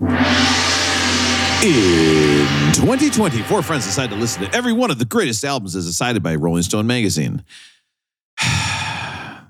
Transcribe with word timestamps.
In 0.00 0.06
2020, 2.74 3.42
four 3.42 3.62
friends 3.62 3.84
decided 3.84 4.14
to 4.14 4.20
listen 4.20 4.44
to 4.44 4.54
every 4.54 4.72
one 4.72 4.92
of 4.92 4.98
the 4.98 5.04
greatest 5.04 5.44
albums 5.44 5.74
as 5.74 5.86
decided 5.86 6.22
by 6.22 6.36
Rolling 6.36 6.62
Stone 6.62 6.86
magazine. 6.86 7.44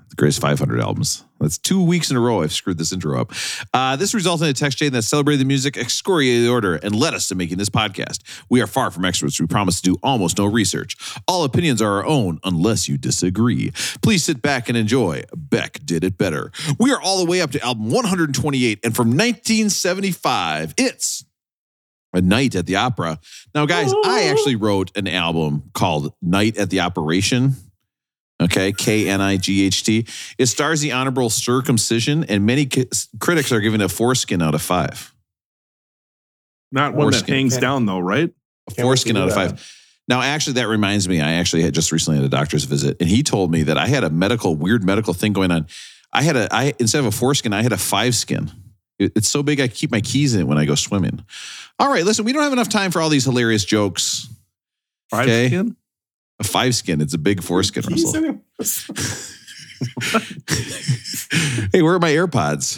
the 0.09 0.15
greatest 0.15 0.41
500 0.41 0.79
albums. 0.79 1.23
That's 1.39 1.57
two 1.57 1.83
weeks 1.83 2.11
in 2.11 2.17
a 2.17 2.19
row 2.19 2.41
I've 2.41 2.51
screwed 2.51 2.77
this 2.77 2.91
intro 2.91 3.19
up. 3.19 3.31
Uh, 3.73 3.95
this 3.95 4.13
resulted 4.13 4.47
in 4.47 4.51
a 4.51 4.53
text 4.53 4.77
chain 4.77 4.91
that 4.91 5.03
celebrated 5.03 5.39
the 5.39 5.45
music, 5.45 5.77
excoriated 5.77 6.45
the 6.45 6.49
order, 6.49 6.75
and 6.75 6.93
led 6.93 7.13
us 7.13 7.27
to 7.29 7.35
making 7.35 7.57
this 7.57 7.69
podcast. 7.69 8.21
We 8.49 8.61
are 8.61 8.67
far 8.67 8.91
from 8.91 9.05
experts. 9.05 9.39
We 9.39 9.47
promise 9.47 9.79
to 9.81 9.93
do 9.93 9.97
almost 10.03 10.37
no 10.37 10.45
research. 10.45 10.97
All 11.27 11.43
opinions 11.43 11.81
are 11.81 11.91
our 11.93 12.05
own 12.05 12.39
unless 12.43 12.89
you 12.89 12.97
disagree. 12.97 13.71
Please 14.01 14.23
sit 14.23 14.41
back 14.41 14.67
and 14.67 14.77
enjoy. 14.77 15.23
Beck 15.35 15.79
did 15.85 16.03
it 16.03 16.17
better. 16.17 16.51
We 16.77 16.91
are 16.91 17.01
all 17.01 17.23
the 17.23 17.29
way 17.29 17.41
up 17.41 17.51
to 17.51 17.63
album 17.63 17.89
128, 17.89 18.79
and 18.83 18.95
from 18.95 19.09
1975, 19.09 20.73
it's 20.77 21.23
a 22.13 22.21
night 22.21 22.55
at 22.55 22.65
the 22.65 22.75
opera. 22.75 23.19
Now, 23.53 23.65
guys, 23.65 23.93
I 24.05 24.23
actually 24.23 24.55
wrote 24.55 24.91
an 24.97 25.07
album 25.07 25.69
called 25.73 26.13
Night 26.21 26.57
at 26.57 26.69
the 26.69 26.81
Operation. 26.81 27.55
Okay, 28.41 28.71
K 28.71 29.07
N 29.09 29.19
I 29.21 29.35
G 29.37 29.65
H 29.65 29.83
T. 29.83 30.05
It 30.37 30.45
stars 30.45 30.79
the 30.81 30.93
honorable 30.93 31.29
circumcision, 31.29 32.23
and 32.23 32.45
many 32.45 32.65
ki- 32.65 32.87
critics 33.19 33.51
are 33.51 33.59
giving 33.59 33.81
it 33.81 33.85
a 33.85 33.89
foreskin 33.89 34.41
out 34.41 34.55
of 34.55 34.61
five. 34.61 35.13
Not 36.71 36.93
one 36.93 37.07
that 37.07 37.17
Foreskin. 37.17 37.33
hangs 37.35 37.57
down 37.57 37.85
though, 37.85 37.99
right? 37.99 38.29
A 38.69 38.73
Can't 38.73 38.85
foreskin 38.85 39.17
out 39.17 39.21
do 39.25 39.29
of 39.29 39.35
that. 39.35 39.49
five. 39.51 39.75
Now, 40.07 40.21
actually, 40.21 40.53
that 40.53 40.67
reminds 40.67 41.07
me. 41.07 41.21
I 41.21 41.33
actually 41.33 41.61
had 41.63 41.73
just 41.73 41.91
recently 41.91 42.17
had 42.19 42.25
a 42.25 42.29
doctor's 42.29 42.63
visit, 42.63 42.97
and 42.99 43.09
he 43.09 43.23
told 43.23 43.51
me 43.51 43.63
that 43.63 43.77
I 43.77 43.87
had 43.87 44.03
a 44.03 44.09
medical, 44.09 44.55
weird 44.55 44.83
medical 44.83 45.13
thing 45.13 45.33
going 45.33 45.51
on. 45.51 45.67
I 46.13 46.23
had 46.23 46.35
a, 46.35 46.47
I 46.51 46.73
instead 46.79 46.99
of 46.99 47.05
a 47.05 47.11
foreskin, 47.11 47.53
I 47.53 47.61
had 47.61 47.73
a 47.73 47.77
five 47.77 48.15
skin. 48.15 48.51
It- 48.99 49.11
It's 49.15 49.29
so 49.29 49.43
big, 49.43 49.59
I 49.59 49.67
keep 49.67 49.91
my 49.91 50.01
keys 50.01 50.33
in 50.33 50.41
it 50.41 50.47
when 50.47 50.57
I 50.57 50.65
go 50.65 50.75
swimming. 50.75 51.23
All 51.77 51.89
right, 51.91 52.03
listen, 52.05 52.25
we 52.25 52.33
don't 52.33 52.43
have 52.43 52.53
enough 52.53 52.69
time 52.69 52.91
for 52.91 53.01
all 53.01 53.09
these 53.09 53.25
hilarious 53.25 53.65
jokes. 53.65 54.27
Five 55.09 55.25
Okay. 55.27 55.47
skin? 55.47 55.75
A 56.39 56.43
five 56.43 56.73
skin, 56.75 57.01
it's 57.01 57.13
a 57.13 57.17
big 57.17 57.43
foreskin, 57.43 57.83
Keys 57.83 58.05
Russell. 58.59 58.95
hey, 61.73 61.81
where 61.81 61.93
are 61.95 61.99
my 61.99 62.11
AirPods? 62.11 62.77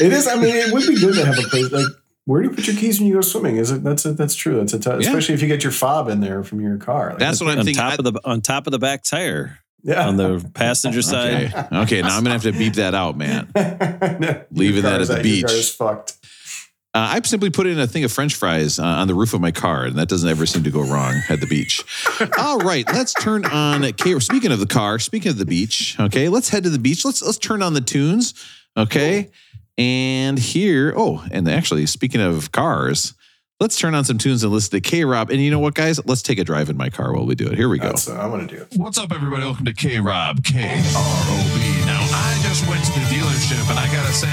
It 0.00 0.12
is. 0.12 0.26
I 0.26 0.34
mean, 0.36 0.54
it 0.56 0.72
would 0.72 0.86
be 0.86 0.96
good 0.98 1.14
to 1.14 1.24
have 1.24 1.38
a 1.38 1.42
place 1.48 1.70
like. 1.70 1.86
Where 2.26 2.40
do 2.42 2.48
you 2.48 2.54
put 2.54 2.66
your 2.66 2.74
keys 2.76 2.98
when 2.98 3.06
you 3.08 3.14
go 3.14 3.20
swimming? 3.20 3.58
Is 3.58 3.70
it 3.70 3.84
that's 3.84 4.06
a, 4.06 4.12
that's 4.14 4.34
true. 4.34 4.56
That's 4.56 4.72
a 4.72 4.78
tough, 4.78 5.02
Yeah. 5.02 5.08
especially 5.08 5.34
if 5.34 5.42
you 5.42 5.48
get 5.48 5.62
your 5.62 5.72
fob 5.72 6.08
in 6.08 6.20
there 6.20 6.42
from 6.42 6.60
your 6.60 6.78
car. 6.78 7.10
Like, 7.10 7.18
That's 7.18 7.38
what 7.40 7.50
I'm 7.50 7.58
on 7.58 7.64
thinking. 7.66 7.82
top 7.82 7.98
of 7.98 8.04
the 8.06 8.18
on 8.24 8.40
top 8.40 8.66
of 8.66 8.70
the 8.70 8.78
back 8.78 9.02
tire 9.04 9.58
yeah. 9.82 10.08
on 10.08 10.16
the 10.16 10.50
passenger 10.54 11.02
side. 11.02 11.52
okay, 11.54 11.76
okay 11.80 12.00
now 12.02 12.16
I'm 12.16 12.22
gonna 12.24 12.30
have 12.32 12.44
to 12.44 12.52
beep 12.52 12.74
that 12.74 12.94
out, 12.94 13.18
man. 13.18 13.52
Leaving 14.52 14.82
that 14.84 15.02
at 15.02 15.08
the 15.08 15.14
Your 15.14 15.16
car 15.16 15.22
beach. 15.22 15.44
is 15.52 15.70
fucked. 15.70 16.14
Uh, 16.94 17.14
I 17.14 17.20
simply 17.22 17.50
put 17.50 17.66
in 17.66 17.80
a 17.80 17.88
thing 17.88 18.04
of 18.04 18.12
French 18.12 18.36
fries 18.36 18.78
uh, 18.78 18.84
on 18.84 19.08
the 19.08 19.14
roof 19.16 19.34
of 19.34 19.40
my 19.40 19.50
car, 19.50 19.84
and 19.84 19.96
that 19.96 20.08
doesn't 20.08 20.28
ever 20.28 20.46
seem 20.46 20.62
to 20.62 20.70
go 20.70 20.80
wrong 20.80 21.12
at 21.28 21.40
the 21.40 21.46
beach. 21.46 21.82
All 22.38 22.58
right, 22.58 22.86
let's 22.86 23.12
turn 23.14 23.44
on. 23.46 23.82
K- 23.94 24.18
speaking 24.20 24.52
of 24.52 24.60
the 24.60 24.66
car, 24.66 25.00
speaking 25.00 25.30
of 25.30 25.38
the 25.38 25.44
beach, 25.44 25.96
okay, 25.98 26.28
let's 26.28 26.50
head 26.50 26.62
to 26.62 26.70
the 26.70 26.78
beach. 26.78 27.04
Let's 27.04 27.20
let's 27.20 27.38
turn 27.38 27.62
on 27.62 27.74
the 27.74 27.80
tunes, 27.80 28.32
okay. 28.76 29.30
And 29.76 30.38
here, 30.38 30.94
oh, 30.96 31.24
and 31.32 31.48
actually, 31.48 31.84
speaking 31.86 32.20
of 32.20 32.52
cars, 32.52 33.14
let's 33.58 33.76
turn 33.76 33.96
on 33.96 34.04
some 34.04 34.18
tunes 34.18 34.44
and 34.44 34.52
listen 34.52 34.70
to 34.70 34.80
K 34.80 35.04
Rob. 35.04 35.30
And 35.30 35.40
you 35.40 35.50
know 35.50 35.58
what, 35.58 35.74
guys? 35.74 35.98
Let's 36.06 36.22
take 36.22 36.38
a 36.38 36.44
drive 36.44 36.70
in 36.70 36.76
my 36.76 36.90
car 36.90 37.12
while 37.12 37.26
we 37.26 37.34
do 37.34 37.48
it. 37.48 37.56
Here 37.56 37.68
we 37.68 37.80
go. 37.80 37.88
That's 37.88 38.06
what 38.08 38.18
I'm 38.20 38.30
gonna 38.30 38.46
do. 38.46 38.58
it. 38.58 38.68
What's 38.76 38.98
up, 38.98 39.10
everybody? 39.12 39.42
Welcome 39.42 39.64
to 39.64 39.74
K 39.74 39.98
Rob, 39.98 40.44
K 40.44 40.62
R 40.62 40.76
O 40.94 41.52
B. 41.56 41.86
Now, 41.86 41.98
I 41.98 42.38
just 42.46 42.68
went 42.68 42.84
to 42.84 42.92
the 42.92 43.06
dealership 43.10 43.68
and 43.68 43.80
I 43.80 43.86
gotta 43.92 44.12
say, 44.12 44.30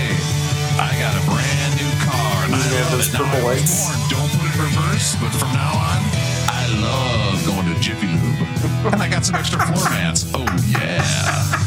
I 0.77 0.93
got 1.01 1.17
a 1.17 1.25
brand 1.25 1.81
new 1.81 1.89
car 2.05 2.21
and 2.29 2.30
I 2.53 2.57
have 2.57 2.91
those 2.91 3.09
purple 3.09 3.41
lights? 3.45 3.87
don't 4.09 4.29
put 4.31 4.49
it 4.49 4.55
in 4.55 4.61
reverse, 4.61 5.15
but 5.21 5.31
from 5.31 5.51
now 5.53 5.71
on, 5.71 6.01
I 6.49 6.67
love 6.81 7.45
going 7.45 7.65
to 7.73 7.79
Jiffy 7.79 8.07
Lube. 8.07 8.47
and 8.93 9.01
I 9.01 9.07
got 9.09 9.25
some 9.25 9.35
extra 9.35 9.59
floor 9.67 9.89
mats. 9.89 10.25
Oh, 10.33 10.45
yeah. 10.69 11.01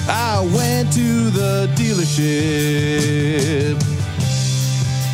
I 0.09 0.41
went 0.55 0.93
to 0.95 1.31
the 1.31 1.69
dealership 1.75 3.77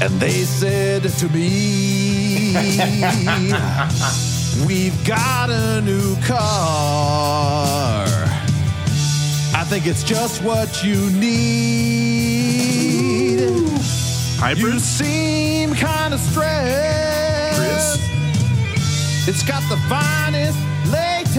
and 0.02 0.20
they 0.20 0.44
said 0.44 1.02
to 1.02 1.28
me, 1.28 2.54
We've 4.66 5.04
got 5.06 5.50
a 5.50 5.80
new 5.82 6.16
car. 6.22 8.06
I 9.54 9.64
think 9.64 9.86
it's 9.86 10.02
just 10.02 10.42
what 10.42 10.82
you 10.84 11.08
need. 11.10 12.49
Hybrid? 14.40 14.72
You 14.72 14.80
seem 14.80 15.74
kind 15.74 16.14
of 16.14 16.20
stressed. 16.20 18.00
It's 19.28 19.42
got 19.42 19.62
the 19.68 19.76
finest 19.86 20.58
latex. 20.90 21.36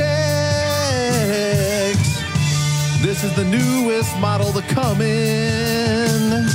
This 3.02 3.24
is 3.24 3.34
the 3.36 3.44
newest 3.44 4.16
model 4.20 4.54
to 4.54 4.62
come 4.62 5.02
in. 5.02 6.46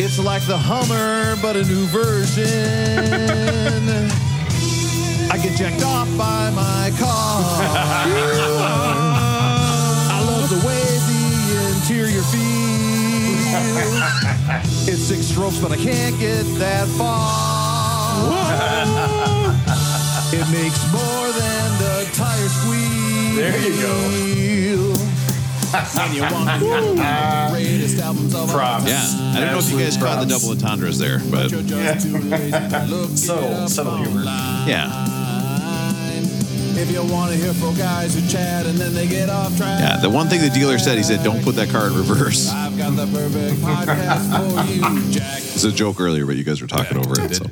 It's 0.00 0.18
like 0.18 0.46
the 0.46 0.56
Hummer, 0.56 1.36
but 1.42 1.56
a 1.56 1.62
new 1.64 1.84
version. 1.88 2.46
I 5.30 5.36
get 5.36 5.58
jacked 5.58 5.82
off 5.84 6.08
by 6.16 6.48
my 6.56 6.90
car. 6.98 7.04
I 10.10 10.22
love 10.24 10.48
the 10.48 10.56
way 10.66 10.98
the 11.06 11.20
interior 11.76 12.22
feels. 12.22 12.67
It's 14.90 15.02
six 15.02 15.26
strokes, 15.26 15.58
but 15.58 15.70
I 15.72 15.76
can't 15.76 16.18
get 16.18 16.44
that 16.58 16.88
far. 16.96 17.28
It 20.32 20.46
makes 20.50 20.80
more 20.92 21.28
than 21.32 21.78
the 21.78 22.08
tire 22.14 22.48
squeal. 22.48 23.36
There 23.36 23.60
you 23.60 23.82
go. 23.82 24.94
When 25.70 26.14
you 26.14 26.22
want 26.22 26.60
the 26.60 27.48
greatest 27.52 27.98
albums 28.00 28.34
of 28.34 28.40
all 28.48 28.56
Props. 28.56 28.84
time. 28.84 28.88
Yeah, 28.90 29.32
I 29.36 29.40
don't 29.40 29.52
know 29.52 29.58
if 29.58 29.70
you 29.70 29.78
guys 29.78 29.96
Absolute 29.96 30.08
caught 30.08 30.20
the 30.20 30.26
double 30.26 30.50
entendres 30.52 30.98
there, 30.98 31.20
but 31.30 31.50
Yeah. 31.52 31.98
Subtle, 33.14 33.68
subtle 33.68 33.96
humor. 33.98 34.22
yeah. 34.24 35.17
If 36.80 36.92
you 36.92 37.02
want 37.12 37.32
to 37.32 37.36
hear 37.36 37.52
four 37.54 37.74
guys 37.74 38.14
who 38.14 38.20
chat 38.28 38.64
and 38.64 38.78
then 38.78 38.94
they 38.94 39.08
get 39.08 39.28
off 39.28 39.56
track. 39.56 39.80
Yeah, 39.80 39.96
the 39.96 40.08
one 40.08 40.28
thing 40.28 40.40
the 40.40 40.48
dealer 40.48 40.78
said, 40.78 40.96
he 40.96 41.02
said, 41.02 41.24
don't 41.24 41.42
put 41.42 41.56
that 41.56 41.70
car 41.70 41.88
in 41.88 41.94
reverse. 41.94 42.52
I've 42.52 42.78
got 42.78 42.94
the 42.94 43.04
perfect 43.06 43.60
podcast 43.60 44.64
for 44.64 44.72
you, 44.72 45.10
Jack. 45.10 45.38
It's 45.38 45.64
a 45.64 45.72
joke 45.72 46.00
earlier, 46.00 46.24
but 46.24 46.36
you 46.36 46.44
guys 46.44 46.62
were 46.62 46.68
talking 46.68 46.98
over 46.98 47.20
it. 47.20 47.34
So. 47.34 47.46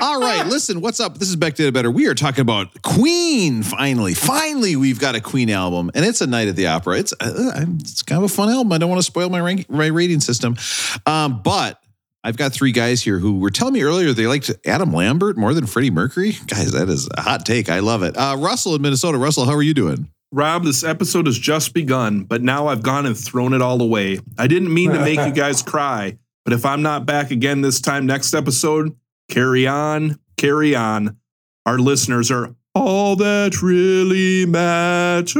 All 0.00 0.18
right, 0.18 0.46
listen, 0.46 0.80
what's 0.80 0.98
up? 0.98 1.18
This 1.18 1.28
is 1.28 1.36
Beck 1.36 1.56
Did 1.56 1.66
It 1.66 1.74
Better. 1.74 1.90
We 1.90 2.06
are 2.06 2.14
talking 2.14 2.40
about 2.40 2.80
Queen. 2.80 3.62
Finally, 3.62 4.14
finally, 4.14 4.76
we've 4.76 4.98
got 4.98 5.14
a 5.14 5.20
Queen 5.20 5.50
album, 5.50 5.90
and 5.94 6.06
it's 6.06 6.22
a 6.22 6.26
night 6.26 6.48
at 6.48 6.56
the 6.56 6.68
opera. 6.68 6.98
It's 6.98 7.12
uh, 7.20 7.66
it's 7.80 8.02
kind 8.02 8.24
of 8.24 8.30
a 8.30 8.34
fun 8.34 8.48
album. 8.48 8.72
I 8.72 8.78
don't 8.78 8.88
want 8.88 9.00
to 9.00 9.06
spoil 9.06 9.28
my 9.28 9.40
rank, 9.40 9.68
my 9.68 9.88
rating 9.88 10.20
system, 10.20 10.56
um, 11.04 11.42
but 11.42 11.82
I've 12.24 12.36
got 12.36 12.52
three 12.52 12.72
guys 12.72 13.02
here 13.02 13.18
who 13.18 13.38
were 13.38 13.50
telling 13.50 13.74
me 13.74 13.82
earlier 13.82 14.12
they 14.12 14.26
liked 14.26 14.50
Adam 14.66 14.92
Lambert 14.92 15.36
more 15.36 15.54
than 15.54 15.66
Freddie 15.66 15.90
Mercury. 15.90 16.32
Guys, 16.46 16.72
that 16.72 16.88
is 16.88 17.08
a 17.16 17.20
hot 17.20 17.46
take. 17.46 17.70
I 17.70 17.78
love 17.78 18.02
it. 18.02 18.16
Uh, 18.16 18.36
Russell 18.38 18.74
in 18.74 18.82
Minnesota. 18.82 19.18
Russell, 19.18 19.44
how 19.44 19.54
are 19.54 19.62
you 19.62 19.74
doing? 19.74 20.10
Rob, 20.30 20.64
this 20.64 20.84
episode 20.84 21.26
has 21.26 21.38
just 21.38 21.72
begun, 21.72 22.24
but 22.24 22.42
now 22.42 22.66
I've 22.66 22.82
gone 22.82 23.06
and 23.06 23.16
thrown 23.16 23.54
it 23.54 23.62
all 23.62 23.80
away. 23.80 24.18
I 24.36 24.46
didn't 24.46 24.74
mean 24.74 24.90
to 24.90 24.98
make 25.00 25.18
you 25.18 25.32
guys 25.34 25.62
cry, 25.62 26.18
but 26.44 26.52
if 26.52 26.66
I'm 26.66 26.82
not 26.82 27.06
back 27.06 27.30
again 27.30 27.62
this 27.62 27.80
time 27.80 28.04
next 28.04 28.34
episode, 28.34 28.94
carry 29.30 29.66
on, 29.66 30.18
carry 30.36 30.74
on. 30.74 31.16
Our 31.64 31.78
listeners 31.78 32.30
are 32.30 32.54
all 32.74 33.16
that 33.16 33.62
really 33.62 34.44
matters. 34.44 35.34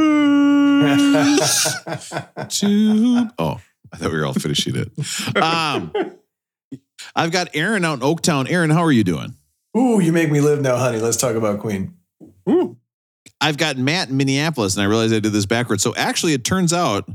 to 2.49 3.27
oh 3.37 3.59
i 3.91 3.97
thought 3.97 4.11
we 4.11 4.17
were 4.17 4.25
all 4.25 4.33
finishing 4.33 4.75
it 4.75 4.89
um 5.37 5.91
i've 7.15 7.31
got 7.31 7.47
aaron 7.53 7.83
out 7.85 7.95
in 7.95 7.99
oaktown 8.01 8.49
aaron 8.49 8.69
how 8.69 8.81
are 8.83 8.91
you 8.91 9.03
doing 9.03 9.35
Ooh, 9.77 9.99
you 10.01 10.11
make 10.11 10.31
me 10.31 10.41
live 10.41 10.61
now, 10.61 10.77
honey. 10.77 10.97
Let's 10.97 11.15
talk 11.17 11.35
about 11.35 11.59
Queen. 11.59 11.93
Ooh. 12.49 12.77
i've 13.39 13.57
got 13.57 13.77
matt 13.77 14.09
in 14.09 14.17
minneapolis 14.17 14.75
and 14.75 14.83
i 14.83 14.85
realized 14.85 15.13
i 15.13 15.19
did 15.19 15.31
this 15.31 15.45
backwards 15.45 15.83
so 15.83 15.95
actually 15.95 16.33
it 16.33 16.43
turns 16.43 16.73
out 16.73 17.07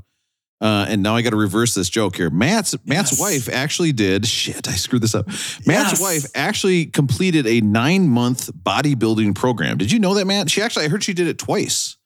uh, 0.61 0.87
and 0.89 1.03
now 1.03 1.15
I 1.15 1.21
got 1.21 1.31
to 1.31 1.37
reverse 1.37 1.75
this 1.75 1.91
joke 1.91 2.17
here. 2.17 2.31
Matt's 2.31 2.75
Matt's 2.87 3.11
Yes. 3.13 3.21
wife 3.21 3.49
actually 3.55 3.93
did 3.93 4.25
shit. 4.25 4.67
I 4.67 4.73
screwed 4.73 5.03
this 5.03 5.15
up. 5.15 5.27
Matt's 5.27 5.67
Yes. 5.67 6.01
wife 6.01 6.25
actually 6.35 6.87
completed 6.87 7.47
a 7.47 7.61
nine 7.61 8.09
month 8.09 8.51
bodybuilding 8.55 9.35
program. 9.35 9.77
Did 9.77 9.93
you 9.93 9.99
know 9.99 10.15
that, 10.15 10.27
Matt? 10.27 10.49
She 10.49 10.63
actually, 10.63 10.87
I 10.87 10.89
heard 10.89 11.03
she 11.03 11.13
did 11.13 11.27
it 11.27 11.37
twice. 11.39 11.97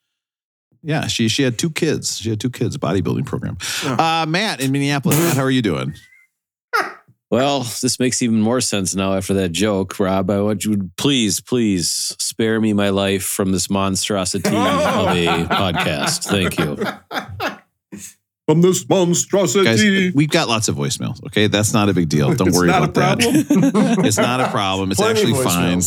Yeah, 0.83 1.07
she 1.07 1.29
she 1.29 1.43
had 1.43 1.57
two 1.59 1.71
kids. 1.71 2.19
She 2.19 2.31
had 2.31 2.41
two 2.41 2.51
kids. 2.51 2.77
Bodybuilding 2.79 3.27
program. 3.27 3.59
Uh, 3.85 4.27
Matt 4.27 4.61
in 4.61 4.73
Minneapolis. 4.73 5.19
Matt, 5.19 5.37
how 5.37 5.43
are 5.45 5.51
you 5.53 5.63
doing? 5.63 5.95
Well, 7.31 7.61
this 7.61 7.99
makes 8.01 8.23
even 8.23 8.41
more 8.41 8.61
sense 8.63 8.95
now 8.95 9.15
after 9.15 9.35
that 9.35 9.51
joke, 9.51 10.01
Rob. 10.01 10.31
I 10.31 10.41
want 10.41 10.65
you 10.65 10.77
to 10.77 10.91
please, 10.97 11.41
please 11.41 11.91
spare 12.19 12.59
me 12.59 12.73
my 12.73 12.89
life 12.89 13.25
from 13.25 13.53
this 13.53 13.69
monstrosity 13.69 14.49
oh. 14.53 15.09
of 15.09 15.17
a 15.17 15.27
podcast. 15.47 16.25
Thank 16.25 16.59
you. 16.59 16.77
from 18.47 18.63
this 18.63 18.89
monstrosity. 18.89 19.65
Guys, 19.65 19.79
monstrosity. 19.79 20.13
we've 20.15 20.31
got 20.31 20.49
lots 20.49 20.69
of 20.69 20.77
voicemails. 20.77 21.23
Okay, 21.27 21.49
that's 21.49 21.75
not 21.75 21.91
a 21.91 21.93
big 21.93 22.09
deal. 22.09 22.35
Don't 22.35 22.49
It's 22.49 22.57
worry 22.57 22.71
about 22.71 22.95
that. 22.95 23.19
it's 24.05 24.17
not 24.17 24.41
a 24.41 24.49
problem. 24.49 24.91
It's 24.91 24.99
Plenty 24.99 25.21
actually 25.21 25.45
fine. 25.45 25.83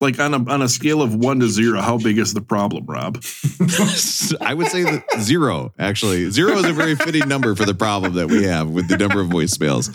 like 0.00 0.20
on 0.20 0.34
a 0.34 0.50
on 0.50 0.62
a 0.62 0.68
scale 0.68 1.02
of 1.02 1.14
one 1.14 1.40
to 1.40 1.48
zero, 1.48 1.80
how 1.80 1.98
big 1.98 2.18
is 2.18 2.34
the 2.34 2.40
problem, 2.40 2.86
Rob? 2.86 3.16
I 4.40 4.54
would 4.54 4.68
say 4.68 4.82
that 4.82 5.04
zero, 5.20 5.72
actually. 5.78 6.30
Zero 6.30 6.58
is 6.58 6.64
a 6.64 6.72
very 6.72 6.94
fitting 6.94 7.28
number 7.28 7.54
for 7.54 7.64
the 7.64 7.74
problem 7.74 8.14
that 8.14 8.28
we 8.28 8.44
have 8.44 8.70
with 8.70 8.88
the 8.88 8.96
number 8.98 9.20
of 9.20 9.28
voicemails. 9.28 9.88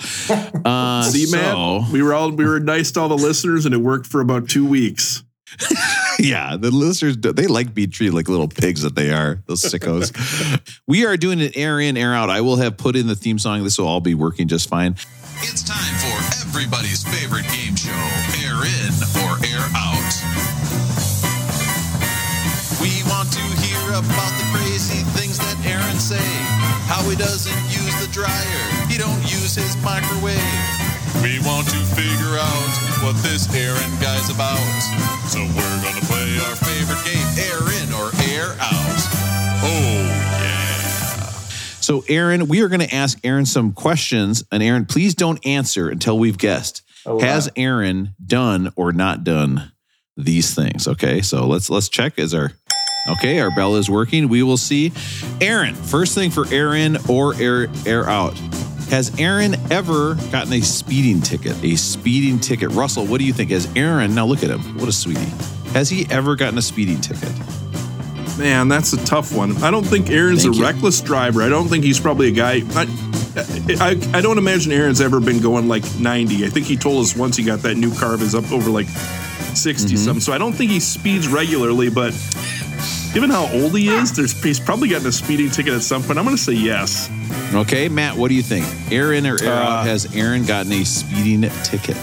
Uh, 0.65 1.03
See, 1.03 1.25
so, 1.25 1.37
man, 1.37 1.91
we 1.91 2.01
were 2.01 2.13
all 2.13 2.31
we 2.31 2.45
were 2.45 2.59
nice 2.59 2.91
to 2.91 3.01
all 3.01 3.09
the 3.09 3.17
listeners, 3.17 3.65
and 3.65 3.73
it 3.73 3.79
worked 3.79 4.07
for 4.07 4.21
about 4.21 4.49
two 4.49 4.65
weeks. 4.65 5.23
yeah, 6.19 6.55
the 6.55 6.71
listeners, 6.71 7.17
they 7.17 7.47
like 7.47 7.73
being 7.73 7.89
treated 7.91 8.13
like 8.13 8.29
little 8.29 8.47
pigs 8.47 8.83
that 8.83 8.95
they 8.95 9.11
are, 9.11 9.43
those 9.47 9.61
sickos. 9.61 10.13
we 10.87 11.05
are 11.05 11.17
doing 11.17 11.41
an 11.41 11.51
air 11.55 11.79
in, 11.81 11.97
air 11.97 12.13
out. 12.13 12.29
I 12.29 12.39
will 12.39 12.55
have 12.55 12.77
put 12.77 12.95
in 12.95 13.07
the 13.07 13.15
theme 13.17 13.37
song. 13.37 13.61
This 13.63 13.77
will 13.77 13.87
all 13.87 13.99
be 13.99 14.13
working 14.13 14.47
just 14.47 14.69
fine. 14.69 14.95
It's 15.43 15.63
time 15.63 15.95
for 15.99 16.47
everybody's 16.47 17.03
favorite 17.03 17.43
game 17.51 17.75
show, 17.75 17.91
Air 18.45 18.63
In 18.63 18.93
or 19.25 19.43
Air 19.43 19.50
about 24.09 24.33
the 24.39 24.45
crazy 24.55 25.03
things 25.13 25.37
that 25.37 25.57
Aaron 25.65 25.99
say. 25.99 26.23
How 26.89 27.01
he 27.09 27.15
doesn't 27.15 27.61
use 27.69 27.93
the 28.01 28.09
dryer, 28.11 28.63
he 28.89 28.97
don't 28.97 29.21
use 29.23 29.55
his 29.55 29.77
microwave. 29.83 30.37
We 31.21 31.39
want 31.45 31.67
to 31.69 31.79
figure 31.93 32.35
out 32.39 32.71
what 33.03 33.15
this 33.21 33.45
Aaron 33.53 33.93
guy's 34.01 34.29
about. 34.29 34.57
So 35.27 35.39
we're 35.39 35.79
gonna 35.83 36.05
play 36.07 36.39
our 36.47 36.55
favorite 36.57 37.03
game, 37.05 37.27
Air 37.37 37.61
In 37.81 37.93
or 37.93 38.09
Air 38.31 38.55
Out. 38.59 39.01
Oh 39.63 40.03
yeah. 40.41 40.61
So, 41.81 42.03
Aaron, 42.07 42.47
we 42.47 42.61
are 42.61 42.67
going 42.67 42.81
to 42.87 42.93
ask 42.93 43.17
Aaron 43.23 43.45
some 43.45 43.73
questions. 43.73 44.43
And, 44.51 44.61
Aaron, 44.61 44.85
please 44.85 45.15
don't 45.15 45.43
answer 45.45 45.89
until 45.89 46.17
we've 46.17 46.37
guessed. 46.37 46.83
Oh, 47.07 47.15
wow. 47.15 47.21
Has 47.21 47.49
Aaron 47.55 48.13
done 48.23 48.71
or 48.75 48.93
not 48.93 49.23
done 49.23 49.71
these 50.15 50.53
things? 50.53 50.87
Okay, 50.87 51.21
so 51.21 51.47
let's 51.47 51.69
let's 51.71 51.89
check. 51.89 52.19
Is 52.19 52.35
our 52.35 52.51
okay? 53.07 53.39
Our 53.39 53.51
bell 53.51 53.75
is 53.75 53.89
working. 53.89 54.27
We 54.29 54.43
will 54.43 54.57
see. 54.57 54.91
Aaron, 55.39 55.75
first 55.75 56.15
thing 56.15 56.31
for 56.31 56.45
Aaron 56.51 56.97
or 57.09 57.33
air 57.35 57.67
air 57.85 58.09
out. 58.09 58.37
Has 58.89 59.17
Aaron 59.19 59.55
ever 59.71 60.15
gotten 60.31 60.51
a 60.53 60.61
speeding 60.61 61.21
ticket? 61.21 61.55
A 61.63 61.75
speeding 61.77 62.39
ticket. 62.39 62.69
Russell, 62.71 63.05
what 63.05 63.19
do 63.19 63.25
you 63.25 63.31
think? 63.33 63.51
Has 63.51 63.67
Aaron? 63.77 64.13
Now 64.13 64.25
look 64.25 64.43
at 64.43 64.49
him. 64.49 64.59
What 64.77 64.89
a 64.89 64.91
sweetie. 64.91 65.19
Has 65.73 65.89
he 65.89 66.05
ever 66.09 66.35
gotten 66.35 66.57
a 66.57 66.61
speeding 66.61 66.99
ticket? 66.99 67.31
Man, 68.37 68.67
that's 68.67 68.91
a 68.93 69.05
tough 69.05 69.33
one. 69.33 69.55
I 69.63 69.71
don't 69.71 69.85
think 69.85 70.09
Aaron's 70.09 70.43
Thank 70.43 70.55
a 70.55 70.57
you. 70.57 70.63
reckless 70.65 70.99
driver. 71.01 71.41
I 71.43 71.49
don't 71.49 71.67
think 71.67 71.83
he's 71.83 71.99
probably 71.99 72.27
a 72.29 72.31
guy. 72.31 72.61
I, 72.73 72.85
I, 73.79 74.17
I 74.17 74.21
don't 74.21 74.37
imagine 74.37 74.71
Aaron's 74.73 74.99
ever 74.99 75.19
been 75.21 75.39
going 75.41 75.67
like 75.69 75.83
90. 75.99 76.45
I 76.45 76.49
think 76.49 76.65
he 76.65 76.75
told 76.75 77.01
us 77.03 77.15
once 77.15 77.37
he 77.37 77.43
got 77.45 77.59
that 77.59 77.75
new 77.75 77.93
car 77.95 78.17
his 78.17 78.33
up 78.35 78.51
over 78.51 78.69
like 78.69 78.87
60 78.87 79.87
Mm-hmm. 79.87 79.95
something. 79.97 80.21
So 80.21 80.33
I 80.33 80.37
don't 80.37 80.53
think 80.53 80.71
he 80.71 80.79
speeds 80.79 81.27
regularly, 81.27 81.89
but 81.89 82.13
given 83.13 83.29
how 83.29 83.47
old 83.53 83.77
he 83.77 83.89
is, 83.89 84.11
there's 84.15 84.41
he's 84.43 84.59
probably 84.59 84.89
gotten 84.89 85.07
a 85.07 85.11
speeding 85.11 85.49
ticket 85.49 85.73
at 85.73 85.81
some 85.81 86.03
point. 86.03 86.17
I'm 86.17 86.25
going 86.25 86.35
to 86.37 86.41
say 86.41 86.53
yes. 86.53 87.09
Okay, 87.53 87.89
Matt, 87.89 88.15
what 88.17 88.29
do 88.29 88.35
you 88.35 88.43
think? 88.43 88.65
Aaron 88.91 89.25
or 89.25 89.41
air 89.41 89.53
out? 89.53 89.69
Uh, 89.69 89.83
Has 89.83 90.15
Aaron 90.15 90.45
gotten 90.45 90.71
a 90.71 90.83
speeding 90.85 91.49
ticket? 91.63 91.97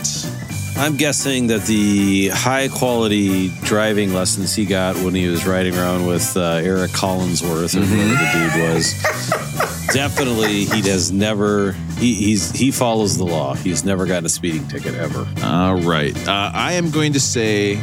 I'm 0.76 0.96
guessing 0.96 1.49
that 1.49 1.62
the 1.62 2.28
high 2.28 2.69
quality 2.69 3.49
driving 3.64 4.12
lessons 4.14 4.55
he 4.55 4.64
got 4.64 4.94
when 4.96 5.12
he 5.12 5.26
was 5.26 5.44
riding 5.44 5.75
around 5.75 6.06
with 6.06 6.37
uh, 6.37 6.60
Eric 6.62 6.93
Collinsworth 6.93 7.75
or 7.75 7.84
whoever 7.84 8.12
the 8.14 8.31
dude 8.32 8.75
was. 8.75 9.88
Definitely, 9.93 10.66
he 10.66 10.88
has 10.88 11.11
never. 11.11 11.72
He, 11.99 12.14
he's 12.14 12.52
he 12.52 12.70
follows 12.70 13.16
the 13.19 13.25
law. 13.25 13.54
He's 13.54 13.84
never 13.84 14.06
gotten 14.06 14.26
a 14.26 14.28
speeding 14.28 14.69
ticket 14.69 14.94
ever. 14.94 15.26
All 15.43 15.81
right. 15.81 16.16
Uh, 16.28 16.52
I 16.54 16.75
am 16.75 16.90
going 16.90 17.14
to 17.14 17.20
say, 17.20 17.82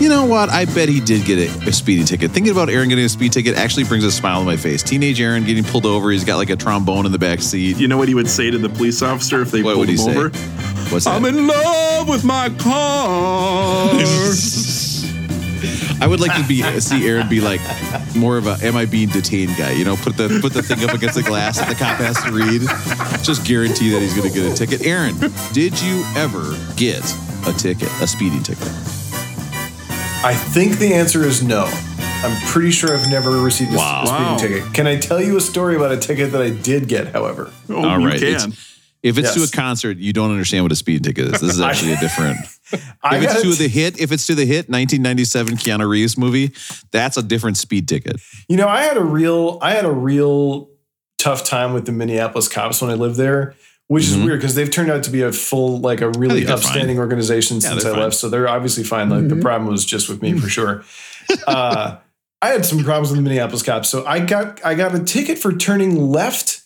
you 0.00 0.08
know 0.08 0.24
what? 0.26 0.50
I 0.50 0.64
bet 0.66 0.88
he 0.88 1.00
did 1.00 1.24
get 1.24 1.38
a, 1.38 1.68
a 1.68 1.72
speeding 1.72 2.04
ticket. 2.04 2.30
Thinking 2.32 2.52
about 2.52 2.68
Aaron 2.68 2.88
getting 2.88 3.04
a 3.04 3.08
speed 3.08 3.32
ticket 3.32 3.56
actually 3.56 3.84
brings 3.84 4.04
a 4.04 4.10
smile 4.12 4.40
on 4.40 4.46
my 4.46 4.56
face. 4.56 4.82
Teenage 4.82 5.20
Aaron 5.20 5.44
getting 5.44 5.64
pulled 5.64 5.86
over. 5.86 6.10
He's 6.10 6.24
got 6.24 6.36
like 6.36 6.50
a 6.50 6.56
trombone 6.56 7.06
in 7.06 7.12
the 7.12 7.18
back 7.18 7.40
seat. 7.40 7.76
You 7.78 7.88
know 7.88 7.96
what 7.96 8.08
he 8.08 8.14
would 8.14 8.28
say 8.28 8.50
to 8.50 8.58
the 8.58 8.68
police 8.68 9.02
officer 9.02 9.40
if 9.42 9.50
they 9.50 9.62
What 9.62 9.74
pulled 9.74 9.88
would 9.88 9.88
he 9.88 9.94
him 9.94 10.12
say? 10.12 10.16
over? 10.16 10.28
What's 10.90 11.04
that? 11.06 11.14
I'm 11.14 11.24
in 11.24 11.46
love 11.46 12.08
with 12.08 12.24
my 12.24 12.50
car. 12.58 13.90
I 16.00 16.06
would 16.06 16.20
like 16.20 16.34
to 16.36 16.46
be 16.46 16.62
see 16.80 17.08
Aaron 17.08 17.28
be 17.28 17.40
like 17.40 17.60
more 18.16 18.36
of 18.36 18.46
a 18.46 18.58
am 18.62 18.76
I 18.76 18.84
being 18.84 19.08
detained 19.08 19.56
guy. 19.56 19.72
You 19.72 19.84
know, 19.84 19.96
put 19.96 20.16
the 20.16 20.38
put 20.42 20.52
the 20.52 20.62
thing 20.62 20.84
up 20.86 20.94
against 20.94 21.14
the 21.14 21.22
glass 21.22 21.58
that 21.58 21.68
the 21.68 21.74
cop 21.74 21.96
has 21.98 22.22
to 22.24 22.32
read. 22.32 22.60
Just 23.24 23.46
guarantee 23.46 23.90
that 23.90 24.02
he's 24.02 24.14
going 24.14 24.28
to 24.30 24.34
get 24.34 24.52
a 24.52 24.54
ticket. 24.54 24.84
Aaron, 24.86 25.16
did 25.52 25.80
you 25.80 26.04
ever 26.16 26.42
get 26.76 27.02
a 27.46 27.52
ticket, 27.56 27.88
a 28.02 28.06
speeding 28.06 28.42
ticket? 28.42 28.68
I 30.24 30.34
think 30.34 30.78
the 30.78 30.94
answer 30.94 31.22
is 31.22 31.42
no. 31.42 31.64
I'm 32.22 32.34
pretty 32.46 32.70
sure 32.70 32.96
I've 32.96 33.10
never 33.10 33.30
received 33.42 33.72
a 33.72 33.76
Wow. 33.76 34.04
speeding 34.06 34.24
Wow. 34.24 34.36
ticket. 34.62 34.74
Can 34.74 34.86
I 34.86 34.96
tell 34.96 35.20
you 35.22 35.36
a 35.36 35.40
story 35.40 35.76
about 35.76 35.92
a 35.92 35.98
ticket 35.98 36.32
that 36.32 36.40
I 36.40 36.48
did 36.48 36.88
get, 36.88 37.12
however? 37.12 37.50
oh, 37.68 37.84
All 37.86 38.00
you 38.00 38.06
right. 38.06 38.18
can. 38.18 38.28
It's- 38.28 38.70
If 39.02 39.18
it's 39.18 39.36
Yes. 39.36 39.50
to 39.50 39.54
a 39.54 39.62
concert, 39.62 39.98
you 39.98 40.14
don't 40.14 40.30
understand 40.30 40.64
what 40.64 40.72
a 40.72 40.76
speeding 40.76 41.02
ticket 41.02 41.26
is. 41.34 41.38
This 41.42 41.52
is 41.56 41.60
actually 41.70 41.92
a 41.92 41.98
different. 42.00 42.38
If 42.72 43.22
it's 43.22 43.42
to 43.42 43.50
a- 43.50 43.54
the 43.54 43.68
hit, 43.68 44.00
if 44.00 44.10
it's 44.12 44.26
to 44.28 44.34
the 44.34 44.46
hit 44.46 44.70
1997 44.70 45.58
Keanu 45.58 45.86
Reeves 45.86 46.16
movie, 46.16 46.52
that's 46.90 47.18
a 47.18 47.22
different 47.22 47.58
speed 47.58 47.86
ticket. 47.86 48.16
You 48.48 48.56
know, 48.56 48.66
I 48.66 48.80
had 48.84 48.96
a 48.96 49.04
real 49.04 49.58
I 49.60 49.72
had 49.72 49.84
a 49.84 49.90
real 49.92 50.70
tough 51.18 51.44
time 51.44 51.74
with 51.74 51.84
the 51.84 51.92
Minneapolis 51.92 52.48
cops 52.48 52.80
when 52.80 52.90
I 52.90 52.94
lived 52.94 53.16
there, 53.16 53.54
which 53.88 54.04
is 54.04 54.16
Mhm. 54.16 54.24
weird 54.24 54.40
because 54.40 54.54
they've 54.54 54.70
turned 54.70 54.90
out 54.90 55.02
to 55.04 55.10
be 55.10 55.22
a 55.22 55.32
full 55.32 55.80
like 55.80 56.00
a 56.00 56.08
really 56.10 56.36
think 56.36 56.46
they're 56.46 56.56
upstanding 56.56 56.98
organization 56.98 57.58
Yeah, 57.58 57.70
since 57.70 57.84
I 57.84 57.90
fine. 57.90 58.00
left. 58.00 58.16
So 58.16 58.28
they're 58.28 58.48
obviously 58.48 58.84
fine. 58.84 59.10
Like 59.10 59.28
the 59.28 59.36
problem 59.36 59.70
was 59.70 59.84
just 59.84 60.08
with 60.08 60.22
me 60.22 60.32
for 60.38 60.48
sure. 60.48 60.82
Uh, 61.46 61.96
I 62.42 62.48
had 62.48 62.64
some 62.66 62.82
problems 62.84 63.08
with 63.10 63.16
the 63.18 63.22
Minneapolis 63.22 63.62
cops, 63.62 63.88
so 63.88 64.04
I 64.06 64.20
got 64.20 64.60
I 64.64 64.74
got 64.74 64.94
a 64.94 64.98
ticket 65.00 65.38
for 65.38 65.52
turning 65.52 65.96
left 66.10 66.62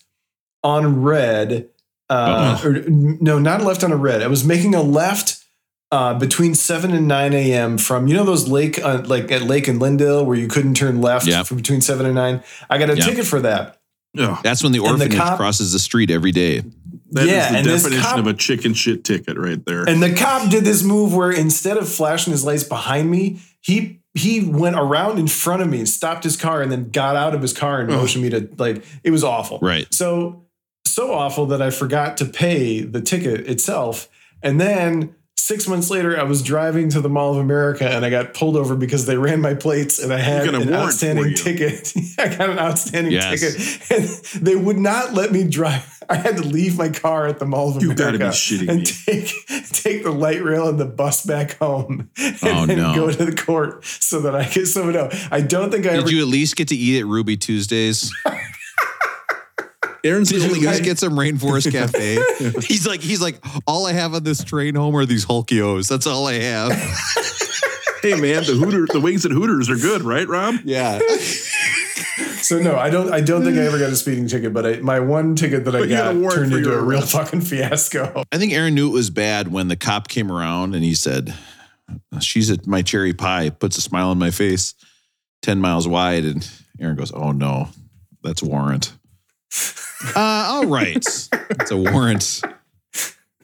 on 0.65 1.03
red. 1.03 1.69
Uh, 2.11 2.59
or, 2.65 2.73
no, 2.89 3.39
not 3.39 3.63
left 3.63 3.85
on 3.85 3.93
a 3.93 3.97
red. 3.97 4.23
I 4.23 4.29
was 4.29 4.43
making 4.43 4.75
a 4.75 4.81
left 4.83 5.45
uh, 5.93 6.15
between 6.15 6.55
seven 6.55 6.93
and 6.93 7.07
nine 7.07 7.35
a.m. 7.35 7.77
from 7.79 8.09
you 8.09 8.15
know 8.15 8.25
those 8.25 8.49
lake 8.49 8.83
uh, 8.83 9.03
like 9.07 9.31
at 9.31 9.43
Lake 9.43 9.69
and 9.69 9.79
Lyndale 9.79 10.25
where 10.25 10.37
you 10.37 10.49
couldn't 10.49 10.75
turn 10.75 11.01
left 11.01 11.27
Yep. 11.27 11.47
from 11.47 11.59
between 11.59 11.81
seven 11.83 12.07
and 12.07 12.15
nine. 12.15 12.43
I 12.71 12.79
got 12.79 12.91
a 12.91 12.97
Yep. 12.97 13.05
ticket 13.07 13.27
for 13.27 13.41
that. 13.41 13.81
Ugh, 14.19 14.39
That's 14.43 14.63
when 14.63 14.73
the 14.73 14.83
And 14.85 14.99
the 15.01 15.09
cop- 15.15 15.37
crosses 15.37 15.73
the 15.73 15.79
street 15.79 16.11
every 16.11 16.33
day. 16.33 16.63
That 17.13 17.25
is 17.25 17.31
Yeah, 17.31 17.51
the 17.53 17.59
and 17.59 17.67
this 17.67 17.83
definition 17.83 18.05
cop- 18.11 18.19
of 18.19 18.27
a 18.27 18.35
chicken 18.35 18.75
shit 18.75 19.05
ticket 19.05 19.37
right 19.39 19.65
there. 19.65 19.85
And 19.89 20.03
the 20.03 20.15
cop 20.15 20.51
did 20.51 20.65
this 20.65 20.83
move 20.83 21.15
where 21.15 21.31
instead 21.31 21.77
of 21.77 21.89
flashing 21.89 22.33
his 22.33 22.45
lights 22.45 22.65
behind 22.65 23.11
me, 23.11 23.41
he 23.61 24.01
he 24.15 24.41
went 24.45 24.77
around 24.77 25.19
in 25.19 25.29
front 25.29 25.63
of 25.63 25.69
me 25.69 25.79
and 25.79 25.89
stopped 25.89 26.25
his 26.25 26.37
car 26.37 26.61
and 26.63 26.73
then 26.73 26.91
got 26.91 27.15
out 27.17 27.35
of 27.35 27.43
his 27.43 27.53
car 27.53 27.81
and 27.81 27.91
Ugh. 27.91 27.99
motioned 27.99 28.25
me 28.25 28.31
to 28.31 28.49
like 28.59 28.85
it 29.05 29.11
was 29.11 29.23
awful. 29.25 29.59
Right. 29.61 29.93
So 29.93 30.45
so 30.85 31.13
awful 31.15 31.47
that 31.47 31.63
I 31.63 31.71
forgot 31.71 32.17
to 32.19 32.25
pay 32.25 32.81
the 32.81 33.01
ticket 33.01 33.47
itself. 33.47 34.09
And 34.43 34.61
then 34.61 35.15
six 35.49 35.67
months 35.67 35.89
later, 35.91 36.19
I 36.19 36.25
was 36.25 36.43
driving 36.43 36.91
to 36.91 37.01
the 37.01 37.09
Mall 37.09 37.33
of 37.33 37.39
America 37.39 37.89
and 37.89 38.05
I 38.05 38.11
got 38.11 38.35
pulled 38.35 38.55
over 38.57 38.77
because 38.77 39.07
they 39.07 39.17
ran 39.17 39.41
my 39.41 39.55
plates 39.55 39.99
and 39.99 40.13
I 40.13 40.19
had 40.19 40.47
an 40.47 40.73
outstanding 40.75 41.35
ticket. 41.35 41.93
I 42.19 42.29
got 42.37 42.51
an 42.51 42.59
outstanding 42.59 43.13
Yes. 43.15 43.41
ticket. 43.41 43.91
And 44.37 44.45
they 44.47 44.57
would 44.57 44.77
not 44.79 45.15
let 45.15 45.33
me 45.33 45.45
drive. 45.49 45.95
I 46.11 46.17
had 46.17 46.37
to 46.37 46.43
leave 46.43 46.77
my 46.79 46.89
car 46.89 47.27
at 47.27 47.39
the 47.39 47.45
Mall 47.47 47.75
of 47.77 47.83
You 47.83 47.93
America 47.93 48.19
gotta 48.19 48.19
be 48.19 48.25
shitting 48.25 48.69
and 48.69 48.81
me. 48.81 48.85
take 48.85 49.73
take 49.73 50.03
the 50.05 50.11
light 50.11 50.43
rail 50.43 50.69
and 50.69 50.79
the 50.79 50.87
bus 50.87 51.25
back 51.25 51.59
home 51.59 52.11
and 52.19 52.37
Oh, 52.43 52.67
then 52.67 52.79
no. 52.79 52.95
go 52.95 53.11
to 53.11 53.25
the 53.27 53.35
court 53.35 53.85
so 53.85 54.21
that 54.21 54.35
I 54.35 54.45
could 54.47 54.69
so 54.69 54.91
no. 54.91 55.09
I 55.31 55.41
don't 55.41 55.71
think 55.71 55.87
I 55.87 55.91
Did 55.93 56.01
ever 56.01 56.11
you 56.11 56.21
at 56.23 56.29
least 56.29 56.57
get 56.57 56.69
to 56.69 56.77
eat 56.77 56.99
at 57.01 57.07
Ruby 57.07 57.37
Tuesdays? 57.37 58.11
Aaron's 60.05 60.31
Did 60.31 60.43
the 60.43 60.47
only 60.47 60.67
at 60.67 60.73
least 60.73 60.85
get 60.85 60.99
some 60.99 61.15
Rainforest 61.15 61.73
Cafe? 61.73 62.19
he's 62.67 62.87
like, 62.87 63.01
he's 63.01 63.21
like, 63.21 63.39
all 63.67 63.87
I 63.87 63.93
have 63.93 64.15
on 64.15 64.23
this 64.25 64.43
train 64.45 64.75
home 64.75 64.95
are 64.97 65.05
these 65.07 65.27
Hulkios. 65.27 65.89
That's 65.89 66.07
all 66.07 66.27
I 66.27 66.35
have. 66.35 66.73
Hey 68.01 68.13
man, 68.15 68.45
the 68.45 68.53
Hooter, 68.53 68.87
the 68.93 69.01
wings 69.01 69.27
at 69.27 69.33
Hooters 69.33 69.69
are 69.69 69.75
good, 69.77 70.03
right, 70.03 70.27
Rob? 70.29 70.55
Yeah. 70.65 71.01
So 72.41 72.61
no, 72.61 72.77
I 72.77 72.89
don't. 72.89 73.13
I 73.13 73.21
don't 73.21 73.45
think 73.45 73.59
I 73.59 73.63
ever 73.63 73.79
got 73.79 73.91
a 73.91 73.97
speeding 73.97 74.27
ticket. 74.29 74.55
But 74.55 74.65
I, 74.65 74.77
my 74.77 75.01
one 75.01 75.35
ticket 75.35 75.65
that 75.67 75.75
I 75.75 75.81
But 75.81 75.89
you 75.89 75.97
got 75.97 76.05
got 76.05 76.15
a 76.15 76.19
warrant 76.19 76.35
turned 76.39 76.53
for 76.53 76.59
into 76.59 76.71
your 76.71 76.79
a 76.79 76.83
real 76.83 77.01
arrest. 77.01 77.13
fucking 77.13 77.41
fiasco. 77.43 78.23
I 78.33 78.39
think 78.39 78.53
Aaron 78.53 78.75
knew 78.75 78.89
it 78.89 78.93
was 78.93 79.11
bad 79.11 79.53
when 79.53 79.69
the 79.69 79.77
cop 79.77 80.09
came 80.09 80.31
around 80.33 80.75
and 80.75 80.83
he 80.83 80.95
said, 80.95 81.35
She's 82.21 82.51
at 82.51 82.67
my 82.67 82.81
cherry 82.81 83.13
pie, 83.13 83.51
puts 83.51 83.77
a 83.77 83.81
smile 83.83 84.09
on 84.11 84.19
my 84.19 84.31
face, 84.31 84.75
10 85.43 85.59
miles 85.61 85.87
wide. 85.87 86.25
And 86.25 86.49
Aaron 86.81 86.97
goes, 86.97 87.13
Oh 87.13 87.33
no, 87.33 87.69
that's 88.23 88.43
warrant. 88.43 88.93
Uh, 90.15 90.47
all 90.49 90.67
right. 90.67 90.97
It's 90.97 91.71
a 91.71 91.77
warrant. 91.77 92.43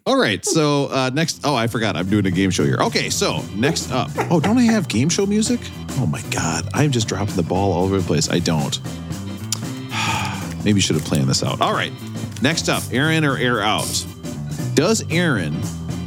All 0.06 0.18
right. 0.18 0.44
So 0.44 0.86
uh, 0.86 1.10
next, 1.12 1.40
oh, 1.44 1.54
I 1.54 1.66
forgot. 1.66 1.96
I'm 1.96 2.08
doing 2.08 2.26
a 2.26 2.30
game 2.30 2.50
show 2.50 2.64
here. 2.64 2.76
Okay. 2.80 3.10
So 3.10 3.42
next 3.54 3.90
up, 3.90 4.10
oh, 4.30 4.40
don't 4.40 4.58
I 4.58 4.62
have 4.64 4.88
game 4.88 5.08
show 5.08 5.26
music? 5.26 5.60
Oh 5.92 6.06
my 6.06 6.22
God. 6.30 6.68
I'm 6.74 6.90
just 6.92 7.08
dropping 7.08 7.36
the 7.36 7.42
ball 7.42 7.72
all 7.72 7.84
over 7.84 7.98
the 7.98 8.06
place. 8.06 8.30
I 8.30 8.38
don't. 8.38 8.78
Maybe 10.64 10.80
should 10.80 10.96
have 10.96 11.04
planned 11.04 11.28
this 11.28 11.42
out. 11.42 11.60
All 11.60 11.72
right. 11.72 11.92
Next 12.42 12.68
up, 12.68 12.82
air 12.92 13.10
in 13.12 13.24
or 13.24 13.36
air 13.36 13.60
out. 13.62 14.06
Does 14.74 15.04
Aaron 15.10 15.54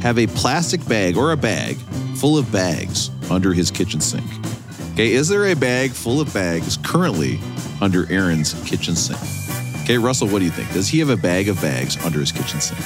have 0.00 0.18
a 0.18 0.26
plastic 0.28 0.86
bag 0.86 1.16
or 1.16 1.32
a 1.32 1.36
bag 1.36 1.76
full 2.16 2.38
of 2.38 2.50
bags 2.52 3.10
under 3.30 3.52
his 3.52 3.70
kitchen 3.70 4.00
sink? 4.00 4.24
Okay, 4.92 5.12
is 5.12 5.28
there 5.28 5.46
a 5.46 5.54
bag 5.54 5.90
full 5.92 6.20
of 6.20 6.32
bags 6.34 6.76
currently 6.78 7.40
under 7.80 8.10
Aaron's 8.12 8.54
kitchen 8.68 8.94
sink? 8.94 9.47
Okay, 9.88 9.96
Russell, 9.96 10.28
what 10.28 10.40
do 10.40 10.44
you 10.44 10.50
think? 10.50 10.70
Does 10.74 10.86
he 10.86 10.98
have 10.98 11.08
a 11.08 11.16
bag 11.16 11.48
of 11.48 11.58
bags 11.62 11.96
under 12.04 12.20
his 12.20 12.30
kitchen 12.30 12.60
sink? 12.60 12.78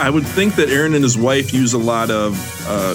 I 0.00 0.08
would 0.08 0.26
think 0.26 0.54
that 0.54 0.70
Aaron 0.70 0.94
and 0.94 1.04
his 1.04 1.18
wife 1.18 1.52
use 1.52 1.74
a 1.74 1.78
lot 1.78 2.10
of. 2.10 2.38
Uh, 2.66 2.94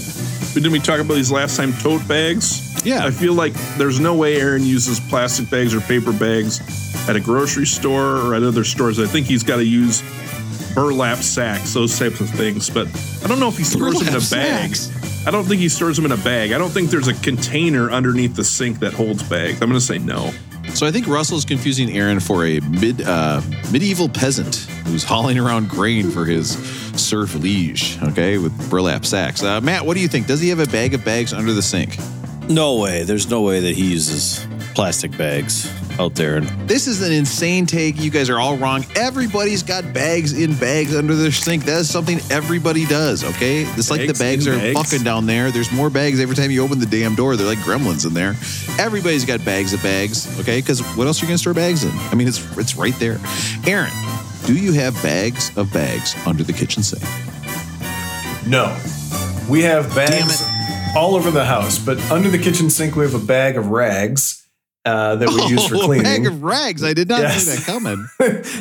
didn't 0.56 0.72
we 0.72 0.80
talk 0.80 1.00
about 1.00 1.14
these 1.14 1.32
last 1.32 1.56
time? 1.56 1.72
Tote 1.74 2.08
bags. 2.08 2.84
Yeah. 2.84 3.06
I 3.06 3.12
feel 3.12 3.36
like 3.36 3.54
there's 3.78 4.00
no 4.00 4.16
way 4.16 4.42
Aaron 4.42 4.64
uses 4.64 5.00
plastic 5.00 5.52
bags 5.52 5.76
or 5.76 5.82
paper 5.82 6.12
bags 6.12 6.62
at 7.08 7.16
a 7.16 7.20
grocery 7.20 7.68
store 7.68 8.18
or 8.18 8.34
at 8.34 8.42
other 8.42 8.64
stores. 8.64 9.00
I 9.00 9.06
think 9.06 9.28
he's 9.28 9.44
got 9.44 9.58
to 9.58 9.66
use 9.66 10.02
burlap 10.74 11.20
sacks, 11.20 11.76
those 11.76 12.00
types 12.00 12.22
of 12.22 12.30
things. 12.32 12.72
But 12.72 12.88
I 13.24 13.28
don't 13.28 13.40
know 13.40 13.50
if 13.50 13.58
he 13.60 13.66
stores 13.66 14.00
them 14.00 14.08
in 14.08 14.16
a 14.16 14.18
bag. 14.18 14.76
sacks? 14.76 15.28
I 15.28 15.30
don't 15.30 15.44
think 15.44 15.62
he 15.62 15.70
stores 15.70 15.96
them 15.96 16.06
in 16.06 16.12
a 16.12 16.18
bag. 16.18 16.52
I 16.54 16.58
don't 16.58 16.72
think 16.72 16.90
there's 16.90 17.08
a 17.08 17.14
container 17.14 17.92
underneath 17.92 18.36
the 18.36 18.44
sink 18.44 18.80
that 18.80 18.94
holds 18.94 19.22
bags. 19.22 19.62
I'm 19.62 19.70
going 19.70 19.80
to 19.80 19.86
say 19.86 20.00
no. 20.00 20.34
So 20.74 20.88
I 20.88 20.92
think 20.92 21.08
Russell's 21.08 21.46
confusing 21.46 21.92
Aaron 21.92 22.20
for 22.20 22.46
a 22.46 22.60
mid 22.62 23.02
uh, 23.02 23.42
medieval 23.72 24.10
peasant 24.10 24.56
who's 24.88 25.04
hauling 25.04 25.38
around 25.38 25.70
grain 25.70 26.10
for 26.10 26.26
his 26.26 26.58
serf 27.00 27.36
liege, 27.36 28.02
okay, 28.04 28.38
with 28.38 28.70
burlap 28.70 29.06
sacks. 29.06 29.44
Uh, 29.44 29.62
Matt, 29.62 29.86
what 29.86 29.96
do 29.96 30.00
you 30.02 30.08
think? 30.08 30.28
Does 30.28 30.42
he 30.42 30.50
have 30.50 30.60
a 30.60 30.68
bag 30.68 30.94
of 30.94 31.06
bags 31.06 31.32
under 31.34 31.54
the 31.54 31.62
sink? 31.62 31.98
No 32.50 32.80
way. 32.80 33.04
There's 33.04 33.30
no 33.30 33.42
way 33.42 33.60
that 33.60 33.76
he 33.76 33.92
uses 33.92 34.46
plastic 34.74 35.16
bags 35.18 35.72
out 36.00 36.16
there. 36.16 36.42
This 36.42 36.88
is 36.88 37.02
an 37.02 37.12
insane 37.12 37.66
take. 37.66 38.00
You 38.00 38.10
guys 38.10 38.30
are 38.30 38.40
all 38.40 38.58
wrong. 38.58 38.86
Everybody's 38.96 39.64
got 39.64 39.94
bags 39.94 40.34
in 40.34 40.56
bags 40.56 40.96
under 40.96 41.16
their 41.16 41.32
sink. 41.32 41.66
That 41.66 41.82
is 41.82 41.90
something 41.90 42.20
everybody 42.32 42.86
does, 42.86 43.24
okay? 43.24 43.64
It's 43.64 43.92
like 43.92 44.02
the 44.02 44.08
Bags 44.08 44.20
bags 44.20 44.48
are 44.48 44.58
bags? 44.58 44.92
fucking 44.92 45.04
down 45.04 45.26
there. 45.26 45.52
There's 45.52 45.72
more 45.72 45.90
bags 45.90 46.20
every 46.20 46.36
time 46.36 46.52
you 46.52 46.64
open 46.64 46.80
the 46.80 46.86
damn 46.86 47.16
door. 47.16 47.36
They're 47.36 47.48
like 47.48 47.60
gremlins 47.60 48.06
in 48.06 48.14
there. 48.14 48.36
Everybody's 48.80 49.26
got 49.26 49.44
bags 49.46 49.74
of 49.74 49.84
bags, 49.84 50.40
okay? 50.40 50.60
Because 50.60 50.82
what 50.96 51.08
else 51.08 51.22
are 51.22 51.26
you 51.26 51.30
going 51.30 51.36
to 51.38 51.42
store 51.42 51.54
bags 51.54 51.84
in? 51.84 51.92
I 51.92 52.16
mean, 52.16 52.28
it's 52.28 52.58
it's 52.58 52.76
right 52.76 52.96
there. 52.96 53.20
Aaron, 53.68 53.92
do 54.46 54.56
you 54.56 54.74
have 54.74 54.94
bags 55.04 55.56
of 55.58 55.72
bags 55.72 56.16
under 56.26 56.44
the 56.44 56.54
kitchen 56.54 56.84
sink? 56.84 57.04
No. 58.48 58.78
We 59.50 59.62
have 59.64 59.94
bags 59.94 60.44
all 60.96 61.16
over 61.16 61.32
the 61.32 61.46
house, 61.46 61.80
but 61.80 62.00
under 62.12 62.30
the 62.30 62.38
kitchen 62.38 62.70
sink, 62.70 62.96
we 62.96 63.04
have 63.04 63.14
a 63.16 63.26
bag 63.26 63.58
of 63.58 63.68
rags 63.68 64.43
uh, 64.86 65.16
that 65.16 65.30
we 65.30 65.44
use 65.48 65.66
for 65.68 65.76
Oh, 65.76 65.82
a 65.82 65.86
cleaning. 65.86 66.04
bag 66.04 66.28
of 66.28 66.44
rags. 66.44 66.84
I 66.84 66.94
did 66.94 67.08
not 67.08 67.22
Yes. 67.22 67.44
see 67.46 67.56
that 67.56 67.66
coming. 67.66 68.08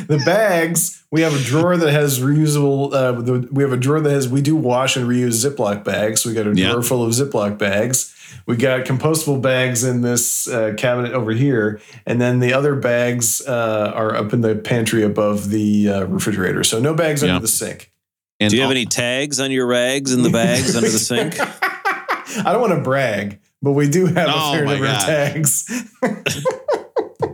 the 0.07 0.21
bags, 0.25 1.03
we 1.11 1.21
have 1.21 1.33
a 1.35 1.43
drawer 1.43 1.75
that 1.77 1.91
has 1.91 2.19
reusable, 2.19 2.93
uh, 2.93 3.11
the, 3.21 3.47
we 3.51 3.63
have 3.63 3.73
a 3.73 3.77
drawer 3.77 3.99
that 4.01 4.09
has, 4.11 4.29
we 4.29 4.41
do 4.41 4.55
wash 4.55 4.95
and 4.95 5.07
reuse 5.07 5.43
Ziploc 5.45 5.83
bags. 5.83 6.21
So 6.21 6.29
we 6.29 6.35
got 6.35 6.47
a 6.47 6.53
Yeah. 6.55 6.71
drawer 6.71 6.81
full 6.83 7.03
of 7.03 7.11
Ziploc 7.11 7.57
bags. 7.57 8.15
We 8.45 8.55
got 8.57 8.85
compostable 8.85 9.41
bags 9.41 9.83
in 9.83 10.01
this 10.01 10.47
uh, 10.47 10.73
cabinet 10.77 11.13
over 11.13 11.31
here. 11.31 11.79
And 12.05 12.19
then 12.19 12.39
the 12.39 12.53
other 12.53 12.75
bags 12.75 13.41
uh, 13.47 13.91
are 13.93 14.15
up 14.15 14.33
in 14.33 14.41
the 14.41 14.55
pantry 14.55 15.03
above 15.03 15.49
the 15.49 15.89
uh, 15.89 16.03
refrigerator. 16.05 16.63
So 16.63 16.79
no 16.79 16.93
bags 16.93 17.21
Yeah. 17.21 17.29
under 17.35 17.41
the 17.41 17.47
sink. 17.47 17.91
And 18.39 18.49
do 18.49 18.55
you 18.57 18.61
have 18.63 18.71
any 18.71 18.85
tags 18.85 19.39
on 19.39 19.51
your 19.51 19.65
rags 19.67 20.11
in 20.13 20.23
the 20.23 20.29
bags 20.29 20.75
under 20.75 20.89
the 20.89 20.99
sink? 20.99 21.35
I 21.39 22.51
don't 22.51 22.59
want 22.61 22.73
to 22.73 22.81
brag, 22.81 23.39
but 23.63 23.71
we 23.71 23.89
do 23.89 24.05
have 24.05 24.29
Oh 24.29 24.51
a 24.51 24.55
fair 24.57 24.65
my 24.65 24.71
number 24.73 24.85
God. 24.87 24.99
of 25.01 25.05
tags. 25.07 25.83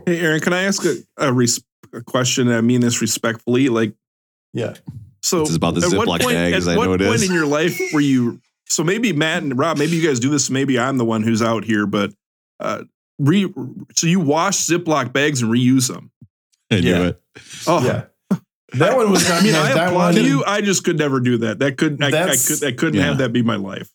Hey, 0.06 0.20
Aaron, 0.20 0.40
can 0.40 0.52
I 0.52 0.62
ask 0.62 0.82
a, 0.84 0.94
a, 1.18 1.32
res- 1.32 1.62
a 1.92 2.00
question? 2.00 2.50
I 2.50 2.60
mean 2.62 2.80
this 2.80 3.00
respectfully. 3.02 3.68
Like, 3.68 3.92
yeah. 4.54 4.74
so 5.22 5.40
This 5.40 5.50
is 5.50 5.56
about 5.56 5.74
the 5.74 5.82
at 5.86 5.92
what 5.92 6.08
Ziploc 6.08 6.22
point- 6.22 6.34
bags, 6.36 6.66
At 6.66 6.74
I 6.74 6.76
what 6.78 6.86
know 6.86 6.92
it 6.94 7.06
point 7.08 7.22
in 7.22 7.32
your 7.34 7.46
life 7.46 7.78
were 7.92 8.00
you? 8.00 8.40
So 8.66 8.82
maybe 8.84 9.12
Matt 9.12 9.42
and 9.42 9.58
Rob, 9.58 9.78
maybe 9.78 9.96
you 9.96 10.06
guys 10.06 10.18
do 10.20 10.30
this. 10.30 10.48
Maybe 10.48 10.78
I'm 10.78 10.96
the 10.96 11.04
one 11.04 11.22
who's 11.22 11.42
out 11.42 11.64
here, 11.64 11.86
but 11.86 12.12
uh, 12.60 12.84
re. 13.18 13.52
So 13.94 14.06
you 14.06 14.20
wash 14.20 14.56
Ziploc 14.58 15.12
bags 15.12 15.42
and 15.42 15.52
reuse 15.52 15.92
them. 15.92 16.10
I 16.70 16.80
knew 16.80 16.88
Yeah. 16.90 17.06
it. 17.08 17.22
Oh, 17.66 17.84
Yeah. 17.84 18.04
That 18.74 18.96
one 18.96 19.10
was 19.10 19.28
not, 19.28 19.40
I 19.40 19.44
mean, 19.44 19.54
I 19.56 19.72
that 19.74 19.88
applaud 19.88 20.14
one, 20.14 20.24
you. 20.24 20.44
I 20.46 20.60
just 20.60 20.84
could 20.84 20.96
never 20.96 21.18
do 21.18 21.38
that. 21.38 21.58
That 21.58 21.76
could 21.76 22.00
I, 22.00 22.06
I 22.06 22.10
That's- 22.12 22.46
could 22.60 22.68
I 22.68 22.70
couldn't 22.76 23.00
yeah. 23.00 23.06
have 23.06 23.18
that 23.18 23.32
be 23.32 23.42
my 23.42 23.56
life. 23.56 23.90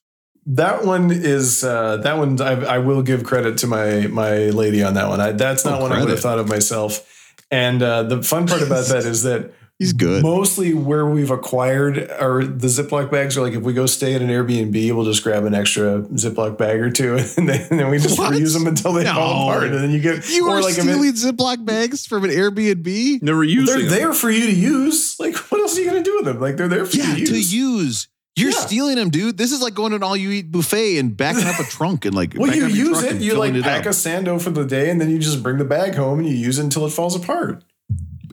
That 0.47 0.85
one 0.85 1.09
is 1.11 1.63
uh, 1.63 1.97
that 1.97 2.17
one. 2.17 2.39
I, 2.39 2.51
I 2.75 2.77
will 2.77 3.01
give 3.01 3.23
credit 3.23 3.57
to 3.59 3.67
my 3.67 4.07
my 4.07 4.35
lady 4.51 4.83
on 4.83 4.93
that 4.93 5.09
one. 5.09 5.19
I, 5.19 5.31
that's 5.31 5.65
not 5.65 5.79
Oh, 5.79 5.83
one 5.83 5.91
I 5.91 5.99
would 6.01 6.09
have 6.09 6.19
thought 6.19 6.37
of 6.39 6.47
myself. 6.47 7.11
And 7.51 7.81
uh, 7.81 8.03
the 8.03 8.21
fun 8.21 8.47
part 8.47 8.61
about 8.61 8.85
that 8.89 9.05
is 9.05 9.23
that 9.23 9.51
He's 9.79 9.91
good. 9.91 10.23
mostly 10.23 10.73
where 10.73 11.05
we've 11.05 11.31
acquired 11.31 12.09
our 12.11 12.45
the 12.45 12.67
Ziploc 12.67 13.11
bags 13.11 13.37
are 13.37 13.41
like 13.41 13.53
if 13.53 13.61
we 13.63 13.73
go 13.73 13.85
stay 13.87 14.13
at 14.13 14.21
an 14.21 14.29
Airbnb, 14.29 14.95
we'll 14.95 15.03
just 15.03 15.21
grab 15.23 15.43
an 15.45 15.53
extra 15.53 16.01
Ziploc 16.13 16.57
bag 16.57 16.79
or 16.79 16.89
two, 16.91 17.15
and 17.37 17.49
then, 17.49 17.67
and 17.69 17.79
then 17.79 17.89
we 17.89 17.97
just 17.97 18.17
What? 18.17 18.31
reuse 18.33 18.53
them 18.53 18.67
until 18.67 18.93
they 18.93 19.03
fall 19.03 19.49
apart, 19.49 19.65
and 19.65 19.73
then 19.73 19.89
you 19.91 19.99
get 19.99 20.29
you 20.29 20.47
are 20.47 20.61
like 20.61 20.73
if 20.77 20.79
it- 20.79 20.81
stealing 20.83 21.11
Ziploc 21.13 21.65
bags 21.65 22.05
from 22.05 22.23
an 22.23 22.29
Airbnb? 22.29 23.21
Never 23.21 23.43
using 23.43 23.65
they're 23.65 23.81
them. 23.81 23.89
there 23.99 24.13
for 24.13 24.29
you 24.31 24.45
to 24.45 24.53
use. 24.53 25.19
Like, 25.19 25.35
what 25.51 25.59
else 25.59 25.75
are 25.77 25.81
you 25.81 25.87
gonna 25.89 26.03
do 26.03 26.15
with 26.17 26.25
them? 26.25 26.39
Like, 26.39 26.55
they're 26.55 26.67
there 26.69 26.85
for 26.85 26.95
Yeah, 26.95 27.15
you 27.15 27.25
to 27.25 27.33
to 27.33 27.39
use. 27.41 28.07
Use. 28.35 28.43
You're 28.43 28.51
Yeah. 28.51 28.65
stealing 28.67 28.95
them, 28.95 29.09
dude. 29.09 29.37
This 29.37 29.51
is 29.51 29.61
like 29.61 29.73
going 29.73 29.91
to 29.91 29.95
an 29.97 30.03
all-you-eat 30.03 30.51
buffet 30.51 30.97
and 30.97 31.15
backing 31.15 31.45
up 31.47 31.59
a 31.59 31.63
trunk 31.69 32.05
and 32.05 32.13
like. 32.15 32.33
Well, 32.35 32.53
you 32.55 32.65
up 32.65 32.69
your 32.71 32.87
use 32.87 32.99
truck 33.01 33.13
it. 33.15 33.21
You 33.21 33.33
like 33.35 33.49
filling 33.51 33.63
pack 33.63 33.81
up. 33.81 33.85
a 33.87 33.89
sando 33.89 34.41
for 34.41 34.49
the 34.51 34.65
day, 34.65 34.89
and 34.89 34.99
then 34.99 35.09
you 35.09 35.19
just 35.19 35.41
bring 35.43 35.57
the 35.57 35.65
bag 35.65 35.95
home 35.95 36.19
and 36.19 36.27
you 36.27 36.35
use 36.35 36.59
it 36.59 36.63
until 36.63 36.85
it 36.85 36.91
falls 36.91 37.15
apart, 37.15 37.63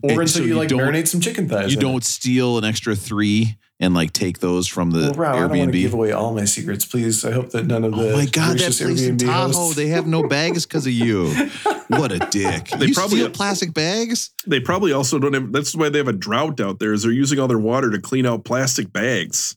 or 0.03 0.11
And 0.11 0.19
until 0.21 0.27
so 0.27 0.39
you, 0.41 0.47
you 0.49 0.55
like 0.55 0.69
don't- 0.69 0.79
marinate 0.79 1.07
some 1.07 1.21
chicken 1.21 1.47
thighs. 1.47 1.71
You 1.71 1.77
in 1.77 1.81
don't 1.81 2.03
steal 2.03 2.57
an 2.57 2.63
extra 2.65 2.95
three 2.95 3.57
and 3.79 3.93
like 3.93 4.13
take 4.13 4.39
those 4.39 4.67
from 4.67 4.91
the 4.91 4.99
Well, 4.99 5.13
Rob, 5.13 5.35
I 5.35 5.39
don't 5.47 5.57
want 5.57 5.71
to 5.73 5.79
give 5.79 5.91
Airbnb. 5.91 5.93
away 5.95 6.11
all 6.11 6.33
my 6.33 6.45
secrets, 6.45 6.85
please. 6.85 7.25
I 7.25 7.31
hope 7.31 7.49
that 7.51 7.65
none 7.65 7.83
of 7.83 7.93
oh 7.93 8.03
the 8.03 8.13
Oh 8.13 8.17
my 8.17 8.25
god, 8.25 8.51
that 8.51 8.57
gracious 8.59 8.79
place 8.81 9.01
in 9.01 9.17
Airbnb 9.17 9.25
Tahoe, 9.25 9.51
hosts- 9.53 9.75
they 9.75 9.87
have 9.87 10.07
no 10.07 10.25
bags 10.27 10.65
because 10.65 10.85
of 10.85 10.93
you. 10.93 11.27
What 11.87 12.11
a 12.11 12.19
dick! 12.31 12.69
They 12.77 12.87
you 12.87 12.93
probably- 12.93 13.17
steal 13.19 13.29
plastic 13.29 13.73
bags. 13.73 14.31
They 14.47 14.59
probably 14.59 14.93
also 14.93 15.19
don't 15.19 15.33
have. 15.33 15.51
That's 15.51 15.75
why 15.75 15.89
they 15.89 15.97
have 15.97 16.07
a 16.07 16.13
drought 16.13 16.59
out 16.61 16.79
there. 16.79 16.93
Is 16.93 17.03
they're 17.03 17.11
using 17.11 17.39
all 17.39 17.47
their 17.47 17.59
water 17.59 17.89
to 17.91 17.99
clean 17.99 18.25
out 18.25 18.45
plastic 18.45 18.91
bags. 18.93 19.55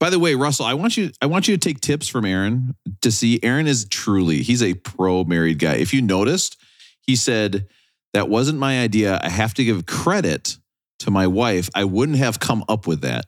By 0.00 0.10
the 0.10 0.18
way, 0.18 0.34
Russell, 0.34 0.66
I 0.66 0.74
want 0.74 0.96
you 0.96 1.10
I 1.20 1.26
want 1.26 1.48
you 1.48 1.56
to 1.56 1.68
take 1.68 1.80
tips 1.80 2.08
from 2.08 2.24
Aaron 2.24 2.74
to 3.00 3.10
see 3.10 3.40
Aaron 3.42 3.66
is 3.66 3.86
truly 3.86 4.42
he's 4.42 4.62
a 4.62 4.74
pro 4.74 5.24
married 5.24 5.58
guy. 5.58 5.74
If 5.74 5.92
you 5.92 6.02
noticed, 6.02 6.56
he 7.00 7.16
said 7.16 7.66
that 8.14 8.28
wasn't 8.28 8.58
my 8.58 8.80
idea. 8.80 9.18
I 9.22 9.28
have 9.28 9.54
to 9.54 9.64
give 9.64 9.86
credit 9.86 10.56
to 11.00 11.10
my 11.10 11.26
wife. 11.26 11.68
I 11.74 11.84
wouldn't 11.84 12.18
have 12.18 12.40
come 12.40 12.64
up 12.68 12.86
with 12.86 13.02
that. 13.02 13.26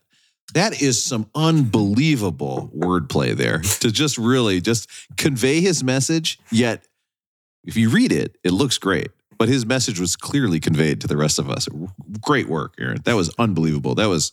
That 0.54 0.82
is 0.82 1.02
some 1.02 1.30
unbelievable 1.34 2.70
wordplay 2.76 3.36
there 3.36 3.58
to 3.80 3.90
just 3.90 4.18
really 4.18 4.60
just 4.60 4.88
convey 5.16 5.60
his 5.60 5.84
message. 5.84 6.38
Yet, 6.50 6.86
if 7.64 7.76
you 7.76 7.90
read 7.90 8.12
it, 8.12 8.36
it 8.42 8.52
looks 8.52 8.78
great. 8.78 9.10
But 9.38 9.48
his 9.48 9.64
message 9.64 9.98
was 9.98 10.16
clearly 10.16 10.60
conveyed 10.60 11.00
to 11.00 11.06
the 11.06 11.16
rest 11.16 11.38
of 11.38 11.48
us. 11.48 11.66
Great 12.20 12.48
work, 12.48 12.74
Aaron. 12.78 12.98
That 13.04 13.16
was 13.16 13.32
unbelievable. 13.38 13.94
That 13.94 14.08
was 14.08 14.32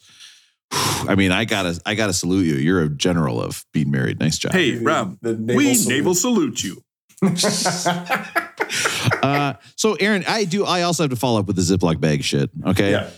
I 0.72 1.16
mean, 1.16 1.32
I 1.32 1.46
gotta, 1.46 1.80
I 1.86 1.96
gotta 1.96 2.14
salute 2.14 2.44
you. 2.46 2.56
You're 2.56 2.82
a 2.84 2.90
general 2.90 3.42
of 3.42 3.64
being 3.74 3.90
married. 3.92 4.20
Nice 4.20 4.38
job. 4.38 4.52
Hey, 4.54 4.78
Rob, 4.78 5.18
the 5.22 5.34
naval 5.36 5.56
we 5.56 5.74
salute. 5.76 5.98
naval 5.98 6.16
salute 6.16 6.64
you. 6.64 6.84
Uh, 9.24 9.54
so, 9.78 9.94
Aaron, 9.96 10.26
I 10.28 10.44
do. 10.44 10.66
I 10.66 10.82
also 10.82 11.04
have 11.04 11.10
to 11.12 11.16
follow 11.16 11.40
up 11.40 11.48
with 11.48 11.56
the 11.56 11.62
Ziploc 11.62 12.02
bag 12.02 12.22
shit. 12.24 12.50
Okay. 12.66 12.92
yeah. 12.92 13.10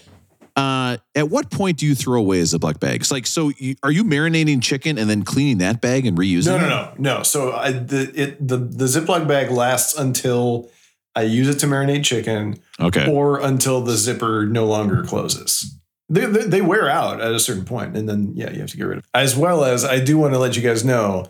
Uh, 0.56 0.98
at 1.16 1.30
what 1.30 1.50
point 1.50 1.78
do 1.78 1.88
you 1.88 1.96
throw 1.96 2.20
away 2.20 2.40
a 2.40 2.44
Ziploc 2.44 2.80
bag? 2.80 3.02
It's 3.02 3.12
like, 3.12 3.26
so 3.26 3.52
you, 3.58 3.76
are 3.82 3.92
you 3.92 4.04
marinating 4.04 4.62
chicken 4.62 4.98
and 5.00 5.10
then 5.10 5.24
cleaning 5.24 5.58
that 5.60 5.82
bag 5.82 6.06
and 6.06 6.16
reusing 6.18 6.48
No, 6.48 6.56
it? 6.58 6.62
no, 6.62 6.68
no, 6.70 6.94
no. 7.18 7.24
So 7.24 7.54
I, 7.54 7.72
the 7.72 8.12
it 8.16 8.48
the 8.48 8.58
the 8.58 8.86
Ziploc 8.86 9.28
bag 9.28 9.50
lasts 9.52 9.98
until 9.98 10.70
I 11.16 11.24
use 11.24 11.48
it 11.50 11.60
to 11.60 11.66
marinate 11.66 12.04
chicken, 12.04 12.60
Okay. 12.80 13.12
or 13.12 13.40
until 13.40 13.82
the 13.82 13.96
zipper 13.98 14.46
no 14.46 14.66
longer 14.66 15.04
closes. 15.04 15.79
They, 16.10 16.26
they, 16.26 16.44
they 16.46 16.62
wear 16.62 16.90
out 16.90 17.22
at 17.22 17.32
a 17.32 17.40
certain 17.40 17.66
point, 17.66 17.96
and 17.96 18.10
then 18.10 18.32
yeah, 18.36 18.50
you 18.52 18.60
have 18.62 18.70
to 18.72 18.78
get 18.78 18.84
rid 18.84 18.98
of. 18.98 19.04
It. 19.04 19.10
As 19.14 19.36
well 19.36 19.64
as 19.64 19.86
I 19.86 20.00
do 20.00 20.18
want 20.18 20.34
to 20.34 20.40
let 20.40 20.56
you 20.56 20.62
guys 20.64 20.84
know, 20.84 21.28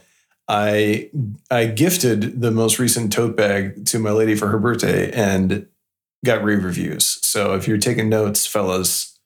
I 0.48 1.10
I 1.52 1.66
gifted 1.66 2.42
the 2.42 2.50
most 2.52 2.80
recent 2.80 3.12
tote 3.12 3.36
bag 3.36 3.86
to 3.88 4.00
my 4.00 4.12
lady 4.12 4.36
for 4.36 4.48
her 4.48 4.58
birthday 4.58 5.12
and 5.12 5.68
got 6.26 6.44
rave 6.44 6.64
reviews. 6.64 7.06
So 7.26 7.54
if 7.56 7.68
you're 7.68 7.78
taking 7.78 8.10
notes, 8.10 8.48
fellas, 8.48 9.20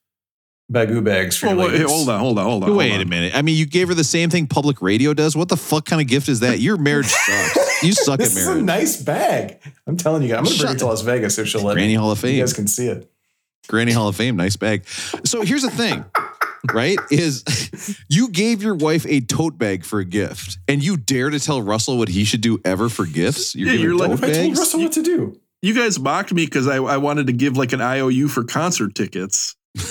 bagoo 0.72 1.02
bags 1.04 1.36
for 1.36 1.46
Oh, 1.46 1.50
your 1.50 1.58
wait, 1.58 1.72
ladies. 1.72 1.90
hold 1.90 2.08
on, 2.08 2.20
hold 2.20 2.38
on, 2.38 2.44
hold 2.44 2.64
on. 2.64 2.76
Wait 2.76 2.90
hold 2.90 3.02
a 3.02 3.06
minute. 3.06 3.34
I 3.34 3.42
mean, 3.42 3.56
you 3.56 3.66
gave 3.66 3.88
her 3.88 3.94
the 3.94 4.04
same 4.04 4.30
thing 4.30 4.46
public 4.46 4.82
radio 4.82 5.14
does. 5.14 5.36
What 5.36 5.48
the 5.48 5.56
fuck 5.56 5.84
kind 5.86 6.02
of 6.02 6.08
gift 6.08 6.28
is 6.28 6.40
that? 6.40 6.58
Your 6.60 6.76
marriage 6.76 7.06
sucks. 7.08 7.82
You 7.82 7.92
suck 7.92 8.18
This 8.18 8.36
at 8.36 8.40
is 8.40 8.46
a 8.46 8.50
marriage. 8.50 8.64
nice 8.64 9.02
bag. 9.02 9.58
I'm 9.86 9.96
telling 9.96 10.22
you, 10.22 10.28
guys. 10.28 10.38
I'm 10.38 10.44
gonna 10.44 10.56
bring 10.56 10.66
Shut 10.68 10.76
it 10.76 10.78
to 10.80 10.86
Las 10.86 11.02
Vegas 11.02 11.38
if 11.38 11.48
she'll 11.48 11.62
let 11.62 11.74
Granny 11.74 11.88
me. 11.88 11.94
Hall 11.94 12.10
of 12.10 12.18
Fame. 12.18 12.34
You 12.34 12.42
guys 12.42 12.52
can 12.52 12.66
see 12.66 12.88
it. 12.88 13.10
Granny 13.68 13.92
Hall 13.92 14.08
of 14.08 14.16
Fame, 14.16 14.36
nice 14.36 14.56
bag. 14.56 14.86
So 15.24 15.42
here's 15.42 15.62
the 15.62 15.70
thing, 15.70 16.04
right? 16.72 16.98
Is 17.10 17.44
you 18.08 18.28
gave 18.28 18.62
your 18.62 18.74
wife 18.74 19.06
a 19.08 19.20
tote 19.20 19.56
bag 19.58 19.84
for 19.84 20.00
a 20.00 20.04
gift, 20.04 20.58
and 20.68 20.82
you 20.84 20.96
dare 20.96 21.30
to 21.30 21.40
tell 21.40 21.62
Russell 21.62 21.98
what 21.98 22.08
he 22.08 22.24
should 22.24 22.40
do 22.42 22.60
ever 22.64 22.88
for 22.88 23.06
gifts? 23.06 23.54
You're 23.54 23.66
Yeah, 23.68 23.72
giving 23.74 23.86
you're 23.88 23.96
like, 23.96 24.10
tote 24.10 24.20
What 24.20 24.30
if 24.30 24.36
I 24.38 24.42
told? 24.42 24.58
Russell 24.58 24.80
what 24.80 24.92
to 24.92 25.02
do? 25.02 25.40
You 25.62 25.74
guys 25.74 25.98
mocked 25.98 26.32
me 26.32 26.44
because 26.44 26.68
I, 26.68 26.76
I 26.76 26.98
wanted 26.98 27.26
to 27.28 27.32
give 27.32 27.56
like 27.56 27.72
an 27.72 27.80
IOU 27.80 28.28
for 28.28 28.44
concert 28.44 28.94
tickets. 28.94 29.56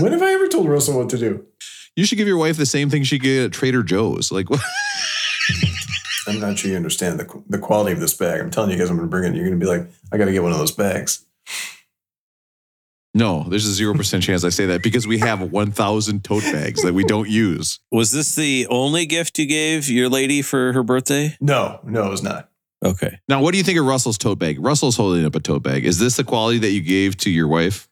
When 0.00 0.10
have 0.10 0.22
I 0.22 0.32
ever 0.32 0.48
told 0.48 0.68
Russell 0.68 0.98
what 0.98 1.08
to 1.10 1.18
do? 1.18 1.46
You 1.94 2.04
should 2.04 2.18
give 2.18 2.26
your 2.26 2.36
wife 2.36 2.56
the 2.56 2.66
same 2.66 2.90
thing 2.90 3.04
she 3.04 3.16
get 3.20 3.44
at 3.44 3.52
Trader 3.52 3.84
Joe's. 3.84 4.32
Like, 4.32 4.50
what? 4.50 4.60
I'm 6.26 6.40
not 6.40 6.58
sure 6.58 6.70
you 6.70 6.76
understand 6.76 7.20
the, 7.20 7.42
the 7.48 7.58
quality 7.58 7.92
of 7.92 8.00
this 8.00 8.12
bag. 8.14 8.40
I'm 8.40 8.50
telling 8.50 8.70
you 8.72 8.76
guys, 8.76 8.90
I'm 8.90 8.96
going 8.96 9.08
to 9.08 9.10
bring 9.10 9.24
it. 9.32 9.36
You're 9.36 9.46
going 9.46 9.60
to 9.60 9.64
be 9.64 9.70
like, 9.70 9.86
I 10.12 10.16
got 10.18 10.24
to 10.24 10.32
get 10.32 10.42
one 10.42 10.50
of 10.50 10.58
those 10.58 10.72
bags. 10.72 11.24
No, 13.16 13.44
there's 13.48 13.66
a 13.66 13.72
zero 13.72 13.94
percent 13.94 14.24
chance 14.24 14.42
I 14.44 14.48
say 14.48 14.66
that 14.66 14.82
because 14.82 15.06
we 15.06 15.18
have 15.18 15.40
1,000 15.52 16.24
tote 16.24 16.42
bags 16.42 16.82
that 16.82 16.94
we 16.94 17.04
don't 17.04 17.28
use. 17.28 17.78
Was 17.92 18.10
this 18.10 18.34
the 18.34 18.66
only 18.68 19.06
gift 19.06 19.38
you 19.38 19.46
gave 19.46 19.88
your 19.88 20.08
lady 20.08 20.42
for 20.42 20.72
her 20.72 20.82
birthday? 20.82 21.36
No, 21.40 21.78
no, 21.84 22.06
it 22.06 22.10
was 22.10 22.24
not. 22.24 22.50
Okay. 22.84 23.20
Now, 23.28 23.40
what 23.40 23.52
do 23.52 23.58
you 23.58 23.64
think 23.64 23.78
of 23.78 23.86
Russell's 23.86 24.18
tote 24.18 24.40
bag? 24.40 24.58
Russell's 24.58 24.96
holding 24.96 25.24
up 25.24 25.34
a 25.36 25.40
tote 25.40 25.62
bag. 25.62 25.86
Is 25.86 25.98
this 26.00 26.16
the 26.16 26.24
quality 26.24 26.58
that 26.58 26.70
you 26.70 26.80
gave 26.82 27.16
to 27.18 27.30
your 27.30 27.46
wife? 27.46 27.88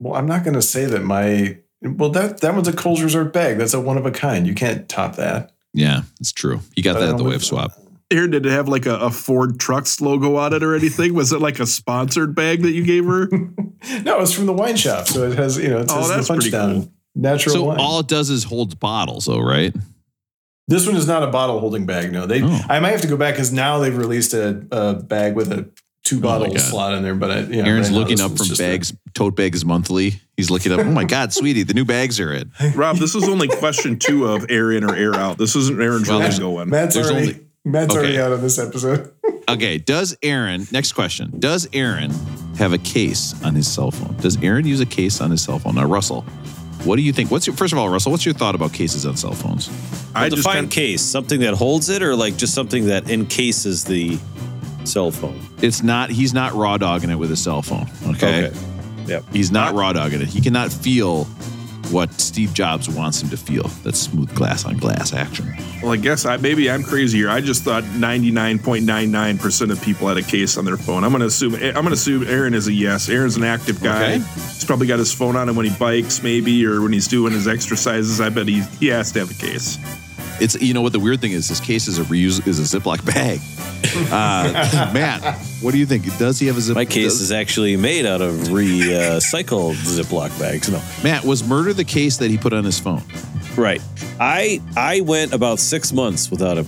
Well, 0.00 0.14
I'm 0.14 0.26
not 0.26 0.44
going 0.44 0.54
to 0.54 0.62
say 0.62 0.86
that 0.86 1.02
my 1.02 1.58
well 1.82 2.10
that 2.10 2.40
that 2.40 2.54
one's 2.54 2.68
a 2.68 2.72
Coles 2.72 3.02
Resort 3.02 3.32
bag. 3.32 3.58
That's 3.58 3.74
a 3.74 3.80
one 3.80 3.98
of 3.98 4.06
a 4.06 4.10
kind. 4.10 4.46
You 4.46 4.54
can't 4.54 4.88
top 4.88 5.16
that. 5.16 5.52
Yeah, 5.74 6.02
it's 6.20 6.32
true. 6.32 6.60
You 6.74 6.82
got 6.82 6.94
But 6.94 7.00
that 7.00 7.08
at 7.10 7.18
the 7.18 7.24
wave 7.24 7.44
swap. 7.44 7.72
Aaron, 8.10 8.30
did 8.30 8.46
it 8.46 8.52
have 8.52 8.68
like 8.68 8.86
a, 8.86 8.96
a 8.96 9.10
Ford 9.10 9.60
Trucks 9.60 10.00
logo 10.00 10.36
on 10.36 10.54
it 10.54 10.62
or 10.62 10.74
anything? 10.74 11.12
Was 11.14 11.32
it 11.32 11.40
like 11.40 11.60
a 11.60 11.66
sponsored 11.66 12.34
bag 12.34 12.62
that 12.62 12.72
you 12.72 12.84
gave 12.84 13.04
her? 13.04 13.28
No, 14.02 14.18
it's 14.20 14.32
from 14.32 14.46
the 14.46 14.52
wine 14.52 14.76
shop, 14.76 15.06
so 15.06 15.22
it 15.30 15.38
has 15.38 15.56
you 15.56 15.68
know 15.68 15.78
it 15.78 15.86
Oh, 15.88 16.00
says 16.00 16.08
that's 16.08 16.26
the 16.26 16.32
punch 16.34 16.40
pretty 16.42 16.50
down 16.50 16.74
cool. 16.82 16.92
natural 17.14 17.54
So 17.54 17.62
wine. 17.64 17.78
all 17.78 18.00
it 18.00 18.08
does 18.08 18.28
is 18.28 18.42
holds 18.42 18.74
bottles, 18.74 19.26
though, 19.26 19.38
right? 19.40 19.72
this 20.66 20.84
one 20.84 20.96
is 20.96 21.06
not 21.06 21.22
a 21.22 21.28
bottle 21.28 21.60
holding 21.60 21.86
bag. 21.86 22.10
No, 22.12 22.26
they. 22.26 22.42
Oh. 22.42 22.60
I 22.68 22.80
might 22.80 22.90
have 22.90 23.02
to 23.02 23.06
go 23.06 23.16
back 23.16 23.34
because 23.34 23.52
now 23.52 23.78
they've 23.78 23.96
released 23.96 24.34
a, 24.34 24.66
a 24.72 24.94
bag 24.94 25.36
with 25.36 25.52
a 25.52 25.70
two 26.02 26.18
oh 26.18 26.20
bottle 26.20 26.48
Oh 26.52 26.56
slot 26.58 26.94
in 26.94 27.04
there. 27.04 27.14
But 27.14 27.30
I, 27.30 27.38
yeah, 27.42 27.66
Aaron's 27.66 27.90
right 27.90 27.98
looking 27.98 28.20
up 28.20 28.36
from 28.36 28.46
just 28.46 28.60
a- 28.60 28.64
bags, 28.64 28.92
tote 29.14 29.36
bags 29.36 29.64
monthly. 29.64 30.14
He's 30.36 30.50
looking 30.50 30.72
up. 30.72 30.80
Oh 30.80 30.84
my 30.90 31.04
God, 31.04 31.32
sweetie, 31.32 31.62
the 31.62 31.74
new 31.74 31.84
bags 31.84 32.18
are 32.18 32.32
in. 32.32 32.50
Rob, 32.74 32.96
this 32.96 33.14
is 33.14 33.28
only 33.28 33.46
question 33.46 33.96
two 34.00 34.26
of 34.26 34.46
air 34.50 34.72
in 34.72 34.82
or 34.82 34.96
air 34.96 35.14
out. 35.14 35.38
This 35.38 35.54
isn't 35.54 35.80
Aaron's 35.80 36.08
Well, 36.08 36.18
really 36.18 36.22
there's- 36.30 36.38
going. 36.40 36.68
Matt's 36.70 36.94
There's 36.96 37.10
already 37.12 37.28
only- 37.28 37.44
Matt's 37.64 37.94
already 37.94 38.18
out 38.18 38.32
on 38.32 38.40
this 38.40 38.58
episode. 38.58 39.12
Okay, 39.48 39.78
does 39.78 40.14
Aaron? 40.22 40.66
Next 40.72 40.92
question: 40.92 41.32
Does 41.38 41.66
Aaron 41.72 42.10
have 42.58 42.74
a 42.74 42.78
case 42.78 43.34
on 43.42 43.54
his 43.54 43.66
cell 43.66 43.90
phone? 43.90 44.14
Does 44.18 44.36
Aaron 44.42 44.66
use 44.66 44.80
a 44.80 44.84
case 44.86 45.22
on 45.22 45.30
his 45.30 45.40
cell 45.40 45.58
phone? 45.58 45.76
Now, 45.76 45.86
Russell, 45.86 46.20
what 46.84 46.96
do 46.96 47.02
you 47.02 47.14
think? 47.14 47.30
What's 47.30 47.46
your 47.46 47.56
first 47.56 47.72
of 47.72 47.78
all, 47.78 47.88
Russell? 47.88 48.12
What's 48.12 48.26
your 48.26 48.34
thought 48.34 48.54
about 48.54 48.74
cases 48.74 49.06
on 49.06 49.16
cell 49.16 49.32
phones? 49.32 49.70
I 50.14 50.20
Well, 50.20 50.30
just 50.30 50.42
define 50.42 50.54
kind 50.64 50.70
case, 50.70 51.00
something 51.00 51.40
that 51.40 51.54
holds 51.54 51.88
it, 51.88 52.02
or 52.02 52.14
like 52.14 52.36
just 52.36 52.52
something 52.52 52.88
that 52.88 53.08
encases 53.08 53.84
the 53.84 54.18
cell 54.84 55.10
phone. 55.10 55.40
It's 55.62 55.82
not. 55.82 56.10
He's 56.10 56.34
not 56.34 56.52
raw 56.52 56.76
dogging 56.76 57.08
it 57.08 57.16
with 57.16 57.32
a 57.32 57.36
cell 57.36 57.62
phone. 57.62 57.88
Okay. 58.06 58.52
Yep. 59.06 59.24
He's 59.32 59.50
not 59.50 59.72
raw 59.72 59.94
dogging 59.94 60.20
it. 60.20 60.28
He 60.28 60.42
cannot 60.42 60.70
feel 60.70 61.26
what 61.90 62.12
Steve 62.20 62.54
Jobs 62.54 62.88
wants 62.88 63.22
him 63.22 63.30
to 63.30 63.36
feel. 63.36 63.64
That's 63.82 63.98
smooth 63.98 64.34
glass 64.34 64.64
on 64.64 64.76
glass 64.76 65.12
action. 65.12 65.52
well, 65.82 65.92
I 65.92 65.96
guess 65.96 66.24
I 66.26 66.36
maybe 66.36 66.70
I'm 66.70 66.82
crazier. 66.82 67.28
I 67.28 67.40
just 67.40 67.62
thought 67.64 67.84
99.99% 67.84 69.70
of 69.70 69.82
people 69.82 70.08
had 70.08 70.16
a 70.18 70.22
case 70.22 70.56
on 70.56 70.64
their 70.64 70.76
phone. 70.76 71.04
I'm 71.04 71.12
gonna 71.12 71.26
assume 71.26 71.54
I'm 71.54 71.72
gonna 71.74 71.92
assume 71.92 72.26
Aaron 72.26 72.54
is 72.54 72.68
a 72.68 72.72
yes. 72.72 73.08
Aaron's 73.08 73.36
an 73.36 73.44
active 73.44 73.82
guy. 73.82 74.14
Okay. 74.14 74.18
He's 74.18 74.64
probably 74.64 74.86
got 74.86 74.98
his 74.98 75.12
phone 75.12 75.36
on 75.36 75.48
him 75.48 75.56
when 75.56 75.66
he 75.66 75.76
bikes, 75.76 76.22
maybe, 76.22 76.64
or 76.66 76.82
when 76.82 76.92
he's 76.92 77.08
doing 77.08 77.32
his 77.32 77.46
exercises. 77.48 78.20
I 78.20 78.28
bet 78.28 78.48
he 78.48 78.62
he 78.80 78.88
has 78.88 79.12
to 79.12 79.20
have 79.20 79.30
a 79.30 79.34
case. 79.34 79.78
It's 80.40 80.60
you 80.60 80.72
know 80.74 80.82
what 80.82 80.92
the 80.92 81.00
weird 81.00 81.20
thing 81.20 81.32
is. 81.32 81.48
This 81.48 81.60
case 81.60 81.88
is 81.88 81.98
a 81.98 82.02
reuse 82.04 82.46
is 82.46 82.58
a 82.74 82.78
Ziploc 82.78 83.04
bag. 83.04 83.40
Uh, 84.10 84.90
Matt, 84.92 85.22
what 85.60 85.70
do 85.72 85.78
you 85.78 85.86
think? 85.86 86.04
Does 86.18 86.38
he 86.40 86.46
have 86.48 86.56
a 86.56 86.60
Ziploc? 86.60 86.74
My 86.74 86.84
case 86.84 87.20
is 87.20 87.30
actually 87.32 87.76
made 87.76 88.06
out 88.06 88.20
of 88.20 88.34
recycled 88.50 89.74
Ziploc 89.74 90.36
bags. 90.38 90.70
No, 90.70 90.80
Matt 91.02 91.24
was 91.24 91.46
murder 91.46 91.72
the 91.72 91.84
case 91.84 92.16
that 92.18 92.30
he 92.30 92.38
put 92.38 92.52
on 92.52 92.64
his 92.64 92.78
phone. 92.78 93.02
right. 93.56 93.80
I 94.20 94.60
I 94.76 95.00
went 95.02 95.32
about 95.32 95.58
six 95.60 95.92
months 95.92 96.30
without 96.30 96.58
a 96.58 96.66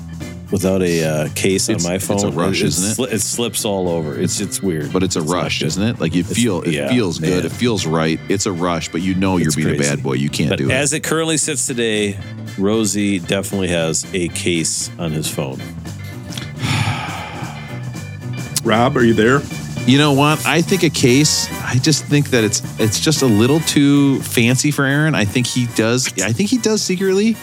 without 0.52 0.82
a 0.82 1.04
uh, 1.04 1.28
case 1.34 1.68
It's- 1.68 1.84
on 1.84 1.92
my 1.92 1.98
phone. 1.98 2.16
it's 2.16 2.24
a 2.24 2.30
rush, 2.30 2.62
It's 2.62 2.78
isn't 2.78 3.04
it? 3.04 3.08
sli- 3.10 3.12
It 3.14 3.20
slips 3.20 3.64
all 3.64 3.88
over. 3.88 4.18
It's 4.18 4.40
it's 4.40 4.62
weird, 4.62 4.92
But 4.92 5.02
it's 5.02 5.16
a 5.16 5.20
not 5.20 5.28
rush, 5.28 5.62
isn't 5.62 5.82
it? 5.82 6.00
Like 6.00 6.14
you 6.14 6.24
feel 6.24 6.62
it 6.62 6.70
yeah, 6.72 6.88
feels 6.88 7.18
good. 7.18 7.30
man. 7.30 7.46
It 7.46 7.52
feels 7.52 7.86
right. 7.86 8.18
It's 8.28 8.46
a 8.46 8.52
rush, 8.52 8.88
but 8.90 9.00
you 9.02 9.14
know 9.14 9.36
you're 9.36 9.48
It's 9.48 9.56
being 9.56 9.74
a 9.74 9.78
bad 9.78 10.02
boy. 10.02 10.14
You 10.14 10.28
can't 10.28 10.50
But 10.50 10.58
do 10.58 10.70
it. 10.70 10.72
as 10.72 10.92
it 10.92 11.00
currently 11.04 11.36
sits 11.36 11.66
today, 11.66 12.18
Rosie 12.60 13.18
definitely 13.18 13.68
has 13.68 14.06
a 14.14 14.28
case 14.28 14.90
on 14.98 15.12
his 15.12 15.28
phone. 15.28 15.58
Rob, 18.64 18.96
are 18.96 19.04
you 19.04 19.14
there? 19.14 19.40
You 19.86 19.96
know 19.98 20.12
what? 20.12 20.44
I 20.46 20.60
think 20.60 20.82
a 20.82 20.90
case. 20.90 21.48
I 21.64 21.76
just 21.76 22.04
think 22.04 22.28
that 22.30 22.44
it's 22.44 22.62
it's 22.78 23.00
just 23.00 23.22
a 23.22 23.26
little 23.26 23.60
too 23.60 24.20
fancy 24.20 24.70
for 24.70 24.84
Aaron. 24.84 25.14
I 25.14 25.24
think 25.24 25.46
he 25.46 25.66
does. 25.74 26.12
I 26.20 26.32
think 26.32 26.50
he 26.50 26.58
does 26.58 26.82
secretly 26.82 27.36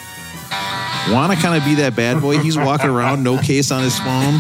want 1.11 1.33
to 1.33 1.39
kind 1.39 1.59
of 1.59 1.65
be 1.67 1.75
that 1.75 1.95
bad 1.95 2.21
boy. 2.21 2.37
He's 2.37 2.57
walking 2.57 2.89
around 2.91 3.23
no 3.23 3.37
case 3.39 3.71
on 3.71 3.83
his 3.83 3.97
phone. 3.99 4.35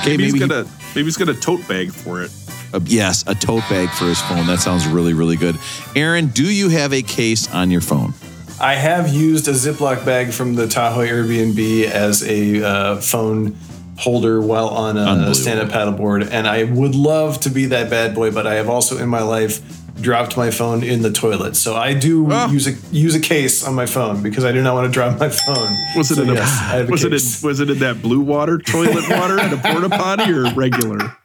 Okay, 0.00 0.16
Maybe, 0.16 0.16
maybe, 0.16 0.24
he's 0.24 0.32
he- 0.34 0.38
got 0.40 0.50
a 0.50 0.68
maybe 0.94 1.04
he's 1.04 1.16
got 1.16 1.28
a 1.28 1.34
tote 1.34 1.66
bag 1.68 1.92
for 1.92 2.22
it. 2.22 2.32
uh, 2.74 2.80
yes, 2.84 3.22
a 3.28 3.34
tote 3.36 3.62
bag 3.70 3.88
for 3.90 4.06
his 4.06 4.20
phone. 4.22 4.46
That 4.48 4.58
sounds 4.58 4.86
really 4.88 5.14
really 5.14 5.36
good. 5.36 5.56
Aaron, 5.94 6.26
do 6.26 6.52
you 6.52 6.68
have 6.70 6.92
a 6.92 7.02
case 7.02 7.48
on 7.54 7.70
your 7.70 7.80
phone? 7.80 8.12
I 8.60 8.74
have 8.74 9.08
used 9.08 9.46
a 9.46 9.52
Ziploc 9.52 10.04
bag 10.04 10.32
from 10.32 10.54
the 10.56 10.66
Tahoe 10.66 11.06
Airbnb 11.06 11.84
as 11.84 12.24
a 12.24 12.62
uh, 12.64 12.96
phone 13.00 13.56
holder 13.98 14.40
while 14.40 14.68
on 14.68 14.96
a 14.96 15.34
stand-up 15.34 15.68
paddleboard, 15.68 16.28
and 16.30 16.46
I 16.46 16.64
would 16.64 16.94
love 16.94 17.40
to 17.40 17.50
be 17.50 17.66
that 17.66 17.88
bad 17.90 18.14
boy, 18.14 18.30
but 18.32 18.46
I 18.46 18.54
have 18.54 18.68
also 18.68 18.98
in 18.98 19.08
my 19.08 19.22
life 19.22 19.60
dropped 20.00 20.36
my 20.36 20.50
phone 20.50 20.82
in 20.84 21.02
the 21.02 21.10
toilet. 21.12 21.56
So 21.56 21.74
I 21.76 21.94
do 21.94 22.26
Ah. 22.30 22.48
use 22.50 22.66
a 22.68 22.72
use 22.94 23.14
a 23.16 23.20
case 23.20 23.64
on 23.66 23.74
my 23.74 23.86
phone 23.86 24.22
because 24.22 24.44
I 24.44 24.52
do 24.52 24.62
not 24.62 24.74
want 24.74 24.86
to 24.86 24.92
drop 24.92 25.18
my 25.18 25.28
phone. 25.28 25.76
Was 25.96 26.10
it 26.12 26.16
So 26.16 26.22
in 26.22 26.28
yes, 26.28 26.48
I 26.60 26.76
a, 26.76 26.78
have 26.78 26.88
a 26.88 26.90
was 26.92 27.02
it 27.04 27.12
in, 27.12 27.48
was 27.48 27.60
it 27.60 27.70
in 27.70 27.78
that 27.80 28.00
blue 28.02 28.20
water 28.20 28.58
toilet 28.58 29.08
water 29.10 29.38
at 29.40 29.52
a 29.52 29.56
porta 29.56 29.88
potty 29.88 30.32
or 30.32 30.52
regular? 30.54 31.16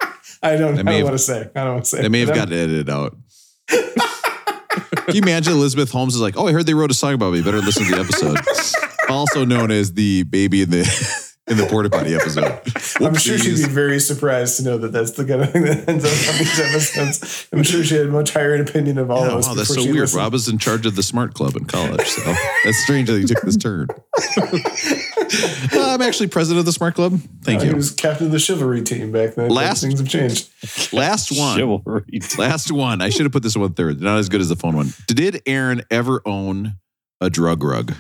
I 0.42 0.56
don't. 0.56 0.78
I 0.80 0.84
may 0.84 0.92
don't 0.92 0.94
have- 0.94 1.04
want 1.06 1.14
to 1.14 1.20
say. 1.20 1.50
I 1.56 1.64
don't 1.64 1.74
want 1.74 1.86
to 1.86 1.90
say. 1.90 2.02
They 2.02 2.10
may 2.10 2.20
have 2.22 2.30
But 2.30 2.38
I'm- 2.38 2.50
gotten 2.50 2.58
edited 2.64 2.90
out. 2.90 3.16
Can 5.06 5.16
you 5.16 5.22
imagine 5.22 5.54
Elizabeth 5.54 5.92
Holmes 5.92 6.16
is 6.16 6.22
like, 6.22 6.38
oh, 6.38 6.48
I 6.48 6.52
heard 6.54 6.66
they 6.66 6.74
wrote 6.74 6.92
a 6.92 6.94
song 6.94 7.14
about 7.14 7.34
me. 7.34 7.42
Better 7.42 7.60
listen 7.60 7.86
to 7.86 7.92
the 7.92 8.00
episode. 8.02 8.38
also 9.10 9.46
known 9.46 9.70
as 9.72 9.94
the 9.94 10.24
baby 10.24 10.62
in 10.62 10.70
the 10.70 10.80
in 11.48 11.58
the 11.58 11.66
porta 11.66 11.90
potty 11.90 12.16
episode. 12.16 12.46
I'm 13.06 13.16
sure 13.16 13.38
she'd 13.38 13.56
be 13.58 13.64
very 13.68 14.00
surprised 14.00 14.58
to 14.58 14.64
know 14.64 14.78
that 14.78 14.94
that's 14.94 15.12
the 15.12 15.26
kind 15.26 15.42
of 15.42 15.52
thing 15.52 15.64
that 15.64 15.90
ends 15.90 16.06
up 16.06 16.34
on 16.34 16.38
these 16.40 16.60
episodes. 16.60 17.48
I'm 17.52 17.64
sure 17.64 17.84
she 17.84 17.96
had 17.96 18.06
a 18.08 18.12
much 18.12 18.32
higher 18.32 18.56
opinion 18.56 18.98
of 18.98 19.12
all 19.12 19.26
Yeah, 19.26 19.32
of 19.34 19.40
us. 19.40 19.48
wow, 19.50 19.54
that's 19.56 19.74
so 19.76 19.84
weird. 19.84 19.96
listened. 19.98 20.22
Rob 20.22 20.32
was 20.32 20.48
in 20.48 20.58
charge 20.58 20.86
of 20.86 20.96
the 20.96 21.04
smart 21.04 21.34
club 21.34 21.56
in 21.58 21.66
college. 21.66 22.08
So 22.08 22.22
that's 22.64 22.78
strange 22.84 23.10
that 23.10 23.20
he 23.20 23.26
took 23.26 23.42
this 23.42 23.58
turn. 23.58 23.88
Uh, 25.74 25.94
I'm 25.94 26.02
actually 26.02 26.28
president 26.28 26.60
of 26.60 26.66
the 26.66 26.72
smart 26.72 26.96
club. 26.96 27.20
Thank 27.44 27.62
Uh, 27.62 27.66
He 27.66 27.74
was 27.74 27.92
captain 27.92 28.28
of 28.28 28.32
the 28.32 28.40
chivalry 28.40 28.82
team 28.82 29.12
back 29.12 29.36
then. 29.36 29.50
Last- 29.50 29.82
things 29.82 30.00
have 30.00 30.08
changed. 30.10 30.50
Last 30.94 31.32
one. 31.38 31.58
Chivalry. 31.58 32.20
Last 32.38 32.72
one. 32.72 33.02
I 33.02 33.10
should 33.10 33.24
have 33.24 33.32
put 33.32 33.44
this 33.44 33.56
one 33.58 33.74
third. 33.74 34.02
Not 34.02 34.18
as 34.20 34.30
good 34.30 34.42
as 34.42 34.50
the 34.50 34.56
phone 34.56 34.76
one. 34.76 34.94
Did 35.08 35.42
Aaron 35.46 35.84
ever 35.92 36.22
own 36.26 36.76
a 37.22 37.30
drug 37.30 37.64
rug? 37.64 37.94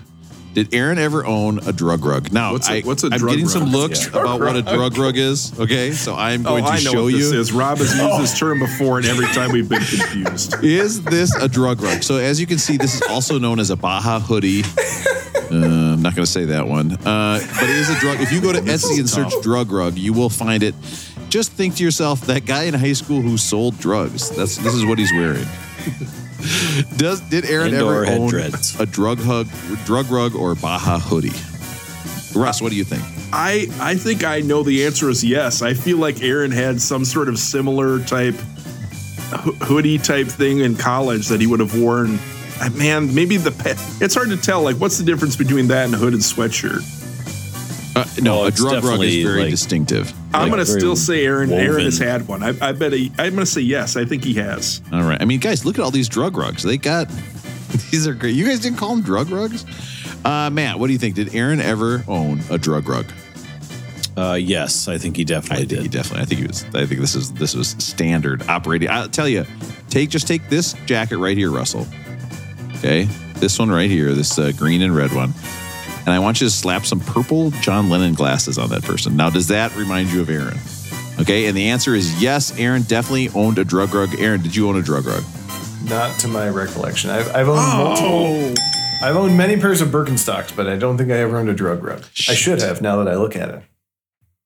Did 0.54 0.74
Aaron 0.74 1.00
ever 1.00 1.26
own 1.26 1.60
a 1.68 1.74
drug 1.74 2.06
rug? 2.06 2.32
Now, 2.32 2.52
What's 2.54 2.70
a- 2.70 2.74
I, 2.74 2.82
what's 2.82 3.04
a 3.04 3.08
I'm 3.12 3.18
drug 3.18 3.32
getting 3.32 3.46
rug? 3.46 3.54
some 3.54 3.72
looks 3.72 4.08
Drug 4.08 4.24
about 4.24 4.40
what 4.40 4.56
a 4.56 4.62
drug 4.62 4.98
rug 5.00 5.18
is. 5.18 5.58
Okay, 5.60 5.92
so 5.94 6.14
I'm 6.16 6.46
Oh, 6.46 6.52
going 6.52 6.64
to 6.66 6.70
I 6.70 6.76
know 6.76 6.92
show 6.92 7.08
you. 7.08 7.18
this 7.18 7.32
is. 7.32 7.52
Rob 7.52 7.80
has 7.80 7.98
used 7.98 8.22
this 8.22 8.38
term 8.40 8.60
before, 8.60 8.98
and 9.00 9.08
every 9.08 9.26
time 9.28 9.52
we've 9.52 9.68
been 9.68 9.82
confused. 9.82 10.56
Is 10.64 11.02
this 11.04 11.36
a 11.36 11.48
drug 11.48 11.82
rug? 11.82 12.04
So 12.04 12.18
as 12.18 12.40
you 12.40 12.46
can 12.46 12.60
see, 12.60 12.78
this 12.78 12.94
is 12.96 13.02
also 13.10 13.40
known 13.40 13.60
as 13.60 13.72
a 13.72 13.76
Baja 13.76 14.20
hoodie. 14.20 14.62
Uh, 15.52 15.94
I'm 15.94 16.02
not 16.02 16.16
going 16.16 16.26
to 16.26 16.32
say 16.32 16.46
that 16.46 16.68
one, 16.68 16.92
uh, 16.94 17.40
but 17.60 17.64
it 17.64 17.70
is 17.76 17.90
a 17.90 17.96
drug. 18.00 18.22
If 18.22 18.32
you 18.32 18.40
go 18.42 18.54
to 18.54 18.60
Etsy 18.60 19.00
and 19.00 19.10
search 19.10 19.32
drug 19.42 19.72
rug, 19.72 19.98
you 19.98 20.14
will 20.14 20.30
find 20.30 20.62
it. 20.64 20.74
Just 21.30 21.52
think 21.52 21.76
to 21.78 21.84
yourself, 21.84 22.22
that 22.22 22.46
guy 22.46 22.64
in 22.64 22.74
high 22.76 22.94
school 22.94 23.22
who 23.22 23.38
sold 23.38 23.78
drugs. 23.80 24.30
That's 24.36 24.58
this 24.58 24.74
is 24.76 24.86
what 24.86 25.00
he's 25.00 25.12
wearing. 25.14 25.46
Does 26.98 27.22
did 27.22 27.46
Aaron 27.46 27.74
Indoor 27.74 27.96
ever 27.98 28.06
head 28.06 28.20
own 28.22 28.30
dreads. 28.30 28.80
a 28.80 28.86
drug 28.86 29.20
hug, 29.20 29.48
drug 29.86 30.10
rug, 30.12 30.36
or 30.36 30.56
Baja 30.56 31.00
hoodie? 31.00 31.32
Russ, 32.38 32.62
what 32.62 32.72
do 32.72 32.76
you 32.76 32.84
think? 32.84 33.04
I 33.32 33.68
I 33.80 33.96
think 33.96 34.24
I 34.24 34.42
know 34.42 34.64
the 34.64 34.86
answer 34.86 35.10
is 35.10 35.24
yes. 35.24 35.62
I 35.62 35.74
feel 35.74 35.98
like 35.98 36.22
Aaron 36.22 36.52
had 36.52 36.82
some 36.82 37.06
sort 37.06 37.30
of 37.30 37.38
similar 37.40 38.00
type 38.04 38.36
ho- 39.32 39.52
hoodie 39.62 39.98
type 39.98 40.28
thing 40.28 40.60
in 40.60 40.76
college 40.76 41.28
that 41.30 41.40
he 41.42 41.48
would 41.48 41.60
have 41.60 41.80
worn. 41.80 42.20
Uh, 42.62 42.70
Man, 42.72 43.14
maybe 43.16 43.38
the 43.38 43.52
pe- 43.52 43.76
it's 44.04 44.16
hard 44.16 44.30
to 44.30 44.38
tell. 44.38 44.62
Like, 44.62 44.78
what's 44.78 44.98
the 44.98 45.04
difference 45.04 45.36
between 45.36 45.68
that 45.70 45.86
and 45.86 45.96
a 45.96 45.98
hooded 45.98 46.20
sweatshirt? 46.22 46.82
Uh, 47.96 48.06
no, 48.22 48.38
Well, 48.40 48.46
a 48.48 48.52
drug 48.52 48.84
rug 48.84 49.02
is 49.04 49.24
very 49.24 49.42
like- 49.42 49.52
distinctive. 49.52 50.12
I'm 50.34 50.44
Like 50.44 50.52
gonna 50.52 50.66
still 50.66 50.96
say 50.96 51.26
Aaron. 51.26 51.52
Aaron 51.52 51.86
has 51.86 52.00
had 52.00 52.28
one. 52.28 52.42
I, 52.42 52.54
I 52.60 52.72
bet. 52.72 52.92
He, 52.94 53.12
I'm 53.20 53.34
gonna 53.36 53.46
say 53.46 53.62
yes. 53.62 53.96
I 53.96 54.04
think 54.06 54.24
he 54.24 54.34
has. 54.36 54.82
All 54.92 55.04
right. 55.04 55.22
I 55.22 55.26
mean, 55.26 55.40
guys, 55.40 55.64
look 55.64 55.78
at 55.78 55.84
all 55.84 55.92
these 55.92 56.10
drug 56.10 56.36
rugs. 56.36 56.64
They 56.64 56.78
got 56.78 57.08
these 57.92 58.08
are 58.08 58.14
great. 58.16 58.34
You 58.36 58.46
guys 58.48 58.60
didn't 58.60 58.78
call 58.80 58.90
them 58.96 59.04
drug 59.04 59.30
rugs? 59.30 59.64
Uh, 60.26 60.50
Matt, 60.50 60.80
what 60.80 60.88
do 60.88 60.94
you 60.94 61.00
think? 61.00 61.14
Did 61.16 61.36
Aaron 61.36 61.60
ever 61.62 62.04
own 62.08 62.40
a 62.50 62.58
drug 62.58 62.88
rug? 62.90 63.06
Uh, 64.16 64.34
yes, 64.40 64.88
I 64.88 64.98
think 64.98 65.16
he 65.18 65.24
I 65.24 65.26
definitely 65.26 65.66
think 65.66 65.82
he 65.82 65.88
definitely. 65.88 66.22
I 66.22 66.26
think 66.26 66.42
he 66.42 66.48
was. 66.48 66.64
I 66.74 66.86
think 66.86 67.00
this 67.02 67.14
is 67.16 67.32
this 67.34 67.56
was 67.56 67.70
standard 67.80 68.48
operating. 68.50 68.90
I'll 68.90 69.10
tell 69.10 69.28
you, 69.28 69.46
take 69.90 70.10
just 70.10 70.28
take 70.28 70.50
this 70.50 70.74
jacket 70.86 71.18
right 71.18 71.36
here, 71.38 71.52
Russell. 71.52 71.88
Okay, 72.78 73.04
this 73.36 73.58
one 73.60 73.70
right 73.70 73.90
here, 73.90 74.14
this 74.14 74.38
uh, 74.38 74.52
green 74.58 74.82
and 74.82 74.96
red 74.96 75.14
one, 75.14 75.34
and 76.06 76.10
I 76.10 76.20
want 76.20 76.42
you 76.42 76.48
to 76.48 76.52
slap 76.52 76.86
some 76.86 77.00
purple 77.00 77.52
John 77.62 77.90
Lennon 77.90 78.14
glasses 78.14 78.58
on 78.58 78.70
that 78.70 78.84
person. 78.84 79.16
Now, 79.16 79.30
does 79.30 79.48
that 79.48 79.76
remind 79.76 80.12
you 80.12 80.22
of 80.22 80.30
Aaron? 80.30 80.58
Okay, 81.20 81.46
and 81.46 81.56
the 81.56 81.70
answer 81.70 81.94
is 81.96 82.22
yes. 82.22 82.58
Aaron 82.60 82.82
definitely 82.84 83.30
owned 83.30 83.58
a 83.60 83.64
drug 83.66 83.94
rug. 83.94 84.20
Aaron, 84.20 84.42
did 84.42 84.56
you 84.56 84.68
own 84.68 84.78
a 84.78 84.82
drug 84.82 85.06
rug? 85.06 85.24
Not 85.86 86.18
to 86.22 86.28
my 86.28 86.50
recollection. 86.50 87.10
I've, 87.10 87.28
I've 87.36 87.48
owned 87.48 87.60
Oh. 87.62 87.84
multiple. 87.84 88.64
I've 89.04 89.16
owned 89.18 89.38
many 89.38 89.58
pairs 89.60 89.82
of 89.82 89.90
Birkenstocks, 89.90 90.56
but 90.56 90.68
I 90.68 90.76
don't 90.78 90.98
think 90.98 91.12
I 91.12 91.16
ever 91.18 91.38
owned 91.38 91.50
a 91.50 91.54
drug 91.54 91.84
rug. 91.84 92.04
I 92.30 92.34
should 92.36 92.62
have 92.62 92.82
now 92.82 93.04
that 93.04 93.08
I 93.12 93.16
look 93.18 93.36
at 93.36 93.50
it. 93.50 93.62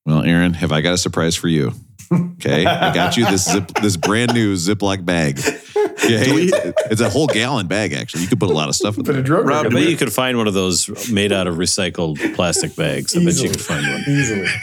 Well, 0.06 0.24
Aaron, 0.24 0.54
have 0.56 0.72
I 0.72 0.82
got 0.82 0.93
a 0.93 0.98
surprise 0.98 1.36
for 1.36 1.48
you? 1.48 1.74
Okay, 2.10 2.65
I 2.65 2.93
got 2.93 3.17
you 3.17 3.26
this 3.26 3.43
zip, 3.52 3.67
this 3.82 3.98
brand 3.98 4.34
new 4.34 4.54
Ziploc 4.54 5.04
bag. 5.04 5.41
Okay, 5.91 6.34
we- 6.34 6.52
it's, 6.54 6.82
it's 6.91 7.02
a 7.02 7.10
whole 7.10 7.28
gallon 7.28 7.67
bag. 7.67 7.93
Actually, 7.93 8.23
you 8.23 8.28
could 8.30 8.39
put 8.39 8.50
a 8.50 8.54
lot 8.54 8.69
of 8.69 8.76
stuff 8.76 8.97
in 8.97 9.04
But 9.04 9.13
there. 9.13 9.21
a 9.21 9.23
drug 9.23 9.45
Rob, 9.47 9.50
rug. 9.50 9.65
I 9.65 9.69
do 9.69 9.76
bet 9.76 9.86
we- 9.86 9.91
you 9.91 9.97
could 9.97 10.13
find 10.13 10.38
one 10.38 10.47
of 10.47 10.54
those 10.54 11.10
made 11.12 11.32
out 11.32 11.47
of 11.47 11.56
recycled 11.56 12.36
plastic 12.36 12.76
bags. 12.76 13.15
I 13.15 13.19
bet 13.19 13.23
you 13.26 13.30
Easily. 13.30 13.50
could 13.50 13.62
find 13.62 13.86
one. 13.88 14.04
Easily. 14.08 14.47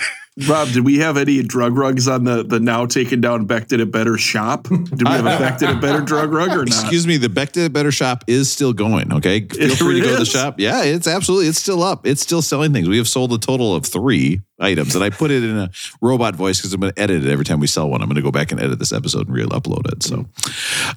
Rob, 0.49 0.67
did 0.73 0.85
we 0.85 0.99
have 0.99 1.17
any 1.17 1.45
drug 1.45 1.77
rugs 1.77 2.09
on 2.09 2.25
the, 2.25 2.43
the 2.43 2.59
now 2.59 2.87
taken 2.87 3.21
down 3.21 3.45
Beck 3.45 3.69
Did 3.69 3.79
It 3.79 3.93
Better 3.93 4.19
shop? 4.19 4.65
Did 4.65 4.91
we 5.05 5.09
have 5.09 5.21
a 5.27 5.39
Beck 5.39 5.59
Did 5.59 5.71
It 5.71 5.81
Better 5.81 6.01
drug 6.01 6.33
rug 6.33 6.49
or 6.51 6.57
not? 6.65 6.67
Excuse 6.67 7.07
me, 7.07 7.19
the 7.19 7.29
Beck 7.29 7.53
Did 7.53 7.67
It 7.67 7.73
Better 7.73 7.93
shop 7.93 8.25
is 8.27 8.51
still 8.51 8.73
going. 8.73 9.13
Okay, 9.13 9.43
feel 9.47 9.71
It 9.71 9.77
free 9.79 10.01
to 10.01 10.05
go 10.05 10.13
to 10.15 10.19
the 10.19 10.25
shop. 10.25 10.59
Yeah, 10.59 10.83
it's 10.83 11.07
absolutely 11.07 11.47
it's 11.47 11.61
still 11.61 11.85
up. 11.85 12.05
It's 12.05 12.21
still 12.21 12.43
selling 12.43 12.73
things. 12.73 12.89
We 12.89 12.97
have 12.97 13.07
sold 13.07 13.33
a 13.33 13.39
total 13.39 13.77
of 13.77 13.87
three 13.87 14.41
items, 14.61 14.95
and 14.95 15.03
I 15.03 15.11
put 15.11 15.31
it 15.31 15.43
in 15.43 15.57
a 15.59 15.71
robot 16.01 16.35
voice 16.37 16.59
because 16.59 16.73
I'm 16.73 16.81
going 16.81 16.93
to 16.93 17.01
edit 17.01 17.25
it 17.25 17.31
every 17.31 17.45
time 17.45 17.61
we 17.61 17.67
sell 17.67 17.89
one. 17.89 18.01
I'm 18.03 18.09
going 18.09 18.17
to 18.17 18.23
go 18.23 18.31
back 18.31 18.53
and 18.53 18.61
edit 18.61 18.79
this 18.79 18.93
episode 18.93 19.27
and 19.27 19.35
re-upload 19.35 19.93
it. 19.93 20.03
So, 20.03 20.27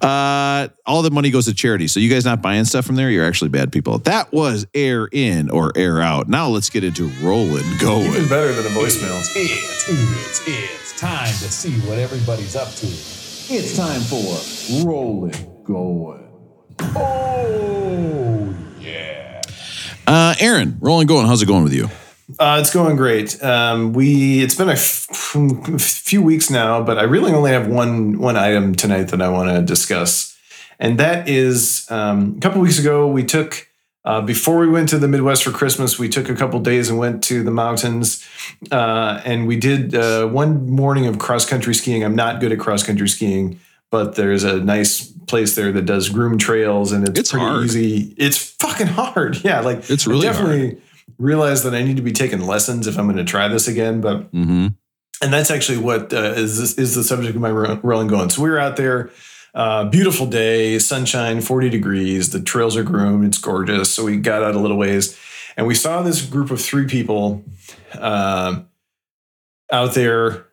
uh, 0.08 0.68
all 0.86 1.02
the 1.02 1.12
money 1.12 1.32
goes 1.32 1.46
to 1.46 1.54
charity. 1.54 1.88
So 1.88 2.00
you 2.00 2.10
guys 2.10 2.26
not 2.26 2.42
buying 2.42 2.66
stuff 2.66 2.86
from 2.86 2.96
there? 2.96 3.10
You're 3.10 3.26
actually 3.26 3.50
bad 3.50 3.72
people. 3.72 3.98
That 4.00 4.32
was 4.32 4.68
air 4.74 5.08
in 5.12 5.50
or 5.50 5.72
air 5.76 6.02
out. 6.02 6.28
Now 6.28 6.48
let's 6.48 6.70
get 6.70 6.84
into 6.84 7.10
rolling 7.22 7.66
going. 7.80 8.06
Even 8.08 8.28
better 8.28 8.54
than 8.54 8.66
a 8.66 8.76
voicemail. 8.76 9.20
It's, 9.36 9.90
it's, 9.90 10.48
it's 10.48 11.00
time 11.00 11.28
to 11.28 11.52
see 11.52 11.74
what 11.88 11.98
everybody's 11.98 12.56
up 12.56 12.70
to. 12.76 12.88
It's 13.50 13.78
time 13.78 14.02
for 14.02 14.86
Rolling 14.86 15.64
Going. 15.64 16.28
Oh, 16.80 18.56
yeah. 18.80 19.42
Uh, 20.06 20.36
Aaron, 20.40 20.78
rolling 20.80 21.08
going. 21.08 21.28
How's 21.28 21.42
it 21.42 21.46
going 21.46 21.64
with 21.64 21.74
you? 21.74 21.90
Uh, 22.40 22.58
it's 22.60 22.74
going 22.74 22.98
great. 22.98 23.42
Um, 23.42 23.94
we 23.94 24.44
it's 24.44 24.56
been 24.56 24.68
a 24.70 24.74
f- 24.74 25.08
few 25.80 26.22
weeks 26.22 26.50
now, 26.50 26.84
but 26.84 26.98
I 26.98 27.04
really 27.04 27.32
only 27.32 27.52
have 27.52 27.68
one 27.68 28.20
one 28.20 28.36
item 28.36 28.76
tonight 28.76 29.06
that 29.10 29.22
I 29.22 29.30
want 29.30 29.50
to 29.50 29.62
discuss, 29.62 30.38
and 30.78 31.00
that 31.00 31.30
is 31.30 31.90
um, 31.90 32.36
a 32.38 32.42
couple 32.42 32.60
weeks 32.62 32.80
ago 32.80 33.08
we 33.08 33.24
took 33.24 33.70
uh, 34.04 34.20
before 34.20 34.58
we 34.58 34.68
went 34.68 34.90
to 34.90 35.00
the 35.00 35.08
Midwest 35.08 35.44
for 35.46 35.52
Christmas. 35.52 35.98
We 35.98 36.10
took 36.10 36.28
a 36.28 36.36
couple 36.36 36.60
days 36.60 36.90
and 36.90 37.00
went 37.00 37.24
to 37.26 37.44
the 37.44 37.52
mountains, 37.52 38.26
uh, 38.72 39.22
and 39.24 39.48
we 39.48 39.56
did 39.56 39.96
uh, 39.96 40.28
one 40.28 40.70
morning 40.70 41.08
of 41.08 41.20
cross 41.20 41.46
country 41.46 41.74
skiing. 41.74 42.04
I'm 42.04 42.16
not 42.16 42.42
good 42.42 42.52
at 42.52 42.60
cross 42.60 42.84
country 42.84 43.08
skiing. 43.08 43.60
But 43.90 44.16
there's 44.16 44.44
a 44.44 44.60
nice 44.60 45.10
place 45.28 45.56
there 45.56 45.72
that 45.72 45.86
does 45.86 46.10
groom 46.10 46.38
trails, 46.38 46.92
and 46.92 47.08
it's, 47.08 47.18
It's 47.22 47.32
pretty 47.32 47.46
hard. 47.46 47.64
easy. 47.64 48.14
It's 48.18 48.36
fucking 48.36 48.88
hard, 48.88 49.42
yeah. 49.46 49.62
Like 49.62 49.90
It's 49.90 50.06
really 50.06 50.24
definitely 50.24 50.82
realize 51.18 51.64
that 51.64 51.74
I 51.74 51.84
need 51.84 51.96
to 51.98 52.02
be 52.04 52.12
taking 52.12 52.42
lessons 52.42 52.88
if 52.88 52.98
I'm 52.98 53.06
going 53.06 53.18
to 53.18 53.24
try 53.24 53.48
this 53.48 53.68
again. 53.68 54.02
But 54.02 54.32
Mm-hmm. 54.32 54.68
and 55.24 55.34
that's 55.34 55.50
actually 55.52 55.80
what 55.80 56.14
uh, 56.14 56.34
is 56.36 56.60
this, 56.60 56.78
is 56.78 56.96
the 56.96 57.04
subject 57.04 57.36
of 57.36 57.42
my 57.42 57.50
rolling 57.50 58.08
going. 58.08 58.30
So 58.30 58.42
we 58.44 58.50
were 58.50 58.60
out 58.60 58.78
there, 58.78 59.10
uh, 59.56 59.86
beautiful 59.86 60.26
day, 60.28 60.78
sunshine, 60.80 61.42
40 61.42 61.70
degrees. 61.70 62.30
The 62.32 62.42
trails 62.42 62.76
are 62.78 62.84
groomed. 62.84 63.26
It's 63.26 63.38
gorgeous. 63.40 63.92
So 63.92 64.04
we 64.06 64.18
got 64.18 64.44
out 64.44 64.54
a 64.56 64.60
little 64.60 64.78
ways, 64.78 65.18
and 65.56 65.66
we 65.66 65.74
saw 65.76 66.02
this 66.04 66.24
group 66.24 66.52
of 66.52 66.62
three 66.62 66.86
people 66.86 67.44
um, 67.98 68.68
out 69.72 69.94
there 69.96 70.46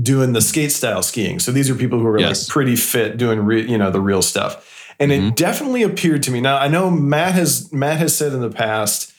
doing 0.00 0.32
the 0.34 0.40
skate 0.40 0.70
style 0.70 1.02
skiing. 1.02 1.40
So 1.40 1.50
these 1.50 1.68
are 1.68 1.74
people 1.74 1.98
who 1.98 2.06
are 2.06 2.20
Yes. 2.20 2.46
like 2.48 2.52
pretty 2.52 2.76
fit, 2.76 3.16
doing 3.16 3.40
re- 3.40 3.68
you 3.68 3.76
know 3.76 3.90
the 3.90 4.00
real 4.00 4.22
stuff. 4.22 4.66
And 5.00 5.10
Mhm. 5.10 5.28
it 5.30 5.36
definitely 5.36 5.82
appeared 5.82 6.22
to 6.24 6.30
me. 6.30 6.40
Now 6.40 6.56
I 6.58 6.68
know 6.68 6.90
Matt 6.90 7.32
has 7.34 7.72
Matt 7.72 7.98
has 7.98 8.16
said 8.16 8.32
in 8.32 8.40
the 8.40 8.50
past 8.50 9.12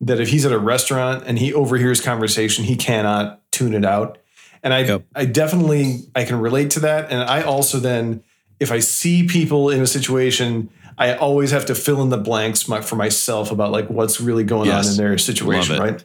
that 0.00 0.20
if 0.20 0.28
he's 0.28 0.46
at 0.46 0.52
a 0.52 0.58
restaurant 0.58 1.24
and 1.26 1.38
he 1.38 1.52
overhears 1.52 2.00
conversation, 2.00 2.64
he 2.64 2.76
cannot 2.76 3.40
tune 3.50 3.74
it 3.74 3.84
out. 3.84 4.18
And 4.62 4.72
I 4.74 4.80
Yep. 4.84 5.04
I 5.14 5.24
definitely 5.24 6.00
I 6.14 6.24
can 6.24 6.38
relate 6.40 6.70
to 6.72 6.80
that. 6.80 7.10
And 7.10 7.20
I 7.22 7.42
also 7.42 7.78
then 7.78 8.22
if 8.60 8.72
I 8.72 8.80
see 8.80 9.26
people 9.26 9.70
in 9.70 9.80
a 9.80 9.86
situation, 9.86 10.68
I 10.96 11.14
always 11.14 11.52
have 11.52 11.66
to 11.66 11.74
fill 11.76 12.02
in 12.02 12.08
the 12.10 12.16
blanks 12.18 12.66
my, 12.66 12.80
for 12.80 12.96
myself 12.96 13.52
about 13.52 13.70
like 13.70 13.88
what's 13.88 14.20
really 14.20 14.42
going 14.44 14.66
Yes. 14.66 14.86
on 14.86 14.90
in 14.92 14.96
their 14.98 15.18
situation, 15.18 15.76
Love 15.76 15.86
it. 15.88 15.90
right? 15.92 16.04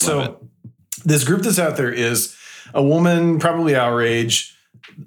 so 0.00 0.40
this 1.04 1.24
group 1.24 1.42
that's 1.42 1.58
out 1.58 1.76
there 1.78 1.90
is 1.92 2.36
a 2.74 2.82
woman 2.82 3.38
probably 3.38 3.74
our 3.74 4.02
age, 4.02 4.54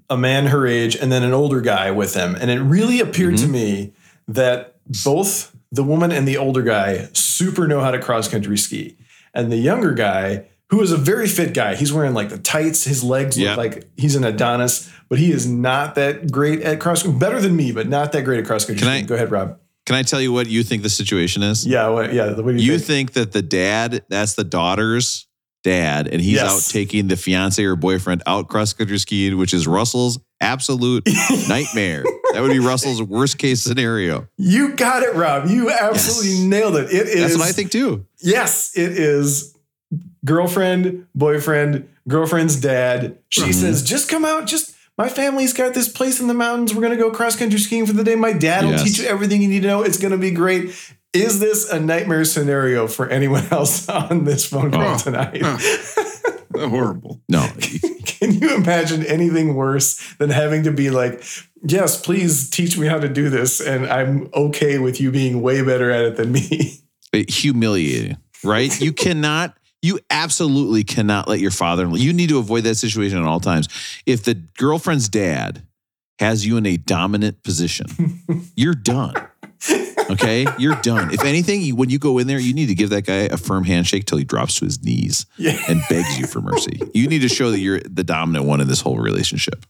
a 0.10 0.17
man 0.17 0.47
her 0.47 0.65
age, 0.65 0.95
and 0.95 1.12
then 1.12 1.23
an 1.23 1.34
older 1.34 1.62
guy 1.62 1.91
with 1.91 2.13
them. 2.13 2.36
And 2.39 2.50
it 2.50 2.60
really 2.62 3.00
appeared 3.00 3.36
Mm-hmm. 3.36 3.45
to 3.45 3.52
me 3.52 3.93
that 4.28 4.76
both 5.04 5.56
the 5.78 5.84
woman 5.84 6.12
and 6.12 6.28
the 6.28 6.36
older 6.36 6.62
guy 6.62 7.08
super 7.13 7.68
know 7.68 7.80
how 7.80 7.92
to 7.92 8.00
cross 8.00 8.28
country 8.28 8.58
ski. 8.58 8.98
And 9.34 9.50
the 9.52 9.58
younger 9.58 9.94
guy, 9.94 10.48
who 10.70 10.82
is 10.82 10.92
a 10.92 10.98
very 10.98 11.28
fit 11.30 11.54
guy, 11.54 11.76
he's 11.76 11.94
wearing 11.94 12.13
like 12.13 12.28
the 12.30 12.38
tights, 12.38 12.84
his 12.84 13.02
legs 13.04 13.38
Yeah. 13.38 13.52
look 13.52 13.58
like 13.58 13.90
he's 13.96 14.16
an 14.16 14.26
Adonis, 14.26 14.90
but 15.08 15.18
he 15.20 15.32
is 15.32 15.48
not 15.48 15.96
that 15.96 16.30
great 16.32 16.62
at 16.62 16.82
cross 16.82 17.04
country. 17.04 17.18
better 17.20 17.40
than 17.40 17.56
me, 17.56 17.72
but 17.72 17.88
not 17.88 18.12
that 18.12 18.24
great 18.26 18.40
at 18.42 18.46
cross 18.46 18.66
country. 18.66 18.82
Can 18.86 18.90
I- 18.90 19.02
Go 19.04 19.16
ahead, 19.16 19.32
Rob. 19.32 19.58
Can 19.86 19.96
I 19.96 20.04
tell 20.04 20.20
you 20.20 20.34
what 20.34 20.48
you 20.48 20.63
think 20.63 20.84
the 20.84 20.90
situation 20.90 21.44
is? 21.44 21.66
Yeah, 21.66 21.88
what, 21.88 22.12
yeah. 22.13 22.34
What 22.34 22.56
you, 22.56 22.60
You 22.74 22.78
think? 22.78 23.13
think 23.13 23.13
that 23.13 23.32
the 23.32 23.42
dad, 23.42 24.04
that's 24.10 24.34
the 24.34 24.44
daughter's 24.44 25.28
dad, 25.63 26.08
and 26.10 26.22
he's 26.22 26.34
Yes. 26.36 26.68
out 26.68 26.74
taking 26.74 27.08
the 27.08 27.16
fiance 27.16 27.63
or 27.63 27.78
boyfriend 27.78 28.22
out 28.28 28.50
cross 28.50 28.74
country 28.74 28.98
skiing, 29.00 29.38
which 29.38 29.54
is 29.54 29.66
Russell's 29.66 30.20
absolute 30.42 31.08
nightmare. 31.48 32.04
That 32.34 32.42
would 32.42 32.52
be 32.52 32.60
Russell's 32.60 33.02
worst 33.02 33.38
case 33.38 33.62
scenario. 33.62 34.28
You 34.38 34.74
got 34.76 35.04
it, 35.04 35.16
Rob. 35.16 35.50
You 35.50 35.70
absolutely 35.72 36.32
Yes. 36.32 36.40
nailed 36.44 36.76
it. 36.76 36.86
It 36.92 37.08
is. 37.08 37.22
That's 37.22 37.38
what 37.38 37.48
I 37.48 37.52
think 37.52 37.72
too. 37.72 38.06
Yes, 38.20 38.72
it 38.78 38.92
is 38.92 39.56
girlfriend, 40.26 41.08
boyfriend, 41.16 41.88
girlfriend's 42.08 42.56
dad. 42.58 43.18
She 43.30 43.42
Mm-hmm. 43.42 43.52
says, 43.52 43.84
just 43.84 44.10
come 44.10 44.26
out. 44.26 44.46
Just 44.46 44.76
my 44.98 45.10
family's 45.10 45.54
got 45.54 45.74
this 45.74 45.88
place 45.88 46.20
in 46.20 46.28
the 46.28 46.34
mountains. 46.34 46.74
We're 46.74 46.82
going 46.82 46.98
to 46.98 47.02
go 47.02 47.12
cross 47.12 47.36
country 47.36 47.60
skiing 47.60 47.86
for 47.86 47.94
the 47.94 48.04
day. 48.04 48.16
My 48.16 48.34
dad 48.34 48.63
will 48.66 48.72
Yes. 48.72 48.84
teach 48.84 49.00
you 49.00 49.08
everything 49.08 49.42
you 49.42 49.48
need 49.48 49.62
to 49.62 49.68
know. 49.68 49.84
It's 49.84 49.98
going 50.00 50.12
to 50.12 50.18
be 50.18 50.32
great. 50.32 50.72
Is 51.13 51.40
this 51.40 51.70
a 51.70 51.80
nightmare 51.80 52.26
scenario 52.26 52.88
for 52.88 53.08
anyone 53.10 53.46
else 53.52 53.88
on 53.88 54.24
this 54.26 54.46
phone 54.46 54.72
call 54.72 54.96
Oh. 54.96 54.98
tonight? 54.98 55.42
Horrible. 56.70 57.22
No, 57.30 57.48
Can 58.06 58.34
you 58.34 58.56
imagine 58.56 59.06
anything 59.06 59.56
worse 59.56 60.15
than 60.15 60.30
having 60.30 60.63
to 60.63 60.72
be 60.72 60.89
like, 60.89 61.24
yes, 61.63 62.02
please 62.02 62.50
teach 62.50 62.78
me 62.78 62.88
how 62.88 63.00
to 63.00 63.10
do 63.10 63.30
this. 63.30 63.62
And 63.62 63.86
I'm 63.86 64.30
okay 64.34 64.80
with 64.80 65.00
you 65.00 65.12
being 65.12 65.41
way 65.41 65.62
better 65.63 65.91
at 65.91 66.06
it 66.06 66.15
than 66.17 66.32
me. 66.32 66.80
humiliating, 67.13 68.17
right? 68.43 68.80
You 68.82 68.91
cannot, 68.91 69.56
you 69.82 70.00
absolutely 70.10 70.84
cannot 70.84 71.28
let 71.28 71.39
your 71.39 71.52
father, 71.52 71.88
you 71.89 72.12
need 72.12 72.30
to 72.30 72.39
avoid 72.39 72.63
that 72.63 72.76
situation 72.76 73.20
at 73.20 73.26
all 73.26 73.39
times. 73.39 73.67
If 74.06 74.24
the 74.24 74.34
girlfriend's 74.34 75.10
dad 75.10 75.63
has 76.20 76.46
you 76.46 76.58
in 76.58 76.65
a 76.65 76.78
dominant 76.78 77.43
position, 77.43 77.86
you're 78.56 78.74
done. 78.74 79.13
Okay, 80.10 80.46
you're 80.58 80.76
done. 80.82 81.13
If 81.13 81.24
anything, 81.26 81.62
you, 81.62 81.76
when 81.76 81.89
you 81.89 82.00
go 82.00 82.17
in 82.17 82.28
there, 82.28 82.39
you 82.39 82.54
need 82.54 82.67
to 82.67 82.76
give 82.76 82.89
that 82.91 83.06
guy 83.06 83.24
a 83.32 83.38
firm 83.38 83.63
handshake 83.63 84.06
till 84.06 84.17
he 84.17 84.24
drops 84.24 84.56
to 84.60 84.65
his 84.65 84.82
knees 84.84 85.26
Yeah. 85.38 85.60
and 85.67 85.82
begs 85.89 86.17
you 86.17 86.28
for 86.28 86.39
mercy. 86.41 86.80
You 86.93 87.08
need 87.08 87.20
to 87.24 87.30
show 87.30 87.52
that 87.52 87.60
you're 87.60 87.80
the 87.82 88.04
dominant 88.04 88.46
one 88.46 88.62
in 88.62 88.67
this 88.67 88.80
whole 88.82 88.98
relationship. 89.00 89.65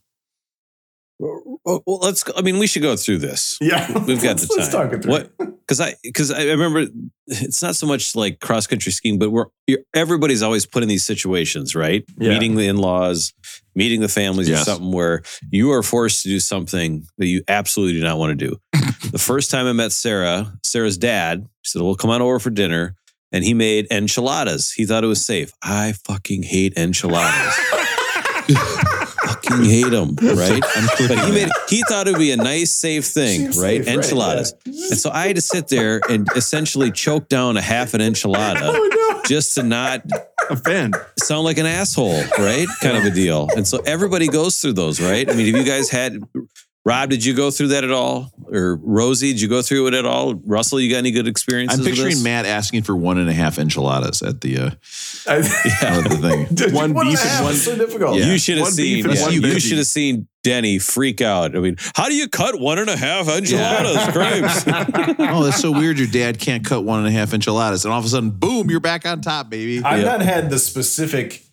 Well, 1.20 1.60
well, 1.66 2.00
let's. 2.02 2.24
go- 2.24 2.34
I 2.38 2.42
mean, 2.42 2.60
we 2.60 2.68
should 2.68 2.84
go 2.84 2.96
through 2.96 3.18
this. 3.20 3.58
Yeah. 3.60 3.88
We've 4.06 4.22
got 4.22 4.38
Let's- 4.40 4.48
the 4.48 4.48
time. 4.48 4.58
Let's 4.60 4.72
talk 4.72 4.94
it 4.94 5.02
through. 5.04 5.12
What? 5.12 5.57
Because 5.68 5.82
I 5.82 5.96
because 6.02 6.32
I 6.32 6.44
remember 6.44 6.86
it's 7.28 7.62
not 7.62 7.76
so 7.76 7.88
much 7.88 8.16
like 8.16 8.40
cross 8.40 8.68
country 8.68 8.92
skiing, 8.92 9.20
but 9.20 9.32
we're 9.32 9.48
you're, 9.68 9.80
everybody's 9.94 10.42
always 10.42 10.66
put 10.66 10.82
in 10.82 10.88
these 10.88 11.04
situations, 11.04 11.76
right? 11.76 12.06
Yeah. 12.18 12.30
Meeting 12.30 12.56
the 12.56 12.68
in 12.68 12.78
laws, 12.78 13.34
meeting 13.76 14.00
the 14.00 14.08
families, 14.08 14.50
or 14.50 14.56
something 14.58 14.94
where 14.94 15.24
you 15.52 15.72
are 15.74 15.84
forced 15.84 16.24
to 16.24 16.30
do 16.30 16.40
something 16.40 17.06
that 17.18 17.28
you 17.28 17.44
absolutely 17.50 18.00
do 18.00 18.04
not 18.04 18.18
want 18.18 18.40
to 18.40 18.48
do. 18.48 18.58
the 19.12 19.20
first 19.20 19.52
time 19.52 19.66
I 19.66 19.74
met 19.74 19.92
Sarah, 19.92 20.54
Sarah's 20.64 20.98
dad 20.98 21.48
said, 21.66 21.82
"We'll 21.82 21.96
come 21.96 22.12
on 22.12 22.22
over 22.22 22.40
for 22.40 22.50
dinner." 22.50 22.96
And 23.34 23.44
he 23.44 23.54
made 23.54 23.88
enchiladas. 23.92 24.72
He 24.72 24.86
thought 24.86 25.04
it 25.04 25.08
was 25.08 25.26
safe. 25.26 25.52
I 25.62 25.96
fucking 26.06 26.44
hate 26.44 26.78
enchiladas. 26.78 27.60
fucking 29.50 29.66
hate 29.66 29.90
them, 29.90 30.16
right? 30.38 30.62
but 31.08 31.26
he 31.26 31.32
made 31.32 31.50
he 31.70 31.84
thought 31.90 32.08
it 32.08 32.12
would 32.12 32.20
be 32.20 32.32
a 32.32 32.38
nice, 32.38 32.72
safe 32.72 33.06
thing, 33.06 33.40
Seems 33.42 33.58
right? 33.60 33.84
safe, 33.84 33.88
right, 33.88 33.96
Enchiladas. 34.06 34.54
yeah. 34.66 34.88
And 34.92 34.98
so 34.98 35.10
I 35.12 35.28
had 35.28 35.36
to 35.36 35.42
sit 35.42 35.68
there 35.68 36.02
and 36.10 36.28
essentially 36.36 36.92
choke 36.92 37.30
down 37.30 37.58
a 37.58 37.62
half 37.62 37.94
an 37.94 38.02
enchilada 38.02 38.62
Oh, 38.64 39.12
no. 39.14 39.22
just 39.26 39.56
to 39.56 39.64
not 39.64 40.04
offend. 40.50 40.96
sound 41.20 41.44
like 41.46 41.58
an 41.58 41.66
asshole, 41.66 42.22
right? 42.40 42.68
Kind 42.82 42.98
of 42.98 43.06
a 43.06 43.12
deal. 43.12 43.48
And 43.56 43.68
so 43.68 43.80
everybody 43.86 44.28
goes 44.28 44.60
through 44.62 44.74
those, 44.74 45.02
right? 45.02 45.30
I 45.30 45.34
mean, 45.34 45.48
have 45.48 45.56
you 45.56 45.64
guys 45.70 45.90
had 45.90 46.22
Rob, 46.88 47.10
did 47.10 47.26
you 47.26 47.34
go 47.34 47.52
through 47.52 47.68
that 47.70 47.84
at 47.84 47.92
all? 47.92 48.32
Or 48.50 48.78
Rosie, 48.82 49.34
did 49.34 49.42
you 49.42 49.50
go 49.50 49.62
through 49.62 49.88
it 49.88 49.94
at 49.94 50.06
all? 50.06 50.36
Russell, 50.36 50.80
you 50.80 50.90
got 50.90 51.00
any 51.00 51.12
good 51.12 51.28
experiences? 51.28 51.80
I'm 51.80 51.84
with 51.84 51.94
picturing 51.96 52.12
this? 52.16 52.24
Matt 52.24 52.46
asking 52.46 52.84
for 52.84 52.96
one 52.96 53.18
and 53.18 53.30
a 53.30 53.34
half 53.34 53.60
enchiladas 53.60 54.22
at 54.22 54.40
the 54.40 54.58
uh, 54.58 54.70
I, 55.28 55.36
at 55.40 56.04
the 56.10 56.18
thing. 56.22 56.56
Dude, 56.56 56.74
One 56.74 56.92
and 56.92 57.00
beef 57.02 57.20
and 57.20 57.30
half 57.30 57.44
one- 57.44 57.54
so 57.56 57.76
difficult. 57.76 58.18
Yeah. 58.18 58.28
You 58.28 58.38
should 58.38 58.58
have 58.60 58.68
seen. 58.70 59.04
beef 59.04 59.16
yeah, 59.16 59.22
one 59.22 59.34
you 59.34 59.60
should 59.60 59.80
have 59.80 59.88
seen 59.88 60.30
Denny 60.44 60.80
freak 60.80 61.20
out. 61.20 61.58
I 61.58 61.60
mean, 61.60 61.76
how 61.94 62.08
do 62.08 62.16
you 62.16 62.30
cut 62.30 62.58
one 62.58 62.80
and 62.80 62.90
a 62.90 62.96
half 62.96 63.28
enchiladas, 63.28 64.14
Cribs? 64.14 64.64
oh, 65.20 65.44
that's 65.44 65.60
so 65.60 65.72
weird. 65.74 65.98
Your 66.00 66.08
dad 66.08 66.40
can't 66.40 66.64
cut 66.66 66.86
one 66.86 67.00
and 67.00 67.08
a 67.10 67.12
half 67.12 67.34
enchiladas, 67.34 67.84
and 67.84 67.94
all 67.94 68.00
of 68.00 68.06
a 68.06 68.08
sudden, 68.08 68.30
boom, 68.30 68.70
you're 68.70 68.80
back 68.80 69.06
on 69.06 69.20
top, 69.20 69.50
baby. 69.50 69.84
I've 69.84 70.00
Yeah. 70.00 70.06
not 70.06 70.22
had 70.22 70.50
the 70.50 70.58
specific 70.58 71.44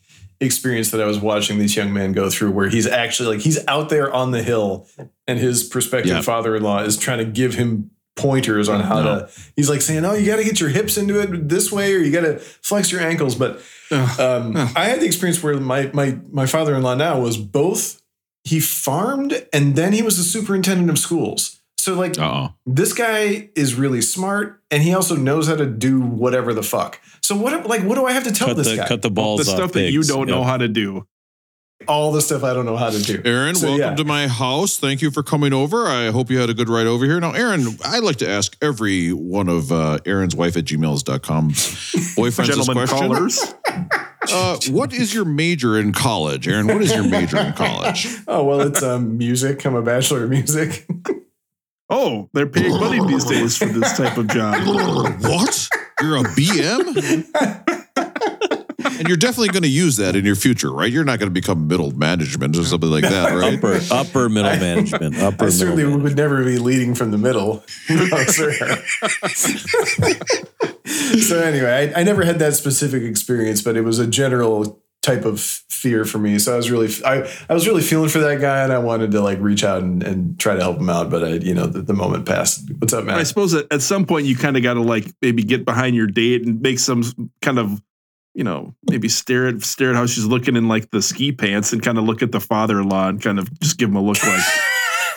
experience 0.46 0.90
that 0.90 1.00
I 1.00 1.06
was 1.06 1.18
watching 1.18 1.58
these 1.58 1.76
young 1.76 1.92
men 1.92 2.12
go 2.12 2.30
through 2.30 2.52
where 2.52 2.68
he's 2.68 2.86
actually 2.86 3.36
like 3.36 3.44
he's 3.44 3.64
out 3.68 3.88
there 3.88 4.12
on 4.12 4.30
the 4.30 4.42
hill 4.42 4.86
and 5.26 5.38
his 5.38 5.64
prospective 5.64 6.10
Yeah. 6.12 6.22
father-in-law 6.22 6.82
is 6.84 6.96
trying 6.96 7.18
to 7.18 7.24
give 7.24 7.54
him 7.54 7.90
pointers 8.16 8.68
on 8.68 8.80
how 8.80 9.02
No. 9.02 9.18
to 9.20 9.30
he's 9.56 9.68
like 9.68 9.82
saying, 9.82 10.04
Oh, 10.04 10.14
you 10.14 10.26
gotta 10.26 10.44
get 10.44 10.60
your 10.60 10.68
hips 10.70 10.96
into 10.96 11.20
it 11.20 11.48
this 11.48 11.72
way 11.72 11.92
or 11.94 11.98
you 11.98 12.12
gotta 12.12 12.38
flex 12.38 12.92
your 12.92 13.00
ankles. 13.00 13.34
But 13.34 13.60
um, 13.90 14.56
I 14.76 14.84
had 14.86 15.00
the 15.00 15.06
experience 15.06 15.42
where 15.42 15.58
my 15.58 15.90
my 15.92 16.18
my 16.30 16.46
father-in-law 16.46 16.94
now 16.94 17.20
was 17.20 17.36
both 17.36 18.00
he 18.44 18.60
farmed 18.60 19.46
and 19.52 19.74
then 19.74 19.92
he 19.92 20.02
was 20.02 20.16
the 20.16 20.22
superintendent 20.22 20.90
of 20.90 20.98
schools. 20.98 21.60
So 21.84 21.92
like 21.92 22.18
Uh 22.18 22.22
oh. 22.48 22.54
this 22.64 22.94
guy 22.94 23.50
is 23.54 23.74
really 23.74 24.00
smart 24.00 24.62
and 24.70 24.82
he 24.82 24.94
also 24.94 25.16
knows 25.16 25.48
how 25.48 25.56
to 25.56 25.66
do 25.66 26.00
whatever 26.00 26.54
the 26.54 26.62
fuck. 26.62 26.98
So 27.20 27.36
what 27.36 27.66
like 27.66 27.82
what 27.82 27.96
do 27.96 28.06
I 28.06 28.12
have 28.12 28.24
to 28.24 28.32
tell 28.32 28.48
cut 28.48 28.56
this 28.56 28.70
the 28.70 28.76
guy? 28.76 28.88
cut 28.88 29.02
the 29.02 29.10
balls 29.10 29.44
the 29.44 29.52
off 29.52 29.58
stuff 29.58 29.72
that 29.72 29.90
you 29.90 30.02
don't 30.02 30.26
know 30.26 30.44
how 30.44 30.56
to 30.56 30.66
do. 30.66 31.06
All 31.86 32.10
the 32.10 32.22
stuff 32.22 32.42
I 32.42 32.54
don't 32.54 32.64
know 32.64 32.78
how 32.78 32.88
to 32.88 33.02
do. 33.02 33.20
Aaron, 33.26 33.54
So, 33.54 33.66
welcome 33.66 33.80
yeah. 33.90 33.94
to 33.96 34.04
my 34.04 34.26
house. 34.28 34.78
Thank 34.78 35.02
you 35.02 35.10
for 35.10 35.22
coming 35.22 35.52
over. 35.52 35.86
I 35.86 36.10
hope 36.10 36.30
you 36.30 36.38
had 36.38 36.48
a 36.48 36.54
good 36.54 36.70
ride 36.70 36.86
over 36.86 37.04
here. 37.04 37.20
Now, 37.20 37.32
Aaron, 37.32 37.66
I'd 37.84 38.02
like 38.02 38.16
to 38.16 38.28
ask 38.28 38.56
every 38.62 39.12
one 39.12 39.50
of 39.50 39.70
uh, 39.70 39.98
Aaron's 40.06 40.34
wife 40.34 40.56
at 40.56 40.64
gmails.com's 40.64 41.56
boyfriends 42.16 42.46
this 42.46 42.56
Gentlemen 42.56 42.86
question. 42.86 42.98
callers. 42.98 43.54
Uh, 44.32 44.58
what 44.70 44.94
is 44.94 45.12
your 45.12 45.26
major 45.26 45.78
in 45.78 45.92
college? 45.92 46.48
Aaron, 46.48 46.66
what 46.66 46.80
is 46.80 46.94
your 46.94 47.06
major 47.06 47.36
in 47.36 47.52
college? 47.52 48.06
Oh 48.26 48.42
well, 48.42 48.62
it's 48.62 48.82
um, 48.82 49.18
music. 49.18 49.66
I'm 49.66 49.74
a 49.74 49.82
bachelor 49.82 50.24
of 50.24 50.30
music. 50.30 50.86
Oh, 51.90 52.28
they're 52.32 52.46
paying 52.46 52.72
money 52.80 53.04
these 53.06 53.24
days 53.24 53.56
for 53.56 53.66
this 53.66 53.96
type 53.96 54.16
of 54.16 54.28
job. 54.28 54.54
what? 55.22 55.68
You're 56.00 56.16
a 56.16 56.22
BM? 56.22 57.26
and 58.98 59.08
you're 59.08 59.16
definitely 59.16 59.48
going 59.48 59.62
to 59.62 59.68
use 59.68 59.96
that 59.96 60.16
in 60.16 60.24
your 60.24 60.34
future, 60.34 60.72
right? 60.72 60.90
You're 60.90 61.04
not 61.04 61.18
going 61.18 61.28
to 61.28 61.34
become 61.34 61.68
middle 61.68 61.90
management 61.92 62.56
or 62.56 62.64
something 62.64 62.90
like 62.90 63.02
that, 63.02 63.32
right? 63.34 63.56
upper 63.58 63.80
upper 63.90 64.28
middle 64.28 64.56
management. 64.56 65.16
Upper 65.16 65.22
I 65.22 65.28
middle 65.28 65.50
certainly 65.50 65.82
management. 65.84 66.02
would 66.02 66.16
never 66.16 66.44
be 66.44 66.58
leading 66.58 66.94
from 66.94 67.10
the 67.10 67.18
middle. 67.18 67.64
No, 67.88 68.06
so 71.20 71.40
anyway, 71.40 71.92
I, 71.94 72.00
I 72.00 72.02
never 72.04 72.24
had 72.24 72.38
that 72.40 72.54
specific 72.54 73.02
experience, 73.02 73.62
but 73.62 73.76
it 73.76 73.82
was 73.82 73.98
a 73.98 74.06
general 74.06 74.83
type 75.04 75.24
of 75.24 75.40
fear 75.40 76.04
for 76.04 76.18
me. 76.18 76.38
So 76.38 76.54
I 76.54 76.56
was 76.56 76.70
really, 76.70 76.88
I, 77.04 77.30
I 77.48 77.54
was 77.54 77.66
really 77.66 77.82
feeling 77.82 78.08
for 78.08 78.20
that 78.20 78.40
guy, 78.40 78.62
and 78.64 78.72
I 78.72 78.78
wanted 78.78 79.10
to 79.12 79.20
like 79.20 79.38
reach 79.40 79.62
out 79.62 79.82
and, 79.82 80.02
and 80.02 80.38
try 80.40 80.54
to 80.54 80.60
help 80.60 80.78
him 80.78 80.88
out. 80.88 81.10
But 81.10 81.24
I, 81.24 81.28
you 81.34 81.54
know, 81.54 81.66
the, 81.66 81.82
the 81.82 81.92
moment 81.92 82.26
passed. 82.26 82.70
What's 82.78 82.92
up, 82.92 83.06
I 83.08 83.22
suppose 83.22 83.54
at, 83.54 83.70
at 83.72 83.82
some 83.82 84.06
point 84.06 84.26
you 84.26 84.36
kind 84.36 84.56
of 84.56 84.62
got 84.62 84.74
to 84.74 84.82
like 84.82 85.12
maybe 85.20 85.42
get 85.42 85.64
behind 85.64 85.94
your 85.94 86.06
date 86.06 86.46
and 86.46 86.60
make 86.60 86.78
some 86.78 87.30
kind 87.42 87.58
of, 87.58 87.82
you 88.34 88.44
know, 88.44 88.74
maybe 88.88 89.08
stare 89.08 89.46
at 89.46 89.62
stare 89.62 89.90
at 89.90 89.96
how 89.96 90.06
she's 90.06 90.24
looking 90.24 90.56
in 90.56 90.68
like 90.68 90.90
the 90.90 91.02
ski 91.02 91.32
pants 91.32 91.72
and 91.72 91.82
kind 91.82 91.98
of 91.98 92.04
look 92.04 92.22
at 92.22 92.32
the 92.32 92.40
father-in-law 92.40 93.08
and 93.08 93.22
kind 93.22 93.38
of 93.38 93.60
just 93.60 93.78
give 93.78 93.90
him 93.90 93.96
a 93.96 94.02
look 94.02 94.22
like 94.22 94.40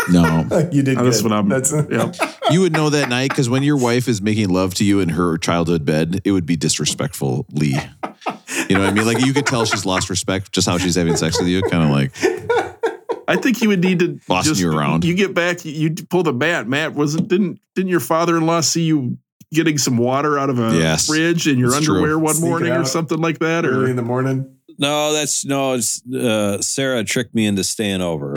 No. 0.09 0.47
you 0.71 0.83
did. 0.83 0.97
oh, 0.97 1.03
that's 1.03 1.21
good. 1.21 1.31
what 1.31 1.37
I'm. 1.37 1.49
That's 1.49 1.71
Yep. 1.89 2.15
You 2.51 2.61
would 2.61 2.73
know 2.73 2.89
that 2.89 3.09
night 3.09 3.29
because 3.29 3.49
when 3.49 3.63
your 3.63 3.77
wife 3.77 4.07
is 4.07 4.21
making 4.21 4.49
love 4.49 4.73
to 4.75 4.85
you 4.85 4.99
in 4.99 5.09
her 5.09 5.37
childhood 5.37 5.85
bed, 5.85 6.21
it 6.23 6.31
would 6.31 6.45
be 6.45 6.55
disrespectful, 6.55 7.45
Lee. 7.51 7.77
You 8.69 8.75
know 8.75 8.81
what 8.81 8.89
I 8.89 8.93
mean? 8.93 9.05
Like 9.05 9.25
you 9.25 9.33
could 9.33 9.45
tell 9.45 9.65
she's 9.65 9.85
lost 9.85 10.09
respect 10.09 10.51
just 10.51 10.67
how 10.67 10.77
she's 10.77 10.95
having 10.95 11.15
sex 11.15 11.39
with 11.39 11.47
you. 11.47 11.61
Kind 11.63 11.83
of 11.83 11.89
like, 11.89 12.11
I 13.27 13.35
think 13.35 13.61
you 13.61 13.69
would 13.69 13.81
need 13.81 13.99
to 13.99 14.19
Bossing 14.27 14.51
just 14.51 14.61
you 14.61 14.71
around. 14.71 15.03
You 15.05 15.13
get 15.13 15.33
back, 15.33 15.63
you, 15.65 15.71
you 15.71 15.89
pull 16.09 16.23
the 16.23 16.33
mat. 16.33 16.67
Matt 16.67 16.93
wasn't 16.93 17.27
didn't 17.27 17.59
didn't 17.75 17.89
your 17.89 17.99
father-in-law 17.99 18.61
see 18.61 18.83
you 18.83 19.17
getting 19.53 19.77
some 19.77 19.97
water 19.97 20.37
out 20.37 20.49
of 20.49 20.59
a 20.59 20.75
Yes. 20.77 21.07
fridge 21.07 21.47
in 21.47 21.57
your 21.57 21.69
It's 21.75 21.85
true. 21.85 21.95
underwear 21.95 22.19
one 22.19 22.33
Sneaking 22.35 22.49
morning 22.49 22.71
or 22.73 22.85
something 22.85 23.19
like 23.19 23.39
that? 23.39 23.65
early 23.65 23.85
Or 23.85 23.89
in 23.89 23.95
the 23.95 24.01
morning. 24.01 24.53
No, 24.77 25.13
that's 25.13 25.43
no. 25.45 25.73
It's, 25.73 26.05
uh, 26.11 26.61
Sarah 26.61 27.03
tricked 27.03 27.33
me 27.33 27.45
into 27.47 27.63
staying 27.63 28.01
over, 28.01 28.35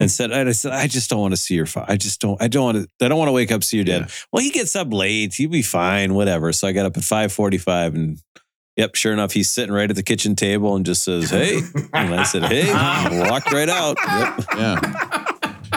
and 0.00 0.10
said, 0.10 0.32
and 0.32 0.48
"I 0.48 0.52
said 0.52 0.72
I 0.72 0.86
just 0.88 1.08
don't 1.10 1.20
want 1.20 1.32
to 1.32 1.36
see 1.36 1.54
your. 1.54 1.66
Fa- 1.66 1.84
I 1.86 1.96
just 1.96 2.20
don't. 2.20 2.40
I 2.42 2.48
don't 2.48 2.64
want 2.64 2.78
to. 2.98 3.04
I 3.04 3.08
don't 3.08 3.18
want 3.18 3.28
to 3.28 3.32
wake 3.32 3.52
up 3.52 3.62
see 3.62 3.76
your 3.76 3.84
dad. 3.84 4.10
Well, 4.32 4.42
he 4.42 4.50
gets 4.50 4.74
up 4.74 4.92
late. 4.92 5.34
He'll 5.34 5.48
be 5.50 5.62
fine. 5.62 6.14
Whatever. 6.14 6.52
So 6.52 6.66
I 6.66 6.72
got 6.72 6.86
up 6.86 6.96
at 6.96 7.04
five 7.04 7.32
forty-five, 7.32 7.94
and 7.94 8.18
yep, 8.80 8.94
sure 8.94 9.12
enough, 9.12 9.32
he's 9.32 9.50
sitting 9.50 9.72
right 9.74 9.90
at 9.90 9.94
the 9.96 10.02
kitchen 10.02 10.34
table 10.34 10.74
and 10.74 10.86
just 10.86 11.04
says, 11.04 11.28
"Hey," 11.30 11.60
and 11.92 12.14
I 12.14 12.22
said, 12.24 12.44
"Hey," 12.44 12.70
and 12.70 13.20
walked 13.30 13.52
right 13.52 13.68
out. 13.68 13.96
Yep. 14.06 14.44
yeah. 14.56 15.26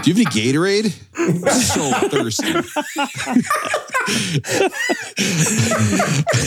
Do 0.01 0.11
you 0.11 0.15
have 0.15 0.25
any 0.25 0.25
Gatorade? 0.25 0.91
I'm 1.15 1.39
so 1.49 1.91
thirsty. 2.09 2.53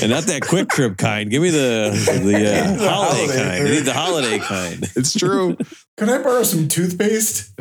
And 0.03 0.11
not 0.11 0.25
that 0.25 0.43
QuikTrip 0.43 0.99
kind. 0.99 1.31
Give 1.31 1.43
me 1.43 1.51
the 1.51 1.91
the, 2.23 2.37
uh, 2.37 2.77
The 2.77 2.89
holiday, 2.89 3.27
holiday. 3.27 3.37
kind. 3.37 3.67
I 3.67 3.71
need 3.71 3.85
the 3.85 3.93
holiday 3.95 4.39
kind. 4.39 4.91
It's 4.97 5.13
true. 5.15 5.57
Can 5.97 6.11
I 6.11 6.19
borrow 6.23 6.43
some 6.43 6.69
toothpaste? 6.69 7.51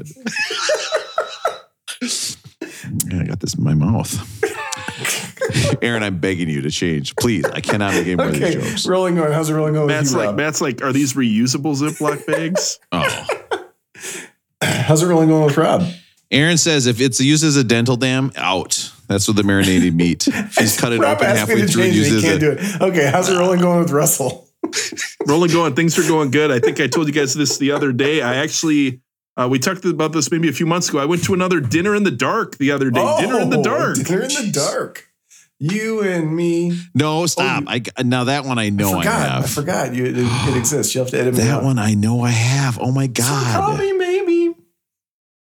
Yeah, 3.08 3.21
I 3.21 3.23
got 3.25 3.39
this 3.39 3.55
in 3.55 3.63
my 3.63 3.73
mouth. 3.73 4.12
Aaron, 5.81 6.03
I'm 6.03 6.19
begging 6.19 6.49
you 6.49 6.62
to 6.62 6.71
change. 6.71 7.15
Please. 7.15 7.45
I 7.45 7.62
cannot 7.62 7.93
make 7.93 8.08
any 8.08 8.15
more 8.15 8.27
of 8.27 8.34
these 8.39 8.55
jokes. 8.55 8.88
rolling 8.88 9.19
on. 9.19 9.31
How's 9.31 9.49
it 9.49 9.53
rolling 9.53 9.75
on? 9.75 9.84
with 9.84 9.95
Matt's 9.95 10.12
you, 10.12 10.17
like 10.17 10.27
Rob? 10.27 10.36
Matt's 10.38 10.62
like, 10.62 10.81
are 10.81 10.93
these 10.93 11.13
reusable 11.13 11.75
Ziploc 11.75 12.25
bags? 12.25 12.79
Oh. 12.91 13.27
How's 14.62 15.03
it 15.03 15.08
rolling 15.08 15.31
on 15.31 15.45
with 15.45 15.58
Rob? 15.58 15.84
Aaron 16.31 16.58
says 16.58 16.88
if 16.88 16.99
it's 16.99 17.19
used 17.19 17.43
as 17.43 17.55
a 17.55 17.63
dental 17.63 17.95
dam, 17.97 18.31
out. 18.36 18.91
That's 19.08 19.27
with 19.27 19.38
the 19.38 19.43
marinated 19.43 19.93
meat. 19.93 20.27
She's 20.51 20.79
cut 20.79 20.91
it 20.93 20.99
Rob 20.99 21.17
open 21.17 21.36
halfway 21.36 21.62
to 21.62 21.67
through 21.67 21.84
and 21.84 21.93
change 21.93 21.97
it. 21.97 22.05
He 22.05 22.13
uses 22.15 22.23
can't 22.23 22.36
it. 22.36 22.39
do 22.39 22.51
it. 22.51 22.81
Okay, 22.81 23.12
how's 23.12 23.29
it 23.29 23.38
rolling 23.38 23.60
going 23.60 23.79
with 23.79 23.91
Russell? 23.91 24.47
Rolling 25.27 25.51
going, 25.51 25.75
things 25.75 25.97
are 25.99 26.08
going 26.08 26.31
good. 26.31 26.51
I 26.51 26.60
think 26.60 26.79
I 26.79 26.88
told 26.88 27.08
you 27.08 27.13
guys 27.13 27.34
this 27.34 27.58
the 27.58 27.71
other 27.71 27.91
day. 27.91 28.21
I 28.21 28.36
actually 28.38 29.01
uh, 29.37 29.47
we 29.49 29.59
talked 29.59 29.83
about 29.85 30.11
this 30.13 30.31
maybe 30.31 30.47
a 30.49 30.53
few 30.53 30.65
months 30.65 30.89
ago. 30.89 30.99
I 30.99 31.05
went 31.05 31.23
to 31.25 31.33
another 31.33 31.59
dinner 31.59 31.95
in 31.95 32.03
the 32.03 32.11
dark 32.11 32.57
the 32.57 32.71
other 32.71 32.89
day. 32.91 33.17
dinner 33.19 33.39
in 33.39 33.49
the 33.49 33.59
Oh, 33.59 33.63
dark. 33.63 33.95
Dinner 33.97 34.21
in 34.23 34.29
the 34.29 34.51
dark. 34.53 35.07
You 35.59 36.01
and 36.03 36.35
me. 36.35 36.77
No, 36.93 37.25
stop. 37.27 37.63
Oh, 37.65 37.71
I 37.71 37.81
now 38.03 38.25
that 38.25 38.43
one 38.43 38.59
I 38.59 38.69
know 38.69 38.93
I 38.95 38.97
I, 38.97 39.01
forgot. 39.03 39.13
I, 39.29 39.35
have. 39.35 39.49
forgot. 39.49 39.93
You, 39.95 40.05
it, 40.05 40.17
it 40.17 40.57
exists. 40.57 40.93
You 40.93 40.99
have 41.01 41.09
to 41.11 41.19
edit 41.19 41.33
me 41.35 41.39
that 41.43 41.49
out. 41.49 41.63
one 41.63 41.79
I 41.79 41.93
know 41.93 42.21
I 42.21 42.31
have. 42.31 42.77
Oh 42.79 42.91
my 42.91 43.07
So 43.07 43.23
call 43.23 43.71
god. 43.71 43.79
me 43.79 43.93
maybe. 43.93 44.53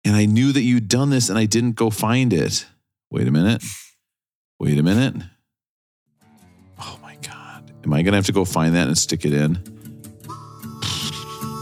And 0.04 0.16
I 0.16 0.24
knew 0.26 0.50
that 0.52 0.62
you'd 0.62 0.88
done 0.88 1.10
this 1.10 1.28
and 1.28 1.38
I 1.38 1.44
didn't 1.46 1.76
go 1.76 1.88
find 1.88 2.32
it. 2.32 2.66
Wait 3.12 3.28
a 3.28 3.30
minute. 3.30 3.62
Wait 4.58 4.76
a 4.76 4.82
minute. 4.82 5.14
Oh 6.80 6.98
my 7.00 7.14
god. 7.24 7.70
Am 7.84 7.92
I 7.92 8.02
going 8.02 8.10
to 8.12 8.16
have 8.18 8.26
to 8.26 8.32
go 8.32 8.44
find 8.44 8.74
that 8.74 8.88
and 8.88 8.98
stick 8.98 9.24
it 9.24 9.32
in? 9.32 9.54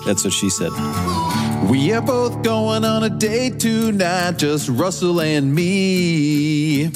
That's 0.07 0.25
what 0.25 0.33
she 0.33 0.49
said. 0.49 0.71
We 1.71 1.93
are 1.93 2.03
both 2.03 2.43
going 2.43 2.85
on 2.85 3.05
a 3.05 3.09
date 3.09 3.61
tonight, 3.61 4.39
just 4.39 4.69
Russell 4.69 5.21
and 5.21 5.55
me. 5.55 6.87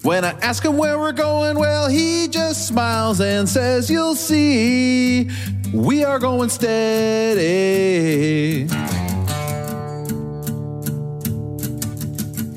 When 0.00 0.24
I 0.24 0.30
ask 0.40 0.64
him 0.64 0.78
where 0.78 0.98
we're 0.98 1.12
going, 1.12 1.58
well, 1.58 1.90
he 1.90 2.28
just 2.28 2.66
smiles 2.66 3.20
and 3.20 3.46
says, 3.46 3.90
You'll 3.90 4.14
see, 4.14 5.28
we 5.74 6.04
are 6.04 6.18
going 6.18 6.48
steady. 6.48 7.46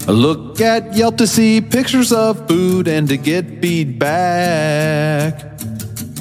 Look 0.08 0.62
at 0.62 0.96
Yelp 0.96 1.18
to 1.18 1.28
see 1.28 1.60
pictures 1.60 2.14
of 2.14 2.48
food 2.48 2.88
and 2.88 3.10
to 3.10 3.18
get 3.18 3.62
feedback. 3.62 5.47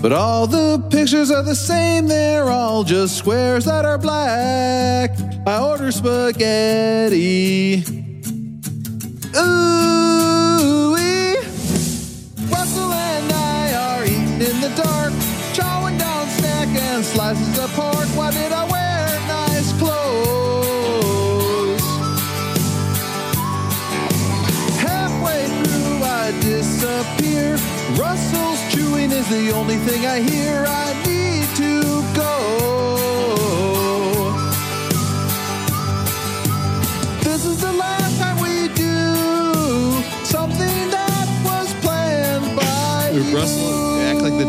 But 0.00 0.12
all 0.12 0.46
the 0.46 0.78
pictures 0.90 1.30
are 1.30 1.42
the 1.42 1.54
same, 1.54 2.06
they're 2.06 2.48
all 2.50 2.84
just 2.84 3.16
squares 3.16 3.64
that 3.64 3.84
are 3.84 3.98
black. 3.98 5.18
I 5.46 5.58
order 5.60 5.90
spaghetti. 5.90 7.82
Ooh, 9.36 10.94
-wee. 10.94 11.36
Russell 12.50 12.92
and 12.92 13.32
I 13.32 13.74
are 13.86 14.04
eating 14.04 14.40
in 14.50 14.60
the 14.60 14.72
dark, 14.76 15.12
chowing 15.56 15.98
down 15.98 16.28
snack 16.38 16.68
and 16.68 17.04
slices 17.04 17.58
of 17.58 17.70
pork. 17.74 18.08
Why 18.16 18.30
did 18.30 18.52
I 18.52 18.75
I 26.86 27.02
disappear. 27.16 27.52
Russell's 27.98 28.72
chewing 28.72 29.10
is 29.10 29.28
the 29.28 29.50
only 29.50 29.76
thing 29.76 30.06
I 30.06 30.20
hear. 30.20 30.64
I 30.66 30.92
need 31.04 31.48
to 31.56 31.82
go. 32.14 32.32
This 37.22 37.44
is 37.44 37.60
the 37.60 37.72
last 37.72 38.18
time 38.20 38.40
we 38.40 38.68
do 38.74 40.00
something 40.24 40.90
that 40.90 41.26
was 41.44 41.74
planned 41.84 42.56
by 42.56 43.10
Russell, 43.34 43.98
you. 43.98 44.02
act 44.02 44.22
like 44.22 44.32
the 44.32 44.46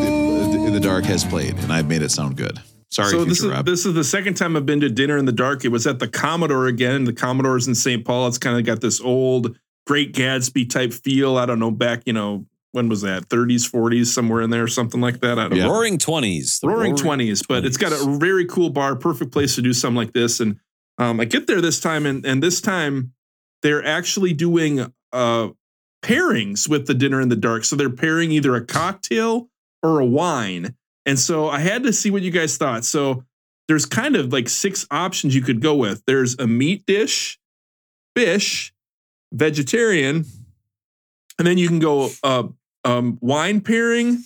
in 0.67 0.73
the 0.73 0.79
dark 0.79 1.05
has 1.05 1.23
played, 1.25 1.57
and 1.57 1.73
I've 1.73 1.87
made 1.87 2.01
it 2.01 2.11
sound 2.11 2.37
good. 2.37 2.59
Sorry, 2.89 3.09
so 3.09 3.25
this 3.25 3.41
is 3.41 3.47
Rob. 3.47 3.65
this 3.65 3.85
is 3.85 3.93
the 3.93 4.03
second 4.03 4.35
time 4.35 4.55
I've 4.55 4.65
been 4.65 4.79
to 4.81 4.89
dinner 4.89 5.17
in 5.17 5.25
the 5.25 5.31
dark. 5.31 5.65
It 5.65 5.69
was 5.69 5.87
at 5.87 5.99
the 5.99 6.07
Commodore 6.07 6.67
again. 6.67 7.03
The 7.03 7.13
Commodore's 7.13 7.67
in 7.67 7.75
St. 7.75 8.05
Paul. 8.05 8.27
It's 8.27 8.37
kind 8.37 8.57
of 8.57 8.65
got 8.65 8.79
this 8.79 9.01
old 9.01 9.57
Great 9.87 10.13
Gatsby 10.13 10.69
type 10.69 10.91
feel. 10.93 11.37
I 11.37 11.45
don't 11.45 11.59
know 11.59 11.71
back, 11.71 12.03
you 12.05 12.13
know, 12.13 12.45
when 12.73 12.89
was 12.89 13.01
that? 13.01 13.29
30s, 13.29 13.69
40s, 13.71 14.07
somewhere 14.07 14.41
in 14.41 14.49
there, 14.49 14.67
something 14.67 14.99
like 15.01 15.21
that. 15.21 15.39
I 15.39 15.47
don't 15.47 15.57
Yeah. 15.57 15.65
know. 15.65 15.71
Roaring 15.73 15.97
twenties. 15.97 16.59
Roaring 16.61 16.95
Twenties, 16.95 17.41
but 17.47 17.65
it's 17.65 17.77
got 17.77 17.93
a 17.93 18.17
very 18.19 18.45
cool 18.45 18.69
bar, 18.69 18.95
perfect 18.97 19.31
place 19.31 19.55
to 19.55 19.61
do 19.61 19.71
something 19.73 19.95
like 19.95 20.13
this. 20.13 20.39
And 20.41 20.57
um, 20.97 21.19
I 21.19 21.25
get 21.25 21.47
there 21.47 21.61
this 21.61 21.79
time, 21.79 22.05
and 22.05 22.25
and 22.25 22.43
this 22.43 22.59
time 22.59 23.13
they're 23.63 23.83
actually 23.85 24.33
doing 24.33 24.91
uh, 25.13 25.47
pairings 26.03 26.67
with 26.67 26.85
the 26.87 26.93
dinner 26.93 27.21
in 27.21 27.29
the 27.29 27.35
dark. 27.35 27.63
So 27.65 27.75
they're 27.75 27.89
pairing 27.89 28.31
either 28.31 28.55
a 28.55 28.65
cocktail 28.65 29.49
or 29.81 29.99
a 29.99 30.05
wine. 30.05 30.75
And 31.05 31.17
so 31.17 31.47
I 31.49 31.59
had 31.59 31.83
to 31.83 31.93
see 31.93 32.11
what 32.11 32.21
you 32.21 32.31
guys 32.31 32.57
thought. 32.57 32.83
So 32.83 33.23
there's 33.67 33.85
kind 33.85 34.15
of 34.15 34.31
like 34.33 34.49
six 34.49 34.85
options 34.91 35.33
you 35.33 35.41
could 35.41 35.61
go 35.61 35.75
with. 35.75 36.03
There's 36.05 36.37
a 36.37 36.45
meat 36.47 36.85
dish, 36.85 37.39
fish, 38.15 38.73
vegetarian, 39.31 40.25
and 41.37 41.47
then 41.47 41.57
you 41.57 41.67
can 41.67 41.79
go 41.79 42.09
uh, 42.23 42.43
um, 42.83 43.17
wine 43.21 43.61
pairing 43.61 44.23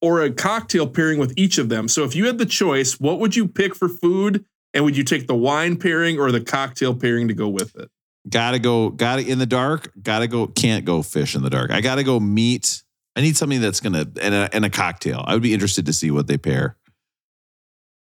or 0.00 0.22
a 0.22 0.30
cocktail 0.30 0.86
pairing 0.86 1.18
with 1.18 1.32
each 1.36 1.58
of 1.58 1.68
them. 1.68 1.88
So 1.88 2.04
if 2.04 2.14
you 2.14 2.26
had 2.26 2.38
the 2.38 2.46
choice, 2.46 3.00
what 3.00 3.18
would 3.18 3.34
you 3.34 3.48
pick 3.48 3.74
for 3.74 3.88
food? 3.88 4.44
And 4.74 4.84
would 4.84 4.96
you 4.96 5.02
take 5.04 5.26
the 5.26 5.34
wine 5.34 5.76
pairing 5.76 6.18
or 6.18 6.30
the 6.30 6.42
cocktail 6.42 6.94
pairing 6.94 7.28
to 7.28 7.34
go 7.34 7.48
with 7.48 7.74
it? 7.76 7.90
gotta 8.28 8.58
go. 8.58 8.90
Gotta 8.90 9.26
in 9.26 9.38
the 9.38 9.46
dark. 9.46 9.90
Gotta 10.00 10.26
go. 10.26 10.46
Can't 10.46 10.84
go 10.84 11.02
fish 11.02 11.34
in 11.34 11.42
the 11.42 11.50
dark. 11.50 11.70
I 11.70 11.80
gotta 11.80 12.04
go 12.04 12.20
meat. 12.20 12.82
I 13.16 13.20
need 13.20 13.36
something 13.36 13.60
that's 13.60 13.80
gonna 13.80 14.06
and 14.20 14.34
a, 14.34 14.48
and 14.52 14.64
a 14.64 14.70
cocktail. 14.70 15.24
I 15.26 15.34
would 15.34 15.42
be 15.42 15.54
interested 15.54 15.86
to 15.86 15.92
see 15.92 16.10
what 16.10 16.26
they 16.26 16.38
pair. 16.38 16.76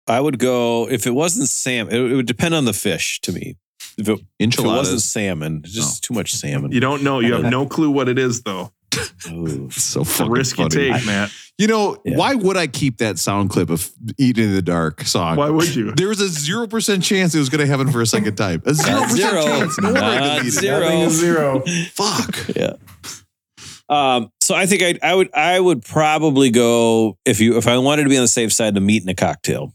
I 0.07 0.21
would 0.21 0.39
go 0.39 0.89
if 0.89 1.07
it 1.07 1.11
wasn't 1.11 1.49
salmon. 1.49 1.95
It, 1.95 2.13
it 2.13 2.15
would 2.15 2.27
depend 2.27 2.55
on 2.55 2.65
the 2.65 2.73
fish 2.73 3.21
to 3.21 3.33
me. 3.33 3.57
If 3.99 4.09
it, 4.09 4.21
if 4.39 4.59
it 4.59 4.65
wasn't 4.65 5.03
salmon, 5.03 5.63
just 5.67 6.05
too 6.05 6.15
much 6.15 6.33
salmon. 6.33 6.71
You 6.73 6.81
don't 6.81 7.03
know. 7.03 7.19
You 7.21 7.35
have 7.35 7.45
no 7.51 7.67
clue 7.67 7.91
what 7.91 8.09
it 8.09 8.19
is, 8.19 8.43
though. 8.43 8.73
Ooh. 9.31 9.71
So 9.71 10.01
It's 10.01 10.11
a 10.11 10.15
fucking 10.15 10.33
risk 10.33 10.57
you 10.59 10.65
funny. 10.71 10.93
take, 10.93 11.05
Matt. 11.07 11.31
You 11.59 11.67
know 11.67 11.99
Yeah. 12.05 12.17
why 12.17 12.35
would 12.37 12.57
I 12.57 12.69
keep 12.69 12.99
that 12.99 13.19
sound 13.19 13.51
clip 13.51 13.69
of 13.71 13.91
"Eating 14.17 14.45
in 14.45 14.55
the 14.55 14.63
Dark" 14.63 15.03
song? 15.03 15.37
Why 15.37 15.51
would 15.51 15.75
you? 15.75 15.93
There 15.97 16.09
was 16.09 16.21
a 16.21 16.29
zero 16.29 16.67
percent 16.69 17.03
chance 17.05 17.35
it 17.35 17.39
was 17.41 17.49
going 17.51 17.61
to 17.61 17.67
happen 17.67 17.91
for 17.93 18.01
a 18.01 18.07
second 18.07 18.37
time. 18.37 18.63
A 18.65 18.71
0% 18.71 19.11
zero. 19.11 19.43
chance. 19.45 19.79
No 19.81 19.89
wonder 19.93 20.01
I 20.01 20.19
Not 20.21 20.29
deleted 20.39 20.53
zero. 20.53 20.77
it. 20.77 20.81
Nothing 20.81 21.01
is 21.01 21.13
zero. 21.21 21.63
Fuck. 21.93 22.57
Yeah. 22.57 22.73
Um, 23.91 24.31
so 24.41 24.55
I 24.55 24.67
think 24.67 24.83
I, 25.03 25.07
I 25.11 25.15
would 25.15 25.35
I 25.35 25.59
would 25.59 25.83
probably 25.85 26.51
go 26.51 27.19
if 27.25 27.41
you 27.41 27.57
if 27.59 27.67
I 27.67 27.77
wanted 27.79 28.05
to 28.05 28.09
be 28.09 28.17
on 28.17 28.23
the 28.25 28.29
safe 28.29 28.53
side 28.53 28.75
to 28.77 28.81
meat 28.81 29.03
in 29.03 29.09
a 29.09 29.15
cocktail. 29.15 29.75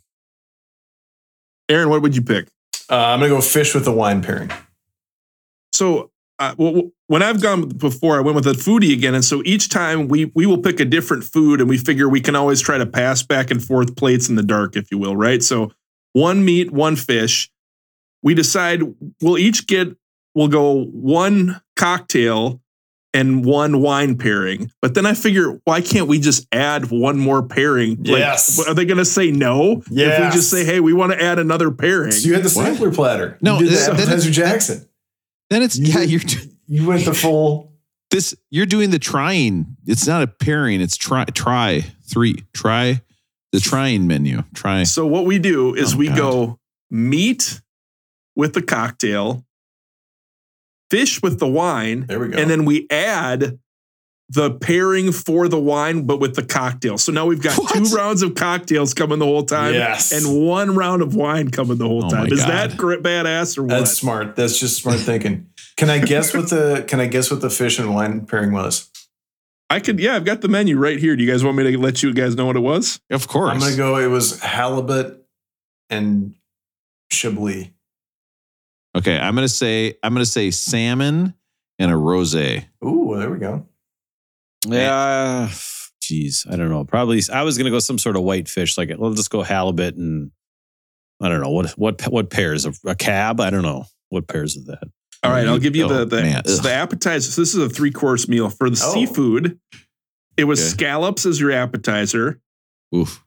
Aaron, 1.70 1.90
what 1.90 2.02
would 2.02 2.16
you 2.16 2.22
pick? 2.22 2.48
Uh, 2.94 3.08
I'm 3.08 3.20
gonna 3.20 3.30
go 3.30 3.42
fish 3.42 3.74
with 3.74 3.86
the 3.86 3.92
wine 3.92 4.22
pairing. 4.22 4.52
So, 5.72 6.12
uh, 6.38 6.54
well, 6.60 6.92
when 7.08 7.24
I've 7.24 7.42
gone 7.42 7.70
before, 7.70 8.20
I 8.20 8.22
went 8.22 8.36
with 8.36 8.46
a 8.46 8.52
foodie 8.52 8.94
again, 8.94 9.16
and 9.16 9.26
so 9.26 9.42
each 9.46 9.70
time 9.70 10.08
we 10.08 10.26
we 10.36 10.46
will 10.46 10.60
pick 10.60 10.80
a 10.80 10.86
different 10.86 11.24
food, 11.24 11.60
and 11.60 11.68
we 11.68 11.80
figure 11.80 12.08
we 12.08 12.22
can 12.22 12.36
always 12.36 12.62
try 12.62 12.78
to 12.78 12.86
pass 12.86 13.24
back 13.24 13.50
and 13.50 13.64
forth 13.64 13.96
plates 13.96 14.30
in 14.30 14.36
the 14.36 14.44
dark, 14.44 14.76
if 14.76 14.92
you 14.92 15.00
will, 15.00 15.16
right? 15.16 15.42
So, 15.42 15.72
one 16.12 16.46
meat, 16.46 16.70
one 16.70 16.96
fish. 16.96 17.50
We 18.22 18.36
decide 18.36 18.84
we'll 19.24 19.40
each 19.40 19.66
get 19.66 19.98
we'll 20.36 20.48
go 20.48 20.84
one 20.84 21.62
cocktail 21.76 22.62
and 23.14 23.46
one 23.46 23.80
wine 23.82 24.18
pairing. 24.18 24.72
But 24.82 24.96
then 24.96 25.06
I 25.06 25.14
figure, 25.14 25.60
why 25.66 25.82
can't 25.82 26.08
we 26.08 26.20
just 26.20 26.48
add 26.52 26.90
one 26.90 27.20
more 27.20 27.44
pairing? 27.44 27.98
Like, 27.98 28.08
Yes. 28.20 28.66
Are 28.68 28.74
they 28.74 28.86
going 28.86 28.98
to 28.98 29.06
say 29.06 29.32
no? 29.32 29.84
If 29.86 29.90
we 29.90 30.32
just 30.36 30.50
say, 30.50 30.66
hey, 30.66 30.80
we 30.80 30.94
want 30.94 31.12
to 31.14 31.22
add 31.24 31.38
another 31.40 31.70
pairing. 31.72 32.12
So 32.12 32.28
you 32.28 32.34
had 32.34 32.44
the 32.44 32.50
sampler 32.50 32.92
platter. 32.92 33.38
No, 33.42 33.60
you 33.60 33.70
did 33.70 33.78
that- 33.78 33.98
that 33.98 34.16
with 34.16 34.32
Jackson. 34.32 34.88
Then 35.50 35.62
it's 35.62 35.78
you, 35.78 35.94
yeah, 35.94 36.02
you're 36.02 36.22
You 36.68 36.88
went 36.88 37.06
the 37.06 37.14
full. 37.14 37.74
this. 38.10 38.34
You're 38.50 38.66
doing 38.66 38.90
the 38.90 38.98
trying. 39.00 39.78
It's 39.86 40.08
not 40.08 40.24
a 40.24 40.28
pairing. 40.28 40.82
It's 40.82 40.98
try 40.98 41.26
try 41.26 41.82
three 42.10 42.46
try 42.54 43.02
the 43.52 43.60
trying 43.60 44.08
menu. 44.08 44.42
Try. 44.56 44.84
So 44.84 45.06
what 45.06 45.26
we 45.26 45.38
do 45.38 45.76
is 45.76 45.94
Oh, 45.94 45.98
we 45.98 46.08
God. 46.08 46.18
go 46.18 46.60
meat 46.90 47.62
with 48.36 48.54
the 48.54 48.64
cocktail, 48.64 49.46
fish 50.94 51.22
with 51.22 51.40
the 51.40 51.48
wine, 51.48 52.06
There 52.08 52.20
we 52.20 52.28
go. 52.30 52.38
and 52.38 52.50
then 52.50 52.66
we 52.66 52.88
add 52.90 53.58
the 54.30 54.52
pairing 54.52 55.12
for 55.12 55.48
the 55.48 55.60
wine, 55.60 56.06
but 56.06 56.20
with 56.20 56.36
the 56.36 56.44
cocktail. 56.44 56.98
So 56.98 57.12
now 57.12 57.26
we've 57.26 57.42
got 57.42 57.58
What? 57.58 57.74
two 57.76 57.96
rounds 57.96 58.22
of 58.24 58.36
cocktails 58.36 58.94
coming 58.94 59.20
the 59.20 59.26
whole 59.26 59.44
time, 59.44 59.74
Yes. 59.74 60.12
and 60.12 60.42
one 60.48 60.74
round 60.76 61.02
of 61.02 61.14
wine 61.16 61.50
coming 61.52 61.78
the 61.78 61.88
whole 61.88 62.06
Oh 62.06 62.10
time. 62.10 62.32
Is 62.32 62.40
God. 62.40 62.50
that 62.50 62.78
gr- 62.78 62.96
badass 62.96 63.58
or 63.58 63.64
what? 63.64 63.70
That's 63.80 63.92
smart. 63.98 64.36
That's 64.36 64.60
just 64.60 64.78
smart 64.82 65.00
thinking. 65.00 65.48
Can 65.78 65.90
I 65.90 66.00
guess 66.00 66.34
what 66.34 66.50
the 66.50 66.84
Can 66.88 67.00
I 67.00 67.08
guess 67.08 67.30
what 67.32 67.42
the 67.42 67.50
fish 67.50 67.78
and 67.80 67.94
wine 67.94 68.26
pairing 68.26 68.54
was? 68.54 68.90
I 69.70 69.80
could, 69.80 70.00
yeah, 70.00 70.16
I've 70.16 70.26
got 70.26 70.42
the 70.42 70.48
menu 70.48 70.78
right 70.78 71.00
here. 71.00 71.16
Do 71.16 71.24
you 71.24 71.32
guys 71.32 71.44
want 71.44 71.58
me 71.58 71.64
to 71.72 71.78
let 71.80 72.04
you 72.04 72.14
guys 72.14 72.36
know 72.36 72.46
what 72.46 72.56
it 72.56 72.60
was? 72.62 73.00
Of 73.10 73.28
course. 73.28 73.52
I'm 73.54 73.60
gonna 73.60 73.76
go. 73.76 73.98
It 73.98 74.08
was 74.08 74.40
halibut 74.40 75.26
and 75.90 76.36
chablis. 77.12 77.70
Okay, 78.96 79.18
I'm 79.18 79.34
gonna 79.36 79.48
say 79.48 79.96
I'm 80.04 80.14
gonna 80.14 80.26
say 80.26 80.52
salmon 80.52 81.34
and 81.80 81.92
a 81.92 81.96
rosé. 81.96 82.66
Ooh, 82.86 83.16
there 83.18 83.30
we 83.32 83.40
go. 83.40 83.68
Yeah. 84.68 85.50
Geez, 86.02 86.46
I 86.50 86.56
don't 86.58 86.70
know. 86.70 86.84
Probably 86.84 87.22
I 87.32 87.44
was 87.44 87.58
gonna 87.58 87.70
go 87.70 87.80
some 87.80 87.98
sort 87.98 88.16
of 88.16 88.24
white 88.24 88.48
fish, 88.48 88.78
like 88.78 88.92
let's 88.98 89.16
just 89.16 89.30
go 89.30 89.42
halibut 89.42 89.96
and 89.96 90.32
I 91.22 91.30
don't 91.30 91.42
know 91.42 91.50
what 91.52 91.72
what 91.72 92.02
what 92.04 92.30
pairs 92.30 92.66
of 92.66 92.78
a 92.86 92.96
cab. 92.96 93.40
I 93.40 93.50
don't 93.50 93.62
know 93.64 93.86
what 94.10 94.28
pairs 94.28 94.58
of 94.58 94.66
that. 94.68 94.84
All 95.24 95.32
right, 95.32 95.48
I'll 95.48 95.58
give 95.60 95.76
you 95.76 95.88
the 95.88 96.00
Oh, 96.02 96.06
the, 96.06 96.22
man. 96.22 96.42
Ugh. 96.46 96.62
the 96.64 96.72
appetizer. 96.74 97.32
So 97.32 97.42
this 97.42 97.56
is 97.56 97.64
a 97.64 97.70
three 97.70 97.92
course 97.92 98.28
meal 98.28 98.50
for 98.50 98.70
the 98.70 98.82
Oh. 98.84 98.94
seafood. 98.94 99.58
It 100.36 100.44
was 100.44 100.60
Okay. 100.60 100.70
scallops 100.70 101.26
as 101.26 101.40
your 101.40 101.52
appetizer, 101.52 102.42
Oof. 102.94 103.23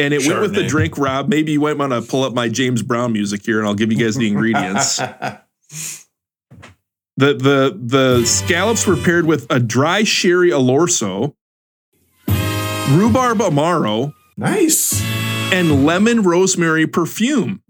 And 0.00 0.14
it 0.14 0.26
went 0.26 0.40
with 0.40 0.54
the 0.54 0.66
drink. 0.66 0.96
Rob, 0.96 1.28
maybe 1.28 1.52
you 1.52 1.60
might 1.60 1.76
want 1.76 1.92
to 1.92 2.00
pull 2.02 2.24
up 2.24 2.32
my 2.32 2.48
James 2.48 2.82
Brown 2.82 3.12
music 3.12 3.44
here, 3.44 3.58
and 3.58 3.68
I'll 3.68 3.74
give 3.74 3.92
you 3.92 3.98
guys 3.98 4.16
the 4.16 4.26
ingredients. 4.32 4.96
the 4.96 5.44
the 7.16 7.78
the 7.78 8.24
scallops 8.24 8.86
were 8.86 8.96
paired 8.96 9.26
with 9.26 9.46
a 9.50 9.60
dry 9.60 10.02
sherry 10.04 10.50
oloroso, 10.50 11.34
rhubarb 12.90 13.38
amaro, 13.38 14.12
nice. 14.36 15.02
and 15.52 15.84
lemon 15.84 16.22
rosemary 16.22 16.86
perfume. 16.86 17.62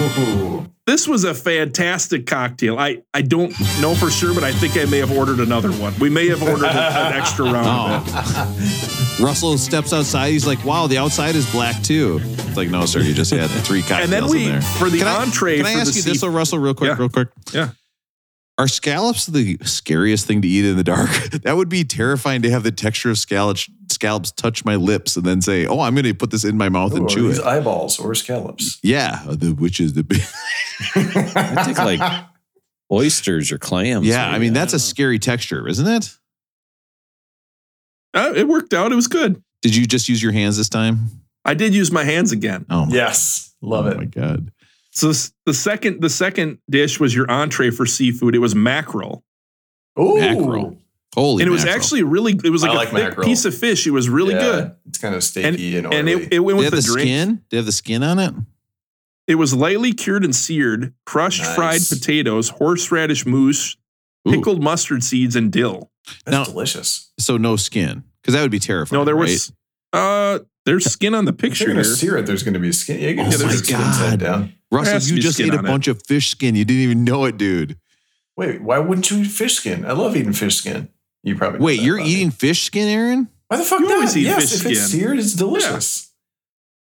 Ooh. 0.00 0.66
This 0.86 1.06
was 1.06 1.22
a 1.22 1.34
fantastic 1.34 2.26
cocktail. 2.26 2.76
I, 2.76 3.02
I 3.14 3.22
don't 3.22 3.50
know 3.80 3.94
for 3.94 4.10
sure, 4.10 4.34
but 4.34 4.42
I 4.42 4.50
think 4.52 4.76
I 4.76 4.86
may 4.90 4.98
have 4.98 5.16
ordered 5.16 5.38
another 5.38 5.70
one. 5.70 5.94
We 6.00 6.10
may 6.10 6.26
have 6.30 6.42
ordered 6.42 6.64
an 6.66 7.12
extra 7.12 7.44
round. 7.44 8.02
Oh. 8.08 9.16
Russell 9.22 9.56
steps 9.56 9.92
outside. 9.92 10.30
He's 10.30 10.48
like, 10.48 10.64
"Wow, 10.64 10.88
the 10.88 10.98
outside 10.98 11.36
is 11.36 11.48
black 11.52 11.80
too." 11.84 12.18
It's 12.22 12.56
like, 12.56 12.70
no, 12.70 12.86
sir, 12.86 13.00
you 13.02 13.14
just 13.14 13.30
had 13.30 13.48
three 13.50 13.82
cocktails 13.82 14.00
And 14.04 14.12
then 14.12 14.28
we, 14.30 14.46
in 14.46 14.50
there. 14.52 14.62
for 14.62 14.90
the 14.90 14.98
Can 14.98 15.06
I- 15.06 15.22
entree, 15.22 15.58
Can 15.58 15.66
I 15.66 15.72
ask 15.74 15.94
you 15.94 16.02
this, 16.02 16.22
though, 16.22 16.28
Russell, 16.28 16.58
real 16.58 16.74
quick, 16.74 16.88
Yeah. 16.88 16.96
real 16.98 17.08
quick? 17.08 17.28
Yeah. 17.52 17.70
Are 18.58 18.66
scallops 18.66 19.26
the 19.26 19.58
scariest 19.62 20.26
thing 20.26 20.42
to 20.42 20.48
eat 20.48 20.64
in 20.64 20.76
the 20.76 20.82
dark? 20.82 21.10
that 21.44 21.56
would 21.56 21.68
be 21.68 21.84
terrifying 21.84 22.42
to 22.42 22.50
have 22.50 22.64
the 22.64 22.72
texture 22.72 23.10
of 23.10 23.18
scallops 23.18 23.70
scallops 24.00 24.32
touch 24.32 24.64
my 24.64 24.76
lips 24.76 25.16
and 25.16 25.26
then 25.26 25.42
say, 25.42 25.66
"Oh, 25.66 25.80
I'm 25.80 25.94
going 25.94 26.04
to 26.04 26.14
put 26.14 26.30
this 26.30 26.44
in 26.44 26.56
my 26.56 26.70
mouth 26.70 26.94
Ooh, 26.94 26.96
and 26.96 27.08
chew 27.08 27.28
these 27.28 27.38
it." 27.38 27.44
eyeballs 27.44 27.98
or 27.98 28.14
scallops. 28.14 28.78
Yeah, 28.82 29.22
the 29.28 29.50
which 29.50 29.78
is 29.78 29.92
the 29.92 30.02
big. 30.02 30.22
I 30.96 31.64
think 31.64 31.78
like 32.00 32.24
oysters 32.90 33.52
or 33.52 33.58
clams. 33.58 34.06
yeah, 34.06 34.26
I 34.26 34.32
maybe. 34.32 34.46
mean 34.46 34.52
that's 34.54 34.72
a 34.72 34.78
scary 34.78 35.18
texture, 35.18 35.68
isn't 35.68 35.86
it? 35.86 36.16
Uh, 38.14 38.32
it 38.34 38.48
worked 38.48 38.72
out. 38.74 38.90
It 38.90 38.96
was 38.96 39.06
good. 39.06 39.42
Did 39.62 39.76
you 39.76 39.86
just 39.86 40.08
use 40.08 40.22
your 40.22 40.32
hands 40.32 40.56
this 40.56 40.68
time? 40.68 41.10
I 41.44 41.54
did 41.54 41.74
use 41.74 41.92
my 41.92 42.04
hands 42.04 42.32
again. 42.32 42.64
Oh 42.70 42.86
my, 42.86 42.94
yes, 42.94 43.54
love 43.60 43.86
oh 43.86 43.90
it. 43.90 43.96
my 43.98 44.04
god! 44.06 44.50
So 44.90 45.12
the 45.46 45.54
second 45.54 46.00
the 46.00 46.10
second 46.10 46.58
dish 46.68 46.98
was 46.98 47.14
your 47.14 47.30
entree 47.30 47.70
for 47.70 47.84
seafood. 47.86 48.34
It 48.34 48.38
was 48.40 48.54
mackerel, 48.54 49.22
Oh, 49.96 50.16
Mackerel. 50.18 50.78
Holy, 51.14 51.42
and 51.42 51.48
it 51.48 51.52
was 51.52 51.64
mackerel. 51.64 51.76
actually 51.82 52.02
really. 52.04 52.38
It 52.44 52.50
was 52.50 52.62
like 52.62 52.70
a 52.72 52.74
like 52.74 52.88
thick 52.90 53.02
mackerel. 53.02 53.26
piece 53.26 53.44
of 53.44 53.54
fish. 53.56 53.86
It 53.86 53.90
was 53.90 54.08
really 54.08 54.34
Yeah, 54.34 54.40
good, 54.40 54.72
It's 54.88 54.98
kind 54.98 55.14
of 55.14 55.22
and 55.44 55.56
steaky 55.56 55.76
and, 55.78 55.92
and 55.92 56.08
oily. 56.08 56.24
it, 56.24 56.32
it 56.34 56.38
went 56.40 56.58
Did 56.58 56.64
with 56.64 56.70
they 56.72 56.76
have 56.76 56.84
the, 56.86 56.92
the 56.94 57.00
skin? 57.02 57.28
Did 57.28 57.42
they 57.50 57.56
have 57.56 57.66
the 57.66 57.72
skin 57.72 58.02
on 58.02 58.18
it? 58.20 58.34
It 59.26 59.34
was 59.36 59.52
lightly 59.54 59.92
cured 59.92 60.24
and 60.24 60.34
seared, 60.34 60.94
crushed 61.06 61.42
Nice. 61.42 61.54
fried 61.54 61.80
potatoes, 61.88 62.48
horseradish 62.50 63.26
mousse, 63.26 63.76
Ooh. 64.28 64.32
pickled 64.32 64.62
mustard 64.62 65.02
seeds, 65.04 65.34
and 65.36 65.50
dill. 65.52 65.90
That's 66.26 66.30
now- 66.30 66.44
delicious. 66.44 67.10
So 67.18 67.36
no 67.36 67.56
skin, 67.56 68.04
because 68.22 68.34
that 68.34 68.42
would 68.42 68.50
be 68.50 68.58
terrifying. 68.60 69.00
No, 69.00 69.04
there 69.04 69.14
right? 69.16 69.22
was. 69.30 69.52
Uh, 69.92 70.38
There's 70.66 70.84
skin 70.84 71.14
on 71.14 71.24
the 71.24 71.32
If 71.42 71.58
you're 71.60 71.68
gonna 71.68 71.82
here. 71.82 71.94
sear 71.94 72.16
it, 72.18 72.26
there's 72.26 72.42
gonna 72.44 72.58
be 72.60 72.70
skin. 72.72 73.00
You 73.00 73.14
can 73.16 73.26
Oh 73.26 73.30
get 73.30 73.40
my 73.46 73.52
skin 73.52 73.78
God. 73.78 74.20
down. 74.20 74.52
Russell, 74.70 75.14
you 75.16 75.20
just 75.20 75.40
ate 75.40 75.52
a 75.54 75.58
on 75.58 75.64
it. 75.64 75.68
bunch 75.68 75.88
of 75.88 76.00
fish 76.06 76.28
skin. 76.30 76.54
You 76.54 76.64
didn't 76.64 76.82
even 76.82 77.02
know 77.04 77.24
it, 77.24 77.36
dude. 77.36 77.76
Wait, 78.36 78.62
why 78.62 78.78
wouldn't 78.78 79.10
you 79.10 79.18
eat 79.22 79.28
fish 79.28 79.54
skin? 79.54 79.84
I 79.84 79.92
love 79.92 80.16
eating 80.16 80.32
fish 80.32 80.56
skin. 80.56 80.88
You 81.22 81.36
probably 81.36 81.60
Wait, 81.60 81.76
that 81.78 81.82
you're 81.84 81.96
about 81.98 82.06
me. 82.06 82.12
eating 82.14 82.30
fish 82.30 82.62
skin, 82.62 82.88
Aaron? 82.88 83.28
Why 83.48 83.56
the 83.58 83.64
fuck 83.64 83.80
You 83.80 83.88
not? 83.88 83.94
always 83.94 84.16
eat 84.16 84.22
yes, 84.22 84.50
fish 84.50 84.60
if 84.60 84.66
it's 84.70 84.80
skin. 84.86 85.00
seared, 85.00 85.18
it's 85.18 85.34
delicious. 85.34 86.12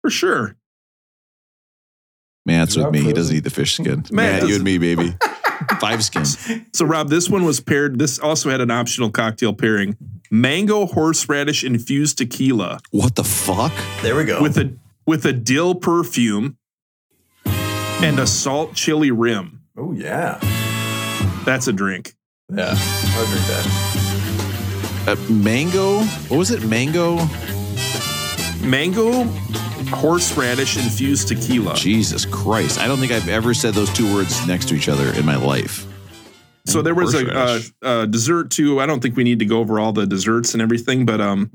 For 0.02 0.10
sure. 0.10 0.56
Matt's 2.46 2.76
with 2.76 2.86
Rob 2.86 2.94
me. 2.94 3.02
He 3.04 3.14
doesn't 3.14 3.36
eat 3.36 3.44
the 3.44 3.50
fish 3.50 3.74
skin. 3.76 4.04
Matt 4.12 4.42
Matt, 4.42 4.48
you 4.50 4.56
and 4.56 4.64
me, 4.64 4.78
baby. 4.78 5.16
Five 5.80 6.04
skins. 6.04 6.38
So, 6.74 6.86
Rob, 6.86 7.10
this 7.10 7.30
one 7.30 7.46
was 7.46 7.60
paired. 7.60 8.00
This 8.00 8.18
also 8.18 8.50
had 8.50 8.62
an 8.62 8.72
optional 8.72 9.12
cocktail 9.12 9.54
pairing 9.54 9.96
mango 10.32 10.86
horseradish 10.88 11.64
infused 11.64 12.18
tequila 12.18 12.80
What 12.92 13.16
the 13.16 13.24
fuck? 13.24 13.72
There 14.02 14.16
we 14.16 14.24
go. 14.24 14.42
with 14.42 14.58
a 14.58 14.74
with 15.06 15.26
a 15.26 15.34
dill 15.34 15.76
perfume 15.76 16.58
and 17.46 18.18
a 18.20 18.26
salt 18.26 18.74
chili 18.74 19.12
rim. 19.12 19.62
oh 19.78 19.92
yeah, 19.94 20.40
That's 21.46 21.68
a 21.68 21.74
drink. 21.74 22.16
Yeah. 22.52 22.76
I'll 22.78 23.26
drink 23.28 23.46
that. 23.48 25.08
Uh, 25.08 25.16
mango? 25.32 26.00
What 26.30 26.38
was 26.38 26.52
it? 26.52 26.64
Mango? 26.64 27.18
Mango 28.64 29.26
horseradish 29.92 30.78
infused 30.78 31.28
tequila. 31.28 31.76
Jesus 31.76 32.26
Christ. 32.26 32.80
I 32.80 32.88
don't 32.88 33.00
think 33.00 33.12
I've 33.12 33.30
ever 33.30 33.54
said 33.54 33.74
those 33.74 33.92
two 33.94 34.12
words 34.14 34.46
next 34.48 34.70
to 34.70 34.76
each 34.76 34.90
other 34.90 35.14
in 35.14 35.26
my 35.26 35.36
life. 35.36 35.86
So 36.66 36.82
there 36.82 36.94
was 36.94 37.16
a, 37.16 37.28
uh, 37.28 37.48
Horseradish. 37.48 37.72
a 37.82 38.08
dessert 38.08 38.52
too. 38.52 38.80
I 38.80 38.86
don't 38.86 39.02
think 39.02 39.18
we 39.18 39.24
need 39.24 39.40
to 39.40 39.46
go 39.46 39.60
over 39.60 39.80
all 39.80 39.92
the 39.92 40.06
desserts 40.06 40.54
and 40.54 40.62
everything, 40.62 41.06
but 41.06 41.20
um, 41.20 41.50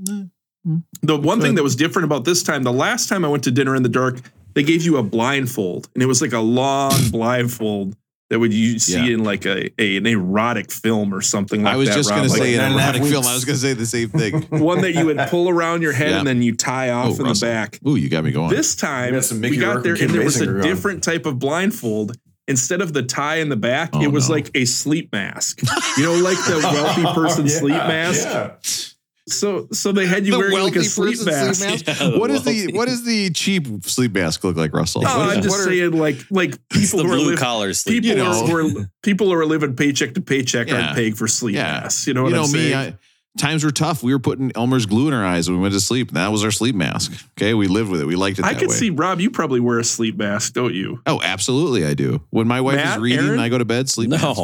the 1.02 1.16
one 1.16 1.40
thing 1.40 1.54
that 1.54 1.62
was 1.62 1.76
different 1.76 2.04
about 2.06 2.24
this 2.24 2.42
time, 2.42 2.64
the 2.64 2.72
last 2.72 3.08
time 3.08 3.24
I 3.24 3.28
went 3.28 3.44
to 3.44 3.50
dinner 3.50 3.76
in 3.76 3.82
the 3.82 3.88
dark, 3.88 4.20
they 4.54 4.64
gave 4.64 4.82
you 4.84 4.96
a 4.96 5.02
blindfold, 5.02 5.88
and 5.94 6.02
it 6.02 6.06
was 6.06 6.20
like 6.20 6.32
a 6.32 6.40
long 6.40 6.92
blindfold 7.10 7.96
that 8.30 8.38
would 8.40 8.52
you 8.52 8.78
see 8.78 8.94
Yeah. 8.94 9.14
in 9.14 9.22
like 9.24 9.44
a, 9.46 9.70
a 9.80 9.96
an 9.98 10.06
erotic 10.06 10.72
film 10.72 11.14
or 11.14 11.20
something 11.20 11.62
like 11.62 11.72
that. 11.72 11.74
I 11.74 11.78
was 11.78 11.88
that. 11.88 11.94
just 11.96 12.10
Rob. 12.10 12.18
going 12.18 12.28
to 12.28 12.34
Like 12.34 12.42
say 12.42 12.56
nine 12.56 12.72
an 12.72 12.72
and 12.72 12.80
a 12.80 12.84
erotic 12.84 13.02
film. 13.04 13.24
I 13.26 13.34
was 13.34 13.44
going 13.44 13.54
to 13.56 13.60
say 13.62 13.72
the 13.74 13.86
same 13.86 14.08
thing. 14.08 14.42
one 14.64 14.80
that 14.82 14.92
you 14.94 15.06
would 15.06 15.18
pull 15.28 15.48
around 15.48 15.82
your 15.82 15.92
head 15.92 16.10
Yeah. 16.10 16.18
and 16.18 16.26
then 16.26 16.42
you 16.42 16.54
tie 16.54 16.90
off 16.90 17.06
Oh, 17.06 17.14
in 17.20 17.22
Russell. 17.26 17.48
the 17.48 17.54
back. 17.54 17.78
Ooh, 17.86 17.94
you 17.96 18.08
got 18.08 18.24
me 18.24 18.32
going. 18.32 18.50
This 18.50 18.74
time 18.74 19.12
We 19.14 19.20
got 19.20 19.30
we 19.50 19.56
got 19.58 19.74
Rourke 19.76 19.84
there 19.84 19.92
and 19.94 20.02
and 20.02 20.10
there 20.14 20.24
was 20.24 20.40
a 20.40 20.46
Basinger 20.46 20.56
on. 20.56 20.62
different 20.62 21.02
type 21.04 21.26
of 21.26 21.38
blindfold. 21.38 22.16
Instead 22.48 22.80
of 22.80 22.92
the 22.92 23.02
tie 23.02 23.36
in 23.36 23.48
the 23.48 23.56
back, 23.56 23.90
Oh, 23.92 24.00
it 24.02 24.12
was 24.12 24.28
no. 24.28 24.36
like 24.36 24.50
a 24.54 24.64
sleep 24.66 25.10
mask. 25.12 25.60
You 25.98 26.04
know, 26.04 26.14
like 26.14 26.36
the 26.46 26.60
wealthy 26.62 27.02
person 27.12 27.46
Yeah, 27.48 27.58
sleep 27.58 27.74
mask. 27.74 28.95
Yeah. 29.26 29.32
So 29.34 29.68
so 29.72 29.92
they 29.92 30.06
had 30.06 30.24
you 30.26 30.38
wearing 30.38 30.58
like 30.62 30.76
a 30.76 30.84
sleep 30.84 31.18
mask. 31.24 31.60
Yeah, 31.86 32.16
what 32.18 32.30
is 32.30 32.44
the 32.44 32.50
wealthy. 32.52 32.72
what 32.72 32.86
does 32.88 33.04
the 33.04 33.30
cheap 33.30 33.66
sleep 33.84 34.12
mask 34.12 34.44
look 34.44 34.56
like, 34.56 34.72
Russell? 34.72 35.02
Oh, 35.06 35.18
What 35.18 35.28
is- 35.30 35.36
I'm 35.36 35.42
just 35.42 35.50
what 35.58 35.60
are- 35.60 35.70
saying, 35.70 35.92
like 35.92 36.18
like 36.30 36.50
It's 36.72 36.92
people 36.92 36.98
the 36.98 37.04
who 37.04 37.12
are 37.12 37.16
blue 37.16 37.24
living, 37.26 37.38
collar 37.38 37.72
sleep. 37.74 38.02
people 38.04 38.16
You 38.18 38.22
are, 38.24 38.32
know. 38.32 38.46
who 38.46 38.80
are 38.82 38.90
people 39.02 39.26
who 39.28 39.34
are 39.34 39.46
living 39.46 39.74
paycheck 39.74 40.14
to 40.14 40.20
paycheck 40.20 40.68
Yeah. 40.68 40.80
aren't 40.86 40.96
paying 40.96 41.14
for 41.14 41.26
sleep 41.26 41.56
Yeah. 41.56 41.80
masks. 41.82 42.06
You 42.06 42.14
know 42.14 42.22
what 42.22 42.28
you 42.30 42.34
know 42.36 42.44
I'm 42.44 42.52
me. 42.52 42.58
saying? 42.70 42.74
I, 42.74 42.94
times 43.36 43.64
were 43.64 43.70
tough. 43.72 44.02
We 44.02 44.12
were 44.14 44.18
putting 44.20 44.50
Elmer's 44.54 44.86
glue 44.86 45.08
in 45.08 45.12
our 45.14 45.24
eyes 45.24 45.48
when 45.50 45.58
we 45.58 45.62
went 45.62 45.74
to 45.74 45.80
sleep, 45.80 46.08
and 46.08 46.16
that 46.16 46.30
was 46.32 46.42
our 46.44 46.50
sleep 46.52 46.74
mask. 46.76 47.12
Okay, 47.36 47.52
we 47.52 47.66
lived 47.66 47.90
with 47.90 48.00
it. 48.00 48.06
We 48.06 48.14
liked 48.16 48.38
it. 48.38 48.44
I 48.46 48.52
that 48.54 48.60
could 48.60 48.68
way. 48.70 48.74
see 48.76 48.90
Rob. 48.90 49.20
You 49.20 49.30
probably 49.30 49.60
wear 49.60 49.78
a 49.80 49.84
sleep 49.84 50.16
mask, 50.16 50.54
don't 50.54 50.72
you? 50.72 51.02
Oh, 51.04 51.20
absolutely, 51.22 51.84
I 51.84 51.92
do. 51.94 52.22
When 52.30 52.46
my 52.48 52.60
wife 52.62 52.76
Matt, 52.76 52.96
is 52.96 53.02
reading, 53.02 53.26
Aaron? 53.26 53.40
I 53.40 53.48
go 53.50 53.58
to 53.58 53.64
bed. 53.66 53.88
Sleep. 53.90 54.08
mask. 54.08 54.40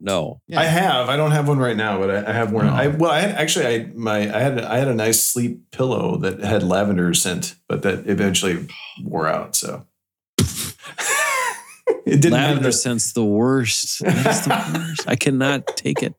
No, 0.00 0.10
no. 0.10 0.40
Yeah. 0.46 0.60
I 0.60 0.64
have. 0.64 1.08
I 1.08 1.16
don't 1.16 1.30
have 1.30 1.46
one 1.46 1.58
right 1.58 1.76
now, 1.76 1.98
but 1.98 2.10
I, 2.10 2.30
I 2.30 2.32
have 2.32 2.52
one. 2.52 2.66
Oh. 2.66 2.72
I 2.72 2.86
well, 2.88 3.10
I 3.10 3.20
had 3.20 3.30
actually 3.32 3.66
I 3.66 3.90
my 3.94 4.34
I 4.34 4.40
had 4.40 4.60
I 4.60 4.78
had 4.78 4.88
a 4.88 4.94
nice 4.94 5.22
sleep 5.22 5.70
pillow 5.70 6.16
that 6.18 6.40
had 6.40 6.62
lavender 6.62 7.12
scent, 7.14 7.54
but 7.68 7.82
that 7.82 8.06
eventually 8.06 8.66
wore 9.02 9.28
out. 9.28 9.54
So 9.54 9.86
it 10.38 12.20
didn't 12.20 12.32
Lavender 12.32 12.68
the, 12.68 12.72
scent's 12.72 13.12
the 13.12 13.24
worst. 13.24 14.00
That's 14.00 14.46
the 14.46 14.72
worst. 14.74 15.08
I 15.08 15.16
cannot 15.16 15.66
take 15.76 16.02
it. 16.02 16.14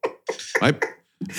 My, 0.62 0.78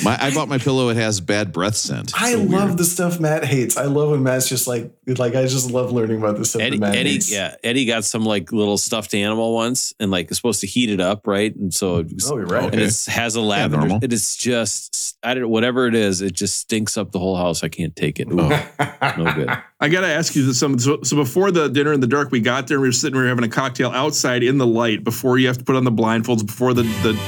my, 0.05 0.16
I 0.20 0.33
bought 0.33 0.49
my 0.49 0.59
pillow. 0.59 0.89
It 0.91 0.97
has 0.97 1.20
bad 1.20 1.53
breath 1.53 1.74
scent. 1.76 2.12
I 2.14 2.33
So 2.33 2.39
love 2.43 2.64
weird. 2.68 2.78
the 2.78 2.85
stuff 2.85 3.18
Matt 3.20 3.45
hates. 3.45 3.76
I 3.76 3.85
love 3.87 4.11
when 4.11 4.22
Matt's 4.22 4.49
just 4.49 4.66
like 4.66 4.93
like 5.07 5.35
I 5.35 5.43
just 5.47 5.70
love 5.70 5.93
learning 5.93 6.18
about 6.18 6.39
the 6.39 6.45
stuff 6.45 6.62
Eddie, 6.62 6.76
that 6.78 6.80
Matt 6.80 6.97
Eddie, 6.97 7.12
hates. 7.14 7.33
yeah, 7.33 7.57
Eddie 7.64 7.85
got 7.85 8.05
some 8.05 8.24
like 8.24 8.53
little 8.53 8.78
stuffed 8.78 9.14
animal 9.14 9.55
once, 9.55 9.93
and 9.99 10.11
like 10.11 10.28
it's 10.28 10.37
supposed 10.37 10.61
to 10.61 10.66
heat 10.66 10.91
it 10.91 11.01
up, 11.01 11.26
right? 11.26 11.55
And 11.57 11.72
so, 11.74 11.99
it 11.99 12.12
was, 12.14 12.30
Oh, 12.30 12.37
you're 12.37 12.47
right. 12.47 12.64
and 12.64 12.74
Okay. 12.74 12.85
it 12.85 13.05
has 13.09 13.35
a 13.35 13.41
lavender. 13.41 13.87
normal. 13.89 14.05
it 14.05 14.12
is 14.12 14.37
just, 14.37 15.16
I 15.22 15.35
don't, 15.35 15.49
whatever 15.49 15.87
it 15.89 15.95
is, 15.95 16.20
it 16.22 16.33
just 16.33 16.57
stinks 16.57 16.97
up 16.97 17.11
the 17.12 17.18
whole 17.18 17.37
house. 17.37 17.62
I 17.64 17.68
can't 17.68 17.95
take 17.97 18.20
it. 18.20 18.28
Ooh, 18.30 18.37
no 18.37 19.33
good. 19.35 19.51
I 19.83 19.89
got 19.89 20.03
to 20.03 20.07
ask 20.07 20.37
you 20.37 20.47
this. 20.47 20.61
Some, 20.61 20.78
so, 20.78 21.03
so 21.03 21.16
before 21.16 21.51
the 21.51 21.68
dinner 21.68 21.93
in 21.93 21.99
the 21.99 22.07
dark, 22.07 22.30
we 22.30 22.39
got 22.39 22.68
there. 22.68 22.76
And 22.76 22.83
we 22.83 22.89
were 22.89 22.93
sitting. 22.93 23.16
We 23.16 23.22
were 23.24 23.28
having 23.28 23.43
a 23.43 23.49
cocktail 23.49 23.91
outside 23.91 24.45
in 24.45 24.57
the 24.59 24.66
light 24.66 25.03
before 25.03 25.39
you 25.39 25.49
have 25.49 25.59
to 25.59 25.64
put 25.64 25.74
on 25.74 25.83
the 25.83 25.91
blindfolds 25.91 26.47
before 26.47 26.72
the 26.72 26.85
the, 27.03 27.18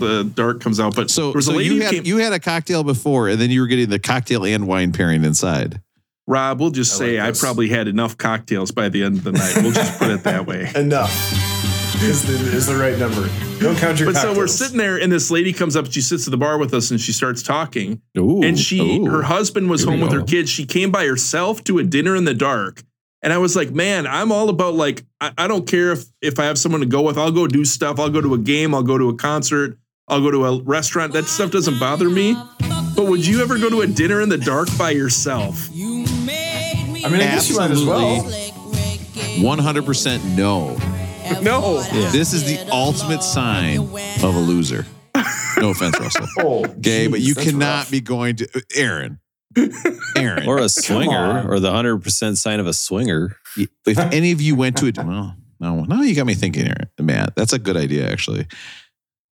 the 0.00 0.24
dark 0.34 0.62
comes 0.62 0.80
out. 0.80 0.96
But 0.96 1.10
So, 1.10 1.26
there 1.26 1.32
was 1.34 1.46
so 1.46 1.52
a 1.52 1.56
lady 1.56 1.74
you 1.74 1.82
had 1.82 1.92
came. 1.92 2.06
you 2.06 2.16
had 2.16 2.32
a 2.32 2.40
cocktail 2.40 2.82
before, 2.82 3.28
and 3.28 3.38
then 3.38 3.50
you 3.50 3.60
were 3.60 3.66
getting 3.66 3.90
the 3.90 3.98
cocktail 3.98 4.46
and 4.46 4.66
wine 4.66 4.92
pairing 4.92 5.22
inside. 5.22 5.82
Rob, 6.26 6.60
we'll 6.60 6.70
just 6.70 6.94
I 6.94 6.98
say 6.98 7.20
like 7.20 7.36
I 7.36 7.38
probably 7.38 7.68
had 7.68 7.88
enough 7.88 8.16
cocktails 8.16 8.70
by 8.70 8.88
the 8.88 9.02
end 9.02 9.18
of 9.18 9.24
the 9.24 9.32
night. 9.32 9.56
We'll 9.56 9.72
just 9.72 9.98
put 9.98 10.08
it 10.10 10.22
that 10.24 10.46
way. 10.46 10.70
Enough 10.74 11.57
is 12.02 12.22
the 12.22 12.56
is 12.56 12.66
the 12.66 12.76
right 12.76 12.98
number. 12.98 13.28
Don't 13.60 13.76
count 13.76 13.98
your 13.98 14.12
But 14.12 14.20
so 14.20 14.36
we're 14.36 14.46
sitting 14.46 14.78
there, 14.78 15.00
and 15.00 15.10
this 15.10 15.30
lady 15.30 15.52
comes 15.52 15.76
up. 15.76 15.90
She 15.90 16.00
sits 16.00 16.26
at 16.26 16.30
the 16.30 16.36
bar 16.36 16.58
with 16.58 16.72
us, 16.74 16.90
and 16.90 17.00
she 17.00 17.12
starts 17.12 17.42
talking. 17.42 18.00
Ooh, 18.16 18.42
and 18.42 18.58
she, 18.58 18.80
ooh. 18.80 19.06
her 19.06 19.22
husband 19.22 19.68
was 19.68 19.82
Here 19.82 19.90
home 19.90 20.00
with 20.00 20.12
her 20.12 20.22
kids. 20.22 20.50
She 20.50 20.64
came 20.64 20.90
by 20.90 21.06
herself 21.06 21.64
to 21.64 21.78
a 21.78 21.84
dinner 21.84 22.14
in 22.14 22.24
the 22.24 22.34
dark. 22.34 22.82
And 23.20 23.32
I 23.32 23.38
was 23.38 23.56
like, 23.56 23.72
man, 23.72 24.06
I'm 24.06 24.30
all 24.30 24.48
about 24.48 24.74
like, 24.74 25.04
I, 25.20 25.32
I 25.36 25.48
don't 25.48 25.66
care 25.66 25.92
if 25.92 26.04
if 26.22 26.38
I 26.38 26.44
have 26.44 26.58
someone 26.58 26.80
to 26.82 26.86
go 26.86 27.02
with. 27.02 27.18
I'll 27.18 27.32
go 27.32 27.46
do 27.46 27.64
stuff. 27.64 27.98
I'll 27.98 28.10
go 28.10 28.20
to 28.20 28.34
a 28.34 28.38
game. 28.38 28.74
I'll 28.74 28.82
go 28.82 28.96
to 28.96 29.08
a 29.08 29.16
concert. 29.16 29.76
I'll 30.06 30.20
go 30.20 30.30
to 30.30 30.46
a 30.46 30.62
restaurant. 30.62 31.12
That 31.14 31.24
stuff 31.24 31.50
doesn't 31.50 31.80
bother 31.80 32.08
me. 32.08 32.36
But 32.94 33.06
would 33.06 33.26
you 33.26 33.42
ever 33.42 33.58
go 33.58 33.68
to 33.70 33.80
a 33.80 33.86
dinner 33.86 34.20
in 34.20 34.28
the 34.28 34.38
dark 34.38 34.68
by 34.78 34.90
yourself? 34.90 35.68
I 35.70 35.74
mean, 35.74 36.98
I 37.00 37.18
guess 37.18 37.50
you 37.50 37.56
might 37.56 37.70
as 37.70 37.84
well. 37.84 38.22
One 39.40 39.58
hundred 39.58 39.84
percent 39.84 40.24
no. 40.36 40.76
No. 41.42 41.82
This 42.10 42.32
is 42.32 42.44
the 42.44 42.70
ultimate 42.72 43.22
sign 43.22 43.78
of 43.78 44.22
a 44.24 44.38
loser. 44.38 44.86
No 45.58 45.70
offense, 45.70 45.98
Russell. 46.00 46.26
Oh, 46.38 46.64
Okay, 46.66 47.06
but 47.08 47.20
you 47.20 47.34
that's 47.34 47.50
cannot 47.50 47.66
rough. 47.80 47.90
be 47.90 48.00
going 48.00 48.36
to 48.36 48.48
uh, 48.54 48.60
Aaron. 48.76 49.18
Aaron. 50.16 50.46
or 50.46 50.58
a 50.58 50.68
swinger, 50.68 51.50
or 51.50 51.58
the 51.58 51.70
hundred 51.72 51.98
percent 51.98 52.38
sign 52.38 52.60
of 52.60 52.66
a 52.66 52.72
swinger. 52.72 53.36
if 53.86 53.98
any 53.98 54.30
of 54.32 54.40
you 54.40 54.54
went 54.54 54.76
to 54.78 54.86
it, 54.86 54.96
well, 54.98 55.34
no, 55.58 55.84
no, 55.84 56.02
you 56.02 56.14
got 56.14 56.26
me 56.26 56.34
thinking 56.34 56.66
here, 56.66 56.90
Matt. 57.00 57.34
That's 57.34 57.52
a 57.52 57.58
good 57.58 57.76
idea, 57.76 58.08
actually. 58.10 58.46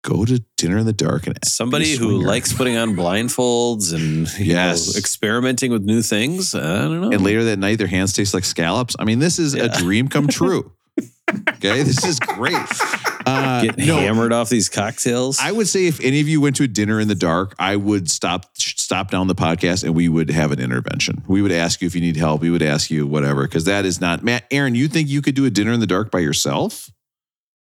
Go 0.04 0.26
to 0.26 0.44
dinner 0.58 0.80
in 0.80 0.86
the 0.88 0.94
dark 0.94 1.28
and 1.28 1.38
Somebody 1.46 1.96
who 1.96 2.22
likes 2.24 2.54
putting 2.54 2.76
on 2.76 2.96
blindfolds 2.96 3.94
and 3.94 4.28
you 4.40 4.54
Yes. 4.54 4.94
know, 4.94 4.98
experimenting 4.98 5.72
with 5.72 5.84
new 5.84 6.02
things. 6.02 6.54
I 6.56 6.60
don't 6.82 7.02
know. 7.02 7.12
and 7.12 7.24
later 7.24 7.44
that 7.46 7.58
night 7.60 7.78
their 7.78 7.86
hands 7.88 8.12
taste 8.14 8.34
like 8.34 8.44
scallops. 8.44 8.96
I 9.00 9.06
mean, 9.06 9.20
this 9.20 9.38
is 9.40 9.54
a 9.54 9.70
dream 9.70 10.08
come 10.08 10.28
true. 10.40 10.72
Okay, 11.50 11.84
this 11.84 12.04
is 12.06 12.20
great. 12.20 12.56
Uh, 13.26 13.64
Get 13.64 13.78
no, 13.78 13.98
hammered 13.98 14.34
off 14.34 14.50
these 14.50 14.68
cocktails. 14.70 15.40
I 15.40 15.52
would 15.52 15.68
say 15.68 15.86
if 15.86 16.00
any 16.02 16.22
of 16.22 16.28
you 16.28 16.42
went 16.42 16.56
to 16.58 16.64
a 16.64 16.68
dinner 16.68 17.00
in 17.00 17.08
the 17.08 17.16
dark, 17.16 17.56
I 17.60 17.76
would 17.76 18.10
stop 18.10 18.58
stop 18.58 19.12
down 19.12 19.28
the 19.28 19.36
podcast 19.36 19.84
and 19.84 19.96
we 19.96 20.10
would 20.10 20.30
have 20.32 20.52
an 20.52 20.60
intervention. 20.60 21.24
We 21.28 21.42
would 21.42 21.52
ask 21.52 21.82
you 21.82 21.86
if 21.88 21.96
you 21.96 22.02
need 22.02 22.18
help. 22.18 22.42
We 22.42 22.50
would 22.50 22.64
ask 22.64 22.90
you 22.90 23.06
whatever 23.08 23.44
because 23.44 23.66
that 23.66 23.86
is 23.86 24.02
not 24.02 24.24
Matt. 24.24 24.46
Aaron, 24.52 24.76
you 24.76 24.88
think 24.88 25.08
you 25.10 25.22
could 25.22 25.36
do 25.36 25.46
a 25.46 25.50
dinner 25.50 25.72
in 25.72 25.80
the 25.80 25.88
dark 25.88 26.12
by 26.12 26.20
yourself? 26.20 26.90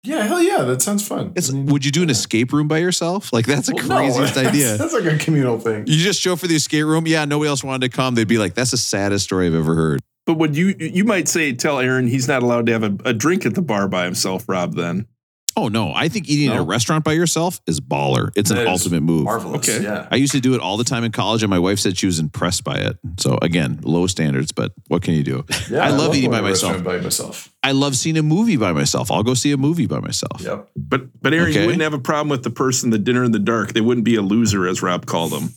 Yeah, 0.04 0.22
hell 0.26 0.42
yeah, 0.42 0.62
that 0.62 0.82
sounds 0.82 1.06
fun. 1.06 1.32
It's, 1.36 1.48
I 1.48 1.52
mean, 1.52 1.66
would 1.66 1.84
you 1.84 1.92
do 1.92 2.02
an 2.02 2.10
escape 2.10 2.52
room 2.52 2.66
by 2.66 2.78
yourself? 2.78 3.32
Like 3.32 3.46
that's 3.46 3.68
the 3.68 3.74
well, 3.74 3.86
no, 3.86 3.96
craziest 3.98 4.34
that's- 4.34 4.52
idea. 4.52 4.76
That's 4.76 4.92
like 4.94 5.04
a 5.04 5.16
communal 5.18 5.60
thing. 5.60 5.86
You 5.86 5.96
just 5.98 6.20
show 6.20 6.32
up 6.32 6.40
for 6.40 6.48
the 6.48 6.56
escape 6.56 6.84
room. 6.86 7.06
Yeah, 7.06 7.24
nobody 7.24 7.48
else 7.48 7.62
wanted 7.62 7.88
to 7.90 7.96
come. 7.96 8.16
They'd 8.16 8.26
be 8.26 8.38
like, 8.38 8.54
"That's 8.54 8.72
the 8.72 8.78
saddest 8.78 9.24
story 9.26 9.46
I've 9.46 9.54
ever 9.54 9.74
heard." 9.76 10.00
But 10.32 10.38
would 10.38 10.56
you 10.56 10.74
you 10.78 11.04
might 11.04 11.28
say 11.28 11.52
tell 11.52 11.78
Aaron 11.78 12.06
he's 12.06 12.26
not 12.26 12.42
allowed 12.42 12.64
to 12.66 12.72
have 12.72 12.82
a, 12.84 12.96
a 13.04 13.12
drink 13.12 13.44
at 13.44 13.54
the 13.54 13.60
bar 13.62 13.86
by 13.86 14.04
himself, 14.06 14.48
Rob, 14.48 14.74
then. 14.74 15.06
Oh 15.54 15.68
no, 15.68 15.92
I 15.94 16.08
think 16.08 16.30
eating 16.30 16.48
at 16.48 16.56
a 16.58 16.62
restaurant 16.62 17.04
by 17.04 17.12
yourself 17.12 17.60
is 17.66 17.78
baller. 17.78 18.30
It's 18.34 18.50
an 18.50 18.66
ultimate 18.66 19.02
move. 19.02 19.24
Marvelous. 19.24 19.68
Okay. 19.68 19.84
Yeah. 19.84 20.08
I 20.10 20.16
used 20.16 20.32
to 20.32 20.40
do 20.40 20.54
it 20.54 20.62
all 20.62 20.78
the 20.78 20.84
time 20.84 21.04
in 21.04 21.12
college, 21.12 21.42
and 21.42 21.50
my 21.50 21.58
wife 21.58 21.78
said 21.78 21.98
she 21.98 22.06
was 22.06 22.18
impressed 22.18 22.64
by 22.64 22.76
it. 22.76 22.96
So 23.20 23.38
again, 23.42 23.78
low 23.82 24.06
standards, 24.06 24.50
but 24.50 24.72
what 24.88 25.02
can 25.02 25.12
you 25.12 25.22
do? 25.22 25.44
Yeah, 25.70 25.80
I 25.84 25.90
love 25.90 26.14
eating 26.14 26.30
by 26.30 26.40
myself. 26.40 26.82
By 26.82 26.96
myself. 26.98 27.52
I 27.62 27.72
love 27.72 27.96
seeing 27.96 28.16
a 28.16 28.22
movie 28.22 28.56
by 28.56 28.72
myself. 28.72 29.10
I'll 29.10 29.22
go 29.22 29.34
see 29.34 29.52
a 29.52 29.58
movie 29.58 29.86
by 29.86 30.00
myself. 30.00 30.40
Yep. 30.40 30.70
But 30.74 31.20
but 31.20 31.34
Aaron, 31.34 31.50
Okay. 31.50 31.60
you 31.60 31.66
wouldn't 31.66 31.82
have 31.82 31.92
a 31.92 31.98
problem 31.98 32.30
with 32.30 32.44
the 32.44 32.50
person 32.50 32.88
the 32.88 32.98
dinner 32.98 33.22
in 33.22 33.32
the 33.32 33.38
dark. 33.38 33.74
They 33.74 33.82
wouldn't 33.82 34.06
be 34.06 34.14
a 34.16 34.22
loser, 34.22 34.66
as 34.66 34.80
Rob 34.82 35.04
called 35.04 35.32
them. 35.32 35.50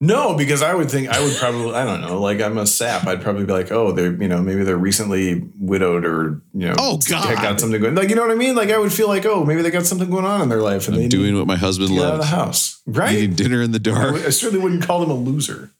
No, 0.00 0.36
because 0.36 0.60
I 0.62 0.74
would 0.74 0.90
think 0.90 1.08
I 1.08 1.22
would 1.22 1.34
probably 1.36 1.72
I 1.74 1.84
don't 1.84 2.00
know 2.02 2.20
like 2.20 2.40
I'm 2.40 2.58
a 2.58 2.66
sap. 2.66 3.06
I'd 3.06 3.22
probably 3.22 3.44
be 3.46 3.52
like, 3.52 3.70
oh, 3.72 3.92
they're 3.92 4.12
you 4.12 4.28
know 4.28 4.42
maybe 4.42 4.62
they're 4.64 4.76
recently 4.76 5.48
widowed 5.58 6.04
or 6.04 6.42
you 6.52 6.68
know 6.68 6.74
Oh, 6.78 6.96
they 6.98 7.12
God. 7.12 7.34
got 7.36 7.60
something 7.60 7.80
going 7.80 7.94
like 7.94 8.10
you 8.10 8.16
know 8.16 8.22
what 8.22 8.30
I 8.30 8.34
mean. 8.34 8.54
Like 8.54 8.70
I 8.70 8.76
would 8.78 8.92
feel 8.92 9.08
like 9.08 9.24
oh 9.24 9.44
maybe 9.44 9.62
they 9.62 9.70
got 9.70 9.86
something 9.86 10.10
going 10.10 10.24
on 10.26 10.42
in 10.42 10.48
their 10.50 10.60
life 10.60 10.88
and 10.88 10.96
they 10.96 11.00
I'm 11.00 11.04
need 11.04 11.10
doing 11.10 11.38
what 11.38 11.46
my 11.46 11.56
husband 11.56 11.88
to 11.90 11.94
get 11.94 12.04
out 12.04 12.14
of 12.14 12.18
the 12.20 12.26
house 12.26 12.82
right. 12.86 13.14
Eating 13.14 13.34
dinner 13.36 13.62
in 13.62 13.70
the 13.72 13.78
I, 13.78 13.82
dark. 13.82 14.12
would- 14.14 14.26
I 14.26 14.30
certainly 14.30 14.62
wouldn't 14.62 14.82
call 14.82 15.00
them 15.00 15.10
a 15.10 15.14
loser. 15.14 15.70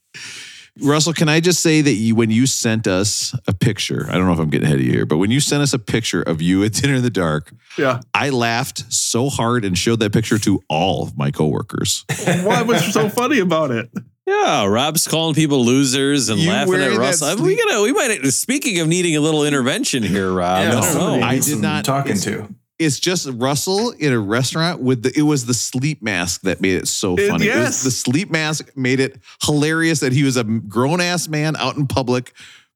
Russell, 0.82 1.12
can 1.12 1.28
I 1.28 1.38
just 1.40 1.60
say 1.60 1.80
that 1.82 1.92
you, 1.92 2.14
when 2.16 2.30
you 2.30 2.46
sent 2.46 2.86
us 2.88 3.34
a 3.46 3.52
picture, 3.54 4.06
I 4.10 4.14
don't 4.14 4.26
know 4.26 4.32
if 4.32 4.40
I'm 4.40 4.50
getting 4.50 4.66
ahead 4.66 4.80
of 4.80 4.84
you 4.84 4.90
here, 4.92 5.06
but 5.06 5.18
when 5.18 5.30
you 5.30 5.38
sent 5.38 5.62
us 5.62 5.72
a 5.72 5.78
picture 5.78 6.20
of 6.22 6.42
you 6.42 6.64
at 6.64 6.72
dinner 6.72 6.94
in 6.94 7.02
the 7.02 7.10
dark, 7.10 7.52
Yeah. 7.78 8.00
I 8.12 8.30
laughed 8.30 8.92
so 8.92 9.28
hard 9.30 9.64
and 9.64 9.78
showed 9.78 10.00
that 10.00 10.12
picture 10.12 10.38
to 10.38 10.60
all 10.68 11.04
of 11.04 11.16
my 11.16 11.30
coworkers. 11.30 12.04
What 12.44 12.66
was 12.66 12.92
so 12.92 13.08
funny 13.08 13.38
about 13.38 13.70
it? 13.70 13.88
Yeah, 14.26 14.64
Rob's 14.64 15.06
calling 15.06 15.34
people 15.34 15.64
losers 15.64 16.28
and 16.30 16.40
You 16.40 16.48
laughing 16.48 16.74
at 16.74 16.78
wearing 16.80 16.94
that 16.94 16.98
Russell. 17.00 17.28
I 17.28 17.34
mean, 17.34 17.44
we 17.44 17.56
gotta, 17.56 17.82
we 17.82 17.92
might. 17.92 18.24
Speaking 18.32 18.80
of 18.80 18.88
needing 18.88 19.14
a 19.16 19.20
little 19.20 19.44
intervention 19.44 20.02
here, 20.02 20.32
Rob. 20.32 20.58
I 20.66 20.70
don't 20.70 20.94
know. 20.94 21.22
I 21.26 21.38
did 21.40 21.58
not- 21.58 21.84
talking 21.84 22.12
it's- 22.16 22.24
to. 22.24 22.48
It's 22.78 22.98
just 22.98 23.28
Russell 23.34 23.90
in 23.92 24.12
a 24.12 24.18
restaurant 24.18 24.80
with 24.80 25.02
the 25.04 25.12
it 25.16 25.22
was 25.22 25.46
the 25.46 25.54
sleep 25.54 26.02
mask 26.02 26.40
that 26.42 26.60
made 26.60 26.76
it 26.76 26.88
so 26.88 27.14
It- 27.16 27.28
funny. 27.30 27.46
It 27.46 27.54
was 27.56 27.64
yes. 27.64 27.82
the 27.84 27.90
sleep 27.92 28.30
mask 28.30 28.70
made 28.76 28.98
it 29.00 29.18
hilarious 29.44 30.00
that 30.00 30.12
he 30.12 30.24
was 30.24 30.36
a 30.36 30.44
grown 30.44 31.00
ass 31.00 31.28
man 31.28 31.54
out 31.56 31.76
in 31.76 31.86
public 31.86 32.32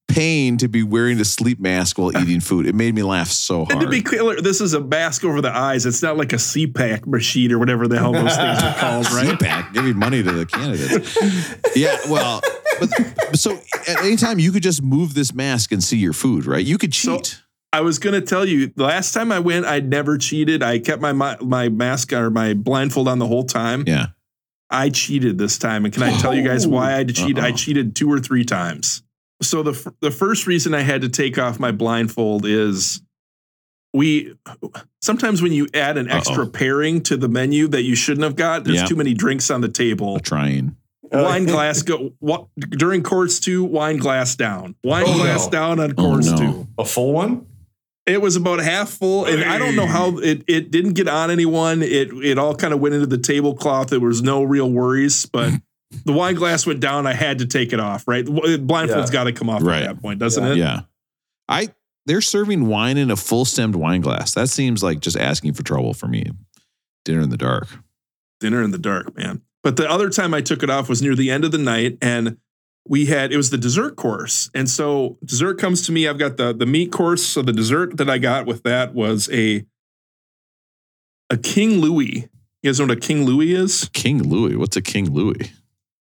paying 0.07 0.57
to 0.57 0.69
be 0.69 0.83
wearing 0.83 1.21
a 1.21 1.25
sleep 1.25 1.61
mask 1.61 1.99
while 1.99 2.17
eating 2.23 2.41
food. 2.41 2.67
It 2.67 2.75
made 2.75 2.95
me 2.95 3.03
laugh 3.03 3.29
so 3.29 3.63
And 3.63 3.73
hard. 3.73 3.85
to 3.85 3.91
be 3.91 4.01
clear, 4.01 4.41
this 4.41 4.61
is 4.63 4.73
a 4.73 4.81
mask 4.81 5.23
over 5.25 5.41
the 5.43 5.51
eyes. 5.55 5.85
It's 5.85 6.01
not 6.03 6.17
like 6.17 6.33
a 6.33 6.37
CPAC 6.37 7.07
machine 7.07 7.53
or 7.53 7.59
whatever 7.59 7.87
the 7.89 7.99
hell 7.99 8.13
those 8.13 8.35
things 8.37 8.63
are 8.63 8.75
called, 8.79 9.11
right? 9.11 9.37
CPAC, 9.39 9.75
give 9.75 9.85
me 9.85 9.93
money 9.93 10.23
to 10.23 10.31
the 10.33 10.47
candidates. 10.47 11.19
yeah, 11.77 11.95
well, 12.09 12.41
but, 12.81 13.37
so 13.37 13.59
at 13.87 13.99
any 14.03 14.17
time 14.17 14.39
you 14.39 14.51
could 14.53 14.63
just 14.63 14.81
move 14.83 15.13
this 15.15 15.35
mask 15.35 15.73
and 15.73 15.83
see 15.85 15.99
your 15.99 16.13
food, 16.15 16.47
right? 16.47 16.65
You 16.65 16.79
could 16.79 16.95
So- 16.95 17.17
cheat. 17.19 17.43
I 17.73 17.81
was 17.83 17.99
gonna 17.99 18.21
tell 18.23 18.47
you 18.47 18.69
the 18.75 18.85
last 18.85 19.13
time 19.13 19.31
I 19.31 19.39
went, 19.41 19.67
I 19.67 19.81
never 19.81 20.17
cheated. 20.19 20.63
I 20.63 20.79
kept 20.79 21.03
my 21.03 21.13
my, 21.13 21.37
my 21.41 21.69
mask 21.69 22.13
or 22.13 22.31
my 22.31 22.55
blindfold 22.55 23.09
on 23.09 23.19
the 23.19 23.27
whole 23.27 23.45
time. 23.45 23.85
yeah. 23.87 24.07
I 24.71 24.91
cheated 24.91 25.39
this 25.39 25.57
time, 25.57 25.87
and 25.87 25.95
can 25.95 26.03
I 26.03 26.15
tell 26.19 26.35
you 26.35 26.43
guys 26.43 26.67
why 26.67 26.95
I 26.97 27.05
cheated? 27.05 27.39
I 27.39 27.49
Uh-oh. 27.49 27.57
cheated 27.57 27.97
two 27.97 28.11
or 28.13 28.19
three 28.21 28.45
times. 28.45 29.03
So 29.41 29.63
the 29.63 29.71
f- 29.73 29.95
the 30.01 30.11
first 30.11 30.47
reason 30.47 30.75
I 30.75 30.81
had 30.83 31.01
to 31.03 31.09
take 31.09 31.39
off 31.39 31.59
my 31.59 31.73
blindfold 31.73 32.45
is 32.45 33.01
we 33.95 34.35
sometimes 35.01 35.41
when 35.41 35.53
you 35.53 35.69
add 35.73 35.97
an 35.97 36.11
extra 36.11 36.45
Uh-oh. 36.45 36.51
pairing 36.51 37.01
to 37.05 37.17
the 37.17 37.29
menu 37.29 37.67
that 37.69 37.85
you 37.85 37.95
shouldn't 37.95 38.25
have 38.25 38.37
got, 38.37 38.65
there's 38.65 38.79
Yeah. 38.81 38.87
too 38.87 38.97
many 38.97 39.15
drinks 39.15 39.51
on 39.51 39.63
the 39.63 39.69
table. 39.69 40.19
Trying. 40.21 40.77
Uh, 41.11 41.23
wine 41.25 41.47
glass 41.55 41.81
go 41.83 42.13
what 42.19 42.47
during 42.59 43.03
course 43.03 43.41
two, 43.41 43.65
wine 43.65 43.97
glass 43.97 44.37
down. 44.37 44.75
Wine 44.85 45.05
Oh, 45.07 45.15
glass 45.17 45.47
no. 45.47 45.51
down 45.51 45.81
on 45.81 45.93
Oh, 45.93 45.95
course 45.95 46.31
no. 46.31 46.37
two. 46.37 46.69
A 46.77 46.85
full 46.85 47.13
one? 47.15 47.47
It 48.09 48.21
was 48.23 48.37
about 48.37 48.59
half 48.61 48.89
full, 48.91 49.27
and 49.27 49.45
I 49.45 49.59
don't 49.59 49.77
know 49.77 49.87
how 49.87 50.19
it, 50.19 50.43
it 50.49 50.71
didn't 50.71 50.95
get 50.95 51.09
on 51.09 51.31
anyone. 51.31 51.83
It 51.83 52.09
it 52.25 52.39
all 52.39 52.55
kind 52.55 52.73
of 52.75 52.81
went 52.81 52.95
into 52.95 53.07
the 53.07 53.19
tablecloth. 53.19 53.89
There 53.89 54.01
was 54.01 54.23
no 54.23 54.43
real 54.43 54.71
worries, 54.71 55.27
but 55.27 55.53
the 56.05 56.13
wine 56.13 56.35
glass 56.35 56.67
went 56.67 56.81
down. 56.81 57.07
I 57.07 57.13
had 57.13 57.39
to 57.41 57.47
take 57.47 57.73
it 57.73 57.81
off. 57.81 58.09
Right, 58.09 58.25
blindfold's 58.25 59.11
Yeah. 59.11 59.13
got 59.13 59.25
to 59.25 59.33
come 59.33 59.49
off 59.51 59.63
Right. 59.63 59.83
at 59.83 59.95
that 59.97 60.03
point, 60.03 60.19
doesn't 60.19 60.43
Yeah. 60.45 60.53
it? 60.53 60.57
Yeah. 60.57 60.81
I 61.49 61.69
they're 62.07 62.21
serving 62.23 62.67
wine 62.67 62.97
in 62.97 63.11
a 63.11 63.17
full 63.17 63.45
stemmed 63.45 63.77
wine 63.77 64.01
glass. 64.01 64.33
That 64.33 64.49
seems 64.49 64.83
like 64.83 65.01
just 65.01 65.17
asking 65.17 65.53
for 65.53 65.63
trouble 65.63 65.93
for 65.93 66.09
me. 66.09 66.25
Dinner 67.05 67.21
in 67.21 67.29
the 67.31 67.37
dark. 67.37 67.69
Dinner 68.41 68.63
in 68.63 68.71
the 68.71 68.79
dark, 68.79 69.15
man. 69.17 69.43
But 69.63 69.77
the 69.77 69.91
other 69.91 70.09
time 70.09 70.33
I 70.33 70.41
took 70.41 70.63
it 70.63 70.71
off 70.71 70.89
was 70.89 71.03
near 71.03 71.15
the 71.15 71.31
end 71.31 71.45
of 71.45 71.53
the 71.53 71.59
night, 71.59 71.99
and 72.01 72.39
we 72.89 73.07
had 73.07 73.33
it 73.33 73.37
was 73.37 73.51
the 73.51 73.59
dessert 73.59 73.97
course, 73.97 74.51
and 74.55 74.69
so 74.69 75.19
dessert 75.25 75.59
comes 75.59 75.85
to 75.87 75.93
me. 75.93 76.09
I've 76.09 76.19
got 76.19 76.37
the 76.37 76.55
the 76.55 76.67
meat 76.67 76.91
course, 76.91 77.25
so 77.25 77.43
the 77.43 77.53
dessert 77.53 77.97
that 77.99 78.09
I 78.09 78.19
got 78.19 78.47
with 78.47 78.63
that 78.65 78.95
was 78.95 79.29
a 79.33 79.65
a 81.31 81.37
King 81.37 81.81
Louis. 81.81 82.29
You 82.63 82.71
guys 82.71 82.81
know 82.81 82.87
what 82.87 82.97
a 82.97 83.01
King 83.01 83.25
Louis 83.25 83.53
is? 83.53 83.89
King 83.93 84.23
Louis. 84.23 84.57
What's 84.57 84.77
a 84.77 84.83
King 84.83 85.13
Louis? 85.13 85.53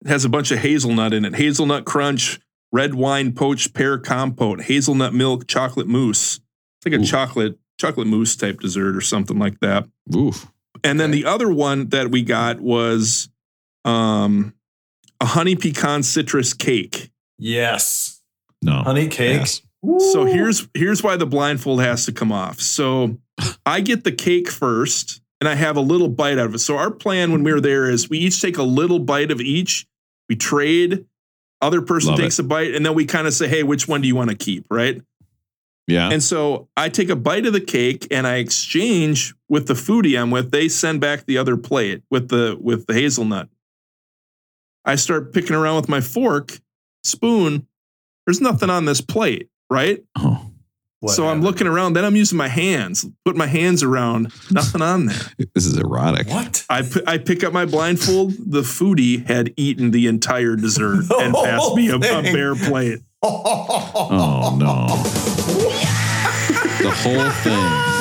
It 0.04 0.08
has 0.08 0.24
a 0.24 0.28
bunch 0.28 0.50
of 0.50 0.58
hazelnut 0.58 1.12
in 1.12 1.24
it. 1.24 1.36
Hazelnut 1.36 1.84
crunch, 1.84 2.40
red 2.72 2.94
wine 2.94 3.32
poached 3.32 3.74
pear 3.74 3.98
compote, 3.98 4.62
hazelnut 4.62 5.14
milk, 5.14 5.46
chocolate 5.46 5.86
mousse. 5.86 6.40
It's 6.78 6.86
like 6.86 6.94
a 6.94 7.02
Ooh. 7.02 7.06
chocolate 7.06 7.58
chocolate 7.78 8.06
mousse 8.06 8.34
type 8.34 8.60
dessert 8.60 8.96
or 8.96 9.00
something 9.00 9.38
like 9.38 9.60
that. 9.60 9.86
Oof. 10.14 10.50
And 10.82 10.98
then 10.98 11.10
the 11.10 11.26
other 11.26 11.50
one 11.50 11.88
that 11.90 12.10
we 12.10 12.22
got 12.22 12.60
was 12.60 13.28
um 13.84 14.54
a 15.22 15.24
honey 15.24 15.54
pecan 15.54 16.02
citrus 16.02 16.52
cake. 16.52 17.10
Yes. 17.38 18.20
No. 18.60 18.82
Honey 18.82 19.06
cake. 19.06 19.38
Yes. 19.38 19.62
So 20.12 20.24
here's 20.24 20.68
here's 20.74 21.02
why 21.02 21.16
the 21.16 21.26
blindfold 21.26 21.80
has 21.80 22.04
to 22.06 22.12
come 22.12 22.30
off. 22.30 22.60
So 22.60 23.18
I 23.64 23.80
get 23.80 24.04
the 24.04 24.12
cake 24.12 24.50
first 24.50 25.20
and 25.40 25.48
I 25.48 25.54
have 25.54 25.76
a 25.76 25.80
little 25.80 26.08
bite 26.08 26.38
out 26.38 26.46
of 26.46 26.54
it. 26.54 26.58
So 26.58 26.76
our 26.76 26.90
plan 26.90 27.32
when 27.32 27.42
we 27.42 27.52
were 27.52 27.60
there 27.60 27.88
is 27.88 28.10
we 28.10 28.18
each 28.18 28.40
take 28.40 28.58
a 28.58 28.62
little 28.62 28.98
bite 28.98 29.30
of 29.30 29.40
each. 29.40 29.86
We 30.28 30.36
trade. 30.36 31.06
Other 31.60 31.82
person 31.82 32.10
Love 32.10 32.20
takes 32.20 32.38
a 32.40 32.42
bite 32.42 32.74
and 32.74 32.84
then 32.84 32.94
we 32.94 33.06
kind 33.06 33.26
of 33.26 33.32
say, 33.32 33.48
"Hey, 33.48 33.62
which 33.62 33.86
one 33.86 34.00
do 34.00 34.08
you 34.08 34.16
want 34.16 34.30
to 34.30 34.36
keep?" 34.36 34.66
right? 34.70 35.00
Yeah. 35.86 36.10
And 36.10 36.22
so 36.22 36.68
I 36.76 36.88
take 36.88 37.10
a 37.10 37.16
bite 37.16 37.46
of 37.46 37.52
the 37.52 37.60
cake 37.60 38.08
and 38.10 38.26
I 38.26 38.36
exchange 38.36 39.34
with 39.48 39.68
the 39.68 39.74
foodie 39.74 40.20
I'm 40.20 40.30
with. 40.30 40.50
They 40.50 40.68
send 40.68 41.00
back 41.00 41.26
the 41.26 41.38
other 41.38 41.56
plate 41.56 42.02
with 42.10 42.28
the 42.28 42.56
with 42.60 42.86
the 42.86 42.94
hazelnut. 42.94 43.48
I 44.84 44.96
start 44.96 45.32
picking 45.32 45.54
around 45.56 45.76
with 45.76 45.88
my 45.88 46.00
fork, 46.00 46.58
spoon. 47.04 47.66
There's 48.26 48.40
nothing 48.40 48.70
on 48.70 48.84
this 48.84 49.00
plate, 49.00 49.48
right? 49.70 50.02
oh. 50.16 50.48
What 51.02 51.16
so 51.16 51.26
I'm 51.26 51.42
looking 51.42 51.66
around. 51.66 51.94
Then 51.94 52.04
I'm 52.04 52.14
using 52.14 52.38
my 52.38 52.46
hands, 52.46 53.04
put 53.24 53.34
my 53.34 53.48
hands 53.48 53.82
around. 53.82 54.32
Nothing 54.52 54.82
on 54.82 55.06
there. 55.06 55.18
This 55.52 55.66
is 55.66 55.76
erotic. 55.76 56.28
What? 56.28 56.64
I 56.70 56.88
I 57.08 57.18
pick 57.18 57.42
up 57.42 57.52
my 57.52 57.64
blindfold. 57.64 58.34
The 58.38 58.62
foodie 58.62 59.26
had 59.26 59.52
eaten 59.56 59.90
the 59.90 60.06
entire 60.06 60.54
dessert 60.54 61.08
The 61.08 61.16
and 61.20 61.34
passed 61.34 61.74
me 61.74 61.88
a, 61.90 61.96
a 61.96 62.22
bare 62.22 62.54
plate. 62.54 63.00
Oh 63.24 64.56
no. 64.58 64.86
the 66.82 66.90
whole 66.90 67.30
thing 67.42 67.91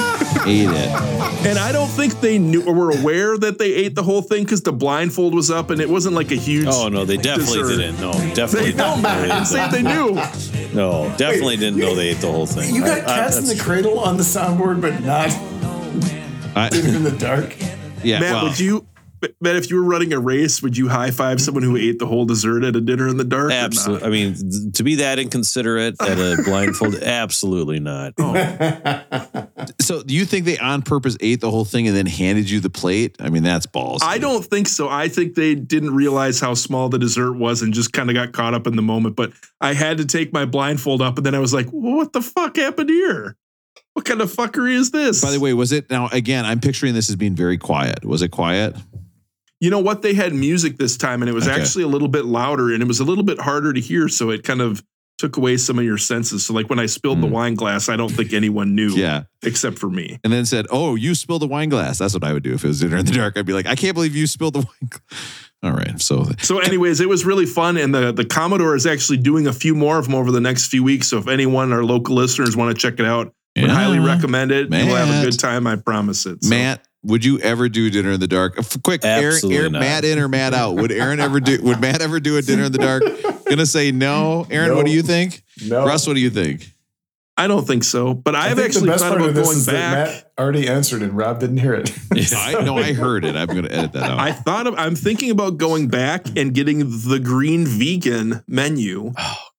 ate 0.48 0.70
it. 0.70 1.46
And 1.48 1.58
I 1.58 1.72
don't 1.72 1.88
think 1.90 2.20
they 2.22 2.38
knew 2.38 2.64
or 2.66 2.74
were 2.74 2.92
aware 2.92 3.38
that 3.38 3.58
they 3.58 3.74
ate 3.74 3.96
the 3.96 4.04
whole 4.04 4.22
thing 4.22 4.44
because 4.44 4.62
the 4.62 4.72
blindfold 4.74 5.34
was 5.34 5.50
up 5.52 5.70
and 5.70 5.80
it 5.82 5.90
wasn't 5.90 6.16
like 6.16 6.32
a 6.32 6.36
huge. 6.36 6.68
Oh 6.70 6.88
no, 6.90 7.06
they 7.06 7.18
definitely 7.18 7.60
Dessert. 7.60 7.78
didn't. 7.78 8.02
No, 8.02 8.12
They 8.14 8.34
definitely 8.34 8.74
know, 8.74 8.90
didn't. 8.96 9.04
man. 9.04 9.32
I 9.32 9.34
didn't 9.36 9.46
say 9.48 9.70
they 9.72 9.82
knew. 9.84 10.22
No, 10.74 11.14
definitely 11.18 11.58
didn't 11.58 11.80
know 11.80 11.94
they 11.96 12.12
ate 12.12 12.20
the 12.22 12.32
whole 12.32 12.46
thing. 12.46 12.74
You 12.74 12.80
got 12.82 13.00
I- 13.00 13.02
I- 13.02 13.06
cats 13.24 13.38
in 13.40 13.46
the 13.46 13.62
cradle 13.62 14.00
on 14.00 14.16
the 14.16 14.24
soundboard, 14.24 14.80
but 14.80 15.02
not 15.04 15.28
I, 16.56 16.68
in 16.74 17.04
the 17.04 17.12
dark. 17.20 17.56
yeah. 18.04 18.22
Matt, 18.22 18.32
well, 18.36 18.44
would 18.46 18.58
you? 18.60 18.86
Matt, 19.40 19.56
if 19.56 19.70
you 19.70 19.78
were 19.78 19.88
running 19.88 20.14
a 20.14 20.20
race, 20.20 20.62
would 20.62 20.78
you 20.78 20.88
high 20.90 21.12
five 21.12 21.40
someone 21.40 21.64
who 21.64 21.76
ate 21.78 22.00
the 22.00 22.08
whole 22.08 22.26
dessert 22.26 22.64
at 22.64 22.76
a 22.76 22.82
dinner 22.82 23.08
in 23.08 23.18
the 23.18 23.24
dark? 23.24 23.52
Absolutely. 23.52 24.08
I 24.08 24.10
mean, 24.10 24.34
th- 24.34 24.74
to 24.74 24.84
be 24.84 24.96
that 24.96 25.20
inconsiderate 25.20 25.96
at 26.02 26.18
a 26.18 26.42
blindfold, 26.46 26.96
absolutely 26.96 27.80
not. 27.80 28.14
Oh. 28.18 29.48
so 29.80 30.02
do 30.02 30.16
you 30.16 30.26
think 30.26 30.46
they 30.46 30.58
on 30.58 30.82
purpose 30.82 31.18
ate 31.20 31.40
the 31.42 31.52
whole 31.52 31.66
thing 31.66 31.88
and 31.88 31.96
then 31.96 32.08
handed 32.08 32.50
you 32.50 32.60
the 32.60 32.70
plate? 32.70 33.16
I 33.20 33.30
mean, 33.30 33.44
that's 33.44 33.66
balls. 33.66 34.02
I 34.04 34.18
don't 34.18 34.44
think 34.44 34.68
so. 34.68 34.90
I 34.90 35.08
think 35.08 35.36
they 35.36 35.54
didn't 35.54 35.94
realize 35.94 36.40
how 36.40 36.56
small 36.56 36.90
the 36.90 37.00
dessert 37.00 37.34
was 37.34 37.62
and 37.62 37.74
just 37.74 37.94
kind 37.94 38.10
of 38.10 38.16
got 38.16 38.34
caught 38.34 38.54
up 38.54 38.66
in 38.66 38.76
the 38.76 38.82
moment. 38.82 39.16
But 39.16 39.34
I 39.60 39.74
had 39.74 39.98
to 39.98 40.06
take 40.06 40.34
my 40.34 40.46
blindfold 40.46 41.02
up, 41.02 41.18
and 41.18 41.26
then 41.26 41.36
I 41.36 41.40
was 41.40 41.54
like, 41.54 41.68
well, 41.72 41.98
"What 41.98 42.14
the 42.14 42.22
fuck 42.22 42.58
happened 42.58 42.90
here? 42.90 43.38
What 43.94 44.06
kind 44.06 44.22
of 44.22 44.32
fuckery 44.34 44.74
is 44.74 44.92
this?" 44.92 45.22
By 45.22 45.32
the 45.32 45.40
way, 45.40 45.54
was 45.54 45.72
it 45.72 45.90
now 45.90 46.10
again? 46.12 46.46
I'm 46.46 46.60
picturing 46.60 46.94
this 46.94 47.10
as 47.10 47.16
being 47.16 47.36
very 47.36 47.58
quiet. 47.58 48.04
Was 48.04 48.22
it 48.22 48.30
quiet? 48.30 48.76
You 49.62 49.70
know 49.70 49.80
what? 49.80 50.02
They 50.02 50.14
had 50.14 50.34
music 50.34 50.78
this 50.78 50.98
time, 50.98 51.22
and 51.22 51.30
it 51.30 51.34
was 51.34 51.48
Okay. 51.48 51.60
actually 51.62 51.84
a 51.84 51.88
little 51.88 52.10
bit 52.10 52.26
louder, 52.26 52.74
and 52.74 52.82
it 52.84 52.88
was 52.88 53.00
a 53.00 53.06
little 53.06 53.24
bit 53.24 53.40
harder 53.40 53.72
to 53.72 53.80
hear. 53.80 54.10
So 54.10 54.30
it 54.32 54.44
kind 54.44 54.60
of 54.62 54.84
took 55.20 55.38
away 55.38 55.56
some 55.56 55.78
of 55.78 55.86
your 55.86 56.00
senses. 56.00 56.44
So 56.44 56.54
like 56.54 56.68
when 56.68 56.80
I 56.80 56.88
spilled 56.88 57.22
the 57.22 57.28
Mm. 57.28 57.32
wine 57.32 57.54
glass, 57.56 57.88
I 57.90 57.96
don't 57.96 58.10
think 58.12 58.34
anyone 58.34 58.74
knew, 58.74 58.90
Yeah. 58.90 59.24
except 59.44 59.78
for 59.78 59.88
me. 59.88 60.18
And 60.24 60.34
then 60.34 60.46
said, 60.48 60.66
"Oh, 60.72 60.96
you 60.96 61.14
spilled 61.14 61.44
the 61.44 61.48
wine 61.48 61.70
glass." 61.70 62.00
That's 62.00 62.16
what 62.16 62.24
I 62.24 62.34
would 62.34 62.42
do 62.42 62.54
if 62.56 62.66
it 62.66 62.68
was 62.68 62.80
dinner 62.80 62.98
in 62.98 63.06
the 63.06 63.12
dark. 63.12 63.38
I'd 63.38 63.46
be 63.46 63.54
like, 63.54 63.68
"I 63.68 63.76
can't 63.76 63.94
believe 63.94 64.16
you 64.16 64.26
spilled 64.26 64.56
the 64.56 64.60
wine." 64.82 64.90
Glass. 64.90 65.02
All 65.64 65.74
right. 65.74 66.02
So 66.02 66.28
So, 66.42 66.58
anyways, 66.58 67.00
it 67.02 67.08
was 67.08 67.24
really 67.24 67.46
fun, 67.46 67.78
and 67.78 67.94
the 67.94 68.12
the 68.12 68.26
Commodore 68.26 68.76
is 68.76 68.88
actually 68.88 69.18
doing 69.18 69.46
a 69.46 69.54
few 69.54 69.76
more 69.76 70.00
of 70.00 70.06
them 70.06 70.16
over 70.16 70.32
the 70.32 70.42
next 70.42 70.68
few 70.68 70.82
weeks. 70.84 71.08
So, 71.10 71.20
if 71.20 71.28
anyone, 71.28 71.72
our 71.72 71.84
local 71.86 72.16
listeners, 72.16 72.56
want 72.58 72.76
to 72.76 72.82
check 72.82 73.00
it 73.00 73.06
out, 73.06 73.32
would 73.56 73.70
highly 73.70 74.00
recommend 74.00 74.52
it. 74.52 74.72
We'll 74.72 74.96
have 74.96 75.24
a 75.24 75.24
good 75.30 75.38
time, 75.38 75.68
I 75.68 75.76
promise 75.76 76.26
it. 76.26 76.44
So- 76.44 76.50
Matt, 76.50 76.84
would 77.04 77.26
you 77.26 77.40
ever 77.40 77.70
do 77.70 77.90
dinner 77.90 78.12
in 78.12 78.20
the 78.20 78.28
dark? 78.28 78.56
Quick, 78.84 79.04
Aaron, 79.04 79.34
Absolutely 79.34 79.58
Aaron, 79.60 79.72
not. 79.74 79.80
Matt 79.80 80.06
in 80.06 80.20
or 80.20 80.28
Matt 80.28 80.54
out? 80.54 80.76
Would 80.76 80.92
Aaron 80.92 81.20
ever 81.20 81.40
do? 81.40 81.60
Would 81.64 81.80
Matt 81.82 82.02
ever 82.02 82.20
do 82.20 82.38
a 82.38 82.42
dinner 82.42 82.64
in 82.64 82.72
the 82.72 82.78
dark? 82.78 83.04
Gonna 83.46 83.66
say 83.66 83.92
no. 83.92 84.46
Aaron, 84.50 84.76
what 84.76 84.86
do 84.86 84.92
you 84.92 85.02
think? 85.02 85.44
No. 85.68 85.86
Russ, 85.86 86.08
what 86.08 86.14
do 86.14 86.20
you 86.20 86.30
think? 86.30 86.68
I 87.38 87.48
don't 87.48 87.66
think 87.66 87.84
so, 87.84 88.14
but 88.14 88.36
I 88.36 88.50
I've 88.50 88.58
think 88.58 88.68
actually 88.68 88.90
thought 88.96 89.18
about 89.18 89.34
going 89.34 89.58
is 89.58 89.66
that 89.66 89.72
back. 89.72 90.08
Matt 90.08 90.32
already 90.38 90.68
answered 90.68 91.02
and 91.02 91.14
Rob 91.18 91.40
didn't 91.40 91.58
hear 91.58 91.74
it. 91.74 91.92
I 92.36 92.64
no, 92.64 92.78
I 92.78 92.94
heard 92.94 93.26
it. 93.26 93.36
I'm 93.36 93.48
gonna 93.48 93.70
edit 93.70 93.94
that 93.94 94.04
out. 94.12 94.20
I 94.20 94.32
thought 94.32 94.68
of, 94.68 94.76
I'm 94.78 94.96
thinking 94.96 95.32
about 95.32 95.58
going 95.58 95.88
back 95.88 96.28
and 96.38 96.54
getting 96.54 96.80
the 96.80 97.20
green 97.24 97.66
vegan 97.66 98.44
menu. 98.48 99.14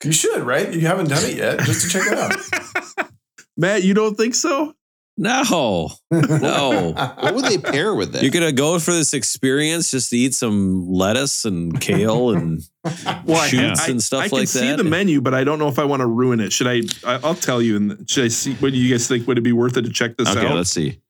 you 0.05 0.13
should, 0.13 0.43
right? 0.43 0.73
You 0.73 0.83
haven't 0.83 1.09
done 1.09 1.25
it 1.25 1.37
yet, 1.37 1.61
just 1.61 1.83
to 1.83 1.89
check 1.89 2.07
it 2.07 2.17
out. 2.19 3.09
Matt, 3.57 3.83
you 3.83 3.95
don't 3.95 4.17
think 4.17 4.35
so? 4.37 4.75
No, 5.19 5.91
no. 6.11 6.93
What 7.21 7.35
would 7.35 7.45
they 7.45 7.59
pair 7.59 7.95
with 7.95 8.13
that? 8.13 8.23
You're 8.23 8.33
gonna 8.33 8.51
go 8.53 8.79
for 8.79 8.93
this 8.93 9.13
experience 9.13 9.91
just 9.91 10.11
to 10.11 10.17
eat 10.17 10.35
some 10.35 10.89
lettuce 10.91 11.45
and 11.45 11.79
kale 11.81 12.31
and 12.31 12.63
Well, 13.27 13.37
I, 13.41 13.47
shoots 13.49 13.81
I, 13.81 13.91
and 13.91 14.03
stuff 14.03 14.23
I 14.25 14.29
can 14.29 14.39
like 14.39 14.49
see 14.49 14.75
the 14.75 14.85
menu, 14.85 15.21
but 15.21 15.35
I 15.35 15.45
don't 15.45 15.59
know 15.59 15.69
if 15.69 15.79
I 15.79 15.85
want 15.85 16.01
to 16.01 16.07
ruin 16.07 16.41
it. 16.41 16.53
Should 16.53 16.67
I? 16.67 16.81
I 17.07 17.21
I'll 17.23 17.35
tell 17.35 17.61
you. 17.61 17.77
And 17.77 18.11
should 18.11 18.25
I 18.25 18.29
see? 18.29 18.55
What 18.55 18.73
do 18.73 18.79
you 18.79 18.91
guys 18.93 19.07
think? 19.07 19.27
Would 19.29 19.39
it 19.39 19.43
be 19.43 19.53
worth 19.53 19.77
it 19.77 19.83
to 19.83 19.91
check 19.91 20.17
this 20.17 20.29
okay, 20.29 20.47
out? 20.47 20.55
let's 20.57 20.71
see. 20.71 21.01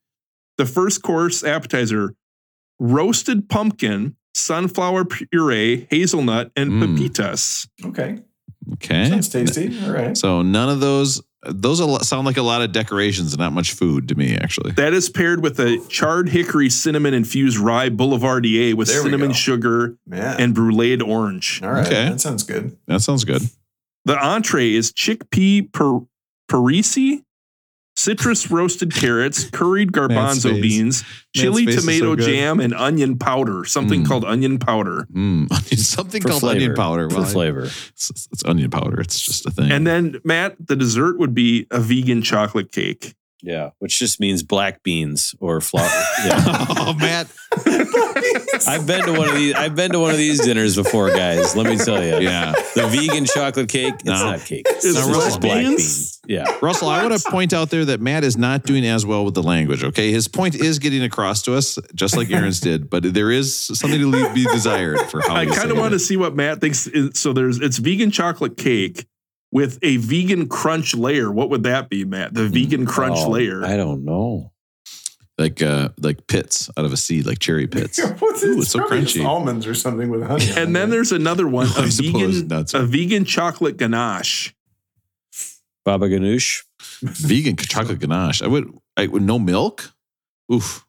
the 0.58 0.66
first 0.66 1.02
course 1.02 1.44
appetizer: 1.44 2.14
roasted 2.80 3.48
pumpkin, 3.48 4.16
sunflower 4.34 5.04
puree, 5.06 5.86
hazelnut, 5.90 6.50
and 6.56 6.72
Mm. 6.72 6.98
pepitas. 6.98 7.68
okay. 7.86 8.18
Okay. 8.74 9.08
Sounds 9.08 9.28
tasty. 9.28 9.76
All 9.86 9.92
right. 9.92 10.16
So 10.16 10.42
none 10.42 10.68
of 10.68 10.80
those. 10.80 11.22
Those 11.44 11.80
a 11.80 12.04
sound 12.04 12.24
like 12.24 12.36
a 12.36 12.42
lot 12.42 12.62
of 12.62 12.70
decorations 12.70 13.32
and 13.32 13.40
not 13.40 13.52
much 13.52 13.72
food 13.72 14.06
to 14.08 14.14
me, 14.14 14.36
actually. 14.36 14.70
That 14.72 14.94
is 14.94 15.08
paired 15.10 15.42
with 15.42 15.58
a 15.58 15.78
charred 15.88 16.28
hickory 16.28 16.70
cinnamon 16.70 17.14
infused 17.14 17.58
rye 17.58 17.88
boulevardier 17.88 18.74
with 18.76 18.86
There 18.88 19.02
cinnamon 19.02 19.28
go. 19.30 19.34
sugar 19.34 19.96
Man. 20.06 20.40
and 20.40 20.54
bruleed 20.54 21.02
orange. 21.02 21.60
All 21.62 21.72
right. 21.72 21.86
Okay. 21.86 22.10
That 22.10 22.20
sounds 22.20 22.44
good. 22.44 22.76
That 22.86 23.00
sounds 23.00 23.24
good. 23.24 23.42
The 24.04 24.16
entree 24.24 24.72
is 24.74 24.92
chickpea 24.92 25.72
per, 25.72 26.00
parisi, 26.48 27.24
citrus 28.02 28.50
roasted 28.50 28.94
carrots, 28.94 29.44
curried 29.50 29.92
garbanzo 29.92 30.60
beans, 30.60 31.04
chili 31.34 31.66
face 31.66 31.76
is 31.76 31.84
so 31.84 31.90
tomato 31.92 32.16
jam, 32.16 32.60
and 32.60 32.74
onion 32.74 33.16
powder. 33.18 33.64
Something 33.64 34.02
Mm. 34.02 34.08
called 34.08 34.24
onion 34.24 34.58
powder. 34.58 35.06
Mm. 35.14 35.48
Something 35.78 36.22
for 36.22 36.28
called 36.28 36.40
flavor. 36.40 36.56
onion 36.56 36.74
powder. 36.74 37.08
For 37.10 37.16
Well, 37.16 37.24
I- 37.26 37.32
flavor. 37.32 37.62
it's, 37.64 38.28
it's 38.32 38.44
onion 38.44 38.70
powder. 38.70 39.00
It's 39.00 39.20
just 39.20 39.46
a 39.46 39.50
thing. 39.50 39.70
And 39.70 39.86
then 39.86 40.16
Matt, 40.24 40.56
the 40.64 40.76
dessert 40.76 41.18
would 41.18 41.34
be 41.34 41.66
a 41.70 41.80
vegan 41.80 42.22
chocolate 42.22 42.72
cake. 42.72 43.14
Yeah, 43.44 43.70
which 43.80 43.98
just 43.98 44.20
means 44.20 44.44
black 44.44 44.84
beans 44.84 45.34
or 45.40 45.60
flour. 45.60 45.88
Yeah. 46.24 46.44
oh, 46.78 46.94
Matt. 46.98 47.26
I've 48.68 48.86
been 48.86 49.04
to 49.04 49.12
one 49.12 49.28
of 49.28 49.34
these. 49.34 49.54
I've 49.54 49.74
been 49.74 49.92
to 49.92 49.98
one 50.00 50.10
of 50.10 50.16
these 50.16 50.40
dinners 50.40 50.76
before, 50.76 51.10
guys. 51.10 51.54
Let 51.56 51.66
me 51.66 51.76
tell 51.76 52.02
you. 52.02 52.18
Yeah. 52.20 52.52
The 52.74 52.86
vegan 52.88 53.24
chocolate 53.26 53.68
cake. 53.68 53.94
It's 53.94 54.04
No. 54.04 54.12
not 54.12 54.40
cake. 54.40 54.66
It's, 54.68 54.84
It's 54.84 54.96
just 54.98 55.10
black 55.10 55.40
black 55.40 55.60
beans? 55.62 55.76
beans. 55.76 56.20
Yeah. 56.26 56.44
Russell, 56.62 56.88
I 56.88 57.04
want 57.04 57.20
to 57.20 57.30
point 57.30 57.52
out 57.52 57.70
there 57.70 57.84
that 57.86 58.00
Matt 58.00 58.24
is 58.24 58.36
not 58.36 58.62
doing 58.64 58.86
as 58.86 59.04
well 59.04 59.24
with 59.24 59.34
the 59.34 59.42
language. 59.42 59.82
Okay, 59.84 60.12
his 60.12 60.28
point 60.28 60.54
is 60.54 60.78
getting 60.78 61.02
across 61.02 61.42
to 61.42 61.54
us, 61.54 61.78
just 61.94 62.16
like 62.16 62.30
Aaron's 62.30 62.60
did, 62.60 62.88
but 62.88 63.12
there 63.14 63.30
is 63.30 63.54
something 63.54 63.98
to 64.00 64.06
leave, 64.06 64.34
be 64.34 64.44
desired 64.44 65.00
for 65.10 65.20
how 65.20 65.34
I 65.34 65.46
kind 65.46 65.70
of 65.70 65.78
want 65.78 65.92
to 65.92 65.98
see 65.98 66.16
what 66.16 66.34
Matt 66.36 66.60
thinks. 66.60 66.88
So 67.14 67.32
there's 67.32 67.58
it's 67.60 67.78
vegan 67.78 68.10
chocolate 68.10 68.56
cake 68.56 69.06
with 69.50 69.78
a 69.82 69.96
vegan 69.98 70.48
crunch 70.48 70.94
layer. 70.94 71.30
What 71.30 71.50
would 71.50 71.64
that 71.64 71.90
be, 71.90 72.04
Matt? 72.04 72.32
The 72.34 72.48
vegan 72.48 72.86
crunch 72.86 73.18
Oh, 73.18 73.30
layer. 73.30 73.64
I 73.64 73.76
don't 73.76 74.04
know. 74.04 74.52
Like 75.42 75.60
uh 75.60 75.88
like 75.98 76.26
pits 76.26 76.70
out 76.76 76.84
of 76.84 76.92
a 76.92 76.96
seed, 76.96 77.26
like 77.26 77.38
cherry 77.38 77.66
pits. 77.76 78.00
What's 78.18 78.42
Ooh, 78.44 78.60
it's 78.60 78.70
so 78.70 78.78
probably 78.78 79.02
just 79.02 79.16
crunchy. 79.16 79.26
Almonds 79.26 79.66
or 79.66 79.74
something 79.74 80.08
with 80.08 80.22
honey. 80.22 80.50
on 80.52 80.58
and 80.58 80.76
then 80.76 80.88
it. 80.88 80.92
there's 80.92 81.12
another 81.12 81.46
one, 81.48 81.66
I 81.76 81.84
a 81.84 81.90
suppose 81.90 82.36
vegan, 82.40 82.48
nuts. 82.48 82.74
a 82.74 82.82
vegan 82.84 83.24
chocolate 83.24 83.76
ganache. 83.76 84.54
Baba 85.84 86.08
Ganoush. 86.08 86.62
Vegan 87.02 87.56
chocolate 87.56 87.98
ganache. 87.98 88.40
I 88.40 88.46
would. 88.46 88.72
I 88.96 89.08
would 89.08 89.22
no 89.22 89.38
milk. 89.40 89.92
Oof, 90.52 90.86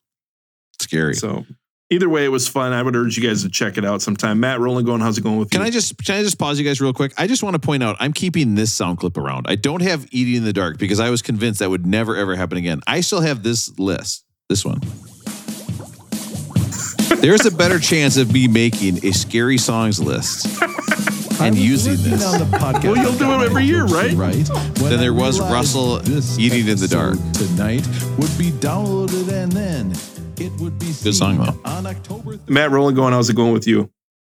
scary. 0.80 1.16
So 1.16 1.46
either 1.90 2.08
way, 2.10 2.26
it 2.26 2.28
was 2.30 2.48
fun. 2.48 2.74
I 2.74 2.84
would 2.84 2.96
urge 2.96 3.18
you 3.18 3.24
guys 3.28 3.42
to 3.42 3.50
check 3.50 3.78
it 3.80 3.86
out 3.86 4.04
sometime. 4.04 4.40
Matt, 4.40 4.60
rolling 4.60 4.86
going. 4.86 5.02
How's 5.02 5.18
it 5.18 5.22
going 5.24 5.38
with 5.40 5.50
Can 5.50 5.62
you? 5.62 5.68
I 5.68 5.70
just 5.72 5.98
can 6.06 6.20
I 6.20 6.22
just 6.22 6.38
pause 6.38 6.60
you 6.60 6.66
guys 6.66 6.80
real 6.80 6.94
quick? 6.94 7.12
I 7.18 7.26
just 7.26 7.42
want 7.42 7.56
to 7.56 7.60
point 7.60 7.82
out 7.82 7.96
I'm 8.00 8.14
keeping 8.14 8.54
this 8.54 8.72
sound 8.72 9.00
clip 9.00 9.18
around. 9.18 9.48
I 9.50 9.56
don't 9.56 9.82
have 9.82 10.06
eating 10.12 10.36
in 10.36 10.44
the 10.44 10.54
dark 10.54 10.78
because 10.78 11.00
I 11.00 11.10
was 11.10 11.24
convinced 11.24 11.60
that 11.62 11.72
would 11.72 11.88
never 11.88 12.16
ever 12.16 12.36
happen 12.36 12.60
again. 12.60 12.82
I 12.86 13.02
still 13.02 13.22
have 13.22 13.42
this 13.42 13.78
list. 13.80 14.23
This 14.50 14.66
one. 14.66 14.80
There's 17.22 17.46
a 17.46 17.52
better 17.52 17.80
chance 17.80 18.18
of 18.18 18.34
me 18.34 18.48
making 18.48 19.06
a 19.06 19.12
scary 19.14 19.58
songs 19.58 20.00
list 20.00 20.46
and 21.42 21.56
using 21.58 21.96
this 22.04 22.26
on 22.26 22.40
the 22.40 22.58
podcast. 22.58 22.84
Well, 22.84 22.98
you'll 22.98 23.14
do 23.18 23.32
it 23.42 23.46
every 23.46 23.64
year, 23.64 23.86
right? 23.86 24.12
Right. 24.14 24.46
Than 24.76 25.00
there 25.00 25.14
was 25.14 25.40
Russell 25.40 26.00
eating 26.40 26.68
in 26.68 26.78
the 26.78 26.88
dark. 26.90 27.16
Tonight 27.34 27.88
would 28.18 28.38
be 28.38 28.52
downloaded 28.52 29.32
and 29.32 29.52
then 29.54 29.94
it 30.38 30.52
would 30.60 30.78
be 30.78 30.92
Good 31.04 31.16
song, 31.16 31.38
though. 31.38 31.58
on 31.64 31.86
October 31.88 32.38
Matt, 32.48 32.72
rolling 32.72 32.96
going. 32.96 33.14
How's 33.14 33.30
it 33.30 33.36
going 33.38 33.54
with 33.54 33.68
you? 33.68 33.90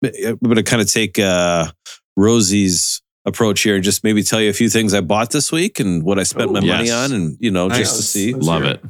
I'm 0.03 0.38
going 0.43 0.55
to 0.55 0.64
kind 0.64 0.82
of 0.82 0.89
take 0.89 1.20
uh, 1.20 1.70
Rosie's 2.16 3.01
approach 3.26 3.62
here 3.64 3.76
and 3.76 3.84
just 3.84 4.05
maybe 4.05 4.24
tell 4.24 4.39
you 4.39 4.49
a 4.49 4.53
few 4.53 4.70
things 4.70 4.93
I 4.93 5.01
bought 5.01 5.32
this 5.32 5.51
week 5.51 5.82
and 5.82 6.03
what 6.03 6.18
I 6.20 6.24
spent 6.24 6.49
Oh, 6.51 6.53
my 6.53 6.62
money 6.62 6.89
on, 6.91 7.12
and 7.12 7.36
you 7.41 7.51
know, 7.51 7.68
Nice. 7.68 7.80
just 7.80 7.97
to 7.97 8.03
see. 8.03 8.34
Love 8.34 8.62
hear 8.64 8.72
it. 8.74 8.84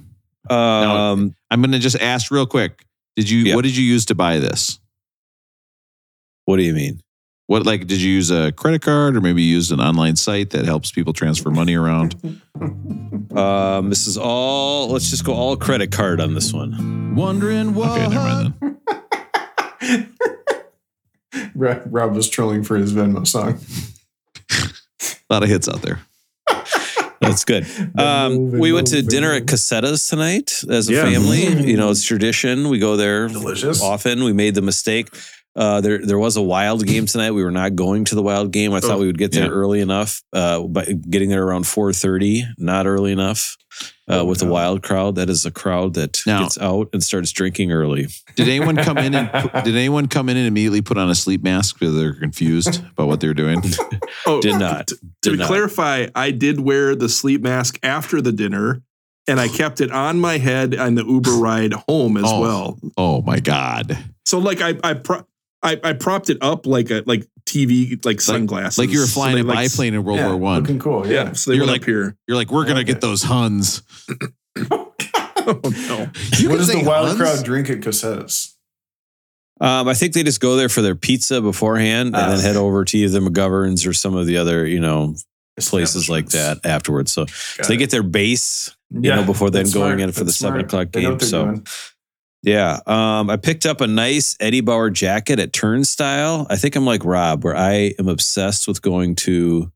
Um, 0.52 1.36
I'm 1.52 1.62
going 1.62 1.72
to 1.72 1.80
just 1.80 2.00
ask 2.00 2.32
real 2.32 2.46
quick. 2.46 2.86
Did 3.16 3.30
you 3.30 3.40
Yeah. 3.40 3.56
what 3.56 3.64
did 3.64 3.76
you 3.76 3.84
use 3.84 4.06
to 4.06 4.16
buy 4.16 4.40
this? 4.40 4.80
what 6.46 6.58
do 6.58 6.64
you 6.64 6.74
mean? 6.74 7.02
What 7.48 7.66
like 7.66 7.88
did 7.88 8.02
you 8.02 8.12
use 8.12 8.30
a 8.32 8.52
credit 8.54 8.82
card 8.82 9.16
or 9.18 9.22
maybe 9.22 9.42
you 9.42 9.54
used 9.56 9.72
an 9.72 9.80
online 9.82 10.16
site 10.18 10.50
that 10.52 10.66
helps 10.66 10.92
people 10.92 11.14
transfer 11.14 11.50
money 11.50 11.76
around? 11.76 12.16
Um, 13.36 13.90
this 13.90 14.08
is 14.08 14.18
all. 14.18 14.90
Let's 14.90 15.10
just 15.10 15.24
go 15.26 15.34
all 15.34 15.56
credit 15.58 15.92
card 15.92 16.20
on 16.22 16.34
this 16.34 16.52
one. 16.54 17.16
wondering 17.16 17.74
what 17.74 17.90
Okay, 17.92 18.08
never 18.08 18.16
mind 18.16 18.54
then. 19.82 20.14
Rob 21.56 21.82
Rob 21.88 22.16
was 22.16 22.30
trolling 22.30 22.64
for 22.64 22.78
his 22.78 22.94
Venmo 22.94 23.26
song. 23.26 23.60
A 24.52 24.70
lot 25.34 25.44
of 25.44 25.50
hits 25.50 25.68
out 25.68 25.82
there. 25.82 26.00
That's 27.30 27.46
good. 27.46 27.66
Um, 27.98 28.52
we 28.52 28.72
went 28.72 28.88
to 28.88 29.02
dinner 29.02 29.34
at 29.34 29.48
Cossetta's 29.48 30.08
tonight 30.08 30.64
as 30.70 30.88
a 30.90 30.94
Yeah. 30.94 31.04
family. 31.04 31.46
You 31.70 31.78
know, 31.78 31.90
it's 31.90 32.04
tradition. 32.04 32.70
We 32.70 32.80
go 32.80 32.96
there 32.96 33.28
Delicious. 33.28 33.82
often. 33.82 34.24
We 34.24 34.34
made 34.34 34.56
the 34.56 34.62
mistake. 34.62 35.08
Uh, 35.58 35.82
there, 35.82 35.98
there 36.06 36.20
was 36.20 36.38
a 36.38 36.42
wild 36.42 36.86
game 36.86 37.08
tonight. 37.08 37.32
We 37.32 37.44
were 37.44 37.50
not 37.52 37.76
going 37.76 38.06
to 38.06 38.16
the 38.16 38.22
wild 38.22 38.52
game. 38.52 38.74
I 38.74 38.80
thought 38.80 38.92
Oh, 38.98 39.00
we 39.00 39.08
would 39.08 39.18
get 39.18 39.32
there 39.32 39.46
yeah. 39.46 39.50
early 39.50 39.82
enough, 39.82 40.22
uh, 40.32 40.62
but 40.62 40.88
getting 41.10 41.30
there 41.30 41.44
around 41.44 41.66
four 41.66 41.92
thirty, 41.92 42.44
not 42.60 42.86
early 42.86 43.12
enough. 43.12 43.58
Uh, 44.10 44.24
with 44.26 44.40
the 44.40 44.46
wild 44.48 44.82
crowd, 44.82 45.16
that 45.16 45.30
is 45.30 45.46
a 45.46 45.52
crowd 45.52 45.96
that 45.96 46.22
Now- 46.26 46.44
gets 46.44 46.58
out 46.60 46.88
and 46.94 47.04
starts 47.04 47.32
drinking 47.32 47.72
early. 47.72 48.08
Did 48.36 48.48
anyone 48.48 48.76
come 48.78 48.98
in 49.00 49.14
and 49.14 49.30
did 49.66 49.76
anyone 49.76 50.08
come 50.08 50.30
in 50.30 50.38
and 50.38 50.48
immediately 50.48 50.82
put 50.82 50.98
on 50.98 51.10
a 51.10 51.16
sleep 51.16 51.44
mask 51.44 51.78
because 51.80 51.94
they're 51.96 52.14
confused 52.14 52.82
about 52.92 53.08
what 53.08 53.20
they're 53.20 53.34
doing? 53.34 53.62
Oh, 54.26 54.42
Did 54.42 54.60
not. 54.60 54.92
To 55.24 55.36
not. 55.38 55.48
clarify, 55.48 56.08
I 56.14 56.32
did 56.32 56.60
wear 56.60 56.96
the 56.96 57.08
sleep 57.08 57.42
mask 57.42 57.80
after 57.84 58.22
the 58.22 58.32
dinner, 58.34 58.82
and 59.28 59.40
I 59.40 59.48
kept 59.48 59.80
it 59.80 59.90
on 59.92 60.20
my 60.20 60.38
head 60.38 60.76
on 60.76 60.96
the 60.96 61.06
Uber 61.06 61.32
ride 61.32 61.74
home 61.74 62.18
as 62.18 62.24
Oh. 62.28 62.42
well. 62.42 62.80
Oh 62.98 63.22
my 63.22 63.40
god! 63.40 63.98
So 64.26 64.40
like 64.40 64.60
I 64.62 64.76
I, 64.84 64.94
pro- 64.96 65.26
I 65.64 65.80
I 65.84 65.94
propped 65.94 66.30
it 66.30 66.38
up 66.42 66.66
like 66.68 66.90
a 66.92 67.04
like 67.06 67.28
TV 67.46 68.04
like 68.06 68.22
sunglasses, 68.22 68.78
Like 68.78 68.90
you 68.90 69.00
were 69.00 69.06
So 69.06 69.14
flying 69.22 69.36
they, 69.36 69.42
a 69.42 69.44
like, 69.46 69.70
biplane 69.72 69.94
in 69.94 70.04
World 70.04 70.20
Yeah, 70.20 70.28
War 70.28 70.38
One. 70.38 70.62
Looking 70.62 70.80
cool. 70.80 71.06
Yeah, 71.08 71.14
Yeah. 71.26 71.32
so 71.34 71.52
they 71.52 71.58
You're 71.58 71.66
went 71.66 71.72
like- 71.74 71.82
up 71.82 71.88
here. 71.88 72.16
You're 72.28 72.38
like, 72.38 72.52
we're 72.52 72.66
gonna 72.66 72.80
Okay. 72.82 72.94
get 72.94 73.02
those 73.02 73.24
Huns. 73.24 73.82
Oh 75.50 75.62
no! 75.64 76.10
You 76.38 76.50
what 76.50 76.58
can 76.58 76.58
does 76.58 76.68
the 76.68 76.74
say 76.74 76.84
wild 76.86 77.08
Huns? 77.08 77.18
crowd 77.20 77.46
drink 77.46 77.70
at 77.70 77.82
Cossetta's? 77.82 78.58
Um, 79.62 79.88
I 79.88 79.94
think 79.94 80.12
they 80.14 80.24
just 80.24 80.42
go 80.42 80.58
there 80.58 80.68
for 80.68 80.82
their 80.82 80.94
pizza 80.96 81.42
beforehand 81.42 82.08
and 82.08 82.16
Ah. 82.18 82.30
then 82.32 82.40
head 82.42 82.58
over 82.58 82.84
to 82.84 82.98
either 82.98 83.22
McGovern's 83.22 83.86
or 83.86 83.94
some 83.94 84.14
of 84.14 84.26
the 84.28 84.38
other, 84.38 84.68
you 84.68 84.80
know, 84.82 85.16
places 85.58 86.10
like 86.10 86.30
that 86.30 86.60
afterwards. 86.66 87.12
So, 87.14 87.26
so 87.28 87.64
they 87.68 87.78
get 87.78 87.90
their 87.92 88.04
base, 88.04 88.76
you 88.92 89.02
Yeah, 89.10 89.16
know, 89.16 89.24
before 89.24 89.50
then 89.50 89.64
going 89.64 89.72
smart. 89.98 90.00
in 90.02 90.12
for 90.12 90.20
the 90.20 90.26
That's 90.26 90.38
seven 90.38 90.60
o'clock 90.62 90.92
game. 90.92 91.18
So, 91.22 91.46
doing. 91.46 91.68
Yeah, 92.48 92.80
um, 92.88 93.30
I 93.30 93.36
picked 93.36 93.66
up 93.66 93.82
a 93.82 93.88
nice 93.88 94.38
Eddie 94.40 94.62
Bauer 94.62 94.90
jacket 94.90 95.38
at 95.38 95.52
Turnstyle. 95.52 96.48
I 96.50 96.56
think 96.56 96.78
I'm 96.78 96.86
like 96.86 97.04
Rob, 97.04 97.44
where 97.44 97.58
I 97.58 97.94
am 98.00 98.08
obsessed 98.08 98.70
with 98.70 98.82
going 98.82 99.16
to 99.16 99.70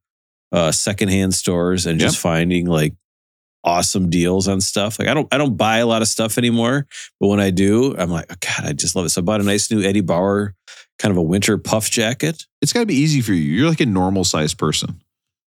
uh, 0.53 0.72
secondhand 0.72 1.34
stores 1.34 1.86
and 1.86 1.99
just 1.99 2.17
finding 2.17 2.67
like 2.67 2.93
awesome 3.61 4.09
deals 4.09 4.47
on 4.47 4.61
stuff. 4.61 4.99
Like 4.99 5.09
I 5.09 5.13
don't, 5.13 5.28
I 5.34 5.38
don't 5.38 5.57
buy 5.57 5.80
a 5.80 5.86
lot 5.86 6.01
of 6.01 6.07
stuff 6.07 6.38
anymore, 6.38 6.88
but 7.19 7.28
when 7.28 7.41
I 7.41 7.49
do, 7.49 7.93
I'm 7.97 8.09
like, 8.09 8.28
oh, 8.32 8.36
God, 8.39 8.69
I 8.69 8.72
just 8.72 8.95
love 8.95 9.05
it. 9.05 9.09
So 9.09 9.19
I 9.19 9.26
bought 9.26 9.41
a 9.41 9.43
nice 9.43 9.69
new 9.69 9.84
Eddie 9.84 9.99
Bauer 9.99 10.55
kind 10.97 11.11
of 11.11 11.17
a 11.17 11.22
winter 11.22 11.57
puff 11.57 11.91
jacket. 11.91 12.45
It's 12.61 12.72
got 12.72 12.80
to 12.80 12.86
be 12.86 12.95
easy 12.95 13.19
for 13.19 13.34
you. 13.34 13.41
You're 13.41 13.67
like 13.67 13.82
a 13.82 13.86
normal 13.86 14.24
sized 14.24 14.57
person, 14.57 15.01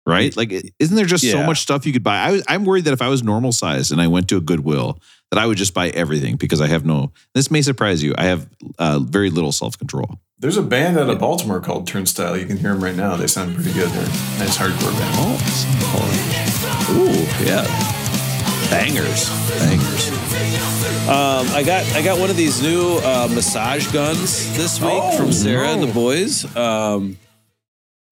right? 0.07 0.35
Like, 0.37 0.53
isn't 0.79 0.97
there 0.97 1.05
just 1.07 1.29
so 1.31 1.43
much 1.45 1.61
stuff 1.61 1.85
you 1.85 1.93
could 1.93 2.05
buy? 2.05 2.17
I, 2.31 2.43
I'm 2.49 2.65
worried 2.65 2.85
that 2.85 2.93
if 2.93 3.03
I 3.03 3.09
was 3.09 3.23
normal 3.23 3.53
sized 3.53 3.93
and 3.93 4.01
I 4.01 4.07
went 4.07 4.29
to 4.29 4.37
a 4.37 4.41
Goodwill, 4.41 4.99
that 5.31 5.39
I 5.41 5.47
would 5.47 5.59
just 5.59 5.75
buy 5.75 5.89
everything 5.91 6.37
because 6.37 6.61
I 6.61 6.69
have 6.69 6.87
no. 6.87 7.13
This 7.35 7.51
may 7.51 7.61
surprise 7.63 8.03
you. 8.03 8.15
I 8.17 8.25
have 8.25 8.49
uh, 8.79 9.01
very 9.01 9.31
little 9.31 9.53
self 9.53 9.77
control. 9.79 10.21
There's 10.39 10.57
a 10.59 10.63
band 10.63 10.99
out 10.99 11.09
of 11.11 11.19
Baltimore 11.19 11.61
called 11.61 11.87
Turnstile. 11.87 12.37
You 12.37 12.47
can 12.47 12.59
hear 12.59 12.73
them 12.75 12.85
right 12.85 12.95
now. 12.95 13.17
They 13.17 13.27
sound 13.27 13.55
pretty 13.55 13.73
good. 13.73 13.89
They're 13.91 14.03
a 14.03 14.39
nice 14.39 14.57
hardcore 14.57 14.93
band. 14.99 15.15
Oh, 15.19 16.93
ooh, 16.93 17.45
yeah, 17.45 17.65
bangers, 18.71 19.29
bangers. 19.59 20.11
Um, 21.09 21.47
I 21.55 21.63
got 21.65 21.85
I 21.95 22.03
got 22.03 22.19
one 22.19 22.31
of 22.31 22.37
these 22.37 22.63
new 22.63 22.99
uh, 23.03 23.29
massage 23.33 23.91
guns 23.93 24.57
this 24.57 24.81
week 24.81 24.91
Oh, 24.93 25.17
from 25.17 25.33
Sarah 25.33 25.69
and 25.69 25.83
the 25.83 25.93
boys. 25.93 26.45
Um, 26.57 27.17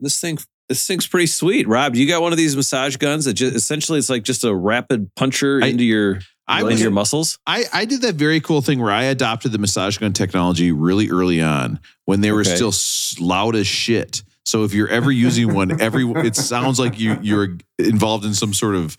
this 0.01 0.21
thing 0.21 0.39
this 0.69 0.87
thing's 0.87 1.07
pretty 1.07 1.27
sweet. 1.27 1.69
Rob, 1.69 1.95
you 1.95 2.07
got 2.09 2.23
one 2.23 2.33
of 2.33 2.39
these 2.39 2.57
massage 2.57 2.97
guns 2.97 3.25
that 3.27 3.35
just 3.35 3.55
essentially 3.55 3.99
it's 3.99 4.09
like 4.11 4.23
just 4.23 4.45
a 4.45 4.55
rapid 4.55 5.15
puncher 5.15 5.61
I- 5.63 5.69
into 5.69 5.85
your 5.85 6.21
I 6.47 6.59
Into 6.61 6.67
was 6.73 6.83
your 6.83 6.91
muscles. 6.91 7.39
I, 7.47 7.65
I 7.73 7.87
did 7.87 8.03
that 8.03 8.17
very 8.17 8.39
cool 8.39 8.61
thing 8.61 8.79
where 8.79 8.93
I 8.93 9.05
adopted 9.05 9.51
the 9.53 9.59
massage 9.59 9.97
gun 9.97 10.13
technology 10.13 10.73
really 10.73 11.09
early 11.09 11.41
on 11.41 11.81
when 12.05 12.21
they 12.21 12.33
were 12.33 12.41
Okay. 12.43 12.55
still 12.55 13.25
loud 13.27 13.57
as 13.57 13.67
shit. 13.67 14.23
So 14.45 14.63
if 14.65 14.75
you're 14.75 14.89
ever 14.91 15.11
using 15.11 15.55
one, 15.55 15.81
every 15.81 16.05
it 16.07 16.37
sounds 16.37 16.79
like 16.79 17.01
you 17.01 17.17
you're 17.23 17.57
involved 17.79 18.27
in 18.27 18.35
some 18.35 18.53
sort 18.53 18.75
of 18.75 18.95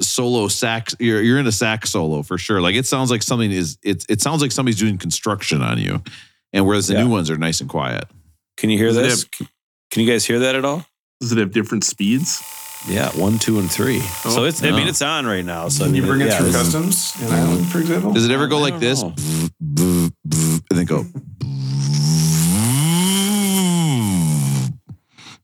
solo 0.00 0.48
sax. 0.48 0.94
You're 1.00 1.22
you're 1.22 1.38
in 1.38 1.46
a 1.46 1.52
sax 1.52 1.88
solo 1.90 2.22
for 2.22 2.36
sure. 2.36 2.60
Like 2.60 2.74
it 2.74 2.84
sounds 2.86 3.10
like 3.10 3.22
something 3.22 3.50
is 3.50 3.78
it 3.82 4.04
it 4.10 4.20
sounds 4.20 4.42
like 4.42 4.52
somebody's 4.52 4.78
doing 4.78 4.98
construction 4.98 5.62
on 5.62 5.78
you. 5.78 6.02
And 6.52 6.66
whereas 6.66 6.88
the 6.88 6.94
Yeah. 6.94 7.04
new 7.04 7.10
ones 7.10 7.30
are 7.30 7.38
nice 7.38 7.62
and 7.62 7.70
quiet. 7.70 8.04
Can 8.58 8.68
you 8.68 8.76
hear 8.76 8.88
Does 8.92 8.96
this? 8.96 9.48
Can 9.90 10.02
you 10.02 10.10
guys 10.10 10.26
hear 10.26 10.40
that 10.40 10.54
at 10.54 10.64
all? 10.64 10.84
Does 11.20 11.32
it 11.32 11.38
have 11.38 11.52
different 11.52 11.84
speeds? 11.84 12.42
Yeah, 12.88 13.08
one, 13.16 13.38
two, 13.38 13.58
and 13.58 13.70
three. 13.70 14.00
Oh, 14.24 14.30
so 14.30 14.44
it's. 14.44 14.62
I 14.62 14.70
mean, 14.70 14.86
it's 14.86 15.02
on 15.02 15.26
right 15.26 15.44
now. 15.44 15.68
So 15.68 15.84
I 15.84 15.86
Can 15.88 15.94
you 15.96 16.02
mean, 16.02 16.10
bring 16.10 16.20
it 16.22 16.26
yeah, 16.28 16.38
through 16.38 16.48
it's- 16.48 16.62
customs 16.62 17.20
in 17.22 17.32
Ireland, 17.32 17.66
for 17.66 17.78
example? 17.78 18.12
Does 18.12 18.26
it 18.26 18.30
ever 18.32 18.46
go 18.46 18.58
like 18.58 18.78
this? 18.78 19.02
know. 19.02 19.14
And 19.60 20.12
then 20.70 20.84
go. 20.84 21.04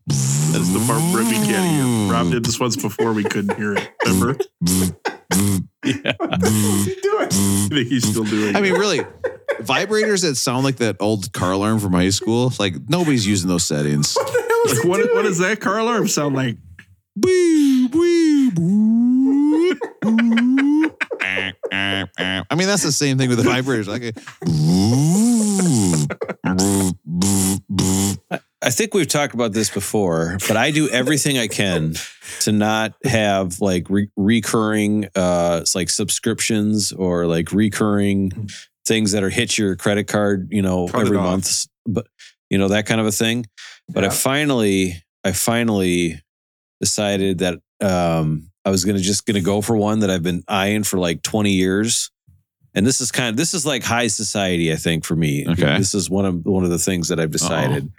That's 0.07 0.73
the 0.73 0.85
part 0.87 1.01
where 1.15 1.25
we 1.25 1.35
can't 1.47 1.71
hear. 1.71 2.13
Rob 2.13 2.31
did 2.31 2.45
this 2.45 2.59
once 2.59 2.77
before 2.77 3.13
we 3.13 3.25
couldn't 3.25 3.57
hear 3.57 3.75
it. 3.75 3.91
Remember? 4.05 4.35
Mm. 4.65 4.97
What's 6.19 6.85
he 6.85 6.95
doing? 7.01 7.29
Mm. 7.29 7.65
I 7.65 7.69
think 7.69 7.89
he's 7.89 8.07
still 8.09 8.25
doing 8.25 8.51
it. 8.51 8.57
I 8.57 8.61
mean, 8.61 8.75
really, 8.75 9.01
vibrators 9.61 10.23
that 10.23 10.37
sound 10.37 10.65
like 10.65 10.77
that 10.77 10.97
old 11.01 11.33
car 11.33 11.53
alarm 11.53 11.79
from 11.79 11.93
high 11.93 12.11
school. 12.11 12.53
Like 12.59 12.75
nobody's 12.89 13.27
using 13.27 13.49
those 13.49 13.65
settings. 13.65 14.17
Like, 14.17 14.85
what, 14.85 15.01
what 15.15 15.23
does 15.23 15.39
that 15.39 15.61
car 15.61 15.79
alarm 15.79 16.09
sound 16.09 16.35
like? 16.35 16.57
Boo, 17.17 17.89
boo, 17.89 18.51
boo, 18.53 19.75
boo. 20.01 20.91
I 21.73 22.55
mean, 22.55 22.69
that's 22.69 22.83
the 22.83 22.93
same 22.93 23.19
thing 23.19 23.29
with 23.29 23.39
the 23.39 23.45
vibrators. 23.45 23.89
Like, 23.89 24.03
a 28.31 28.41
I 28.63 28.71
think 28.71 28.95
we've 28.95 29.09
talked 29.09 29.35
about 29.35 29.53
this 29.53 29.69
before, 29.71 30.39
but 30.47 30.57
I 30.57 30.71
do 30.71 30.89
everything 30.89 31.37
I 31.37 31.49
can 31.49 31.95
to 32.41 32.53
not 32.53 32.95
have 33.05 33.61
like 33.61 33.91
re- 33.91 34.11
recurring, 34.17 35.09
uh, 35.17 35.65
like 35.75 35.91
subscriptions 35.91 36.93
or 36.93 37.27
like 37.27 37.51
recurring 37.53 38.49
things 38.87 39.13
that 39.13 39.25
are 39.25 39.31
hit 39.31 39.59
your 39.59 39.75
credit 39.75 40.07
card, 40.07 40.49
you 40.53 40.63
know, 40.63 40.87
it 40.87 40.95
every 40.95 41.17
month, 41.25 41.67
but 41.87 42.07
you 42.51 42.59
know 42.59 42.69
that 42.69 42.87
kind 42.87 43.01
of 43.01 43.07
a 43.07 43.13
thing. 43.13 43.47
But 43.89 44.05
I 44.05 44.11
finally, 44.11 45.03
I 45.25 45.33
finally 45.33 46.23
decided 46.81 47.39
that 47.39 47.59
um, 47.81 48.51
I 48.65 48.71
was 48.71 48.85
gonna 48.85 49.01
just 49.01 49.27
gonna 49.27 49.41
go 49.41 49.61
for 49.61 49.77
one 49.77 50.01
that 50.01 50.11
I've 50.11 50.23
been 50.23 50.45
eyeing 50.47 50.85
for 50.85 50.99
like 50.99 51.23
twenty 51.23 51.53
years. 51.53 52.11
And 52.75 52.87
this 52.87 53.03
is 53.03 53.13
kind 53.13 53.29
of 53.29 53.37
this 53.37 53.55
is 53.55 53.67
like 53.67 53.83
high 53.83 54.07
society, 54.07 54.73
I 54.73 54.77
think, 54.77 55.05
for 55.05 55.17
me. 55.17 55.47
Okay. 55.47 55.79
This 55.79 55.95
is 55.95 56.09
one 56.09 56.25
of 56.25 56.45
one 56.47 56.65
of 56.65 56.71
the 56.71 56.79
things 56.79 57.09
that 57.09 57.19
I've 57.19 57.31
decided. 57.31 57.93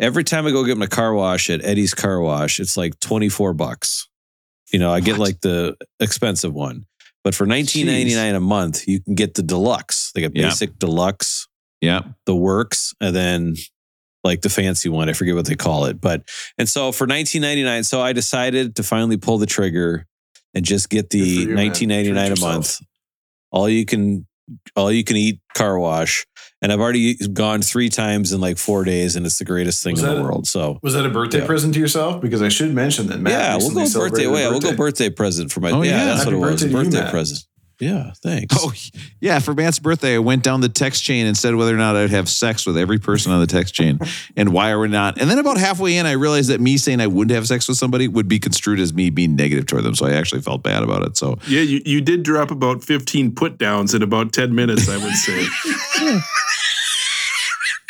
Every 0.00 0.24
time 0.24 0.46
I 0.46 0.50
go 0.50 0.64
get 0.64 0.78
my 0.78 0.86
car 0.86 1.12
wash 1.12 1.50
at 1.50 1.64
Eddie's 1.64 1.92
Car 1.94 2.20
Wash, 2.20 2.60
it's 2.60 2.76
like 2.76 2.98
24 3.00 3.52
bucks. 3.52 4.08
You 4.72 4.78
know, 4.78 4.90
I 4.90 5.00
get 5.00 5.18
like 5.18 5.40
the 5.42 5.76
expensive 6.00 6.54
one. 6.54 6.86
But 7.24 7.34
for 7.34 7.46
19.99 7.46 8.34
a 8.34 8.40
month, 8.40 8.88
you 8.88 9.00
can 9.00 9.14
get 9.14 9.34
the 9.34 9.42
deluxe. 9.42 10.10
They 10.12 10.22
got 10.22 10.34
Yeah. 10.34 10.48
basic 10.48 10.78
deluxe, 10.78 11.46
Yeah. 11.80 12.00
the 12.26 12.34
works, 12.34 12.94
and 13.00 13.14
then 13.14 13.54
like 14.24 14.40
the 14.42 14.48
fancy 14.48 14.88
one. 14.88 15.08
I 15.08 15.12
forget 15.12 15.34
what 15.34 15.44
they 15.46 15.54
call 15.56 15.84
it. 15.84 16.00
But 16.00 16.22
and 16.56 16.68
so 16.68 16.90
for 16.90 17.06
19.99, 17.06 17.84
so 17.84 18.00
I 18.00 18.12
decided 18.12 18.76
to 18.76 18.82
finally 18.82 19.18
pull 19.18 19.36
the 19.38 19.46
trigger 19.46 20.06
and 20.54 20.64
just 20.64 20.88
get 20.88 21.10
the 21.10 21.18
you, 21.18 21.48
19.99 21.48 22.32
a 22.38 22.40
month. 22.40 22.80
All 23.50 23.68
you 23.68 23.84
can 23.84 24.26
all 24.74 24.90
you 24.90 25.04
can 25.04 25.16
eat 25.16 25.38
car 25.54 25.78
wash. 25.78 26.26
And 26.62 26.72
I've 26.72 26.78
already 26.80 27.16
gone 27.16 27.60
three 27.60 27.88
times 27.88 28.32
in 28.32 28.40
like 28.40 28.56
four 28.56 28.84
days, 28.84 29.16
and 29.16 29.26
it's 29.26 29.38
the 29.38 29.44
greatest 29.44 29.82
thing 29.82 29.94
Was 29.94 30.04
in 30.04 30.10
the 30.10 30.16
a- 30.18 30.22
world. 30.22 30.46
So 30.46 30.78
Was 30.82 30.94
that 30.94 31.04
a 31.04 31.10
birthday 31.10 31.40
Yeah. 31.40 31.46
present 31.46 31.74
to 31.74 31.80
yourself? 31.80 32.20
Because 32.22 32.40
I 32.40 32.48
should 32.48 32.72
mention 32.72 33.08
that 33.08 33.20
Matt 33.20 33.32
yeah, 33.32 33.56
we'll 33.56 33.70
go 33.70 33.74
birthday. 33.80 33.90
celebrated 33.90 34.28
a 34.28 34.30
Wait, 34.32 34.48
we'll 34.48 34.60
go 34.60 34.76
birthday 34.76 35.10
present 35.10 35.50
for 35.50 35.60
my. 35.60 35.72
Oh, 35.72 35.82
yeah, 35.82 35.90
yeah. 35.90 36.04
that's 36.06 36.22
Happy 36.22 36.36
what 36.36 36.48
it 36.48 36.50
was. 36.52 36.62
birthday 36.62 36.98
to 37.00 37.04
you, 37.04 37.10
present. 37.10 37.40
Yeah, 37.82 38.12
thanks. 38.22 38.56
Oh, 38.56 38.72
yeah. 39.18 39.40
For 39.40 39.54
Matt's 39.54 39.80
birthday, 39.80 40.14
I 40.14 40.20
went 40.20 40.44
down 40.44 40.60
the 40.60 40.68
text 40.68 41.02
chain 41.02 41.26
and 41.26 41.36
said 41.36 41.56
whether 41.56 41.74
or 41.74 41.78
not 41.78 41.96
I'd 41.96 42.10
have 42.10 42.28
sex 42.28 42.64
with 42.64 42.78
every 42.78 43.00
person 43.00 43.32
on 43.32 43.40
the 43.40 43.46
text 43.48 43.74
chain 43.74 43.98
and 44.36 44.52
why 44.52 44.72
or 44.72 44.86
not. 44.86 45.20
And 45.20 45.28
then 45.28 45.40
about 45.40 45.56
halfway 45.56 45.96
in, 45.96 46.06
I 46.06 46.12
realized 46.12 46.50
that 46.50 46.60
me 46.60 46.76
saying 46.76 47.00
I 47.00 47.08
wouldn't 47.08 47.34
have 47.34 47.48
sex 47.48 47.66
with 47.66 47.76
somebody 47.76 48.06
would 48.06 48.28
be 48.28 48.38
construed 48.38 48.78
as 48.78 48.94
me 48.94 49.10
being 49.10 49.34
negative 49.34 49.66
toward 49.66 49.82
them. 49.82 49.96
So 49.96 50.06
I 50.06 50.12
actually 50.12 50.42
felt 50.42 50.62
bad 50.62 50.84
about 50.84 51.02
it. 51.02 51.16
So 51.16 51.40
Yeah, 51.48 51.62
you, 51.62 51.82
you 51.84 52.00
did 52.00 52.22
drop 52.22 52.52
about 52.52 52.84
15 52.84 53.34
put 53.34 53.58
downs 53.58 53.94
in 53.94 54.02
about 54.02 54.32
10 54.32 54.54
minutes, 54.54 54.88
I 54.88 54.98
would 54.98 55.14
say. 55.14 56.20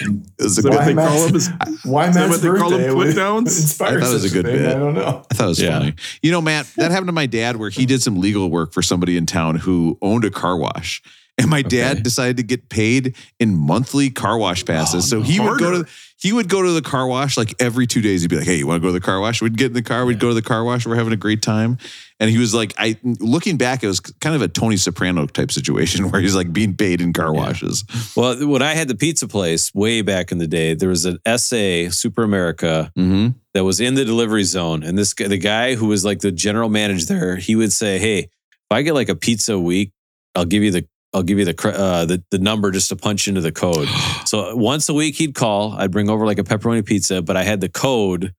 it 0.07 0.43
was 0.43 0.45
a 0.45 0.45
Is 0.45 0.57
that 0.57 0.63
good 0.63 0.75
what 0.75 0.85
they 0.87 0.95
Matt's- 0.95 1.13
call 1.17 1.27
them? 1.27 1.37
Is- 1.37 1.51
Why 1.85 2.07
that 2.07 2.15
Matt's 2.15 2.31
what 2.31 2.41
they 2.43 2.59
call 2.59 2.71
them, 2.71 2.81
birthday 2.81 2.95
put 2.95 3.17
downs? 3.17 3.61
inspire 3.61 3.99
I 3.99 4.01
thought 4.01 4.11
it 4.11 4.13
was 4.15 4.25
a 4.25 4.31
good 4.31 4.45
thing? 4.47 4.57
bit. 4.59 4.69
I 4.77 4.79
don't 4.79 4.95
know. 4.95 5.25
I 5.31 5.35
thought 5.35 5.45
it 5.45 5.49
was 5.49 5.61
Yeah. 5.61 5.79
funny. 5.79 5.95
You 6.23 6.31
know, 6.33 6.41
Matt, 6.41 6.67
that 6.77 6.91
happened 6.91 7.09
to 7.09 7.13
my 7.13 7.27
dad 7.27 7.57
where 7.57 7.71
he 7.71 7.87
did 7.87 8.03
some 8.03 8.21
legal 8.21 8.51
work 8.51 8.73
for 8.73 8.83
somebody 8.83 9.17
in 9.17 9.27
town 9.27 9.57
who 9.57 9.99
owned 10.03 10.25
a 10.25 10.31
car 10.31 10.57
wash. 10.57 11.03
And 11.39 11.49
my 11.49 11.63
dad 11.63 11.93
Okay. 11.93 12.03
decided 12.03 12.37
to 12.37 12.43
get 12.43 12.69
paid 12.69 13.17
in 13.41 13.57
monthly 13.57 14.11
car 14.11 14.37
wash 14.37 14.65
passes. 14.67 15.09
so 15.09 15.23
he 15.23 15.41
would 15.41 15.59
go 15.59 15.83
to 15.83 15.89
he 16.19 16.33
would 16.33 16.49
go 16.49 16.63
to 16.63 16.71
the 16.71 16.83
car 16.83 17.07
wash 17.09 17.37
like 17.37 17.53
every 17.59 17.85
two 17.87 18.01
days. 18.01 18.21
He'd 18.21 18.29
be 18.31 18.37
like, 18.37 18.47
"Hey, 18.47 18.57
you 18.59 18.67
want 18.67 18.77
to 18.81 18.87
go 18.87 18.89
to 18.89 18.93
the 18.93 19.01
car 19.05 19.19
wash?" 19.19 19.43
We'd 19.43 19.57
get 19.57 19.69
in 19.69 19.73
the 19.73 19.83
car. 19.83 20.05
We'd 20.05 20.21
go 20.21 20.29
to 20.29 20.35
the 20.35 20.43
car 20.43 20.63
wash. 20.63 20.87
We're 20.87 20.95
having 20.95 21.13
a 21.13 21.17
great 21.17 21.43
time. 21.43 21.79
And 22.21 22.31
he 22.31 22.39
was 22.39 22.55
like, 22.55 22.75
"I." 22.79 22.97
Looking 23.03 23.57
back, 23.57 23.83
it 23.83 23.89
was 23.89 23.99
kind 23.99 24.37
of 24.37 24.43
a 24.43 24.47
Tony 24.47 24.77
Soprano 24.77 25.27
type 25.27 25.51
situation 25.51 26.09
where 26.11 26.21
he's 26.21 26.37
like 26.37 26.53
being 26.53 26.77
paid 26.77 27.01
in 27.01 27.13
car 27.13 27.33
washes. 27.33 27.83
Well, 28.15 28.47
when 28.47 28.63
I 28.63 28.75
had 28.75 28.87
the 28.87 28.95
pizza 28.95 29.27
place 29.27 29.75
way 29.75 30.03
back 30.03 30.31
in 30.31 30.39
the 30.39 30.47
day, 30.47 30.75
there 30.75 30.91
was 30.91 31.07
an 31.07 31.19
SA 31.27 31.89
Super 31.91 32.23
America 32.23 32.93
Mm-hmm. 32.97 33.29
that 33.55 33.65
was 33.65 33.81
in 33.81 33.95
the 33.95 34.05
delivery 34.05 34.45
zone, 34.45 34.83
and 34.85 34.97
this 34.97 35.15
guy, 35.15 35.27
the 35.29 35.39
guy 35.39 35.75
who 35.75 35.87
was 35.87 36.05
like 36.05 36.21
the 36.21 36.31
general 36.31 36.69
manager 36.69 37.07
there, 37.07 37.37
he 37.37 37.57
would 37.57 37.73
say, 37.73 37.99
"Hey, 37.99 38.19
if 38.19 38.29
I 38.71 38.83
get 38.83 38.93
like 38.95 39.09
a 39.09 39.17
pizza 39.17 39.55
a 39.55 39.59
week, 39.61 39.91
I'll 40.37 40.45
give 40.45 40.63
you 40.63 40.71
the." 40.71 40.87
I'll 41.15 41.23
give 41.23 41.39
you 41.39 41.45
the, 41.45 41.69
uh, 41.69 42.05
the 42.07 42.23
the 42.31 42.39
number 42.39 42.71
just 42.71 42.89
to 42.89 42.97
punch 42.97 43.29
into 43.29 43.41
the 43.41 43.53
code. 43.53 43.89
So 44.25 44.55
once 44.57 44.89
a 44.89 44.95
week 44.95 45.17
he'd 45.17 45.35
call. 45.35 45.73
I'd 45.73 45.91
bring 45.91 46.09
over 46.09 46.25
like 46.25 46.39
a 46.39 46.43
pepperoni 46.45 46.85
pizza, 46.87 47.21
but 47.21 47.37
I 47.37 47.43
had 47.43 47.61
the 47.61 47.69
code 47.69 48.33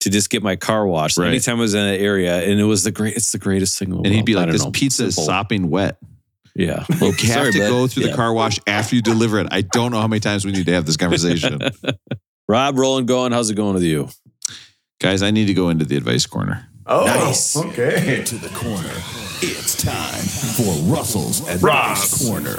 to 0.00 0.10
just 0.10 0.28
get 0.30 0.42
my 0.42 0.56
car 0.56 0.86
washed. 0.86 1.14
So 1.14 1.22
Right. 1.22 1.28
Anytime 1.30 1.56
I 1.56 1.60
was 1.60 1.74
in 1.74 1.80
that 1.86 1.98
area, 2.00 2.42
and 2.42 2.60
it 2.60 2.64
was 2.64 2.84
the 2.84 2.90
great. 2.90 3.16
It's 3.16 3.32
the 3.32 3.38
greatest 3.38 3.78
thing. 3.78 3.88
In 3.92 4.02
the 4.02 4.02
And 4.04 4.14
he'd 4.14 4.24
be 4.26 4.34
like, 4.34 4.50
"This 4.50 4.64
know. 4.64 4.70
pizza 4.70 5.04
is 5.04 5.16
sopping 5.16 5.70
wet. 5.70 5.96
Yeah, 6.54 6.84
You 7.00 7.06
have 7.06 7.16
Sorry, 7.18 7.52
to 7.52 7.58
bud. 7.60 7.68
go 7.68 7.86
through 7.86 8.02
the 8.08 8.14
car 8.14 8.32
wash 8.34 8.58
after 8.66 8.94
you 8.96 9.00
deliver 9.02 9.38
it." 9.38 9.46
I 9.50 9.62
don't 9.62 9.90
know 9.92 10.00
how 10.00 10.08
many 10.08 10.20
times 10.20 10.44
we 10.44 10.52
need 10.52 10.66
to 10.66 10.72
have 10.72 10.84
this 10.84 10.96
conversation. 10.98 11.60
Rob, 12.48 12.78
rolling, 12.78 13.06
going. 13.06 13.32
How's 13.32 13.48
it 13.48 13.54
going 13.54 13.74
with 13.74 13.84
you? 13.84 14.08
Guys, 15.00 15.22
I 15.22 15.30
need 15.30 15.46
to 15.46 15.54
go 15.54 15.68
into 15.70 15.84
the 15.84 15.96
advice 15.96 16.26
corner. 16.26 16.68
Oh, 16.90 17.04
Nice. 17.04 17.56
okay. 17.56 18.22
To 18.24 18.36
the 18.36 18.48
corner. 18.50 18.90
It's 19.40 19.76
time 19.80 20.24
for 20.56 20.72
Russell's 20.92 21.46
Advice 21.48 22.26
Corner. 22.26 22.56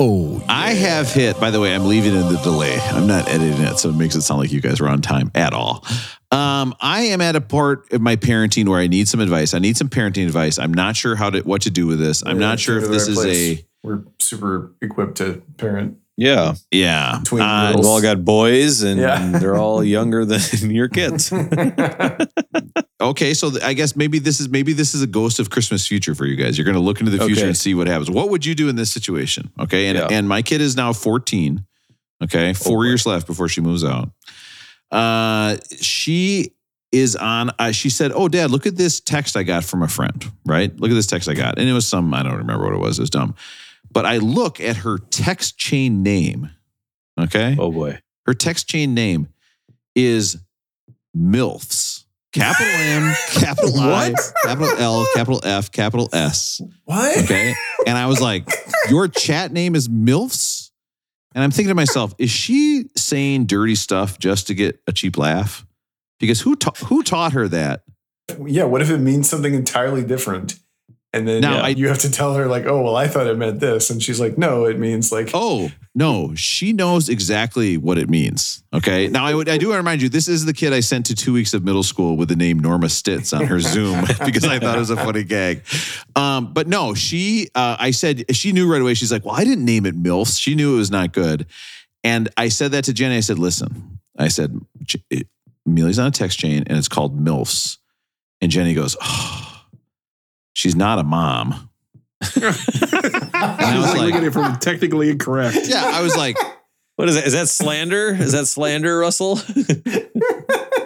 Oh, 0.00 0.42
I 0.48 0.72
have 0.72 1.12
hit, 1.12 1.38
by 1.38 1.50
the 1.50 1.60
way, 1.60 1.74
I'm 1.74 1.86
leaving 1.86 2.14
in 2.14 2.32
the 2.32 2.40
delay. 2.42 2.76
I'm 2.80 3.06
not 3.06 3.28
editing 3.28 3.62
it, 3.64 3.78
so 3.78 3.90
it 3.90 3.96
makes 3.96 4.14
it 4.16 4.22
sound 4.22 4.40
like 4.40 4.50
you 4.50 4.60
guys 4.60 4.80
were 4.80 4.88
on 4.88 5.02
time 5.02 5.30
at 5.34 5.52
all. 5.52 5.84
Um, 6.32 6.74
I 6.80 7.02
am 7.02 7.20
at 7.20 7.36
a 7.36 7.40
part 7.40 7.92
of 7.92 8.00
my 8.00 8.16
parenting 8.16 8.68
where 8.68 8.80
I 8.80 8.88
need 8.88 9.08
some 9.08 9.20
advice. 9.20 9.54
I 9.54 9.58
need 9.60 9.76
some 9.76 9.88
parenting 9.88 10.26
advice. 10.26 10.58
I'm 10.58 10.74
not 10.74 10.96
sure 10.96 11.14
how 11.14 11.30
to 11.30 11.40
what 11.42 11.62
to 11.62 11.70
do 11.70 11.86
with 11.86 11.98
this. 12.00 12.22
I'm 12.26 12.40
Yeah, 12.40 12.48
not 12.48 12.60
sure 12.60 12.78
if 12.78 12.88
this 12.88 13.06
the 13.06 13.12
is 13.12 13.18
right 13.18 13.26
a. 13.36 13.66
We're 13.84 14.02
super 14.18 14.72
equipped 14.82 15.18
to 15.18 15.42
parent. 15.58 15.98
Yeah, 16.18 16.54
yeah. 16.70 17.20
Twin 17.24 17.42
Uh, 17.42 17.74
we've 17.76 17.84
all 17.84 18.00
got 18.00 18.24
boys, 18.24 18.82
and 18.82 18.98
Yeah. 18.98 19.32
they're 19.38 19.56
all 19.56 19.84
younger 19.84 20.24
than 20.24 20.40
your 20.70 20.88
kids. 20.88 21.30
okay, 23.00 23.34
so 23.34 23.50
th- 23.50 23.62
I 23.62 23.74
guess 23.74 23.96
maybe 23.96 24.18
this 24.18 24.40
is 24.40 24.48
maybe 24.48 24.72
this 24.72 24.94
is 24.94 25.02
a 25.02 25.06
ghost 25.06 25.38
of 25.38 25.50
Christmas 25.50 25.86
future 25.86 26.14
for 26.14 26.24
you 26.26 26.36
guys. 26.36 26.56
You're 26.56 26.64
going 26.64 26.74
to 26.76 26.80
look 26.80 27.00
into 27.00 27.10
the 27.12 27.18
future 27.18 27.40
Okay. 27.42 27.48
and 27.48 27.56
see 27.56 27.74
what 27.74 27.86
happens. 27.86 28.10
What 28.10 28.30
would 28.30 28.44
you 28.46 28.54
do 28.54 28.68
in 28.68 28.76
this 28.76 28.90
situation? 28.90 29.50
Okay, 29.60 29.88
and 29.88 29.98
Yeah. 29.98 30.08
and 30.10 30.28
my 30.28 30.42
kid 30.42 30.60
is 30.60 30.76
now 30.76 30.92
14. 30.92 31.64
Okay, 32.24 32.54
four 32.54 32.78
boy. 32.78 32.84
years 32.84 33.04
left 33.06 33.26
before 33.26 33.48
she 33.48 33.60
moves 33.60 33.84
out. 33.84 34.10
Uh, 34.90 35.56
she 35.80 36.52
is 36.92 37.14
on. 37.16 37.50
Uh, 37.58 37.72
she 37.72 37.90
said, 37.90 38.10
"Oh, 38.14 38.28
Dad, 38.28 38.50
look 38.50 38.66
at 38.66 38.76
this 38.76 39.00
text 39.00 39.36
I 39.36 39.42
got 39.42 39.64
from 39.64 39.82
a 39.82 39.88
friend. 39.88 40.24
Right? 40.46 40.74
Look 40.80 40.90
at 40.90 40.94
this 40.94 41.06
text 41.06 41.28
I 41.28 41.34
got, 41.34 41.58
and 41.58 41.68
it 41.68 41.74
was 41.74 41.86
some 41.86 42.14
I 42.14 42.22
don't 42.22 42.36
remember 42.38 42.64
what 42.64 42.72
it 42.72 42.78
was. 42.80 42.98
It 42.98 43.02
was 43.02 43.10
dumb." 43.10 43.34
But 43.96 44.04
I 44.04 44.18
look 44.18 44.60
at 44.60 44.76
her 44.76 44.98
text 44.98 45.56
chain 45.56 46.02
name. 46.02 46.50
Okay, 47.18 47.56
oh 47.58 47.72
boy, 47.72 47.98
her 48.26 48.34
text 48.34 48.68
chain 48.68 48.92
name 48.92 49.28
is 49.94 50.36
MILFs. 51.16 52.04
Capital 52.30 52.66
M, 52.74 53.14
capital 53.32 53.80
I, 53.80 54.12
capital 54.44 54.76
L, 54.76 55.06
capital 55.14 55.40
F, 55.42 55.72
capital 55.72 56.10
S. 56.12 56.60
What? 56.84 57.24
Okay. 57.24 57.54
And 57.86 57.96
I 57.96 58.06
was 58.06 58.20
like, 58.20 58.46
Your 58.90 59.08
chat 59.08 59.50
name 59.50 59.74
is 59.74 59.88
MILFs? 59.88 60.72
And 61.34 61.42
I'm 61.42 61.50
thinking 61.50 61.70
to 61.70 61.74
myself, 61.74 62.14
is 62.18 62.30
she 62.30 62.90
saying 62.98 63.46
dirty 63.46 63.76
stuff 63.76 64.18
just 64.18 64.48
to 64.48 64.54
get 64.54 64.78
a 64.86 64.92
cheap 64.92 65.16
laugh? 65.16 65.64
Because 66.20 66.42
who 66.42 66.54
ta- 66.54 66.72
who 66.84 67.02
taught 67.02 67.32
her 67.32 67.48
that? 67.48 67.84
Yeah. 68.44 68.64
What 68.64 68.82
if 68.82 68.90
it 68.90 68.98
means 68.98 69.26
something 69.26 69.54
entirely 69.54 70.04
different? 70.04 70.58
And 71.16 71.26
then 71.26 71.40
Now, 71.40 71.58
uh, 71.58 71.62
I- 71.62 71.68
you 71.70 71.88
have 71.88 72.00
to 72.00 72.10
tell 72.10 72.34
her 72.34 72.46
like, 72.46 72.66
oh 72.66 72.82
well, 72.82 72.96
I 72.96 73.08
thought 73.08 73.26
it 73.26 73.36
meant 73.38 73.58
this, 73.60 73.88
and 73.90 74.02
she's 74.02 74.20
like, 74.20 74.36
no, 74.36 74.64
it 74.66 74.78
means 74.78 75.10
like, 75.10 75.30
Oh 75.32 75.70
no, 75.94 76.34
she 76.34 76.74
knows 76.74 77.08
exactly 77.08 77.78
what 77.78 77.96
it 77.96 78.10
means. 78.10 78.62
Okay. 78.74 79.08
Now 79.08 79.24
I 79.24 79.32
would 79.34 79.48
I 79.48 79.56
do 79.56 79.68
want 79.68 79.76
to 79.76 79.78
remind 79.78 80.02
you, 80.02 80.08
this 80.10 80.28
is 80.28 80.44
the 80.44 80.52
kid 80.52 80.72
I 80.74 80.80
sent 80.80 81.06
to 81.06 81.14
two 81.14 81.32
weeks 81.32 81.54
of 81.54 81.64
middle 81.64 81.82
school 81.82 82.16
with 82.16 82.28
the 82.28 82.36
name 82.36 82.58
Norma 82.58 82.88
Stitz 82.90 83.32
on 83.32 83.46
her 83.46 83.60
Zoom 83.60 84.02
because 84.24 84.44
I 84.44 84.58
thought 84.58 84.76
it 84.76 84.80
was 84.80 84.90
a 84.90 84.96
funny 84.96 85.24
gag. 85.24 85.62
Um, 86.14 86.52
but 86.52 86.66
no, 86.68 86.92
she 86.94 87.48
uh, 87.54 87.76
I 87.78 87.92
said 87.92 88.36
she 88.36 88.52
knew 88.52 88.70
right 88.70 88.82
away. 88.82 88.92
She's 88.94 89.10
like, 89.10 89.24
well, 89.24 89.34
I 89.34 89.44
didn't 89.44 89.64
name 89.64 89.86
it 89.86 90.00
MILFs. 90.00 90.38
She 90.40 90.54
knew 90.54 90.74
it 90.74 90.78
was 90.78 90.90
not 90.90 91.12
good. 91.12 91.46
And 92.04 92.28
I 92.36 92.50
said 92.50 92.72
that 92.72 92.84
to 92.84 92.92
Jenny. 92.92 93.16
I 93.16 93.20
said, 93.20 93.38
listen, 93.38 93.98
I 94.18 94.28
said, 94.28 94.60
Amelia's 95.66 95.98
on 95.98 96.08
a 96.08 96.10
text 96.10 96.38
chain 96.38 96.64
and 96.66 96.78
it's 96.78 96.88
called 96.88 97.18
MILFs. 97.18 97.78
And 98.40 98.52
Jenny 98.52 98.74
goes, 98.74 98.96
oh, 99.00 99.35
she's 100.56 100.74
not 100.74 100.98
a 100.98 101.04
mom. 101.04 101.68
I 102.22 102.28
was 102.32 102.42
was 102.42 103.94
like- 103.94 104.00
looking 104.00 104.16
at 104.16 104.24
it 104.24 104.32
from 104.32 104.56
technically 104.60 105.10
incorrect. 105.10 105.58
Yeah, 105.64 105.84
I 105.84 106.02
was 106.02 106.16
like, 106.16 106.36
What 106.96 107.08
is 107.08 107.14
that? 107.14 107.26
Is 107.26 107.34
that 107.34 107.48
slander? 107.48 108.08
Is 108.08 108.32
that 108.32 108.46
slander, 108.46 108.98
Russell? 108.98 109.38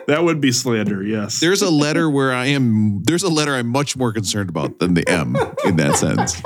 That 0.06 0.24
would 0.24 0.40
be 0.40 0.50
slander, 0.50 1.04
yes. 1.04 1.38
there's 1.38 1.62
a 1.62 1.70
letter 1.70 2.10
where 2.10 2.32
I 2.32 2.46
am 2.46 3.00
there's 3.04 3.22
a 3.22 3.28
letter 3.28 3.54
I'm 3.54 3.68
much 3.68 3.96
more 3.96 4.12
concerned 4.12 4.48
about 4.50 4.80
than 4.80 4.94
the 4.94 5.08
M 5.08 5.36
in 5.64 5.76
that 5.76 5.94
sense. 5.94 6.42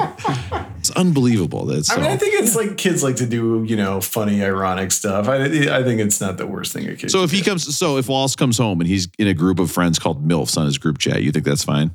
It's 0.79 0.91
unbelievable 0.91 1.65
that 1.67 1.79
it's 1.79 1.89
so 1.89 1.95
I 1.95 2.01
mean, 2.03 2.11
I 2.11 2.19
think 2.19 2.35
it's 2.35 2.55
like 2.55 2.77
kids 2.77 3.03
like 3.03 3.17
to 3.17 3.27
do, 3.27 3.65
you 3.67 3.77
know, 3.77 4.03
funny, 4.03 4.45
ironic 4.45 4.93
stuff. 4.93 5.29
I, 5.29 5.45
I 5.45 5.83
think 5.83 5.99
it's 5.99 6.21
not 6.21 6.37
the 6.37 6.47
worst 6.47 6.75
thing 6.75 6.87
a 6.91 6.95
kid. 6.95 7.11
so 7.11 7.23
if 7.23 7.31
he 7.31 7.39
do. 7.39 7.45
comes 7.53 7.75
so 7.75 7.97
if 7.97 8.07
Wallace 8.07 8.37
comes 8.37 8.59
home 8.59 8.83
and 8.83 8.89
he's 8.89 9.09
in 9.19 9.29
a 9.29 9.35
group 9.35 9.59
of 9.59 9.71
friends 9.71 9.99
called 9.99 10.29
MILFs 10.29 10.59
on 10.59 10.67
his 10.67 10.77
group 10.77 10.99
chat, 10.99 11.23
you 11.23 11.33
think 11.33 11.47
that's 11.47 11.65
fine? 11.65 11.93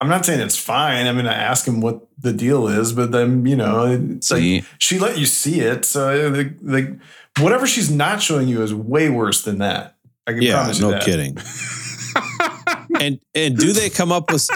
I'm 0.00 0.08
not 0.08 0.26
saying 0.26 0.40
it's 0.40 0.58
fine. 0.58 1.06
I 1.06 1.12
mean, 1.12 1.26
I 1.26 1.34
ask 1.34 1.66
him 1.66 1.80
what 1.80 2.06
the 2.18 2.32
deal 2.32 2.68
is, 2.68 2.92
but 2.92 3.12
then 3.12 3.46
you 3.46 3.56
know, 3.56 3.86
it's 3.86 4.28
See? 4.28 4.56
like 4.56 4.64
she 4.78 4.98
let 4.98 5.16
you 5.18 5.24
see 5.26 5.60
it, 5.60 5.84
so 5.84 6.30
the, 6.30 6.54
the 6.60 6.98
whatever 7.42 7.66
she's 7.66 7.90
not 7.90 8.20
showing 8.22 8.48
you 8.48 8.62
is 8.62 8.74
way 8.74 9.08
worse 9.08 9.42
than 9.42 9.58
that. 9.58 9.96
I 10.26 10.32
can 10.32 10.42
Yeah, 10.42 10.54
promise 10.54 10.78
you 10.78 10.84
no 10.86 10.90
that. 10.92 11.02
kidding. 11.04 11.38
and 13.00 13.20
and 13.34 13.56
do 13.56 13.72
they 13.72 13.88
come 13.90 14.12
up 14.12 14.30
with 14.30 14.48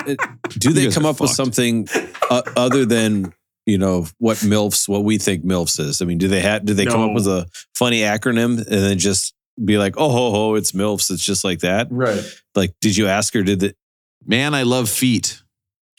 do 0.59 0.73
they 0.73 0.91
come 0.91 1.07
are 1.07 1.11
up 1.11 1.21
with 1.21 1.31
something 1.31 1.89
uh, 2.31 2.43
other 2.57 2.85
than 2.85 3.33
you 3.67 3.79
know 3.79 4.07
what 4.19 4.39
milfs 4.39 4.89
what 4.89 5.05
we 5.05 5.19
think 5.19 5.45
milfs 5.45 5.79
is? 5.81 6.03
I 6.03 6.05
mean, 6.05 6.19
do 6.19 6.29
they 6.29 6.41
have 6.41 6.65
do 6.65 6.75
they 6.75 6.87
come 6.87 7.01
up 7.01 7.15
with 7.15 7.27
a 7.27 7.47
funny 7.75 8.01
acronym 8.01 8.59
and 8.59 8.67
then 8.67 8.99
just 8.99 9.35
be 9.63 9.79
like, 9.79 9.95
oh 9.97 10.09
ho 10.11 10.31
ho, 10.31 10.55
it's 10.55 10.73
milfs? 10.73 11.11
It's 11.11 11.25
just 11.25 11.45
like 11.45 11.61
that. 11.61 11.89
Right. 11.91 12.23
Like, 12.55 12.75
did 12.81 12.97
you 12.97 13.07
ask 13.07 13.33
her? 13.35 13.43
Did 13.43 13.61
the 13.61 13.75
Man, 14.27 14.55
I 14.55 14.63
love 14.63 14.89
feet. 14.89 15.43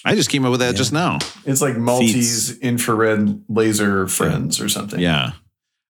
I 0.03 0.15
just 0.15 0.29
came 0.29 0.45
up 0.45 0.51
with 0.51 0.61
that 0.61 0.71
Yeah. 0.73 0.77
just 0.77 0.93
now. 0.93 1.19
It's 1.45 1.61
like 1.61 1.77
Maltese 1.77 2.57
infrared 2.59 3.43
laser 3.47 4.07
friends 4.07 4.59
or 4.59 4.67
something. 4.69 4.99
Yeah. 4.99 5.33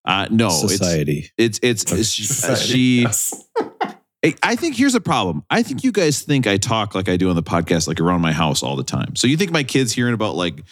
Uh, 0.03 0.27
no, 0.31 0.49
society? 0.49 1.29
it's 1.37 1.59
it's 1.61 1.83
it's, 1.83 1.93
it's 1.93 2.09
Society. 2.09 2.63
she 2.73 3.01
Yes. 3.03 3.33
I 4.43 4.55
think 4.55 4.75
here's 4.75 4.95
a 4.95 5.01
problem. 5.01 5.43
I 5.49 5.63
think 5.63 5.83
you 5.83 5.91
guys 5.91 6.21
think 6.21 6.45
I 6.45 6.57
talk 6.57 6.93
like 6.93 7.07
I 7.09 7.17
do 7.17 7.29
on 7.29 7.35
the 7.35 7.43
podcast, 7.43 7.87
like 7.87 7.99
around 7.99 8.21
my 8.21 8.31
house 8.31 8.61
all 8.63 8.75
the 8.75 8.83
time. 8.83 9.15
So 9.15 9.27
you 9.27 9.35
think 9.37 9.51
my 9.51 9.63
kids 9.63 9.91
hearing 9.93 10.13
about 10.13 10.35
like, 10.35 10.63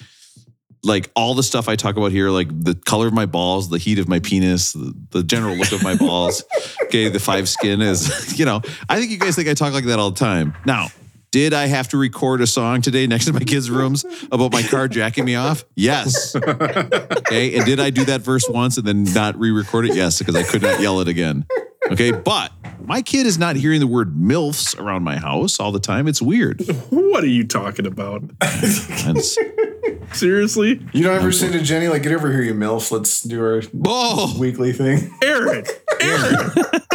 like 0.83 1.09
all 1.15 1.33
the 1.33 1.41
stuff 1.43 1.67
I 1.67 1.75
talk 1.75 1.97
about 1.97 2.11
here, 2.11 2.29
like 2.29 2.47
the 2.49 2.75
color 2.75 3.07
of 3.07 3.13
my 3.13 3.25
balls, 3.25 3.69
the 3.69 3.77
heat 3.79 3.97
of 3.99 4.07
my 4.07 4.19
penis, 4.19 4.73
the, 4.73 4.93
the 5.11 5.23
general 5.23 5.55
look 5.55 5.71
of 5.71 5.81
my 5.83 5.95
balls, 5.95 6.43
okay, 6.83 7.09
the 7.09 7.19
five 7.19 7.49
skin 7.49 7.81
is, 7.81 8.37
you 8.39 8.45
know, 8.45 8.61
I 8.87 8.99
think 8.99 9.11
you 9.11 9.17
guys 9.17 9.35
think 9.35 9.49
I 9.49 9.53
talk 9.55 9.73
like 9.73 9.85
that 9.85 9.97
all 9.99 10.11
the 10.11 10.19
time. 10.19 10.53
Now, 10.65 10.89
did 11.31 11.53
I 11.53 11.67
have 11.67 11.89
to 11.89 11.97
record 11.97 12.41
a 12.41 12.47
song 12.47 12.81
today 12.81 13.07
next 13.07 13.25
to 13.25 13.33
my 13.33 13.39
kids' 13.39 13.69
rooms 13.69 14.05
about 14.31 14.51
my 14.51 14.63
car 14.63 14.87
jacking 14.87 15.25
me 15.25 15.35
off? 15.35 15.63
Yes. 15.75 16.35
Okay. 16.35 17.55
And 17.55 17.65
did 17.65 17.79
I 17.79 17.89
do 17.89 18.05
that 18.05 18.21
verse 18.21 18.47
once 18.49 18.77
and 18.77 18.87
then 18.87 19.03
not 19.03 19.37
re 19.39 19.51
record 19.51 19.85
it? 19.85 19.95
Yes, 19.95 20.19
because 20.19 20.35
I 20.35 20.43
could 20.43 20.61
not 20.61 20.79
yell 20.79 20.99
it 20.99 21.07
again. 21.07 21.45
Okay. 21.91 22.11
But 22.11 22.51
my 22.83 23.01
kid 23.01 23.25
is 23.25 23.37
not 23.37 23.55
hearing 23.55 23.79
the 23.79 23.87
word 23.87 24.15
MILFs 24.15 24.79
around 24.79 25.03
my 25.03 25.17
house 25.17 25.59
all 25.59 25.71
the 25.71 25.79
time. 25.79 26.07
It's 26.07 26.21
weird. 26.21 26.61
what 26.89 27.23
are 27.23 27.27
you 27.27 27.45
talking 27.45 27.85
about? 27.85 28.21
And 28.21 29.17
it's- 29.17 29.37
Seriously? 30.13 30.81
You 30.91 31.03
don't 31.03 31.15
ever 31.15 31.31
say 31.31 31.51
to 31.51 31.61
Jenny, 31.61 31.87
like, 31.87 32.03
get 32.03 32.11
over 32.13 32.31
here, 32.31 32.41
you 32.41 32.53
MILF. 32.55 32.91
Let's 32.91 33.21
do 33.21 33.43
our 33.43 33.61
oh, 33.85 34.35
weekly 34.39 34.73
thing. 34.73 35.15
Aaron. 35.23 35.65
Aaron. 36.01 36.51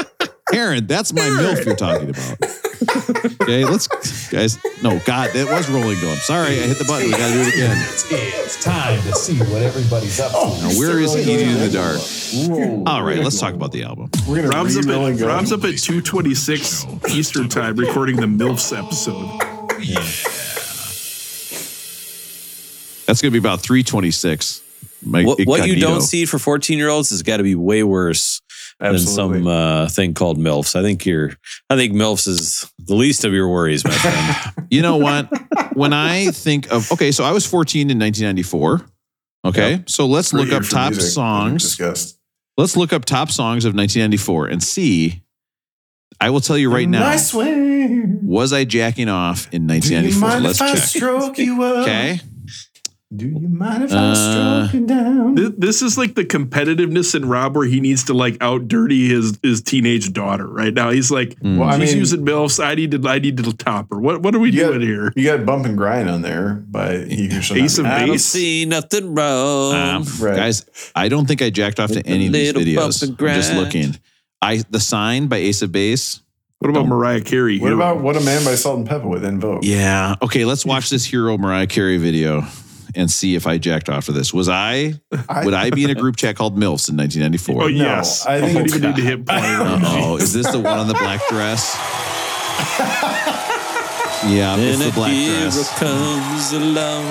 Aaron, 0.54 0.86
that's 0.86 1.12
my 1.12 1.22
MILF 1.22 1.64
you're 1.64 1.76
talking 1.76 2.10
about. 2.10 2.38
Okay. 3.42 3.64
Let's, 3.64 4.28
guys. 4.28 4.58
No, 4.82 5.00
God, 5.04 5.30
that 5.32 5.46
was 5.48 5.68
rolling 5.68 6.00
going. 6.00 6.16
Sorry, 6.16 6.60
I 6.60 6.66
hit 6.66 6.78
the 6.78 6.84
button. 6.84 7.06
We 7.06 7.12
got 7.12 7.28
to 7.28 7.34
do 7.34 7.40
it 7.40 7.54
again. 7.54 7.76
It's 7.80 8.62
time 8.62 9.00
to 9.02 9.12
see 9.14 9.38
what 9.38 9.62
everybody's 9.62 10.20
up 10.20 10.32
to. 10.32 10.36
Oh, 10.38 10.58
now, 10.60 10.78
where 10.78 10.98
is 10.98 11.12
Still 11.12 11.28
Eating 11.28 11.50
in 11.50 11.58
the 11.58 11.70
Dark? 11.70 11.98
Roll. 12.48 12.88
All 12.88 13.02
right, 13.02 13.18
let's 13.18 13.40
talk 13.40 13.54
about 13.54 13.72
the 13.72 13.84
album. 13.84 14.10
We're 14.28 14.36
gonna 14.36 14.48
Rob's 14.48 14.76
up, 14.76 14.86
at. 14.86 15.20
Rob's 15.20 15.52
up 15.52 15.64
at 15.64 15.78
226 15.78 16.86
Eastern 17.10 17.48
time 17.48 17.76
recording 17.76 18.16
the 18.16 18.26
MILFs 18.26 18.76
episode. 18.76 19.26
Yeah. 19.80 19.98
That's 23.06 23.20
going 23.20 23.30
to 23.30 23.38
be 23.38 23.38
about 23.38 23.60
326. 23.60 24.62
My 25.06 25.24
What, 25.24 25.38
what 25.44 25.66
you 25.66 25.76
don't 25.76 26.00
see 26.00 26.24
for 26.24 26.38
fourteen 26.38 26.78
year 26.78 26.88
olds 26.88 27.10
has 27.10 27.22
got 27.22 27.36
to 27.36 27.42
be 27.42 27.54
way 27.54 27.82
worse 27.82 28.40
than 28.80 28.98
some 28.98 29.46
uh, 29.46 29.88
thing 29.88 30.14
called 30.14 30.38
milfs. 30.38 30.76
I 30.76 30.82
think 30.82 31.06
you're. 31.06 31.36
I 31.70 31.76
think 31.76 31.92
milfs 31.92 32.26
is 32.26 32.70
the 32.78 32.94
least 32.94 33.24
of 33.24 33.32
your 33.32 33.48
worries, 33.48 33.84
my 33.84 33.90
friend. 33.92 34.54
You 34.70 34.82
know 34.82 34.96
what? 34.96 35.28
when 35.76 35.92
I 35.92 36.28
think 36.32 36.72
of 36.72 36.90
okay, 36.90 37.12
so 37.12 37.22
I 37.22 37.30
was 37.30 37.46
14 37.46 37.90
in 37.90 37.98
1994. 37.98 38.84
Okay, 39.46 39.84
so 39.86 40.06
let's 40.06 40.32
Great 40.32 40.48
look 40.48 40.52
up 40.52 40.68
top 40.68 40.92
music, 40.92 41.12
songs. 41.12 41.80
Let's 42.56 42.76
look 42.76 42.92
up 42.92 43.04
top 43.04 43.30
songs 43.30 43.64
of 43.64 43.74
1994 43.74 44.46
and 44.48 44.62
see. 44.62 45.22
I 46.20 46.30
will 46.30 46.40
tell 46.40 46.56
you 46.56 46.72
right 46.72 46.88
now. 46.88 47.00
Nice 47.00 47.34
way. 47.34 48.02
Was 48.22 48.52
I 48.52 48.64
jacking 48.64 49.08
off 49.08 49.52
in 49.52 49.66
1994? 49.66 50.40
Let's 50.40 50.58
check. 50.58 50.78
stroke 50.78 51.38
you 51.38 51.62
up? 51.62 51.82
Okay. 51.82 52.20
Do 53.14 53.26
you 53.28 53.48
mind 53.48 53.84
if 53.84 53.92
Uh, 53.92 53.96
I 53.96 54.14
stroke 54.68 54.80
you 54.80 54.86
down? 54.86 55.36
Th- 55.36 55.52
This 55.56 55.82
is 55.82 55.96
like 55.96 56.14
the 56.14 56.24
competitiveness 56.24 57.14
in 57.14 57.26
Rob 57.28 57.54
where 57.54 57.66
he 57.66 57.78
needs 57.78 58.02
to 58.04 58.14
like 58.14 58.36
out 58.40 58.66
dirty 58.66 59.08
his 59.08 59.38
his 59.42 59.62
teenage 59.62 60.12
daughter 60.12 60.46
right 60.48 60.74
now. 60.74 60.90
He's 60.90 61.10
like, 61.12 61.38
Mm. 61.40 61.58
Well, 61.58 61.68
I 61.68 61.78
she's 61.78 61.90
mean, 61.90 61.98
using 61.98 62.24
MILFs. 62.24 62.64
I 62.64 62.74
need 62.74 62.90
to 62.92 63.08
I 63.08 63.18
need 63.20 63.36
to 63.36 63.52
top 63.52 63.90
her. 63.90 64.00
What 64.00 64.22
what 64.22 64.34
are 64.34 64.40
we 64.40 64.50
doing 64.50 64.72
got- 64.80 64.82
here? 64.82 65.12
you 65.14 65.24
got 65.24 65.44
bump 65.46 65.64
and 65.66 65.76
grind 65.76 66.08
on 66.10 66.22
there 66.22 66.64
by 66.68 67.04
He 67.04 67.26
Ace 67.28 67.78
of 67.78 67.84
Be 67.84 67.90
I 67.90 68.00
don't 68.00 68.12
Base. 68.14 68.24
see 68.24 68.64
nothing 68.64 69.14
wrong. 69.14 69.74
Um, 69.74 70.04
Right. 70.18 70.36
Guys, 70.36 70.64
I 70.96 71.08
don't 71.08 71.26
think 71.26 71.40
I 71.42 71.50
jacked 71.50 71.78
off 71.78 71.90
to 71.90 71.96
With 71.98 72.06
a 72.06 72.10
any 72.10 72.26
of 72.28 72.32
these 72.32 72.52
little 72.54 72.74
bump 72.74 72.92
videos. 72.94 73.02
and 73.02 73.20
I'm 73.20 73.34
just 73.36 73.54
looking. 73.54 73.96
I 74.42 74.62
the 74.70 74.80
sign 74.80 75.28
by 75.28 75.36
Ace 75.36 75.62
of 75.62 75.70
Base. 75.70 76.20
What 76.58 76.70
about 76.70 76.88
Mariah 76.88 77.20
Carey? 77.20 77.58
What 77.60 77.68
Hero? 77.68 77.76
about 77.76 78.00
What 78.02 78.16
a 78.16 78.20
Man 78.20 78.42
by 78.44 78.54
Salt-N-Pepa 78.54 79.04
with 79.04 79.24
En 79.24 79.38
Vogue? 79.38 79.62
Yeah. 79.64 80.14
Okay, 80.22 80.46
let's 80.46 80.64
watch 80.64 80.88
this 80.88 81.04
Hero 81.04 81.36
Mariah 81.36 81.66
Carey 81.66 81.98
video 81.98 82.46
and 82.96 83.10
see 83.10 83.34
if 83.34 83.46
I 83.46 83.58
jacked 83.58 83.88
off 83.88 84.04
for 84.04 84.12
this. 84.12 84.32
Was 84.32 84.48
I 84.48 84.94
I- 85.28 85.44
would 85.44 85.54
I 85.54 85.70
be 85.70 85.84
in 85.84 85.90
a 85.90 85.94
group 86.02 86.16
chat 86.16 86.36
called 86.36 86.56
MILFs 86.56 86.88
in 86.88 86.96
1994? 86.96 87.54
Oh 87.62 87.66
No, 87.66 87.68
yes, 87.68 88.26
I 88.26 88.36
I 88.36 88.40
think 88.40 88.54
don't 88.58 88.68
even 88.68 88.82
need 88.90 88.96
to 88.96 89.02
hit 89.02 89.26
play. 89.26 89.40
Oh, 89.42 90.16
is 90.16 90.32
this 90.32 90.50
the 90.50 90.58
one 90.60 90.78
on 90.78 90.86
the 90.88 90.94
black 90.94 91.20
dress? 91.28 91.74
Yeah, 94.26 94.56
it's 94.56 94.84
the 94.84 94.92
black 94.94 95.12
hero 95.12 95.36
dress. 95.50 95.78
comes 95.78 96.52
along. 96.52 97.04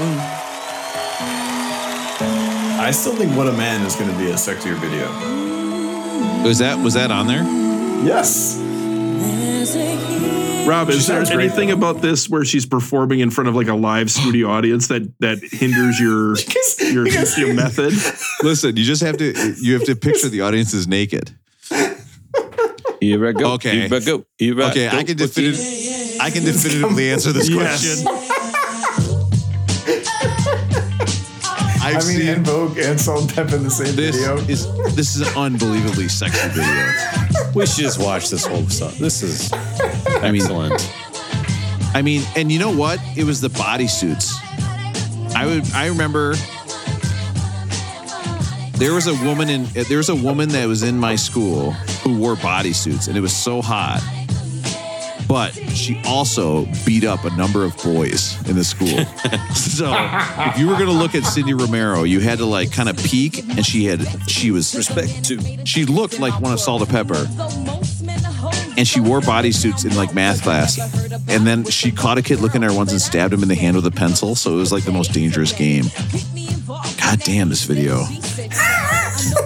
I 2.80 2.92
still 2.92 3.16
think 3.16 3.36
What 3.38 3.48
a 3.48 3.54
Man 3.54 3.86
is 3.86 3.96
going 3.96 4.12
to 4.12 4.18
be 4.18 4.32
a 4.32 4.34
sexier 4.36 4.76
video. 4.76 5.08
Was 6.48 6.58
that 6.60 6.78
was 6.80 6.96
that 6.96 7.12
on 7.12 7.28
there? 7.28 7.44
Yes. 8.04 8.58
Rob, 10.66 10.90
is 10.90 10.96
there 11.08 11.18
sounds 11.18 11.30
great, 11.30 11.48
anything 11.48 11.68
though. 11.70 11.76
about 11.76 12.02
this 12.02 12.30
where 12.30 12.46
she's 12.46 12.66
performing 12.66 13.20
in 13.20 13.30
front 13.30 13.50
of 13.50 13.56
like 13.56 13.68
a 13.68 13.74
live 13.74 14.10
studio 14.10 14.48
audience 14.50 14.88
that 14.88 15.12
that 15.20 15.40
hinders 15.40 16.00
your 16.00 16.36
your, 16.94 17.08
your 17.38 17.54
method? 17.54 17.94
Listen, 18.44 18.78
you 18.78 18.84
just 18.84 19.02
have 19.04 19.18
to 19.18 19.56
you 19.62 19.74
have 19.74 19.84
to 19.86 19.96
picture 19.96 20.30
the 20.30 20.42
audience 20.42 20.74
is 20.74 20.88
naked. 20.88 21.32
Here 23.02 23.28
I 23.28 23.34
go. 23.34 23.54
Okay. 23.56 23.88
Here 23.88 23.94
I 23.94 24.00
go. 24.00 24.26
Here 24.38 24.62
I 24.62 24.70
Okay, 24.70 24.90
go. 24.90 24.98
I 24.98 25.04
can 25.04 25.18
definitive, 25.18 26.22
I 26.22 26.30
can 26.30 26.46
definitively 26.46 27.12
answer 27.12 27.34
this 27.34 27.50
Yes. 27.50 28.06
I've 31.84 31.98
I 31.98 32.08
mean, 32.08 32.18
seen 32.18 32.28
En 32.30 32.44
Vogue 32.46 32.78
and 32.78 33.00
Salt-N-Pepa 33.00 33.58
in 33.58 33.64
the 33.64 33.70
same 33.70 33.94
this 33.96 34.16
video. 34.16 34.38
is 34.48 34.96
this 34.96 35.18
is 35.18 35.28
an 35.28 35.38
unbelievably 35.38 36.08
sexy 36.08 36.48
video. 36.50 37.52
We 37.54 37.66
should 37.66 37.84
just 37.84 38.00
watch 38.00 38.30
this 38.30 38.46
whole 38.46 38.66
stuff. 38.68 38.98
This 38.98 39.22
is 39.22 39.52
I 39.52 40.32
mean, 40.32 40.42
excellent. 40.42 40.96
I 41.94 42.02
mean, 42.02 42.24
and 42.38 42.50
you 42.52 42.58
know 42.58 42.72
what? 42.76 43.00
It 43.18 43.26
was 43.26 43.42
the 43.42 43.50
bodysuits. 43.50 44.32
I 45.36 45.46
would. 45.46 45.70
I 45.74 45.88
remember 45.88 46.36
there 48.78 48.94
was 48.94 49.08
a 49.08 49.14
woman 49.26 49.50
in 49.50 49.66
there 49.90 49.98
was 49.98 50.08
a 50.08 50.16
woman 50.16 50.50
that 50.50 50.66
was 50.68 50.84
in 50.84 50.98
my 50.98 51.18
school 51.18 51.72
who 52.02 52.18
wore 52.18 52.36
bodysuits, 52.36 53.10
and 53.10 53.18
it 53.18 53.22
was 53.22 53.36
so 53.36 53.62
hot. 53.62 54.02
But 55.34 55.54
she 55.70 56.00
also 56.06 56.68
beat 56.86 57.04
up 57.04 57.26
a 57.26 57.36
number 57.36 57.66
of 57.66 57.76
boys 57.78 58.38
in 58.48 58.56
the 58.56 58.64
school. 58.64 58.88
so 59.56 59.92
if 59.92 60.60
you 60.60 60.68
were 60.68 60.76
going 60.76 60.86
to 60.86 60.92
look 60.92 61.16
at 61.16 61.24
Cindy 61.24 61.56
Romero, 61.56 62.04
you 62.04 62.20
had 62.20 62.38
to 62.38 62.46
like 62.46 62.72
kind 62.72 62.88
of 62.88 62.96
peek, 62.98 63.40
and 63.40 63.66
she 63.66 63.86
had 63.86 64.06
she 64.30 64.52
was 64.52 64.76
Respect 64.76 65.26
to 65.26 65.66
she 65.66 65.86
looked 65.86 66.20
like 66.20 66.40
one 66.40 66.54
of 66.54 66.60
Salt-N-Pepa, 66.60 68.78
and 68.78 68.88
she 68.88 69.00
wore 69.00 69.22
bodysuits 69.22 69.90
in 69.90 69.96
like 69.96 70.14
math 70.14 70.44
class. 70.44 70.78
And 71.28 71.48
then 71.48 71.64
she 71.64 71.92
caught 71.92 72.20
a 72.20 72.22
kid 72.22 72.40
looking 72.40 72.64
at 72.64 72.70
her 72.70 72.78
once 72.78 72.92
and 72.92 73.02
stabbed 73.02 73.34
him 73.34 73.42
in 73.42 73.50
the 73.50 73.56
hand 73.56 73.76
with 73.76 73.88
a 73.88 73.92
pencil. 73.92 74.36
So 74.36 74.54
it 74.54 74.58
was 74.58 74.72
like 74.72 74.84
the 74.84 74.92
most 74.92 75.14
dangerous 75.14 75.52
game. 75.52 75.86
God 77.02 77.22
damn 77.22 77.50
this 77.50 77.64
video. 77.64 78.06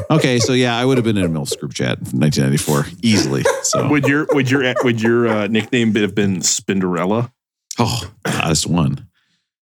Okay, 0.09 0.39
so 0.39 0.53
yeah, 0.53 0.77
I 0.77 0.85
would 0.85 0.97
have 0.97 1.03
been 1.03 1.17
in 1.17 1.25
a 1.25 1.29
MILFs 1.29 1.57
group 1.59 1.73
chat 1.73 1.97
in 1.99 2.19
1994 2.19 2.85
easily. 3.01 3.43
So 3.63 3.89
Would 3.89 4.07
your 4.07 4.25
would 4.31 4.49
your 4.49 4.73
would 4.83 5.01
your 5.01 5.27
uh, 5.27 5.47
nickname 5.47 5.93
have 5.95 6.15
been 6.15 6.37
Spinderella? 6.37 7.31
oh, 7.79 8.11
hottest 8.25 8.67
one. 8.67 9.07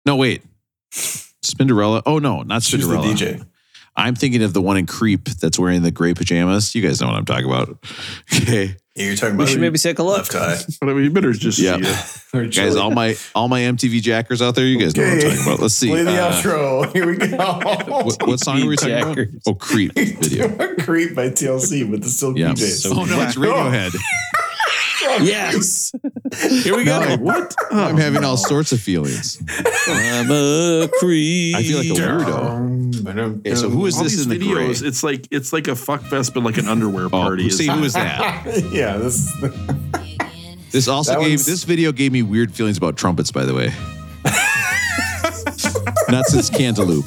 No, 0.06 0.16
wait, 0.16 0.42
Spinderella. 0.92 2.02
Oh 2.06 2.18
no, 2.18 2.42
not 2.42 2.62
Spinderella. 2.62 3.10
She's 3.10 3.20
the 3.20 3.26
DJ. 3.26 3.46
I'm 3.96 4.14
thinking 4.14 4.42
of 4.42 4.54
the 4.54 4.62
one 4.62 4.76
in 4.78 4.86
Creep 4.86 5.24
that's 5.24 5.58
wearing 5.58 5.82
the 5.82 5.90
gray 5.90 6.14
pajamas. 6.14 6.74
You 6.74 6.80
guys 6.82 7.00
know 7.00 7.08
what 7.08 7.16
I'm 7.16 7.24
talking 7.26 7.46
about. 7.46 7.84
Okay, 8.42 8.76
Yeah, 9.00 9.06
you're 9.06 9.16
talking 9.16 9.36
we 9.36 9.44
about 9.44 9.50
should 9.52 9.60
maybe 9.60 9.78
take 9.78 9.98
a 9.98 10.02
look. 10.02 10.18
left 10.18 10.34
eye. 10.34 10.58
But 10.80 10.90
I 10.90 10.92
mean, 10.92 11.04
you 11.04 11.10
better 11.10 11.32
just 11.32 11.58
Yeah. 11.58 11.78
see 11.82 12.46
guys, 12.48 12.76
all 12.76 12.90
my 12.90 13.16
all 13.34 13.48
my 13.48 13.60
MTV 13.60 14.02
jackers 14.02 14.42
out 14.42 14.54
there, 14.54 14.66
you 14.66 14.78
guys 14.78 14.94
know 14.96 15.02
what 15.04 15.12
I'm 15.12 15.20
talking 15.20 15.42
about. 15.42 15.60
Let's 15.60 15.74
see. 15.74 15.88
Play 15.88 16.02
the 16.02 16.20
Uh, 16.22 16.32
outro. 16.32 16.92
Here 16.92 17.06
we 17.06 17.16
go. 17.16 17.36
what, 18.04 18.26
what 18.26 18.40
song 18.40 18.62
are 18.62 18.66
we 18.66 18.76
talking 18.76 18.94
about? 18.98 19.18
Oh, 19.46 19.54
Creep 19.54 19.94
video. 19.94 20.48
Creep 20.80 21.14
by 21.14 21.28
TLC 21.30 21.88
with 21.88 22.02
the 22.02 22.08
Silk 22.10 22.36
Yeah. 22.36 22.52
DJs. 22.52 22.90
Oh 22.94 23.04
no, 23.04 23.20
it's 23.22 23.36
Radiohead. 23.36 23.96
Yes. 25.02 25.92
Here 26.62 26.76
we 26.76 26.84
go. 26.84 27.16
what? 27.18 27.54
I'm 27.70 27.96
having 27.96 28.24
all 28.24 28.36
sorts 28.36 28.72
of 28.72 28.80
feelings. 28.80 29.42
I'm 29.88 30.30
a 30.30 30.88
creep. 30.98 31.56
I 31.56 31.62
feel 31.62 31.78
like 31.78 31.86
a 31.88 31.90
weirdo. 31.90 33.02
weirdo. 33.02 33.38
Okay, 33.40 33.54
so 33.54 33.68
who 33.70 33.86
is 33.86 33.96
All 33.96 34.04
this 34.04 34.12
these 34.12 34.22
in 34.24 34.28
the 34.30 34.38
gray? 34.38 34.68
videos, 34.68 34.82
it's 34.86 35.02
like 35.02 35.26
it's 35.30 35.52
like 35.52 35.68
a 35.68 35.74
fuck 35.76 36.02
fest, 36.02 36.34
but 36.34 36.42
like 36.42 36.58
an 36.58 36.68
underwear 36.68 37.06
Oh, 37.06 37.10
party. 37.10 37.48
see 37.50 37.66
who 37.66 37.82
is 37.82 37.94
that? 37.94 38.44
yeah, 38.72 38.96
this 38.98 39.32
This 40.70 40.86
also 40.86 41.12
That 41.14 41.20
gave 41.20 41.30
one's- 41.30 41.46
this 41.46 41.64
video 41.64 41.90
gave 41.92 42.12
me 42.12 42.22
weird 42.22 42.54
feelings 42.54 42.76
about 42.78 42.96
trumpets. 42.96 43.32
By 43.32 43.44
the 43.44 43.54
way, 43.54 43.72
not 46.08 46.26
since 46.26 46.48
Cantaloupe. 46.50 47.06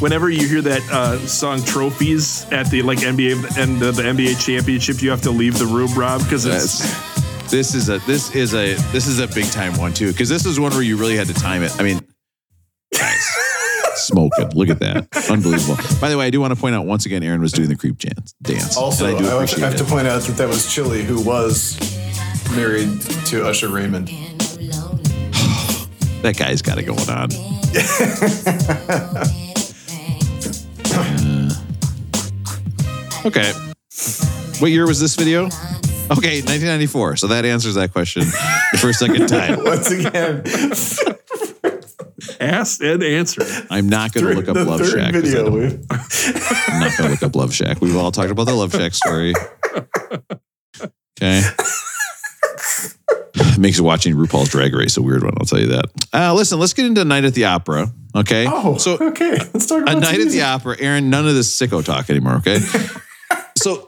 Whenever 0.00 0.30
you 0.30 0.48
hear 0.48 0.62
that 0.62 0.82
uh, 0.90 1.18
song 1.26 1.62
"Trophies" 1.62 2.50
at 2.50 2.70
the 2.70 2.80
like 2.82 2.98
NBA 3.00 3.58
and 3.58 3.78
the, 3.78 3.92
the 3.92 4.02
NBA 4.02 4.42
championship, 4.44 5.02
you 5.02 5.10
have 5.10 5.20
to 5.22 5.30
leave 5.30 5.58
the 5.58 5.66
room, 5.66 5.92
Rob, 5.94 6.22
because 6.22 6.46
it's 6.46 6.80
That's 6.80 7.50
this 7.50 7.74
is 7.74 7.88
a 7.90 7.98
this 8.00 8.34
is 8.34 8.54
a 8.54 8.74
this 8.92 9.06
is 9.06 9.18
a 9.18 9.26
big 9.28 9.44
time 9.50 9.76
one 9.76 9.92
too 9.92 10.10
because 10.12 10.28
this 10.30 10.46
is 10.46 10.58
one 10.58 10.72
where 10.72 10.82
you 10.82 10.96
really 10.96 11.16
had 11.16 11.26
to 11.26 11.34
time 11.34 11.62
it. 11.62 11.78
I 11.78 11.82
mean, 11.82 12.00
guys, 12.96 13.26
smoking. 13.96 14.48
Look 14.54 14.70
at 14.70 14.78
that, 14.78 15.06
unbelievable. 15.30 15.76
By 16.00 16.08
the 16.08 16.16
way, 16.16 16.26
I 16.26 16.30
do 16.30 16.40
want 16.40 16.54
to 16.54 16.60
point 16.60 16.74
out 16.74 16.86
once 16.86 17.04
again, 17.04 17.22
Aaron 17.22 17.42
was 17.42 17.52
doing 17.52 17.68
the 17.68 17.76
creep 17.76 17.98
dance. 17.98 18.32
Dance. 18.40 18.76
also. 18.78 19.04
I, 19.06 19.08
I 19.14 19.18
do 19.18 19.24
have 19.24 19.30
to- 19.30 19.36
appreciate 19.36 19.62
I 19.64 19.68
have 19.68 19.76
to 19.78 19.84
point 19.84 20.06
out 20.06 20.22
that 20.22 20.36
that 20.38 20.48
was 20.48 20.72
Chili, 20.72 21.02
who 21.02 21.20
was 21.22 21.78
married 22.56 23.00
to 23.26 23.46
Usher 23.46 23.68
Raymond. 23.68 24.10
That 26.22 26.36
guy's 26.36 26.60
got 26.60 26.76
it 26.76 26.82
going 26.82 27.08
on. 27.08 27.30
Okay. 33.26 33.52
What 34.60 34.70
year 34.70 34.86
was 34.86 35.00
this 35.00 35.14
video? 35.14 35.44
Okay, 36.10 36.40
1994. 36.42 37.16
So 37.16 37.26
that 37.28 37.44
answers 37.44 37.74
that 37.76 37.92
question 37.92 38.24
for 38.78 38.88
a 38.90 38.94
second 38.94 39.28
time. 39.28 39.62
Once 39.64 39.90
again, 39.90 40.42
asked 42.40 42.80
and 42.80 43.02
answered. 43.02 43.46
I'm 43.70 43.88
not 43.88 44.12
going 44.12 44.26
to 44.26 44.32
look 44.34 44.48
up 44.48 44.54
the 44.54 44.64
Love 44.64 44.80
third 44.80 44.90
Shack. 44.90 45.12
'cause 45.12 45.22
I 45.22 45.26
video. 45.26 45.44
don't- 45.44 45.60
we've- 45.60 45.86
I'm 46.68 46.80
not 46.80 46.96
going 46.98 47.04
to 47.04 47.10
look 47.10 47.22
up 47.22 47.36
Love 47.36 47.54
Shack. 47.54 47.80
We've 47.80 47.96
all 47.96 48.10
talked 48.10 48.30
about 48.30 48.44
the 48.44 48.54
Love 48.54 48.72
Shack 48.72 48.94
story. 48.94 49.34
Okay. 51.22 51.42
Makes 53.58 53.80
watching 53.80 54.14
RuPaul's 54.14 54.48
Drag 54.50 54.74
Race 54.74 54.96
a 54.96 55.02
weird 55.02 55.22
one. 55.22 55.34
I'll 55.38 55.46
tell 55.46 55.60
you 55.60 55.68
that. 55.68 55.86
Uh, 56.12 56.34
listen, 56.34 56.58
let's 56.58 56.72
get 56.72 56.86
into 56.86 57.04
Night 57.04 57.24
at 57.24 57.34
the 57.34 57.44
Opera. 57.44 57.92
Okay. 58.14 58.46
Oh, 58.48 58.76
so 58.76 58.98
okay. 59.00 59.38
Let's 59.52 59.66
talk 59.66 59.82
about 59.82 59.96
a 59.96 60.00
night 60.00 60.20
at 60.20 60.28
the 60.28 60.42
opera 60.42 60.76
aaron 60.80 61.10
none 61.10 61.26
of 61.26 61.34
this 61.34 61.54
sicko 61.56 61.84
talk 61.84 62.10
anymore 62.10 62.36
okay 62.36 62.58
so 63.58 63.84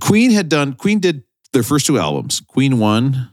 queen 0.00 0.30
had 0.30 0.48
done 0.48 0.74
queen 0.74 1.00
did 1.00 1.22
their 1.52 1.62
first 1.62 1.86
two 1.86 1.98
albums 1.98 2.40
queen 2.40 2.78
one 2.78 3.30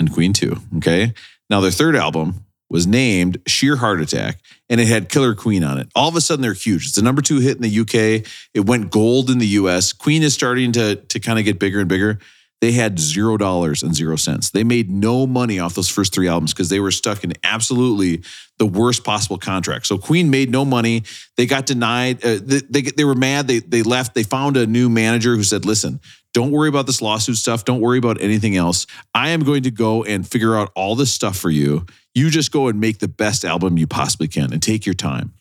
and 0.00 0.12
queen 0.12 0.32
two 0.32 0.56
okay 0.76 1.12
now 1.50 1.60
their 1.60 1.70
third 1.70 1.94
album 1.96 2.44
was 2.70 2.86
named 2.86 3.40
sheer 3.46 3.76
heart 3.76 4.00
attack 4.00 4.38
and 4.68 4.80
it 4.80 4.88
had 4.88 5.08
killer 5.08 5.34
queen 5.34 5.64
on 5.64 5.78
it 5.78 5.88
all 5.94 6.08
of 6.08 6.16
a 6.16 6.20
sudden 6.20 6.42
they're 6.42 6.52
huge 6.52 6.86
it's 6.86 6.96
the 6.96 7.02
number 7.02 7.22
two 7.22 7.38
hit 7.38 7.56
in 7.56 7.62
the 7.62 7.80
uk 7.80 7.94
it 7.94 8.66
went 8.66 8.90
gold 8.90 9.30
in 9.30 9.38
the 9.38 9.46
us 9.46 9.92
queen 9.92 10.22
is 10.22 10.34
starting 10.34 10.72
to 10.72 10.96
to 10.96 11.20
kind 11.20 11.38
of 11.38 11.44
get 11.44 11.58
bigger 11.58 11.80
and 11.80 11.88
bigger 11.88 12.18
they 12.60 12.72
had 12.72 12.98
zero 12.98 13.36
dollars 13.36 13.82
and 13.82 13.94
zero 13.94 14.16
cents. 14.16 14.50
They 14.50 14.64
made 14.64 14.90
no 14.90 15.26
money 15.26 15.60
off 15.60 15.74
those 15.74 15.88
first 15.88 16.12
three 16.12 16.26
albums 16.26 16.52
because 16.52 16.68
they 16.68 16.80
were 16.80 16.90
stuck 16.90 17.22
in 17.22 17.34
absolutely 17.44 18.22
the 18.58 18.66
worst 18.66 19.04
possible 19.04 19.38
contract. 19.38 19.86
So 19.86 19.96
Queen 19.96 20.28
made 20.30 20.50
no 20.50 20.64
money. 20.64 21.04
They 21.36 21.46
got 21.46 21.66
denied. 21.66 22.24
Uh, 22.24 22.38
they, 22.42 22.60
they 22.68 22.82
they 22.82 23.04
were 23.04 23.14
mad. 23.14 23.46
They 23.46 23.60
they 23.60 23.82
left. 23.82 24.14
They 24.14 24.24
found 24.24 24.56
a 24.56 24.66
new 24.66 24.88
manager 24.88 25.36
who 25.36 25.44
said, 25.44 25.64
"Listen, 25.64 26.00
don't 26.34 26.50
worry 26.50 26.68
about 26.68 26.86
this 26.86 27.00
lawsuit 27.00 27.36
stuff. 27.36 27.64
Don't 27.64 27.80
worry 27.80 27.98
about 27.98 28.20
anything 28.20 28.56
else. 28.56 28.86
I 29.14 29.30
am 29.30 29.44
going 29.44 29.62
to 29.62 29.70
go 29.70 30.02
and 30.02 30.26
figure 30.26 30.56
out 30.56 30.72
all 30.74 30.96
this 30.96 31.12
stuff 31.12 31.36
for 31.36 31.50
you. 31.50 31.86
You 32.14 32.28
just 32.28 32.50
go 32.50 32.66
and 32.66 32.80
make 32.80 32.98
the 32.98 33.08
best 33.08 33.44
album 33.44 33.78
you 33.78 33.86
possibly 33.86 34.26
can 34.26 34.52
and 34.52 34.60
take 34.60 34.84
your 34.84 34.94
time." 34.94 35.32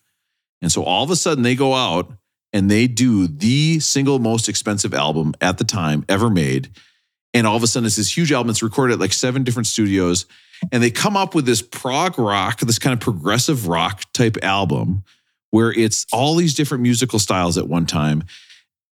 And 0.61 0.71
so 0.71 0.83
all 0.83 1.03
of 1.03 1.09
a 1.09 1.15
sudden 1.15 1.43
they 1.43 1.55
go 1.55 1.73
out 1.73 2.11
and 2.53 2.69
they 2.69 2.87
do 2.87 3.27
the 3.27 3.79
single 3.79 4.19
most 4.19 4.47
expensive 4.47 4.93
album 4.93 5.33
at 5.41 5.57
the 5.57 5.63
time 5.63 6.05
ever 6.07 6.29
made. 6.29 6.69
And 7.37 7.45
all 7.45 7.55
of 7.55 7.63
a 7.63 7.67
sudden 7.67 7.85
it's 7.85 7.97
this 7.97 8.15
huge 8.15 8.31
album. 8.31 8.49
It's 8.49 8.63
recorded 8.63 8.93
at 8.93 8.99
like 8.99 9.13
seven 9.13 9.43
different 9.43 9.67
studios. 9.67 10.25
And 10.71 10.81
they 10.81 10.89
come 10.89 11.15
up 11.15 11.35
with 11.35 11.45
this 11.45 11.61
prog 11.61 12.17
rock, 12.17 12.59
this 12.61 12.79
kind 12.79 12.93
of 12.93 12.99
progressive 12.99 13.67
rock 13.67 14.03
type 14.13 14.37
album 14.43 15.03
where 15.51 15.71
it's 15.71 16.05
all 16.11 16.35
these 16.35 16.55
different 16.55 16.81
musical 16.81 17.19
styles 17.19 17.57
at 17.57 17.67
one 17.67 17.85
time. 17.85 18.23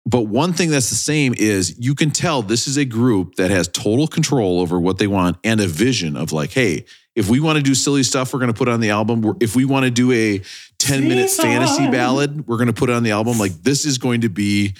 But 0.06 0.22
one 0.22 0.54
thing 0.54 0.70
that's 0.70 0.90
the 0.90 0.96
same 0.96 1.34
is 1.36 1.76
you 1.80 1.96
can 1.96 2.12
tell 2.12 2.44
this 2.44 2.68
is 2.68 2.78
a 2.78 2.86
group 2.86 3.36
that 3.36 3.50
has 3.50 3.68
total 3.68 4.08
control 4.08 4.60
over 4.60 4.80
what 4.80 5.00
they 5.00 5.08
want 5.08 5.38
and 5.44 5.60
a 5.60 5.68
vision 5.68 6.16
of 6.16 6.32
like, 6.32 6.52
hey, 6.52 6.86
if 7.16 7.30
we 7.30 7.40
want 7.40 7.58
to 7.58 7.64
do 7.64 7.74
silly 7.74 8.04
stuff, 8.04 8.32
we're 8.32 8.40
going 8.40 8.54
to 8.54 8.58
put 8.58 8.68
on 8.68 8.82
the 8.82 8.92
album. 8.92 9.36
If 9.40 9.56
we 9.56 9.66
want 9.66 9.86
to 9.86 9.92
do 9.92 10.12
a 10.12 10.42
10 10.78 11.08
minute 11.08 11.30
fantasy 11.30 11.90
ballad, 11.90 12.48
we're 12.48 12.58
going 12.58 12.68
to 12.68 12.74
put 12.74 12.90
it 12.90 12.94
on 12.94 13.04
the 13.04 13.12
album. 13.12 13.40
Like, 13.40 13.54
this 13.64 13.86
is 13.86 13.98
going 13.98 14.22
to 14.22 14.30
be 14.30 14.76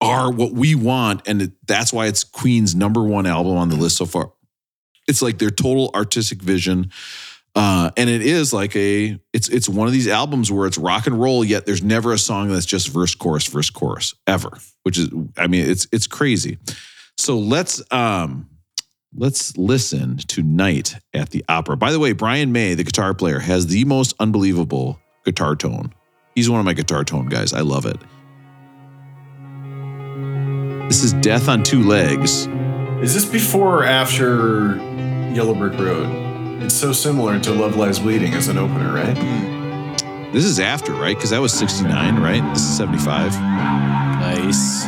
our 0.00 0.30
what 0.30 0.52
we 0.52 0.74
want. 0.74 1.26
And 1.26 1.52
that's 1.66 1.92
why 1.92 2.06
it's 2.06 2.24
Queen's 2.24 2.74
number 2.74 3.02
one 3.02 3.26
album 3.26 3.56
on 3.56 3.68
the 3.68 3.76
list 3.76 3.96
so 3.96 4.06
far. 4.06 4.32
It's 5.08 5.22
like 5.22 5.38
their 5.38 5.50
total 5.50 5.90
artistic 5.94 6.42
vision. 6.42 6.90
Uh, 7.54 7.90
and 7.96 8.10
it 8.10 8.20
is 8.20 8.52
like 8.52 8.76
a 8.76 9.18
it's 9.32 9.48
it's 9.48 9.66
one 9.66 9.86
of 9.86 9.92
these 9.94 10.08
albums 10.08 10.52
where 10.52 10.66
it's 10.66 10.76
rock 10.76 11.06
and 11.06 11.18
roll, 11.18 11.42
yet 11.42 11.64
there's 11.64 11.82
never 11.82 12.12
a 12.12 12.18
song 12.18 12.48
that's 12.48 12.66
just 12.66 12.88
verse, 12.88 13.14
chorus, 13.14 13.46
verse, 13.46 13.70
chorus, 13.70 14.14
ever. 14.26 14.50
Which 14.82 14.98
is 14.98 15.08
I 15.38 15.46
mean, 15.46 15.68
it's 15.68 15.86
it's 15.90 16.06
crazy. 16.06 16.58
So 17.16 17.38
let's 17.38 17.82
um 17.90 18.50
let's 19.16 19.56
listen 19.56 20.18
to 20.18 20.42
Night 20.42 20.96
at 21.14 21.30
the 21.30 21.46
Opera. 21.48 21.78
By 21.78 21.92
the 21.92 21.98
way, 21.98 22.12
Brian 22.12 22.52
May, 22.52 22.74
the 22.74 22.84
guitar 22.84 23.14
player, 23.14 23.38
has 23.38 23.68
the 23.68 23.86
most 23.86 24.14
unbelievable 24.20 25.00
guitar 25.24 25.56
tone. 25.56 25.94
He's 26.34 26.50
one 26.50 26.60
of 26.60 26.66
my 26.66 26.74
guitar 26.74 27.04
tone 27.04 27.26
guys. 27.26 27.54
I 27.54 27.60
love 27.60 27.86
it. 27.86 27.96
This 30.88 31.02
is 31.02 31.14
Death 31.14 31.48
on 31.48 31.64
Two 31.64 31.82
Legs. 31.82 32.46
Is 33.02 33.12
this 33.12 33.24
before 33.24 33.80
or 33.80 33.84
after 33.84 34.76
Yellow 35.34 35.52
Brick 35.52 35.76
Road? 35.80 36.62
It's 36.62 36.76
so 36.76 36.92
similar 36.92 37.40
to 37.40 37.52
Love 37.52 37.74
Lies 37.74 37.98
Bleeding 37.98 38.32
as 38.34 38.46
an 38.46 38.56
opener, 38.56 38.94
right? 38.94 39.18
Hmm. 39.18 40.30
This 40.32 40.44
is 40.44 40.60
after, 40.60 40.92
right? 40.92 41.16
Because 41.16 41.30
that 41.30 41.40
was 41.40 41.52
69, 41.52 42.20
right? 42.20 42.40
This 42.54 42.62
is 42.62 42.76
75. 42.76 43.32
Nice. 43.32 44.86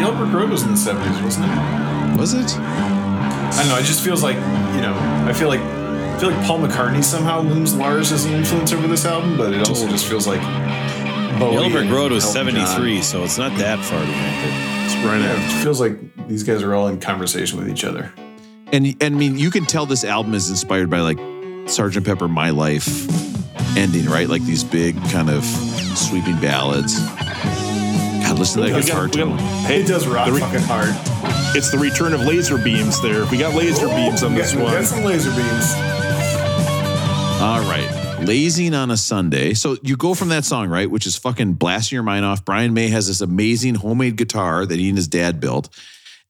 Yellow 0.00 0.16
Brick 0.16 0.32
Road 0.32 0.50
was 0.50 0.64
in 0.64 0.70
the 0.70 0.74
70s, 0.74 1.22
wasn't 1.22 1.46
it? 1.46 2.18
Was 2.18 2.34
it? 2.34 2.58
I 2.58 3.58
don't 3.60 3.68
know. 3.68 3.78
It 3.78 3.84
just 3.84 4.02
feels 4.02 4.24
like, 4.24 4.36
you 4.74 4.80
know, 4.80 4.96
I 5.24 5.32
feel 5.32 5.48
like 5.48 5.60
I 5.60 6.18
feel 6.18 6.32
like 6.32 6.46
Paul 6.46 6.58
McCartney 6.58 7.04
somehow 7.04 7.42
looms 7.42 7.76
large 7.76 8.10
as 8.10 8.24
an 8.24 8.32
influence 8.32 8.72
over 8.72 8.88
this 8.88 9.04
album, 9.04 9.36
but 9.36 9.52
it 9.52 9.68
also 9.68 9.86
just 9.86 10.06
feels 10.06 10.26
like 10.26 10.40
Bowie 11.38 11.54
Yellow 11.54 11.70
Brick 11.70 11.90
Road 11.90 12.12
was 12.12 12.24
Elton 12.24 12.54
John. 12.54 12.66
73, 12.66 13.02
so 13.02 13.22
it's 13.24 13.38
not 13.38 13.56
that 13.58 13.78
far 13.84 14.00
behind 14.00 14.86
It's 14.86 14.94
right 15.04 15.20
Yeah, 15.20 15.58
it 15.60 15.62
feels 15.62 15.80
like 15.80 15.98
these 16.28 16.42
guys 16.42 16.62
are 16.62 16.74
all 16.74 16.88
in 16.88 16.98
conversation 17.00 17.58
with 17.58 17.68
each 17.68 17.84
other. 17.84 18.12
And, 18.72 18.86
and 19.00 19.14
I 19.14 19.18
mean, 19.18 19.38
you 19.38 19.50
can 19.50 19.64
tell 19.64 19.86
this 19.86 20.04
album 20.04 20.34
is 20.34 20.50
inspired 20.50 20.90
by 20.90 21.00
like 21.00 21.18
Sgt. 21.18 22.04
Pepper 22.04 22.28
My 22.28 22.50
Life 22.50 23.06
ending, 23.76 24.06
right? 24.06 24.28
Like 24.28 24.42
these 24.44 24.64
big 24.64 24.96
kind 25.10 25.30
of 25.30 25.44
sweeping 25.44 26.36
ballads. 26.40 26.98
God, 27.00 28.38
listen 28.38 28.62
to 28.62 28.68
that 28.68 28.76
We 28.76 28.82
guitar 28.82 29.06
got- 29.06 29.14
we 29.16 29.22
got- 29.22 29.28
tone. 29.28 29.38
hey, 29.66 29.80
It 29.82 29.86
does 29.86 30.06
rock 30.08 30.32
re- 30.32 30.40
fucking 30.40 30.62
hard. 30.62 30.90
It's 31.56 31.70
the 31.70 31.78
return 31.78 32.12
of 32.12 32.22
laser 32.22 32.58
beams 32.58 33.00
there. 33.02 33.24
We 33.26 33.38
got 33.38 33.54
laser 33.54 33.86
oh, 33.88 33.94
beams 33.96 34.22
on 34.22 34.34
this 34.34 34.50
got, 34.52 34.58
we 34.58 34.64
one. 34.64 34.74
got 34.74 34.84
some 34.84 35.04
laser 35.04 35.30
beams. 35.30 35.72
All 37.40 37.60
right. 37.70 37.88
Lazing 38.26 38.74
on 38.74 38.90
a 38.90 38.96
Sunday. 38.96 39.54
So 39.54 39.76
you 39.82 39.96
go 39.96 40.12
from 40.12 40.30
that 40.30 40.44
song, 40.44 40.68
right, 40.68 40.90
which 40.90 41.06
is 41.06 41.16
fucking 41.16 41.54
blasting 41.54 41.94
your 41.94 42.02
mind 42.02 42.24
off. 42.24 42.44
Brian 42.44 42.74
May 42.74 42.88
has 42.88 43.06
this 43.06 43.20
amazing 43.20 43.76
homemade 43.76 44.16
guitar 44.16 44.66
that 44.66 44.78
he 44.78 44.88
and 44.88 44.98
his 44.98 45.06
dad 45.06 45.38
built. 45.38 45.68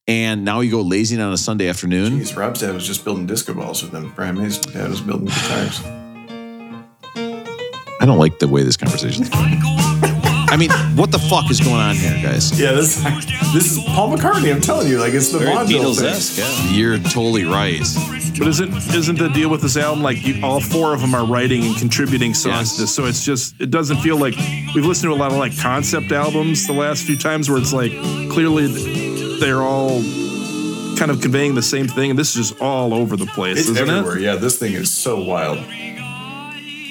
And 0.07 0.45
now 0.45 0.61
you 0.61 0.71
go 0.71 0.83
lazing 0.83 1.21
on 1.21 1.33
a 1.33 1.39
Sunday 1.39 1.69
afternoon. 1.69 2.21
Jeez, 2.21 2.37
Rob's 2.37 2.61
dad 2.61 2.75
was 2.75 2.87
just 2.87 3.03
building 3.03 3.27
disco 3.27 3.55
balls 3.55 3.83
with 3.83 3.93
them. 3.93 4.13
Brian 4.15 4.37
May's 4.37 4.59
dad 4.59 4.91
was 4.91 5.01
building 5.01 5.29
guitars. 5.29 5.81
I 7.99 8.05
don't 8.05 8.19
like 8.19 8.41
the 8.41 8.49
way 8.49 8.63
this 8.63 8.77
conversation's 8.77 9.31
going. 9.31 9.86
I 10.49 10.57
mean, 10.57 10.71
what 10.97 11.11
the 11.11 11.19
fuck 11.19 11.51
is 11.51 11.61
going 11.61 11.77
on 11.81 11.97
here, 11.97 12.13
guys? 12.23 12.59
Yeah, 12.59 12.73
this 12.73 13.03
this 13.53 13.73
is 13.77 13.85
Paul 13.85 14.17
McCartney. 14.17 14.55
I'm 14.55 14.61
telling 14.61 14.89
you, 14.89 14.99
like 14.99 15.13
it's 15.13 15.31
the 15.33 15.39
Very 15.39 15.53
vaudeville 15.53 15.93
thing. 15.95 16.05
Beatles-esque, 16.07 16.39
yeah. 16.39 16.71
You're 16.71 16.99
totally 16.99 17.45
right. 17.45 17.81
But 18.39 18.49
isn't 18.49 18.73
isn't 18.95 19.19
the 19.19 19.29
deal 19.29 19.49
with 19.51 19.63
this 19.63 19.77
album 19.77 20.03
like 20.03 20.25
you, 20.25 20.45
all 20.45 20.61
four 20.61 20.95
of 20.95 21.01
them 21.01 21.15
are 21.15 21.27
writing 21.27 21.65
and 21.65 21.77
contributing 21.77 22.33
songs 22.35 22.55
Yes. 22.55 22.75
to 22.77 22.81
this? 22.83 22.95
So 22.95 23.05
it's 23.07 23.25
just 23.25 23.61
it 23.61 23.71
doesn't 23.71 23.97
feel 23.99 24.19
like 24.19 24.35
we've 24.75 24.85
listened 24.87 25.11
to 25.11 25.15
a 25.15 25.19
lot 25.19 25.33
of 25.33 25.39
like 25.39 25.57
concept 25.59 26.13
albums 26.13 26.67
the 26.67 26.73
last 26.75 27.05
few 27.05 27.17
times 27.17 27.49
where 27.51 27.59
it's 27.59 27.73
like 27.73 27.93
clearly 28.31 28.67
they're 29.41 29.63
all 29.63 30.01
kind 30.97 31.11
of 31.11 31.21
conveying 31.21 31.55
the 31.55 31.63
same 31.63 31.89
thing, 31.89 32.11
and 32.11 32.19
this 32.19 32.37
is 32.37 32.49
just 32.51 32.61
all 32.63 32.95
over 32.95 33.17
the 33.17 33.27
place, 33.27 33.59
It's 33.59 33.69
isn't 33.69 33.89
everywhere. 33.91 34.17
it? 34.17 34.23
Yeah, 34.23 34.37
this 34.37 34.59
thing 34.59 34.73
is 34.75 34.91
so 34.93 35.23
wild. 35.23 35.59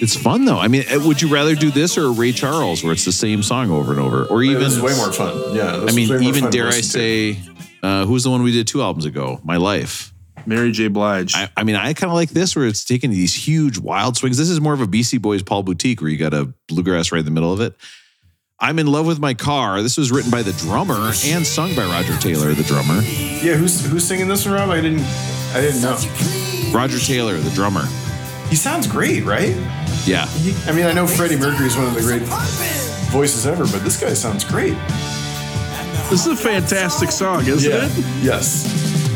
It's 0.05 0.15
fun 0.15 0.45
though. 0.45 0.59
I 0.59 0.67
mean, 0.67 0.83
uh, 0.87 0.99
would 0.99 1.19
you 1.19 1.29
rather 1.29 1.55
do 1.55 1.71
this 1.71 1.97
or 1.97 2.11
Ray 2.11 2.31
Charles, 2.31 2.83
where 2.83 2.93
it's 2.93 3.05
the 3.05 3.11
same 3.11 3.41
song 3.41 3.71
over 3.71 3.91
and 3.91 3.99
over, 3.99 4.25
or 4.25 4.43
even? 4.43 4.61
this 4.61 4.73
is 4.73 4.79
way 4.79 4.95
more 4.95 5.11
fun. 5.11 5.55
Yeah, 5.55 5.83
I 5.83 5.93
mean, 5.93 6.21
even 6.21 6.51
dare 6.51 6.67
I 6.67 6.81
say, 6.81 7.39
uh, 7.81 8.05
who's 8.05 8.23
the 8.23 8.29
one 8.29 8.43
we 8.43 8.51
did 8.51 8.67
two 8.67 8.83
albums 8.83 9.05
ago? 9.05 9.41
My 9.43 9.57
Life. 9.57 10.13
Mary 10.45 10.71
J. 10.71 10.89
Blige. 10.89 11.33
I, 11.33 11.49
I 11.57 11.63
mean, 11.63 11.75
I 11.75 11.93
kind 11.93 12.11
of 12.11 12.13
like 12.13 12.29
this 12.29 12.55
where 12.55 12.67
it's 12.67 12.85
taking 12.85 13.09
these 13.09 13.33
huge 13.33 13.79
wild 13.79 14.15
swings. 14.15 14.37
This 14.37 14.51
is 14.51 14.61
more 14.61 14.73
of 14.73 14.81
a 14.81 14.85
BC 14.85 15.19
Boys 15.23 15.41
Paul 15.41 15.63
Boutique 15.63 16.01
where 16.01 16.09
you 16.11 16.17
got 16.17 16.35
a 16.35 16.53
bluegrass 16.67 17.11
right 17.11 17.17
in 17.17 17.25
the 17.25 17.31
middle 17.31 17.51
of 17.51 17.59
it. 17.59 17.73
I'm 18.59 18.77
in 18.77 18.85
love 18.85 19.07
with 19.07 19.17
my 19.17 19.33
car. 19.33 19.81
This 19.81 19.97
was 19.97 20.11
written 20.11 20.29
by 20.29 20.43
the 20.43 20.53
drummer 20.53 21.13
and 21.25 21.47
sung 21.47 21.75
by 21.75 21.85
Roger 21.85 22.15
Taylor, 22.17 22.53
the 22.53 22.61
drummer. 22.61 23.01
Yeah, 23.01 23.55
who's 23.55 23.83
who's 23.83 24.07
singing 24.07 24.27
this 24.27 24.45
one, 24.45 24.53
Rob? 24.53 24.69
I 24.69 24.81
didn't 24.81 25.03
I 25.55 25.61
didn't 25.61 25.81
know. 25.81 25.97
Roger 26.71 26.99
Taylor, 26.99 27.37
the 27.37 27.49
drummer. 27.55 27.87
He 28.49 28.55
sounds 28.55 28.87
great, 28.87 29.23
right? 29.25 29.55
Yeah. 30.05 30.27
He, 30.27 30.53
I 30.69 30.73
mean, 30.73 30.85
I 30.85 30.93
know 30.93 31.07
Freddie 31.07 31.35
Mercury 31.37 31.67
is 31.67 31.75
one 31.75 31.87
of 31.87 31.93
the 31.95 32.01
great 32.01 32.21
voices 33.11 33.45
ever, 33.47 33.65
but 33.65 33.83
this 33.83 33.99
guy 33.99 34.13
sounds 34.13 34.43
great. 34.43 34.75
this 36.09 36.25
is 36.25 36.27
a 36.27 36.35
fantastic 36.35 37.11
song, 37.11 37.45
isn't 37.47 37.71
it? 37.71 37.91
Yes. 38.23 38.71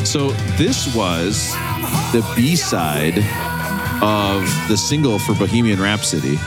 So 0.09 0.32
this 0.57 0.93
was 0.95 1.51
the 2.11 2.25
B 2.36 2.55
side 2.55 3.17
of 4.01 4.41
the 4.67 4.77
single 4.77 5.19
for 5.19 5.34
Bohemian 5.36 5.80
Rhapsody. 5.80 6.38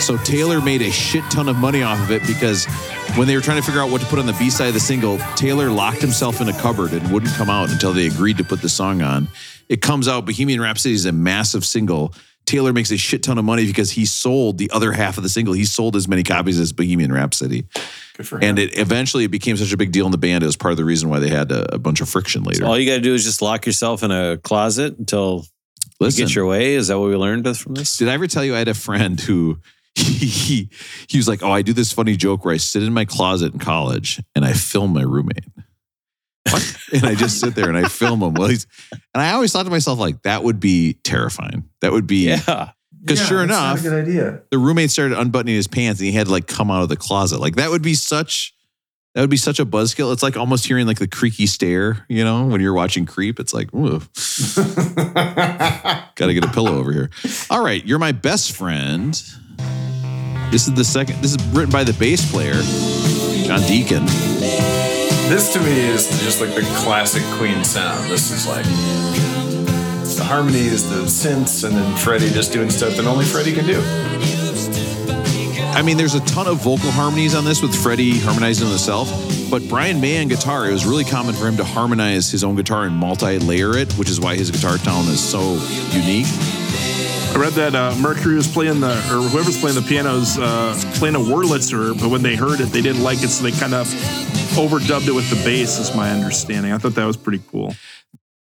So 0.00 0.16
Taylor 0.18 0.60
made 0.60 0.82
a 0.82 0.90
shit 0.90 1.24
ton 1.30 1.48
of 1.48 1.56
money 1.56 1.82
off 1.82 1.98
of 2.00 2.10
it 2.10 2.26
because 2.26 2.66
when 3.16 3.28
they 3.28 3.36
were 3.36 3.40
trying 3.40 3.60
to 3.60 3.62
figure 3.62 3.80
out 3.80 3.90
what 3.90 4.00
to 4.00 4.06
put 4.08 4.18
on 4.18 4.26
the 4.26 4.32
B 4.34 4.50
side 4.50 4.68
of 4.68 4.74
the 4.74 4.80
single, 4.80 5.18
Taylor 5.36 5.70
locked 5.70 6.00
himself 6.00 6.40
in 6.40 6.48
a 6.48 6.52
cupboard 6.52 6.92
and 6.92 7.12
wouldn't 7.12 7.32
come 7.34 7.48
out 7.48 7.70
until 7.70 7.92
they 7.92 8.06
agreed 8.06 8.38
to 8.38 8.44
put 8.44 8.60
the 8.60 8.68
song 8.68 9.02
on. 9.02 9.28
It 9.68 9.80
comes 9.80 10.08
out, 10.08 10.26
Bohemian 10.26 10.60
Rhapsody 10.60 10.94
is 10.94 11.04
a 11.04 11.12
massive 11.12 11.64
single. 11.64 12.12
Taylor 12.44 12.72
makes 12.72 12.90
a 12.90 12.98
shit 12.98 13.22
ton 13.22 13.38
of 13.38 13.44
money 13.44 13.66
because 13.66 13.92
he 13.92 14.04
sold 14.04 14.58
the 14.58 14.70
other 14.72 14.92
half 14.92 15.16
of 15.16 15.22
the 15.22 15.28
single. 15.28 15.54
He 15.54 15.64
sold 15.64 15.96
as 15.96 16.08
many 16.08 16.22
copies 16.22 16.58
as 16.58 16.72
Bohemian 16.72 17.12
Rhapsody. 17.12 17.66
Good 18.16 18.28
for 18.28 18.36
him. 18.36 18.42
And 18.42 18.58
it 18.58 18.76
eventually 18.78 19.24
it 19.24 19.30
became 19.30 19.56
such 19.56 19.72
a 19.72 19.76
big 19.76 19.92
deal 19.92 20.06
in 20.06 20.12
the 20.12 20.18
band. 20.18 20.42
It 20.42 20.46
was 20.46 20.56
part 20.56 20.72
of 20.72 20.76
the 20.76 20.84
reason 20.84 21.08
why 21.08 21.20
they 21.20 21.30
had 21.30 21.52
a, 21.52 21.76
a 21.76 21.78
bunch 21.78 22.00
of 22.00 22.08
friction 22.08 22.42
later. 22.42 22.66
All 22.66 22.78
you 22.78 22.90
got 22.90 22.96
to 22.96 23.00
do 23.00 23.14
is 23.14 23.24
just 23.24 23.40
lock 23.40 23.64
yourself 23.64 24.02
in 24.02 24.10
a 24.10 24.38
closet 24.38 24.98
until 24.98 25.46
you 26.00 26.10
get 26.10 26.34
your 26.34 26.46
way. 26.46 26.74
Is 26.74 26.88
that 26.88 26.98
what 26.98 27.08
we 27.08 27.16
learned 27.16 27.44
from 27.56 27.74
this? 27.74 27.96
did 27.96 28.08
I 28.08 28.14
ever 28.14 28.26
tell 28.26 28.44
you 28.44 28.54
I 28.54 28.58
had 28.58 28.68
a 28.68 28.74
friend 28.74 29.18
who 29.20 29.58
he, 29.94 30.26
he 30.26 30.70
he 31.08 31.16
was 31.18 31.28
like, 31.28 31.42
"Oh, 31.42 31.50
I 31.52 31.62
do 31.62 31.72
this 31.72 31.92
funny 31.92 32.16
joke 32.16 32.44
where 32.44 32.54
I 32.54 32.58
sit 32.58 32.82
in 32.82 32.92
my 32.92 33.04
closet 33.04 33.52
in 33.52 33.58
college 33.60 34.20
and 34.34 34.44
I 34.44 34.52
film 34.52 34.92
my 34.92 35.02
roommate." 35.02 35.44
And 36.92 37.06
I 37.06 37.14
just 37.16 37.40
sit 37.40 37.56
there 37.56 37.68
and 37.68 37.76
I 37.76 37.88
film 37.88 38.22
him. 38.22 38.34
Well, 38.34 38.48
he's 38.48 38.66
and 38.92 39.20
I 39.22 39.32
always 39.32 39.50
thought 39.52 39.64
to 39.64 39.70
myself 39.70 39.98
like 39.98 40.22
that 40.22 40.44
would 40.44 40.60
be 40.60 40.92
terrifying. 41.02 41.68
That 41.80 41.90
would 41.90 42.06
be 42.06 42.26
Yeah. 42.28 42.70
because 43.02 43.18
Yeah, 43.20 43.26
sure 43.26 43.42
enough, 43.42 43.80
a 43.80 43.82
good 43.82 44.06
idea. 44.08 44.42
the 44.52 44.58
roommate 44.58 44.92
started 44.92 45.18
unbuttoning 45.18 45.56
his 45.56 45.66
pants 45.66 46.00
and 46.00 46.06
he 46.06 46.12
had 46.12 46.26
to 46.26 46.32
like 46.32 46.46
come 46.46 46.70
out 46.70 46.82
of 46.84 46.88
the 46.88 46.96
closet. 46.96 47.40
Like 47.40 47.56
that 47.56 47.70
would 47.70 47.82
be 47.82 47.94
such 47.94 48.54
that 49.14 49.22
would 49.22 49.30
be 49.30 49.36
such 49.38 49.58
a 49.58 49.66
buzzkill. 49.66 50.12
It's 50.12 50.22
like 50.22 50.36
almost 50.36 50.66
hearing 50.66 50.86
like 50.86 50.98
the 51.00 51.08
creaky 51.08 51.46
stair, 51.46 52.04
you 52.08 52.22
know, 52.22 52.44
when 52.46 52.60
you're 52.60 52.74
watching 52.74 53.06
Creep. 53.06 53.40
It's 53.40 53.54
like, 53.54 53.74
ooh, 53.74 53.98
got 54.54 56.26
to 56.26 56.34
get 56.34 56.44
a 56.44 56.48
pillow 56.52 56.76
over 56.78 56.92
here. 56.92 57.10
All 57.50 57.64
right, 57.64 57.84
you're 57.84 57.98
my 57.98 58.12
best 58.12 58.52
friend. 58.52 59.20
This 60.54 60.68
is 60.68 60.74
the 60.74 60.84
second. 60.84 61.20
This 61.20 61.34
is 61.34 61.44
written 61.48 61.72
by 61.72 61.82
the 61.82 61.94
bass 61.94 62.30
player, 62.30 62.54
John 63.44 63.60
Deacon. 63.62 64.06
This 65.26 65.52
to 65.52 65.58
me 65.58 65.80
is 65.80 66.06
just 66.22 66.40
like 66.40 66.54
the 66.54 66.62
classic 66.76 67.24
Queen 67.38 67.64
sound. 67.64 68.08
This 68.08 68.30
is 68.30 68.46
like 68.46 68.64
the 68.64 70.22
harmonies, 70.24 70.88
the 70.88 71.06
synths, 71.06 71.64
and 71.64 71.76
then 71.76 71.96
Freddie 71.96 72.30
just 72.30 72.52
doing 72.52 72.70
stuff 72.70 72.94
that 72.94 73.04
only 73.04 73.24
Freddie 73.24 73.52
can 73.52 73.66
do. 73.66 73.82
I 75.76 75.82
mean, 75.82 75.96
there's 75.96 76.14
a 76.14 76.20
ton 76.20 76.46
of 76.46 76.58
vocal 76.58 76.92
harmonies 76.92 77.34
on 77.34 77.44
this 77.44 77.60
with 77.60 77.74
Freddie 77.74 78.20
harmonizing 78.20 78.66
on 78.66 78.70
himself, 78.70 79.10
but 79.50 79.68
Brian 79.68 80.00
May 80.00 80.22
on 80.22 80.28
guitar, 80.28 80.68
it 80.68 80.72
was 80.72 80.86
really 80.86 81.02
common 81.02 81.34
for 81.34 81.48
him 81.48 81.56
to 81.56 81.64
harmonize 81.64 82.30
his 82.30 82.44
own 82.44 82.54
guitar 82.54 82.84
and 82.84 82.94
multi-layer 82.94 83.76
it, 83.76 83.92
which 83.94 84.08
is 84.08 84.20
why 84.20 84.36
his 84.36 84.52
guitar 84.52 84.78
tone 84.78 85.08
is 85.08 85.18
so 85.18 85.54
unique. 85.90 86.28
I 87.34 87.36
read 87.36 87.52
that 87.54 87.74
uh, 87.74 87.92
Mercury 87.96 88.36
was 88.36 88.46
playing 88.46 88.78
the, 88.78 88.92
or 89.10 89.20
whoever's 89.28 89.58
playing 89.58 89.74
the 89.74 89.82
piano 89.82 90.14
is 90.18 90.38
uh, 90.38 90.80
playing 90.94 91.16
a 91.16 91.18
Wurlitzer, 91.18 92.00
but 92.00 92.08
when 92.08 92.22
they 92.22 92.36
heard 92.36 92.60
it, 92.60 92.66
they 92.66 92.80
didn't 92.80 93.02
like 93.02 93.24
it, 93.24 93.28
so 93.28 93.42
they 93.42 93.50
kind 93.50 93.74
of 93.74 93.88
overdubbed 94.54 95.08
it 95.08 95.12
with 95.12 95.28
the 95.30 95.44
bass. 95.44 95.80
Is 95.80 95.96
my 95.96 96.12
understanding. 96.12 96.70
I 96.70 96.78
thought 96.78 96.94
that 96.94 97.04
was 97.04 97.16
pretty 97.16 97.42
cool. 97.50 97.74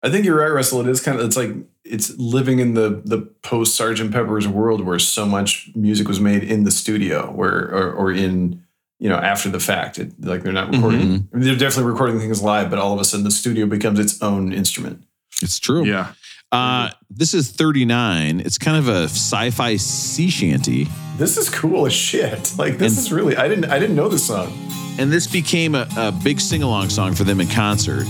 I 0.01 0.09
think 0.09 0.25
you're 0.25 0.39
right, 0.39 0.51
Russell. 0.51 0.81
It 0.81 0.87
is 0.87 1.01
kind 1.01 1.19
of 1.19 1.25
it's 1.27 1.37
like 1.37 1.51
it's 1.83 2.17
living 2.17 2.57
in 2.57 2.73
the 2.73 3.03
the 3.05 3.19
post 3.43 3.75
Sergeant 3.75 4.11
Pepper's 4.11 4.47
world 4.47 4.83
where 4.83 4.97
so 4.97 5.23
much 5.23 5.69
music 5.75 6.07
was 6.07 6.19
made 6.19 6.43
in 6.43 6.63
the 6.63 6.71
studio, 6.71 7.29
where 7.31 7.71
or, 7.71 7.93
or 7.93 8.11
in 8.11 8.63
you 8.97 9.07
know 9.07 9.17
after 9.17 9.49
the 9.49 9.59
fact. 9.59 9.99
It, 9.99 10.13
like 10.19 10.41
they're 10.41 10.51
not 10.51 10.73
recording. 10.73 11.01
I 11.31 11.37
mean, 11.37 11.45
they're 11.45 11.55
definitely 11.55 11.91
recording 11.91 12.19
things 12.19 12.41
live, 12.41 12.71
but 12.71 12.79
all 12.79 12.95
of 12.95 12.99
a 12.99 13.05
sudden 13.05 13.23
the 13.23 13.29
studio 13.29 13.67
becomes 13.67 13.99
its 13.99 14.19
own 14.23 14.51
instrument. 14.51 15.03
It's 15.43 15.59
true. 15.59 15.85
Yeah. 15.85 16.13
Uh, 16.51 16.89
this 17.11 17.33
is 17.33 17.51
39. 17.51 18.39
It's 18.39 18.57
kind 18.57 18.77
of 18.77 18.87
a 18.87 19.03
sci-fi 19.03 19.75
sea 19.77 20.29
shanty, 20.29 20.87
This 21.17 21.37
is 21.37 21.49
cool 21.49 21.85
as 21.85 21.93
shit. 21.93 22.53
Like 22.57 22.77
this 22.77 22.93
And- 22.97 23.05
is 23.05 23.11
really 23.11 23.35
I 23.37 23.47
didn't 23.47 23.65
I 23.65 23.77
didn't 23.79 23.95
know 23.95 24.09
this 24.09 24.25
song. 24.25 24.51
and 24.97 25.11
this 25.11 25.27
became 25.27 25.75
a, 25.75 25.87
a 25.97 26.11
big 26.11 26.39
sing-along 26.39 26.89
song 26.89 27.13
for 27.13 27.23
them 27.23 27.39
in 27.39 27.47
concert. 27.47 28.05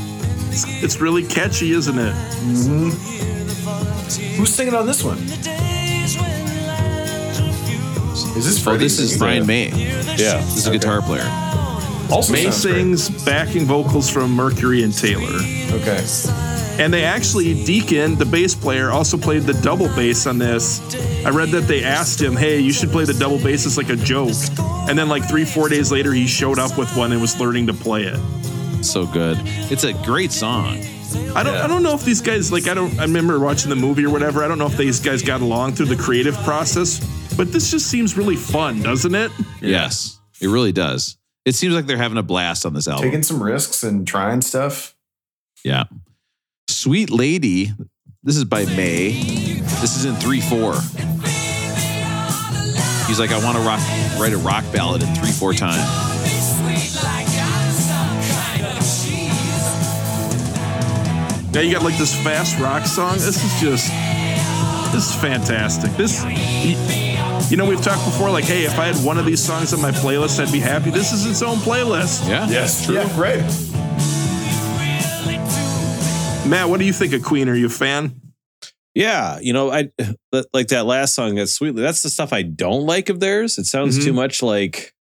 It's, 0.52 0.64
it's 0.84 1.00
really 1.02 1.24
catchy, 1.28 1.72
isn't 1.72 1.98
it? 2.00 2.14
Who's 4.38 4.54
singing 4.54 4.74
on 4.74 4.86
this 4.88 5.04
one? 5.04 5.18
Is 8.38 8.46
this 8.46 8.66
Oh, 8.68 8.78
this 8.78 9.00
is? 9.00 9.18
Brian 9.18 9.46
May. 9.46 9.68
Yeah. 9.70 10.38
This 10.38 10.58
is 10.58 10.68
a 10.68 10.72
guitar 10.72 11.02
player. 11.02 11.28
Also 12.12 12.32
May 12.34 12.44
sounds 12.44 12.62
great. 12.66 12.74
sings 12.76 13.26
backing 13.26 13.66
vocals 13.66 14.10
from 14.10 14.32
Mercury 14.32 14.84
and 14.84 14.94
Taylor. 14.98 15.36
Okay. 15.82 16.04
And 16.80 16.94
they 16.94 17.04
actually, 17.04 17.66
Deacon, 17.66 18.16
the 18.16 18.26
bass 18.26 18.56
player, 18.56 18.90
also 18.90 19.18
played 19.18 19.44
the 19.44 19.54
double 19.62 19.88
bass 19.90 20.26
on 20.26 20.38
this. 20.38 20.80
I 21.26 21.30
read 21.30 21.50
that 21.50 21.68
they 21.68 21.84
asked 21.84 22.22
him, 22.22 22.38
hey, 22.38 22.60
you 22.60 22.72
should 22.72 22.90
play 22.90 23.04
the 23.04 23.14
double 23.14 23.38
bass 23.38 23.66
as 23.66 23.78
like 23.78 23.90
a 23.90 23.98
joke. 23.98 24.32
And 24.88 24.98
then, 24.98 25.10
like, 25.10 25.28
three, 25.28 25.44
four 25.44 25.68
days 25.68 25.92
later, 25.92 26.14
he 26.14 26.26
showed 26.26 26.58
up 26.58 26.78
with 26.78 26.96
one 26.96 27.12
and 27.12 27.20
was 27.20 27.38
learning 27.40 27.68
to 27.68 27.74
play 27.74 28.04
it. 28.04 28.18
So 28.84 29.06
good. 29.06 29.38
It's 29.44 29.84
a 29.84 29.92
great 29.92 30.32
song. 30.32 30.78
I 31.36 31.44
don't, 31.44 31.56
I 31.56 31.68
don't 31.68 31.84
know 31.84 31.94
if 31.96 32.06
these 32.06 32.22
guys, 32.22 32.52
like, 32.52 32.68
I 32.68 32.74
don't, 32.74 32.98
I 32.98 33.04
remember 33.04 33.40
watching 33.40 33.70
the 33.70 33.76
movie 33.76 34.06
or 34.06 34.10
whatever. 34.10 34.44
I 34.44 34.48
don't 34.48 34.58
know 34.58 34.68
if 34.68 34.78
these 34.78 35.02
guys 35.02 35.22
got 35.22 35.42
along 35.42 35.74
through 35.74 35.88
the 35.88 35.98
creative 35.98 36.36
process, 36.44 37.00
but 37.36 37.52
this 37.52 37.72
just 37.72 37.88
seems 37.88 38.16
really 38.16 38.38
fun, 38.38 38.82
doesn't 38.82 39.16
it? 39.16 39.32
Yes, 39.60 40.20
it 40.40 40.48
really 40.48 40.72
does. 40.72 41.18
It 41.46 41.56
seems 41.56 41.74
like 41.74 41.88
they're 41.88 41.98
having 41.98 42.18
a 42.18 42.24
blast 42.24 42.66
on 42.66 42.74
this 42.74 42.88
album. 42.88 43.04
Taking 43.04 43.24
some 43.24 43.44
risks 43.44 43.84
and 43.84 44.08
trying 44.08 44.42
stuff. 44.42 44.96
Yeah. 45.64 45.86
Sweet 46.70 47.10
Lady. 47.10 47.74
This 48.22 48.38
is 48.38 48.46
by 48.46 48.64
May. 48.66 49.12
This 49.82 49.98
is 49.98 50.06
in 50.06 50.14
3 50.16 50.40
4. 50.40 50.74
He's 53.08 53.20
like, 53.20 53.32
I 53.32 53.44
want 53.44 53.58
to 53.58 53.64
rock, 53.64 53.80
write 54.20 54.34
a 54.34 54.38
rock 54.38 54.64
ballad 54.72 55.02
in 55.02 55.14
3 55.16 55.32
4 55.32 55.54
time. 55.54 55.80
Now 61.52 61.62
you 61.62 61.74
got 61.74 61.82
like 61.82 61.98
this 61.98 62.14
fast 62.24 62.60
rock 62.60 62.86
song. 62.86 63.14
This 63.14 63.44
is 63.44 63.60
just, 63.60 63.92
this 64.94 65.10
is 65.10 65.16
fantastic. 65.16 65.92
This, 65.98 66.24
You 67.50 67.58
know, 67.58 67.66
we've 67.66 67.82
talked 67.82 68.06
before, 68.06 68.30
like, 68.30 68.46
hey, 68.46 68.66
if 68.66 68.78
I 68.78 68.86
had 68.86 69.04
one 69.04 69.18
of 69.18 69.26
these 69.26 69.42
songs 69.42 69.74
on 69.74 69.82
my 69.82 69.90
playlist, 69.90 70.40
I'd 70.40 70.52
be 70.52 70.60
happy. 70.60 70.92
This 70.92 71.12
is 71.12 71.26
its 71.26 71.42
own 71.42 71.58
playlist. 71.58 72.30
Yeah. 72.30 72.48
Yes, 72.48 72.86
true. 72.86 72.94
Yeah, 72.94 73.12
great. 73.16 73.42
Matt, 76.50 76.70
what 76.70 76.80
do 76.80 76.86
you 76.86 76.94
think 76.94 77.14
of 77.14 77.24
Queen? 77.24 77.48
Are 77.50 77.56
you 77.56 77.68
a 77.68 77.70
fan? 77.70 78.20
Yeah, 78.96 79.40
you 79.40 79.54
know, 79.54 79.72
I 79.72 79.90
like 80.52 80.70
that 80.70 80.86
last 80.86 81.14
song. 81.14 81.36
That's 81.36 81.52
Sweet 81.54 81.70
Lady. 81.76 81.82
That's 81.84 82.02
the 82.02 82.10
stuff 82.10 82.34
I 82.34 82.42
don't 82.42 82.86
like 82.86 83.10
of 83.10 83.20
theirs. 83.20 83.58
It 83.58 83.66
sounds 83.66 83.98
Mhm. 84.00 84.04
too 84.06 84.14
much 84.14 84.42
like 84.42 84.94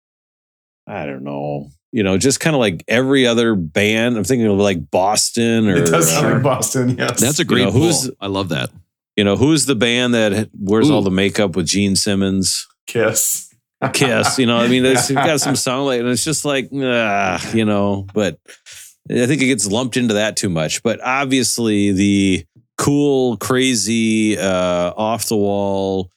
I 0.87 1.05
don't 1.07 1.23
know. 1.25 1.71
You 1.93 2.03
know, 2.03 2.17
just 2.19 2.41
kind 2.41 2.55
of 2.55 2.61
like 2.61 2.85
every 2.89 3.27
other 3.27 3.55
band. 3.55 4.17
I'm 4.17 4.25
thinking 4.25 4.47
of 4.47 4.57
like 4.59 4.91
Boston 4.91 5.69
or 5.69 5.77
It 5.77 5.87
does 5.91 6.11
sound 6.11 6.27
uh, 6.27 6.35
like 6.35 6.43
Boston. 6.43 6.97
Yes. 6.99 7.21
That's 7.21 7.39
a 7.39 7.45
great 7.45 7.65
know, 7.65 7.71
who's- 7.71 8.11
I 8.21 8.27
love 8.27 8.51
that. 8.51 8.71
you 9.17 9.25
know 9.25 9.37
who's 9.37 9.67
the 9.67 9.75
band 9.75 10.15
that 10.15 10.49
wears 10.59 10.89
Ooh. 10.91 10.95
all 10.95 11.03
the 11.03 11.11
makeup 11.11 11.57
with 11.57 11.67
Gene 11.67 11.97
Simmons. 11.97 12.67
Kiss. 12.87 13.47
Kiss, 13.93 14.39
you 14.41 14.47
know, 14.47 14.57
I 14.59 14.67
mean, 14.69 14.85
it's 14.87 15.09
got 15.11 15.41
some 15.41 15.55
song 15.57 15.87
like, 15.87 16.01
and 16.01 16.09
it's 16.09 16.25
just 16.25 16.45
like, 16.45 16.69
ah, 16.75 17.53
you 17.55 17.65
know, 17.65 18.07
but 18.13 18.39
I 19.11 19.27
think 19.27 19.43
it 19.43 19.47
gets 19.47 19.67
lumped 19.67 19.97
into 19.97 20.15
that 20.15 20.37
too 20.37 20.49
much. 20.51 20.83
But 20.83 21.01
obviously, 21.03 21.93
the 21.93 22.45
cool, 22.77 23.37
crazy, 23.39 24.39
uh, 24.39 24.93
off 24.97 25.27
the 25.27 25.37
wall, 25.37 26.11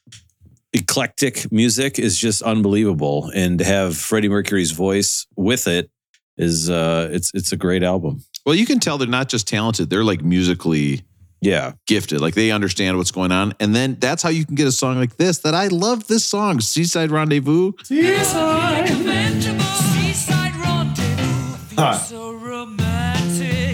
eclectic 0.72 1.50
music 1.52 1.98
is 1.98 2.18
just 2.18 2.42
unbelievable, 2.42 3.30
and 3.34 3.58
to 3.58 3.64
have 3.64 3.96
Freddie 3.96 4.28
Mercury's 4.28 4.70
voice 4.72 5.26
with 5.36 5.66
it 5.66 5.90
is, 6.36 6.70
uh, 6.70 7.08
it's 7.12 7.30
it's 7.34 7.52
a 7.52 7.56
great 7.56 7.82
album. 7.82 8.22
Well, 8.44 8.54
you 8.54 8.66
can 8.66 8.80
tell 8.80 8.98
they're 8.98 9.08
not 9.08 9.28
just 9.28 9.46
talented; 9.48 9.90
they're 9.90 10.04
like 10.04 10.22
musically 10.22 11.02
Yeah, 11.40 11.72
gifted. 11.86 12.20
Like 12.20 12.34
they 12.34 12.50
understand 12.52 12.96
what's 12.98 13.10
going 13.10 13.32
on, 13.32 13.54
and 13.58 13.74
then 13.74 13.96
that's 13.98 14.22
how 14.22 14.28
you 14.30 14.44
can 14.44 14.54
get 14.54 14.66
a 14.66 14.72
song 14.72 14.98
like 14.98 15.16
this. 15.16 15.38
That 15.38 15.54
I 15.54 15.68
love 15.68 16.06
this 16.06 16.24
song, 16.24 16.60
"Seaside 16.60 17.10
Rendezvous." 17.10 17.72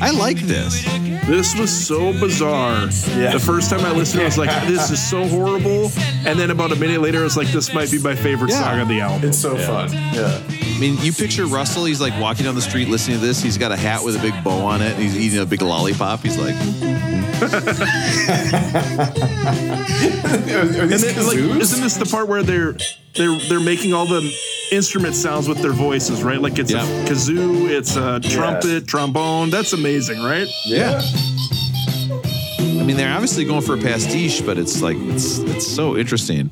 I 0.09 0.13
like 0.13 0.39
this. 0.41 0.83
This 1.27 1.55
was 1.59 1.71
so 1.87 2.13
bizarre. 2.19 2.85
Yeah. 3.17 3.33
The 3.33 3.39
first 3.41 3.69
time 3.69 3.81
I 3.85 3.93
listened, 3.93 4.23
I 4.23 4.25
was 4.25 4.39
like, 4.39 4.49
this 4.67 4.91
is 4.91 4.99
so 5.07 5.27
horrible. 5.29 5.91
And 6.27 6.39
then 6.39 6.51
about 6.51 6.73
a 6.73 6.77
minute 6.77 7.03
later, 7.03 7.21
I 7.21 7.25
was 7.25 7.37
like, 7.37 7.49
this 7.49 7.75
might 7.75 7.91
be 7.91 7.99
my 7.99 8.15
favorite 8.15 8.51
Yeah. 8.51 8.63
song 8.63 8.81
on 8.81 8.89
the 8.89 9.01
album. 9.03 9.29
It's 9.29 9.37
so 9.39 9.57
fun. 9.59 9.93
Yeah. 9.93 10.41
I 10.49 10.79
mean, 10.81 10.97
you 11.03 11.13
picture 11.13 11.45
Russell. 11.47 11.85
He's 11.85 12.01
like 12.01 12.19
walking 12.19 12.45
down 12.47 12.55
the 12.55 12.63
street 12.63 12.89
listening 12.89 13.21
to 13.21 13.27
this. 13.27 13.43
He's 13.43 13.59
got 13.59 13.71
a 13.73 13.77
hat 13.77 14.03
with 14.03 14.17
a 14.17 14.21
big 14.21 14.33
bow 14.43 14.65
on 14.65 14.81
it. 14.81 14.93
And 14.95 15.03
he's 15.03 15.17
eating 15.19 15.41
a 15.41 15.47
big 15.47 15.61
lollipop. 15.61 16.21
He's 16.21 16.39
like, 16.39 16.55
Are 17.39 17.45
And 20.81 20.91
these 20.91 21.03
then, 21.03 21.27
like, 21.27 21.37
kazoos? 21.39 21.61
isn't 21.61 21.81
this 21.83 21.97
the 21.97 22.07
part 22.11 22.29
where 22.29 22.43
they're 22.43 22.77
they're 23.19 23.37
they're 23.49 23.61
making 23.61 23.93
all 23.93 24.07
the 24.07 24.23
instrument 24.73 25.15
sounds 25.15 25.49
with 25.49 25.59
their 25.61 25.73
voices, 25.73 26.23
right? 26.23 26.41
Like 26.41 26.59
it's 26.59 26.71
Yeah. 26.73 26.85
a 26.85 27.07
kazoo, 27.09 27.69
it's 27.69 27.97
a 27.97 28.21
trumpet, 28.21 28.87
trombone. 28.87 29.51
That's 29.51 29.73
amazing, 29.73 30.23
right? 30.23 30.49
yeah. 30.65 31.01
I 32.61 32.83
mean, 32.85 32.97
they're 32.97 33.13
obviously 33.13 33.45
going 33.45 33.63
for 33.63 33.75
a 33.75 33.79
pastiche, 33.79 34.45
but 34.47 34.57
it's 34.57 34.81
like 34.81 34.97
it's 34.99 35.39
it's 35.39 35.67
so 35.67 35.97
interesting. 35.97 36.51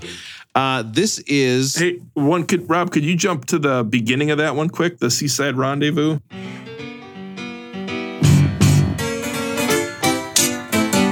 Uh, 0.55 0.83
this 0.87 1.19
is 1.27 1.77
Hey, 1.77 2.01
one 2.15 2.45
could 2.45 2.69
Rob, 2.69 2.91
could 2.91 3.05
you 3.05 3.15
jump 3.17 3.45
to 3.47 3.59
the 3.59 3.85
beginning 3.85 4.31
of 4.31 4.39
that 4.39 4.57
one 4.57 4.69
quick? 4.71 4.99
The 4.99 5.11
Seaside 5.11 5.55
Rendezvous. 5.57 6.19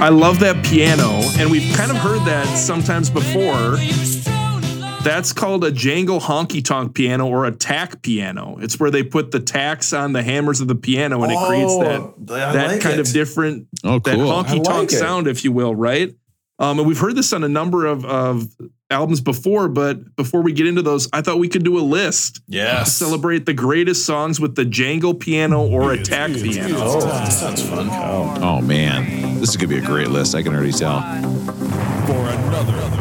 I 0.01 0.09
love 0.10 0.40
that 0.40 0.62
piano, 0.66 1.22
and 1.39 1.51
we've 1.51 1.74
kind 1.74 1.90
of 1.90 1.97
heard 1.97 2.20
that 2.26 2.47
sometimes 2.59 3.09
before. 3.09 3.76
That's 5.05 5.32
called 5.32 5.64
a 5.64 5.70
jangle 5.70 6.18
honky 6.20 6.64
tonk 6.64 6.94
piano 6.94 7.26
or 7.28 7.44
a 7.44 7.52
tack 7.52 8.02
piano. 8.02 8.56
It's 8.60 8.81
where 8.81 8.90
they 8.90 9.02
put 9.02 9.31
the 9.31 9.40
tacks 9.40 9.93
on 9.93 10.12
the 10.12 10.22
hammers 10.22 10.60
of 10.60 10.68
the 10.68 10.74
piano 10.74 11.22
and 11.22 11.32
it 11.32 11.39
creates 11.47 11.76
that 11.78 12.01
Oh, 12.01 12.14
I 12.35 12.52
that 12.52 12.66
like 12.72 12.81
kind 12.81 12.98
it. 12.98 13.06
of 13.06 13.12
different 13.12 13.68
oh 13.85 13.98
that 14.01 14.14
cool. 14.16 14.26
honky 14.31 14.62
tonk 14.64 14.68
like 14.68 14.90
sound, 14.90 15.26
if 15.28 15.44
you 15.44 15.52
will, 15.52 15.74
right? 15.74 16.14
Um, 16.59 16.78
and 16.78 16.86
we've 16.86 16.98
heard 16.98 17.16
this 17.16 17.32
on 17.32 17.43
a 17.43 17.48
number 17.48 17.85
of, 17.85 18.05
of 18.05 18.47
albums 18.89 19.20
before, 19.20 19.66
but 19.68 20.14
before 20.14 20.40
we 20.40 20.52
get 20.52 20.68
into 20.68 20.82
those, 20.82 21.09
I 21.12 21.20
thought 21.20 21.40
we 21.40 21.48
could 21.48 21.64
do 21.64 21.76
a 21.78 21.82
list. 21.82 22.40
Yes. 22.47 22.94
Celebrate 22.94 23.44
the 23.44 23.52
greatest 23.55 24.06
songs 24.06 24.39
with 24.39 24.55
the 24.55 24.64
jangle 24.64 25.14
piano 25.14 25.66
or 25.66 25.93
a 25.93 26.01
tack 26.01 26.32
piano. 26.32 26.76
Oh, 26.78 27.01
that 27.01 27.24
sounds 27.32 27.60
fun. 27.68 27.89
Oh 27.90 28.60
man, 28.60 29.40
this 29.40 29.48
is 29.51 29.56
gonna 29.56 29.68
be 29.68 29.78
a 29.78 29.82
great 29.85 30.09
list. 30.10 30.36
I 30.36 30.43
can 30.44 30.55
already 30.55 30.70
tell. 30.72 31.01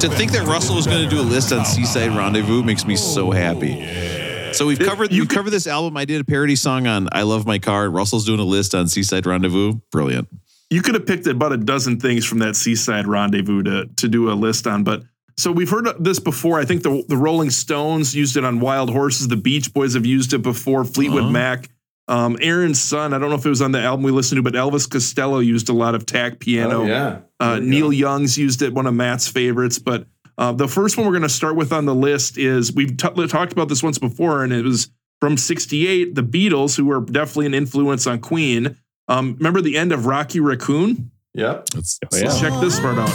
To 0.04 0.10
think 0.10 0.34
that 0.34 0.46
Russell 0.46 0.76
was 0.76 0.86
going 0.86 1.02
to 1.02 1.10
do 1.10 1.22
a 1.22 1.24
list 1.24 1.54
on 1.54 1.64
Seaside 1.64 2.12
Rendezvous 2.12 2.62
makes 2.62 2.86
me 2.86 2.98
so 2.98 3.32
happy. 3.32 4.52
So 4.52 4.68
we've 4.68 4.78
covered 4.78 5.14
you 5.14 5.22
we 5.22 5.28
could- 5.28 5.36
covered 5.38 5.50
this 5.52 5.66
album. 5.66 5.96
I 5.96 6.04
did 6.04 6.20
a 6.20 6.26
parody 6.26 6.58
song 6.58 6.88
on 6.88 7.08
"I 7.14 7.22
Love 7.22 7.46
My 7.48 7.58
Car." 7.58 7.90
Russell's 7.90 8.26
doing 8.26 8.42
a 8.42 8.44
list 8.46 8.76
on 8.76 8.90
Seaside 8.90 9.26
Rendezvous. 9.26 9.76
Brilliant. 9.94 10.28
You 10.70 10.82
could 10.82 10.96
have 10.96 11.06
picked 11.08 11.26
about 11.28 11.54
a 11.54 11.58
dozen 11.58 12.02
things 12.02 12.26
from 12.26 12.40
that 12.40 12.58
Seaside 12.58 13.08
Rendezvous 13.08 13.64
to, 13.64 13.86
to 13.96 14.08
do 14.10 14.30
a 14.30 14.34
list 14.34 14.68
on, 14.68 14.84
but 14.84 15.04
so 15.38 15.52
we've 15.54 15.70
heard 15.70 15.88
this 16.00 16.20
before. 16.20 16.60
I 16.60 16.66
think 16.66 16.84
the, 16.84 17.04
the 17.08 17.18
Rolling 17.18 17.50
Stones 17.50 18.14
used 18.14 18.36
it 18.36 18.44
on 18.44 18.60
Wild 18.60 18.90
Horses. 18.92 19.30
The 19.30 19.38
Beach 19.38 19.74
Boys 19.74 19.94
have 19.94 20.06
used 20.06 20.34
it 20.34 20.42
before. 20.44 20.84
Fleetwood 20.84 21.24
Uh-huh. 21.24 21.32
Mac. 21.32 21.70
Um, 22.08 22.38
Aaron's 22.42 22.82
son, 22.82 23.14
I 23.14 23.20
don't 23.20 23.30
know 23.30 23.36
if 23.36 23.46
it 23.46 23.50
was 23.50 23.62
on 23.62 23.72
the 23.72 23.82
album 23.82 24.04
we 24.04 24.12
listened 24.12 24.38
to, 24.38 24.44
but 24.44 24.54
Elvis 24.54 24.90
Costello 24.90 25.40
used 25.40 25.70
a 25.70 25.74
lot 25.74 25.96
of 25.96 26.06
tack 26.06 26.40
piano. 26.40 26.82
Oh, 26.82 26.86
yeah. 26.86 27.20
Uh, 27.40 27.60
Neil 27.60 27.94
Young's 27.94 28.38
used 28.38 28.62
it, 28.62 28.74
one 28.74 28.88
of 28.88 28.94
Matt's 28.94 29.28
favorites. 29.28 29.80
But 29.80 30.06
uh, 30.38 30.52
the 30.52 30.68
first 30.68 30.98
one 30.98 31.06
we're 31.06 31.14
going 31.14 31.22
to 31.24 31.30
start 31.30 31.56
with 31.56 31.72
on 31.72 31.86
the 31.86 31.96
list 31.96 32.38
is 32.38 32.74
we've 32.74 32.98
t- 32.98 33.28
talked 33.28 33.54
about 33.54 33.70
this 33.70 33.82
once 33.82 34.00
before, 34.00 34.44
and 34.44 34.52
it 34.52 34.64
was 34.64 34.90
from 35.22 35.38
'68. 35.38 36.16
The 36.16 36.24
Beatles, 36.24 36.76
who 36.76 36.86
were 36.86 37.00
definitely 37.02 37.46
an 37.46 37.54
influence 37.54 38.06
on 38.06 38.20
Queen. 38.20 38.76
Um, 39.08 39.36
remember 39.36 39.62
the 39.62 39.78
end 39.78 39.92
of 39.94 40.06
Rocky 40.06 40.40
Raccoon? 40.42 41.12
Yep. 41.36 41.68
Let's, 41.76 42.00
Let's 42.12 42.40
check 42.40 42.54
this 42.62 42.80
part 42.80 42.98
out. 42.98 43.10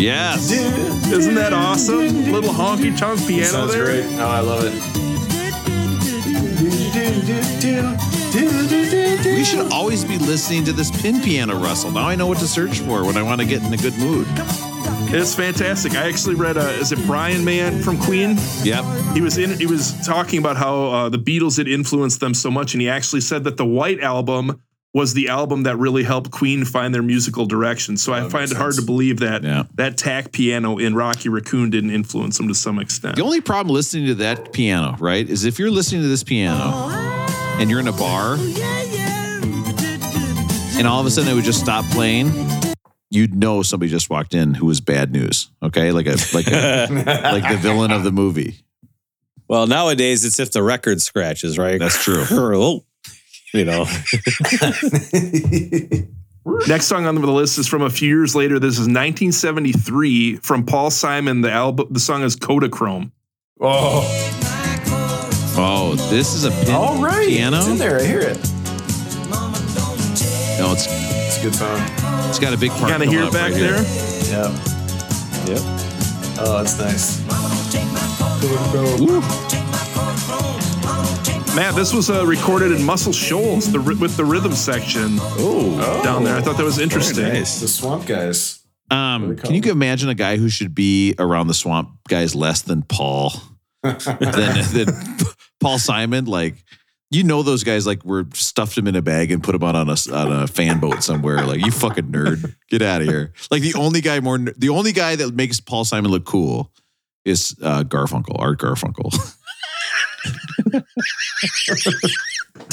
yes. 0.00 0.50
Isn't 0.50 1.34
that 1.34 1.52
awesome? 1.52 2.32
Little 2.32 2.50
honky 2.52 2.96
tonk 2.96 3.26
piano 3.26 3.44
Sounds 3.44 3.72
there. 3.72 3.84
great. 3.84 4.04
Oh, 4.18 4.26
I 4.26 4.40
love 4.40 4.64
it. 4.64 4.72
We 9.24 9.44
should 9.44 9.70
always 9.70 10.02
be 10.02 10.16
listening 10.16 10.64
to 10.64 10.72
this 10.72 10.90
pin 11.02 11.20
piano, 11.20 11.56
Russell. 11.56 11.90
Now 11.90 12.08
I 12.08 12.14
know 12.14 12.26
what 12.26 12.38
to 12.38 12.48
search 12.48 12.80
for 12.80 13.04
when 13.04 13.18
I 13.18 13.22
want 13.22 13.40
to 13.42 13.46
get 13.46 13.62
in 13.62 13.72
a 13.74 13.76
good 13.76 13.98
mood. 13.98 14.26
It's 15.08 15.34
fantastic. 15.34 15.94
I 15.94 16.08
actually 16.08 16.36
read, 16.36 16.56
uh, 16.56 16.60
is 16.60 16.92
it 16.92 16.98
Brian 17.06 17.44
May 17.44 17.82
from 17.82 17.98
Queen? 17.98 18.36
Yep. 18.62 18.84
He 19.14 19.20
was 19.20 19.36
in. 19.36 19.58
He 19.58 19.66
was 19.66 19.94
talking 20.06 20.38
about 20.38 20.56
how 20.56 20.84
uh, 20.84 21.08
the 21.10 21.18
Beatles 21.18 21.58
had 21.58 21.68
influenced 21.68 22.20
them 22.20 22.32
so 22.32 22.50
much, 22.50 22.72
and 22.72 22.80
he 22.80 22.88
actually 22.88 23.20
said 23.20 23.44
that 23.44 23.58
the 23.58 23.66
White 23.66 24.00
Album 24.00 24.62
was 24.96 25.12
the 25.12 25.28
album 25.28 25.64
that 25.64 25.76
really 25.76 26.02
helped 26.02 26.30
Queen 26.30 26.64
find 26.64 26.94
their 26.94 27.02
musical 27.02 27.44
direction. 27.44 27.98
So 27.98 28.14
I 28.14 28.20
find 28.20 28.32
makes 28.32 28.52
it 28.52 28.56
hard 28.56 28.74
to 28.76 28.82
believe 28.82 29.18
that 29.20 29.42
Yeah. 29.44 29.64
that 29.74 29.98
tack 29.98 30.32
piano 30.32 30.78
in 30.78 30.94
Rocky 30.94 31.28
Raccoon 31.28 31.68
didn't 31.68 31.90
influence 31.90 32.38
them 32.38 32.48
to 32.48 32.54
some 32.54 32.78
extent. 32.78 33.16
The 33.16 33.22
only 33.22 33.42
problem 33.42 33.74
listening 33.74 34.06
to 34.06 34.14
that 34.14 34.54
piano, 34.54 34.96
right, 34.98 35.28
is 35.28 35.44
if 35.44 35.58
you're 35.58 35.70
listening 35.70 36.00
to 36.00 36.08
this 36.08 36.24
piano 36.24 36.88
and 37.60 37.68
you're 37.68 37.80
in 37.80 37.88
a 37.88 37.92
bar 37.92 38.38
and 40.78 40.86
all 40.86 40.98
of 41.00 41.04
a 41.06 41.10
sudden 41.10 41.30
it 41.30 41.34
would 41.34 41.44
just 41.44 41.60
stop 41.60 41.84
playing, 41.90 42.32
you'd 43.10 43.34
know 43.34 43.62
somebody 43.62 43.90
just 43.90 44.08
walked 44.08 44.32
in 44.32 44.54
who 44.54 44.64
was 44.64 44.80
bad 44.80 45.12
news. 45.12 45.50
Okay, 45.62 45.92
like 45.92 46.06
a 46.06 46.16
like 46.32 46.46
a, 46.48 46.88
like 47.34 47.46
the 47.52 47.58
villain 47.60 47.90
of 47.90 48.02
the 48.02 48.12
movie. 48.12 48.60
Well, 49.46 49.66
nowadays 49.66 50.24
it's 50.24 50.40
if 50.40 50.52
the 50.52 50.62
record 50.62 51.02
scratches, 51.02 51.58
right? 51.58 51.78
That's 51.78 52.02
true. 52.02 52.24
Oh, 52.30 52.84
you 53.56 53.64
know, 53.64 53.84
Next 56.68 56.86
song 56.86 57.06
on 57.06 57.16
the 57.16 57.26
list 57.30 57.58
is 57.58 57.66
from 57.66 57.82
a 57.82 57.90
few 57.90 58.08
years 58.08 58.36
later. 58.36 58.58
This 58.60 58.74
is 58.74 58.86
1973 58.86 60.36
from 60.36 60.64
Paul 60.64 60.90
Simon. 60.90 61.40
The 61.40 61.50
album, 61.50 61.88
the 61.90 61.98
song 62.00 62.22
is 62.22 62.36
Kodachrome. 62.36 63.10
Oh, 63.60 64.04
Oh, 65.58 65.94
this 66.10 66.34
is 66.34 66.44
a 66.44 66.50
pin 66.50 66.74
all 66.74 67.02
right. 67.02 67.26
piano. 67.28 67.56
It's 67.56 67.66
in 67.68 67.78
there. 67.78 67.98
I 67.98 68.04
hear 68.04 68.20
it. 68.20 68.36
No, 70.58 70.72
it's 70.72 70.86
It's 70.86 71.38
a 71.38 71.42
good 71.42 71.54
phone. 71.56 71.80
it's 72.28 72.38
got 72.38 72.52
a 72.52 72.58
big 72.58 72.70
part. 72.72 72.90
Kind 72.90 73.02
of 73.02 73.08
coming 73.08 73.10
hear 73.10 73.22
it 73.22 73.26
up 73.28 73.32
back 73.32 73.52
right 73.52 73.60
here. 73.60 73.72
there. 73.72 74.44
Yep. 74.44 74.50
yep. 75.48 75.62
Oh, 76.38 76.58
that's 76.62 76.76
nice. 76.78 77.20
Woo. 79.00 79.22
Matt, 81.56 81.74
this 81.74 81.94
was 81.94 82.10
uh, 82.10 82.26
recorded 82.26 82.70
in 82.72 82.82
Muscle 82.84 83.14
Shoals 83.14 83.72
the, 83.72 83.80
with 83.80 84.14
the 84.18 84.24
rhythm 84.26 84.52
section 84.52 85.16
Oh, 85.38 86.02
down 86.04 86.22
there. 86.22 86.36
I 86.36 86.42
thought 86.42 86.58
that 86.58 86.64
was 86.64 86.78
interesting. 86.78 87.24
nice. 87.24 87.60
The 87.60 87.68
Swamp 87.68 88.06
Guys. 88.06 88.60
Um, 88.90 89.36
can 89.36 89.54
you 89.54 89.62
call 89.62 89.72
imagine 89.72 90.10
a 90.10 90.14
guy 90.14 90.36
who 90.36 90.50
should 90.50 90.74
be 90.74 91.14
around 91.18 91.46
the 91.48 91.54
swamp 91.54 91.88
guys 92.08 92.34
less 92.34 92.60
than 92.62 92.82
Paul? 92.82 93.32
than, 93.82 93.96
than 94.74 94.86
Paul 95.58 95.78
Simon? 95.78 96.26
Like 96.26 96.56
You 97.10 97.24
know 97.24 97.42
those 97.42 97.64
guys 97.64 97.86
like 97.86 98.04
were 98.04 98.26
stuffed 98.34 98.76
him 98.76 98.86
in 98.86 98.94
a 98.94 99.02
bag 99.02 99.32
and 99.32 99.42
put 99.42 99.54
him 99.54 99.64
out 99.64 99.74
on 99.74 99.88
a 99.88 99.96
on 100.12 100.42
a 100.42 100.46
fan 100.46 100.78
boat 100.78 101.02
somewhere. 101.02 101.44
Like 101.46 101.64
you 101.64 101.72
fucking 101.72 102.12
nerd, 102.12 102.54
get 102.68 102.82
out 102.82 103.00
of 103.00 103.08
here. 103.08 103.32
Like 103.50 103.62
the 103.62 103.74
only 103.74 104.02
guy 104.02 104.20
more 104.20 104.38
the 104.38 104.68
only 104.68 104.92
guy 104.92 105.16
that 105.16 105.34
makes 105.34 105.58
Paul 105.58 105.84
Simon 105.86 106.10
look 106.10 106.26
cool 106.26 106.70
is 107.24 107.56
uh, 107.62 107.82
Garfunkel, 107.82 108.36
Art 108.38 108.60
Garfunkel. 108.60 109.10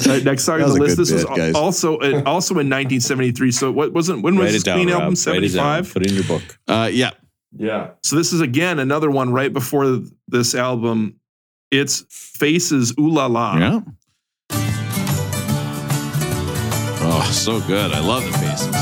All 0.05 0.13
right, 0.13 0.23
next 0.23 0.43
song 0.43 0.61
on 0.61 0.69
the 0.69 0.75
list. 0.75 0.97
good 0.97 1.05
This 1.05 1.11
was 1.13 1.25
guys. 1.25 1.55
also 1.55 1.97
uh, 1.99 2.23
also 2.25 2.53
in 2.53 2.69
1973. 2.69 3.51
So 3.51 3.71
what 3.71 3.93
wasn't 3.93 4.21
when 4.23 4.35
was 4.35 4.45
Write 4.45 4.51
this 4.53 4.61
it 4.63 4.65
down. 4.65 4.77
Queen 4.77 4.87
Rob. 4.89 5.01
album? 5.01 5.13
Write 5.27 5.43
it 5.43 5.53
down. 5.53 5.83
75. 5.83 5.93
Put 5.93 6.01
it 6.03 6.09
in 6.09 6.15
your 6.15 6.23
book. 6.25 6.59
Uh, 6.67 6.89
yeah, 6.91 7.11
Yeah. 7.57 7.91
So 8.01 8.15
this 8.15 8.33
is 8.33 8.41
again 8.41 8.79
another 8.79 9.11
one 9.11 9.31
right 9.31 9.51
before 9.51 9.99
this 10.27 10.55
album. 10.55 11.19
It's 11.71 12.05
Faces 12.09 12.93
Ooh 12.99 13.09
La 13.09 13.25
La. 13.27 13.57
yeah. 13.57 13.79
Oh, 17.05 17.29
so 17.31 17.59
good. 17.61 17.91
I 17.91 17.99
love 17.99 18.23
the 18.23 18.31
faces. 18.37 18.73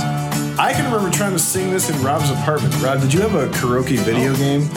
I 0.59 0.73
can 0.73 0.85
remember 0.91 1.09
trying 1.15 1.31
to 1.33 1.39
sing 1.39 1.71
this 1.71 1.89
in 1.89 2.01
Rob's 2.03 2.29
apartment. 2.29 2.73
Rob, 2.81 3.01
did 3.01 3.13
you 3.13 3.21
have 3.21 3.33
a 3.33 3.47
karaoke 3.57 3.97
video 3.99 4.35
game? 4.35 4.69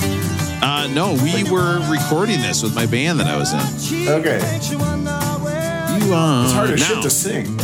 Uh, 0.63 0.89
no, 0.93 1.13
we 1.23 1.45
were 1.51 1.81
recording 1.91 2.41
this 2.41 2.63
with 2.63 2.75
my 2.75 2.87
band 2.87 3.21
that 3.21 3.27
I 3.27 3.37
was 3.37 3.53
in. 3.53 4.09
Okay. 4.09 4.39
You, 4.71 6.15
uh, 6.15 6.45
It's 6.45 6.53
hard 6.53 6.71
as 6.71 6.81
now, 6.81 6.87
shit 6.87 7.03
to 7.03 7.11
sing. 7.11 7.57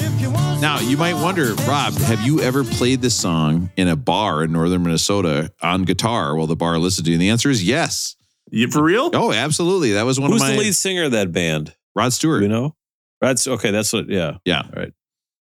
Now, 0.61 0.79
you 0.81 0.97
might 0.99 1.15
wonder, 1.15 1.55
Rob, 1.67 1.95
have 1.95 2.21
you 2.21 2.41
ever 2.41 2.63
played 2.65 3.01
this 3.01 3.15
song 3.17 3.71
in 3.77 3.89
a 3.89 3.97
bar 3.97 4.45
in 4.45 4.53
northern 4.53 4.83
Minnesota 4.83 5.51
on 5.63 5.85
guitar 5.85 6.37
while 6.37 6.47
the 6.47 6.57
bar 6.57 6.79
listened 6.79 7.07
to 7.07 7.11
you? 7.11 7.15
And 7.15 7.23
the 7.23 7.31
answer 7.31 7.49
is 7.49 7.65
yes. 7.65 8.17
You, 8.51 8.69
for 8.71 8.83
real? 8.83 9.11
Oh, 9.15 9.33
absolutely. 9.33 9.93
That 9.93 10.05
was 10.05 10.21
one 10.21 10.31
Who's 10.31 10.43
of 10.43 10.49
my 10.49 10.53
Who's 10.53 10.59
the 10.59 10.65
lead 10.65 10.75
singer 10.75 11.05
of 11.05 11.13
that 11.13 11.33
band? 11.33 11.75
Rod 11.95 12.13
Stewart. 12.13 12.43
you 12.43 12.49
know? 12.49 12.75
That's 13.21 13.47
okay. 13.47 13.71
That's 13.71 13.93
what. 13.93 14.09
Yeah. 14.09 14.39
Yeah. 14.45 14.63
All 14.63 14.71
right. 14.83 14.93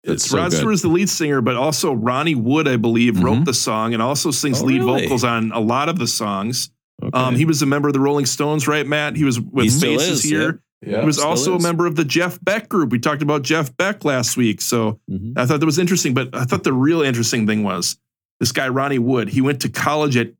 That's 0.03 0.23
It's 0.23 0.29
so 0.31 0.37
Rod 0.37 0.51
good. 0.51 0.57
Stewart 0.57 0.73
is 0.73 0.81
the 0.81 0.87
lead 0.89 1.09
singer, 1.09 1.41
but 1.41 1.55
also 1.55 1.93
Ronnie 1.93 2.35
Wood, 2.35 2.67
I 2.67 2.77
believe, 2.77 3.15
Mhm. 3.15 3.23
wrote 3.23 3.45
the 3.45 3.53
song 3.53 3.93
and 3.93 4.01
also 4.01 4.31
sings 4.31 4.61
Oh, 4.61 4.65
lead 4.65 4.81
really? 4.81 5.03
vocals 5.03 5.23
on 5.23 5.51
a 5.51 5.59
lot 5.59 5.89
of 5.89 5.99
the 5.99 6.07
songs. 6.07 6.69
Okay. 7.01 7.17
Um, 7.17 7.35
he 7.35 7.45
was 7.45 7.61
a 7.61 7.65
member 7.65 7.87
of 7.87 7.93
the 7.93 7.99
Rolling 7.99 8.25
Stones, 8.25 8.67
right, 8.67 8.85
Matt? 8.85 9.15
He 9.15 9.23
was 9.23 9.39
with 9.39 9.65
He 9.65 9.79
Faces 9.79 10.09
is, 10.19 10.23
here. 10.23 10.61
Yeah. 10.85 11.01
he 11.01 11.05
was 11.05 11.19
also 11.19 11.55
is. 11.55 11.63
a 11.63 11.67
member 11.67 11.85
of 11.85 11.95
the 11.95 12.03
Jeff 12.05 12.39
Beck 12.43 12.67
group. 12.69 12.91
We 12.91 12.99
talked 12.99 13.21
about 13.21 13.43
Jeff 13.43 13.75
Beck 13.77 14.03
last 14.03 14.35
week. 14.37 14.61
So 14.61 14.99
Mhm. 15.09 15.33
I 15.37 15.45
thought 15.45 15.59
that 15.59 15.65
was 15.65 15.77
interesting. 15.79 16.13
But 16.13 16.35
I 16.35 16.43
thought 16.45 16.63
the 16.63 16.73
real 16.73 17.01
interesting 17.01 17.45
thing 17.47 17.63
was 17.63 17.97
this 18.39 18.51
guy, 18.51 18.67
Ronnie 18.69 18.97
Wood, 18.99 19.29
he 19.29 19.41
went 19.41 19.61
to 19.61 19.69
college 19.69 20.17
at 20.17 20.33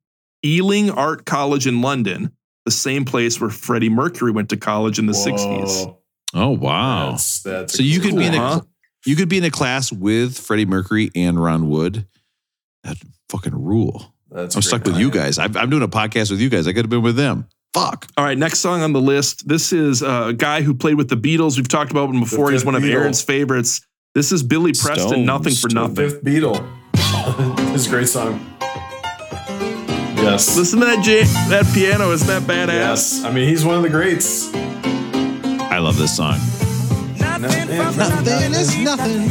Ealing 0.44 0.90
Art 0.90 1.26
College 1.26 1.68
in 1.68 1.82
London, 1.82 2.32
the 2.66 2.72
same 2.72 3.06
place 3.06 3.40
where 3.40 3.50
Freddie 3.52 3.90
Mercury 3.90 4.32
went 4.32 4.50
to 4.50 4.58
college 4.58 4.98
in 4.98 5.06
the 5.06 5.14
60s. 5.14 5.94
Oh, 6.34 6.50
wow. 6.50 7.12
That's, 7.12 7.44
that's 7.44 7.74
so 7.78 7.84
you 7.84 8.00
could 8.00 8.16
be 8.16 8.26
in 8.26 8.34
a 8.34 8.38
Cool, 8.38 8.48
huh? 8.48 8.62
you 9.06 9.16
could 9.16 9.30
be 9.30 9.38
in 9.38 9.44
a 9.44 9.52
class 9.52 9.92
with 9.92 10.38
Freddie 10.40 10.66
Mercury 10.66 11.12
and 11.14 11.42
Ron 11.42 11.70
Wood. 11.70 12.08
That 12.84 12.98
fucking 13.30 13.54
rule. 13.54 14.16
That's 14.32 14.56
I'm 14.56 14.62
stuck 14.62 14.86
with 14.86 14.98
you 14.98 15.12
guys. 15.12 15.38
I'm, 15.38 15.56
I'm 15.58 15.70
doing 15.70 15.84
a 15.84 15.88
podcast 15.88 16.32
with 16.32 16.40
you 16.40 16.50
guys. 16.50 16.68
I 16.68 16.74
could 16.74 16.86
have 16.86 16.90
been 16.90 17.02
with 17.02 17.18
them. 17.18 17.48
Fuck. 17.74 18.08
All 18.18 18.26
right, 18.26 18.38
next 18.38 18.60
song 18.60 18.82
on 18.82 18.92
the 18.94 19.02
list. 19.02 19.48
This 19.48 19.72
is 19.72 20.04
uh, 20.04 20.26
a 20.28 20.34
guy 20.34 20.62
who 20.62 20.74
played 20.74 20.96
with 20.96 21.10
the 21.10 21.16
Beatles. 21.16 21.58
We've 21.58 21.68
talked 21.68 21.92
about 21.92 22.10
him 22.10 22.20
before. 22.20 22.48
The 22.48 22.54
He's 22.54 22.66
one 22.66 22.76
of 22.76 22.84
Beatle. 22.84 22.94
Aaron's 22.94 23.22
favorites. 23.22 23.82
This 24.14 24.32
is 24.32 24.44
Billy 24.44 24.72
Preston, 24.72 25.08
Stones, 25.10 25.26
Nothing 25.26 25.54
for 25.54 25.70
Stones. 25.70 25.74
Nothing. 25.74 25.96
Fifth 25.96 26.24
Beatle. 26.24 26.68
this 27.72 27.82
is 27.82 27.88
a 27.88 27.90
great 27.90 28.10
song. 28.10 28.46
Yes. 30.18 30.56
Listen 30.58 30.80
to 30.82 30.86
that 30.86 31.04
J- 31.04 31.24
that 31.50 31.66
piano. 31.74 32.12
Isn't 32.12 32.28
that 32.28 32.44
badass? 32.44 32.68
Yes. 32.68 33.24
I 33.24 33.32
mean, 33.32 33.48
he's 33.48 33.66
one 33.66 33.76
of 33.76 33.84
the 33.84 33.90
greats. 33.90 34.54
I 34.54 35.80
love 35.80 35.98
this 35.98 36.16
song. 36.16 36.38
Nothing 37.18 38.54
is 38.54 38.78
nothing. 38.78 39.30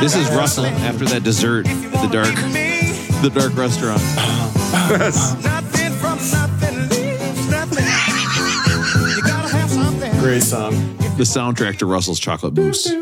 This 0.00 0.16
is 0.16 0.28
Russell 0.30 0.66
after 0.66 1.04
that 1.06 1.22
dessert 1.22 1.66
at 1.68 2.02
the 2.02 2.08
dark, 2.08 2.34
the 3.22 3.30
dark 3.30 3.56
restaurant. 3.56 4.00
Great 10.20 10.42
song. 10.42 10.72
The 11.16 11.24
soundtrack 11.24 11.78
to 11.78 11.86
Russell's 11.86 12.20
Chocolate 12.20 12.54
Mousse. 12.54 12.92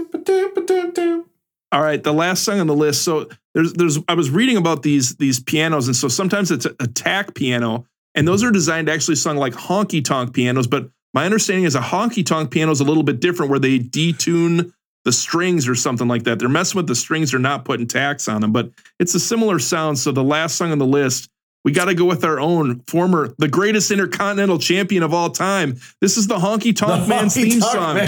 All 1.72 1.82
right, 1.82 2.02
the 2.02 2.12
last 2.12 2.44
song 2.44 2.60
on 2.60 2.68
the 2.68 2.74
list. 2.74 3.02
So 3.02 3.28
there's 3.54 3.72
there's 3.72 3.98
I 4.06 4.14
was 4.14 4.30
reading 4.30 4.56
about 4.56 4.82
these 4.82 5.16
these 5.16 5.40
pianos, 5.40 5.88
and 5.88 5.96
so 5.96 6.06
sometimes 6.06 6.50
it's 6.50 6.66
a 6.66 6.74
attack 6.78 7.34
piano, 7.34 7.86
and 8.14 8.28
those 8.28 8.44
are 8.44 8.52
designed 8.52 8.86
to 8.86 8.92
actually 8.92 9.16
sound 9.16 9.38
like 9.40 9.54
honky 9.54 10.04
tonk 10.04 10.32
pianos. 10.34 10.68
But 10.68 10.90
my 11.12 11.24
understanding 11.24 11.64
is 11.64 11.74
a 11.74 11.80
honky 11.80 12.24
tonk 12.24 12.52
piano 12.52 12.70
is 12.70 12.80
a 12.80 12.84
little 12.84 13.02
bit 13.02 13.20
different, 13.20 13.50
where 13.50 13.58
they 13.58 13.80
detune 13.80 14.72
the 15.04 15.12
strings 15.12 15.68
or 15.68 15.74
something 15.74 16.08
like 16.08 16.24
that. 16.24 16.38
They're 16.38 16.48
messing 16.48 16.78
with 16.78 16.86
the 16.86 16.94
strings, 16.94 17.30
they're 17.30 17.40
not 17.40 17.64
putting 17.64 17.86
tacks 17.86 18.26
on 18.28 18.40
them, 18.40 18.52
but 18.52 18.70
it's 18.98 19.14
a 19.14 19.20
similar 19.20 19.58
sound. 19.58 19.98
So 19.98 20.12
the 20.12 20.24
last 20.24 20.56
song 20.56 20.72
on 20.72 20.78
the 20.78 20.86
list. 20.86 21.28
We 21.64 21.72
got 21.72 21.86
to 21.86 21.94
go 21.94 22.04
with 22.04 22.24
our 22.26 22.38
own 22.38 22.80
former, 22.88 23.32
the 23.38 23.48
greatest 23.48 23.90
intercontinental 23.90 24.58
champion 24.58 25.02
of 25.02 25.14
all 25.14 25.30
time. 25.30 25.78
This 25.98 26.18
is 26.18 26.26
the 26.26 26.36
Honky 26.36 26.76
Tonk 26.76 27.08
Man's 27.08 27.32
theme 27.32 27.58
song. 27.62 27.96
You 27.96 28.04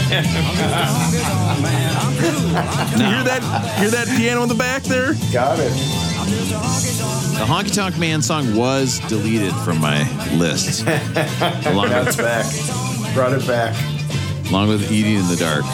hear 3.05 3.23
that? 3.25 3.77
Hear 3.79 3.91
that 3.91 4.07
piano 4.17 4.43
in 4.43 4.51
the 4.51 4.55
back 4.55 4.83
there? 4.83 5.15
Got 5.33 5.59
it. 5.59 5.73
The 7.39 7.45
Honky 7.47 7.75
Tonk 7.75 7.99
Man 7.99 8.21
song 8.21 8.55
was 8.55 8.99
deleted 9.09 9.55
from 9.65 9.81
my 9.81 10.03
list, 10.37 10.83
along 11.67 11.89
That's 11.89 12.17
with, 12.17 12.27
back. 12.27 13.15
Brought 13.15 13.33
it 13.33 13.47
back. 13.47 13.75
along 14.51 14.69
with 14.69 14.93
Eating 14.93 15.15
in 15.15 15.29
the 15.29 15.37
Dark. 15.37 15.65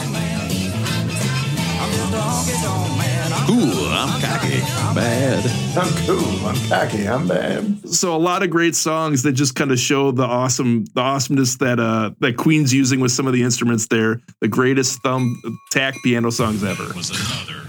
Ooh, 3.49 3.87
I'm 3.91 4.21
cocky, 4.21 4.61
I'm 4.61 4.95
bad. 4.95 5.45
I'm 5.77 5.91
cool. 6.05 6.45
I'm 6.47 6.69
cocky. 6.69 7.07
I'm 7.07 7.27
bad. 7.27 7.89
So 7.89 8.15
a 8.15 8.17
lot 8.17 8.41
of 8.43 8.49
great 8.49 8.75
songs 8.75 9.23
that 9.23 9.33
just 9.33 9.55
kind 9.55 9.71
of 9.71 9.79
show 9.79 10.11
the 10.11 10.23
awesome, 10.23 10.85
the 10.93 11.01
awesomeness 11.01 11.57
that 11.57 11.79
uh 11.79 12.11
that 12.19 12.37
Queen's 12.37 12.73
using 12.73 12.99
with 12.99 13.11
some 13.11 13.27
of 13.27 13.33
the 13.33 13.43
instruments 13.43 13.87
there. 13.87 14.21
The 14.39 14.47
greatest 14.47 15.01
thumb 15.01 15.41
tack 15.71 15.95
piano 16.03 16.31
songs 16.31 16.63
ever. 16.63 16.83
Was 16.95 17.09
another 17.09 17.67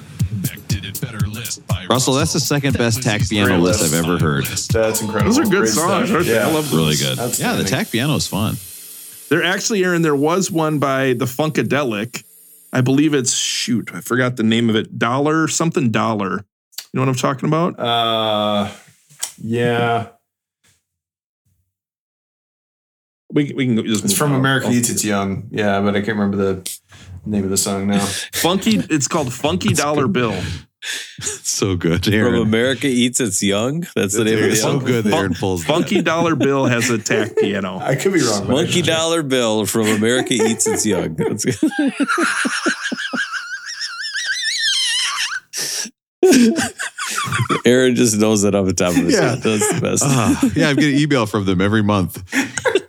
did 0.68 0.84
it 0.84 1.00
better 1.00 1.26
list 1.26 1.62
Russell, 1.88 2.14
that's 2.14 2.32
the 2.32 2.40
second 2.40 2.76
best 2.78 3.02
tack 3.02 3.22
piano 3.28 3.48
Great 3.48 3.60
list 3.60 3.80
list. 3.82 3.94
I've 3.94 4.04
ever 4.04 4.18
heard. 4.18 4.44
That's 4.46 5.00
incredible. 5.02 5.32
Those 5.32 5.38
are 5.38 5.50
good 5.50 5.58
Great 5.60 5.68
songs, 5.70 6.08
stuff. 6.08 6.16
aren't 6.16 6.26
they? 6.26 6.38
I 6.38 6.50
love 6.50 6.70
those. 6.70 6.74
Really 6.74 6.96
good. 6.96 7.38
Yeah, 7.38 7.56
the 7.56 7.64
tack 7.64 7.90
piano 7.90 8.14
is 8.14 8.26
fun. 8.26 8.56
There 9.30 9.42
actually, 9.42 9.84
Aaron, 9.84 10.02
there 10.02 10.16
was 10.16 10.50
one 10.50 10.78
by 10.78 11.14
the 11.14 11.24
Funkadelic. 11.24 12.22
I 12.74 12.80
believe 12.82 13.14
it's 13.14 13.32
shoot, 13.32 13.90
I 13.94 14.00
forgot 14.00 14.36
the 14.36 14.42
name 14.42 14.68
of 14.68 14.74
it. 14.76 14.98
Dollar 14.98 15.48
something 15.48 15.90
dollar. 15.90 16.44
You 16.92 17.00
know 17.00 17.02
what 17.02 17.08
I'm 17.08 17.14
talking 17.14 17.48
about? 17.48 17.78
Uh, 17.78 18.70
yeah. 19.42 20.08
We, 23.32 23.52
we 23.54 23.66
can 23.66 23.76
go- 23.76 23.82
just 23.82 24.04
It's 24.04 24.16
from 24.16 24.32
on. 24.32 24.40
America 24.40 24.70
Eats 24.70 24.90
It's 24.90 25.04
Young. 25.04 25.48
Yeah, 25.50 25.80
but 25.80 25.96
I 25.96 26.00
can't 26.00 26.16
remember 26.18 26.36
the 26.36 26.78
name 27.26 27.44
of 27.44 27.50
the 27.50 27.56
song 27.56 27.86
now. 27.86 28.04
Funky. 28.32 28.76
It's 28.90 29.08
called 29.08 29.32
Funky 29.32 29.72
Dollar 29.72 30.06
Bill. 30.08 30.34
So 31.44 31.76
good, 31.76 32.04
From 32.04 32.34
America 32.34 32.86
Eats 32.88 33.20
Its 33.20 33.42
Young. 33.42 33.86
That's 33.94 34.14
the 34.14 34.24
name 34.24 34.42
of 34.42 34.50
the 34.50 34.56
so 34.56 34.72
album. 34.72 34.86
good 34.86 35.06
Aaron 35.06 35.34
pulls. 35.34 35.64
Funky 35.64 36.02
Dollar 36.02 36.34
Bill 36.34 36.66
has 36.66 36.90
a 36.90 36.98
tack 36.98 37.36
piano. 37.38 37.78
I 37.78 37.94
could 37.94 38.12
be 38.12 38.20
wrong. 38.20 38.46
but 38.46 38.50
I 38.50 38.62
Monkey 38.64 38.82
Dollar 38.82 39.22
Bill 39.22 39.64
from 39.66 39.86
America 39.86 40.34
Eats 40.34 40.66
Its 40.66 40.84
Young. 40.84 41.14
That's 41.14 41.44
good. 41.44 41.70
Aaron 47.66 47.94
just 47.94 48.18
knows 48.18 48.42
that 48.42 48.54
off 48.54 48.66
the 48.66 48.72
top 48.74 48.90
of 48.90 48.96
his 48.96 49.14
Yeah. 49.14 49.30
head. 49.30 49.42
That's 49.42 49.72
the 49.74 49.80
best. 49.80 50.02
Ah, 50.04 50.40
yeah, 50.54 50.68
I'm 50.68 50.76
getting 50.76 50.94
an 50.96 51.00
email 51.00 51.26
from 51.26 51.44
them 51.44 51.60
every 51.60 51.82
month. 51.82 52.22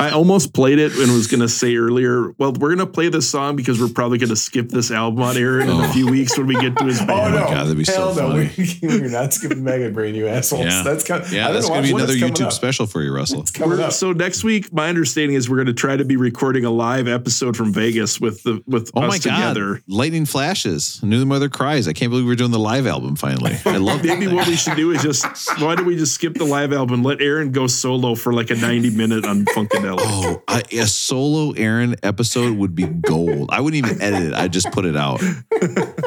I 0.00 0.10
almost 0.10 0.52
played 0.52 0.78
it 0.78 0.92
and 0.92 1.12
was 1.12 1.26
going 1.26 1.40
to 1.40 1.48
say 1.48 1.76
earlier, 1.76 2.30
well, 2.38 2.52
we're 2.52 2.74
going 2.74 2.78
to 2.78 2.86
play 2.86 3.08
this 3.08 3.28
song 3.28 3.56
because 3.56 3.80
we're 3.80 3.88
probably 3.88 4.18
going 4.18 4.30
to 4.30 4.36
skip 4.36 4.68
this 4.68 4.90
album 4.90 5.22
on 5.22 5.36
Aaron 5.36 5.68
in 5.68 5.76
a 5.76 5.86
oh. 5.86 5.92
few 5.92 6.10
weeks 6.10 6.36
when 6.36 6.46
we 6.46 6.54
get 6.54 6.76
to 6.78 6.84
his 6.84 6.98
band. 6.98 7.10
Oh 7.10 7.14
band. 7.16 7.34
no! 7.34 7.42
Oh 7.42 7.46
God, 7.46 7.64
that'd 7.64 7.78
be 7.78 7.84
so 7.84 7.92
Hell 7.92 8.14
no! 8.14 8.46
funny. 8.46 8.50
We, 8.58 8.78
we're 9.00 9.08
not 9.08 9.32
skipping 9.32 9.62
Mega 9.62 9.90
Brain, 9.90 10.14
you 10.14 10.26
assholes. 10.26 10.64
Yeah. 10.66 10.82
That's 10.82 11.04
coming. 11.04 11.26
Yeah, 11.32 11.52
that's 11.52 11.68
going 11.68 11.82
to 11.82 11.88
be 11.88 11.94
another 11.94 12.14
YouTube 12.14 12.46
Up. 12.46 12.52
special 12.52 12.86
for 12.86 13.02
you, 13.02 13.14
Russell. 13.14 13.40
It's 13.40 13.50
coming 13.50 13.80
up. 13.80 13.92
so 13.92 14.12
next 14.12 14.44
week, 14.44 14.72
my 14.72 14.88
understanding 14.88 15.36
is 15.36 15.48
we're 15.48 15.56
going 15.56 15.66
to 15.66 15.72
try 15.72 15.96
to 15.96 16.04
be 16.04 16.16
recording 16.16 16.64
a 16.64 16.70
live 16.70 17.08
episode 17.08 17.56
from 17.56 17.72
Vegas 17.72 18.20
with 18.20 18.42
the 18.42 18.62
with 18.66 18.90
Oh 18.94 19.02
us 19.02 19.08
my 19.08 19.18
God. 19.18 19.54
together. 19.54 19.82
Lightning 19.88 20.26
flashes. 20.26 21.00
I 21.02 21.06
knew 21.06 21.18
the 21.18 21.26
mother 21.26 21.48
cries. 21.48 21.88
I 21.88 21.92
can't 21.92 22.10
believe 22.10 22.26
we're 22.26 22.34
doing 22.34 22.50
the 22.50 22.58
live 22.58 22.86
album 22.86 23.16
finally. 23.16 23.56
I 23.64 23.76
love 23.78 24.04
Maybe 24.04 24.26
what 24.26 24.46
we 24.46 24.56
should 24.56 24.76
do 24.76 24.90
is 24.90 25.02
just 25.02 25.24
why 25.60 25.74
don't 25.74 25.86
we 25.86 25.96
just 25.96 26.14
skip 26.14 26.34
the 26.34 26.44
live 26.44 26.72
album? 26.72 27.02
Let 27.02 27.22
Aaron 27.22 27.52
go 27.52 27.66
solo 27.66 28.14
for 28.14 28.32
like 28.32 28.50
a 28.50 28.54
ninety 28.54 28.90
minute 28.90 29.24
on 29.24 29.44
Oh, 29.86 30.42
a, 30.48 30.62
a 30.78 30.86
solo 30.86 31.52
Aaron 31.52 31.96
episode 32.02 32.56
would 32.56 32.74
be 32.74 32.86
gold. 32.86 33.50
I 33.52 33.60
wouldn't 33.60 33.86
even 33.86 34.00
edit 34.02 34.28
it. 34.28 34.34
I'd 34.34 34.52
just 34.52 34.70
put 34.72 34.84
it 34.84 34.96
out. 34.96 35.20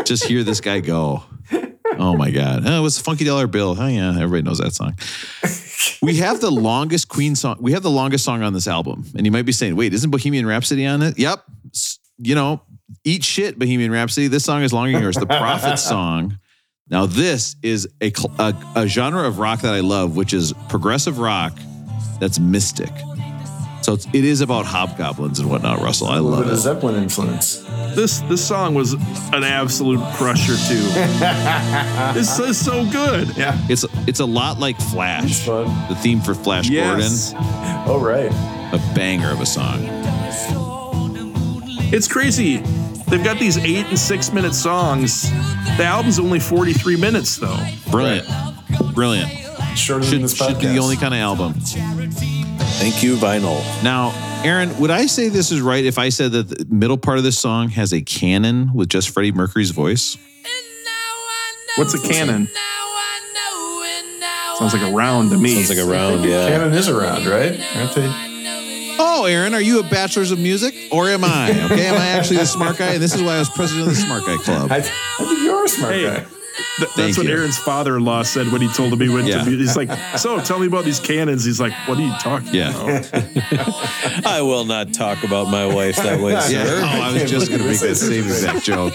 Just 0.06 0.26
hear 0.26 0.44
this 0.44 0.62
guy 0.62 0.80
go. 0.80 1.24
Oh 2.00 2.16
my 2.16 2.32
God. 2.32 2.64
Oh, 2.66 2.80
it 2.80 2.82
was 2.82 3.00
Funky 3.00 3.26
Dollar 3.26 3.48
Bill. 3.48 3.76
Oh, 3.78 3.88
yeah. 3.88 4.10
Everybody 4.10 4.44
knows 4.44 4.60
that 4.60 4.74
song. 4.74 4.96
we 6.02 6.18
have 6.18 6.42
the 6.42 6.52
longest 6.52 7.08
Queen 7.08 7.36
song. 7.36 7.58
We 7.60 7.72
have 7.72 7.84
the 7.84 7.90
longest 7.90 8.24
song 8.24 8.44
on 8.44 8.54
this 8.54 8.68
album, 8.68 9.06
and 9.16 9.26
you 9.26 9.32
might 9.32 9.46
be 9.46 9.52
saying, 9.52 9.76
"Wait, 9.76 9.94
isn't 9.94 10.10
Bohemian 10.10 10.46
Rhapsody 10.46 10.86
on 10.86 11.02
it?" 11.02 11.18
Yep. 11.18 11.44
You 12.20 12.36
know, 12.36 12.62
eat 13.04 13.24
shit, 13.24 13.58
Bohemian 13.58 13.92
Rhapsody. 13.92 14.28
This 14.28 14.44
song 14.44 14.64
is 14.64 14.74
longer 14.74 14.92
than 14.94 15.02
yours. 15.02 15.16
The 15.16 15.26
Prophet 15.26 15.78
song. 15.78 16.40
Now, 16.90 17.06
this 17.06 17.56
is 17.62 17.88
a, 18.02 18.12
a 18.40 18.56
a 18.76 18.88
genre 18.88 19.28
of 19.28 19.40
rock 19.40 19.62
that 19.62 19.74
I 19.74 19.82
love, 19.82 20.16
which 20.16 20.34
is 20.34 20.54
progressive 20.70 21.20
rock. 21.20 21.58
That's 22.20 22.40
mystic. 22.40 22.92
So 23.88 23.94
it's, 23.94 24.06
it 24.08 24.26
is 24.26 24.42
about 24.42 24.66
hobgoblins 24.66 25.40
and 25.40 25.50
whatnot, 25.50 25.80
Russell. 25.80 26.08
I 26.08 26.18
love 26.18 26.44
bit 26.44 26.48
of 26.52 26.60
it. 26.60 26.62
Zeppelin 26.62 26.96
influence. 27.02 27.60
This 27.96 28.20
this 28.28 28.46
song 28.46 28.74
was 28.74 28.92
an 29.32 29.46
absolute 29.46 30.02
crusher 30.16 30.58
too. 30.68 30.82
this 32.14 32.38
is 32.38 32.58
so 32.58 32.86
good. 32.92 33.30
Yeah. 33.38 33.58
It's 33.70 33.86
it's 34.06 34.20
a 34.20 34.26
lot 34.26 34.60
like 34.60 34.78
Flash. 34.78 35.46
The 35.46 35.98
theme 36.02 36.20
for 36.20 36.34
Flash 36.34 36.68
Yes. 36.70 37.32
Oh, 37.88 38.02
right. 38.04 38.30
A 38.74 38.94
banger 38.94 39.32
of 39.32 39.40
a 39.40 39.46
song. 39.46 39.80
It's 41.90 42.10
crazy. 42.10 42.58
They've 43.08 43.24
got 43.24 43.40
these 43.40 43.58
eight 43.58 43.86
and 43.86 43.98
six 43.98 44.34
minute 44.34 44.54
songs. 44.54 45.32
The 45.78 45.86
album's 45.86 46.20
only 46.20 46.42
43 46.42 46.98
minutes 46.98 47.38
though. 47.38 47.58
Brilliant, 47.90 48.28
brilliant. 48.94 49.32
Shorter 49.78 50.04
than 50.04 50.12
Should, 50.12 50.24
this 50.24 50.36
should 50.36 50.60
be 50.60 50.68
the 50.68 50.80
only 50.80 50.98
kind 50.98 51.14
of 51.14 51.22
album. 51.22 51.54
Thank 52.80 53.02
you, 53.04 53.16
vinyl. 53.18 53.62
Now, 53.84 54.12
Aaron, 54.46 54.78
would 54.80 54.92
I 54.92 55.08
say 55.08 55.30
this 55.30 55.52
is 55.52 55.62
right 55.62 55.84
if 55.84 55.98
I 55.98 56.10
said 56.10 56.32
that 56.34 56.48
the 56.50 56.66
middle 56.70 56.98
part 56.98 57.18
of 57.18 57.24
this 57.24 57.38
song 57.38 57.70
has 57.70 57.92
a 57.92 58.02
canon 58.02 58.72
with 58.74 58.90
just 58.90 59.10
Freddie 59.10 59.32
Mercury's 59.32 59.72
voice? 59.72 60.18
What's 61.76 61.94
a 61.94 62.00
canon? 62.08 62.48
Sounds 64.58 64.74
like 64.74 64.82
a 64.82 64.92
round 64.96 65.30
to 65.32 65.38
me. 65.38 65.54
Sounds 65.54 65.70
like 65.70 65.78
a 65.78 65.86
round, 65.90 66.24
yeah. 66.26 66.48
Canon 66.50 66.74
is 66.74 66.88
a 66.88 67.00
round, 67.00 67.26
right? 67.28 67.52
Aren't 67.76 67.94
they? 67.94 68.08
Oh, 69.00 69.26
Aaron, 69.30 69.54
are 69.54 69.62
you 69.62 69.80
a 69.80 69.84
bachelor's 69.84 70.32
of 70.32 70.40
music 70.40 70.74
or 70.92 71.08
am 71.10 71.24
I? 71.24 71.50
Okay, 71.72 71.86
am 71.86 71.96
I 71.96 72.08
actually 72.08 72.38
the 72.38 72.46
smart 72.48 72.78
guy? 72.78 72.94
And 72.94 73.02
this 73.04 73.14
is 73.14 73.22
why 73.22 73.36
I 73.36 73.40
was 73.40 73.50
president 73.50 73.88
of 73.88 73.94
the 73.96 74.02
smart 74.02 74.26
guy 74.26 74.38
club. 74.38 74.72
I, 74.72 74.78
I 74.78 74.82
think 74.82 75.40
you're 75.44 75.66
a 75.66 75.68
smart 75.68 75.94
Hey. 75.94 76.04
guy. 76.06 76.26
Th- 76.78 76.90
Thank 76.90 76.96
that's 76.96 77.18
what 77.18 77.28
you. 77.28 77.34
Aaron's 77.34 77.58
father-in-law 77.58 78.24
said 78.24 78.52
when 78.52 78.62
he 78.62 78.68
told 78.74 78.94
him 78.94 79.00
he 79.00 79.10
went 79.10 79.28
Yeah. 79.28 79.44
to. 79.44 79.50
mu- 79.50 79.58
He's 79.58 79.76
like, 79.76 79.90
"So, 80.18 80.40
tell 80.40 80.60
me 80.60 80.68
about 80.68 80.86
these 80.86 81.00
cannons." 81.00 81.44
He's 81.44 81.60
like, 81.60 81.74
"What 81.88 81.98
are 81.98 82.02
you 82.02 82.14
talking 82.20 82.54
Yeah. 82.54 82.70
about?" 82.70 84.26
I 84.26 84.42
will 84.42 84.66
not 84.66 84.94
talk 84.94 85.24
about 85.24 85.50
my 85.50 85.66
wife 85.66 85.96
that 85.98 86.20
way, 86.20 86.32
Yeah. 86.34 86.40
sir. 86.42 86.82
Oh, 86.84 86.88
I 86.88 87.14
was 87.14 87.30
just 87.30 87.50
going 87.50 87.62
to 87.62 87.68
make 87.68 87.80
that 87.80 87.96
same 87.96 88.24
exact 88.28 88.64
joke. 88.64 88.94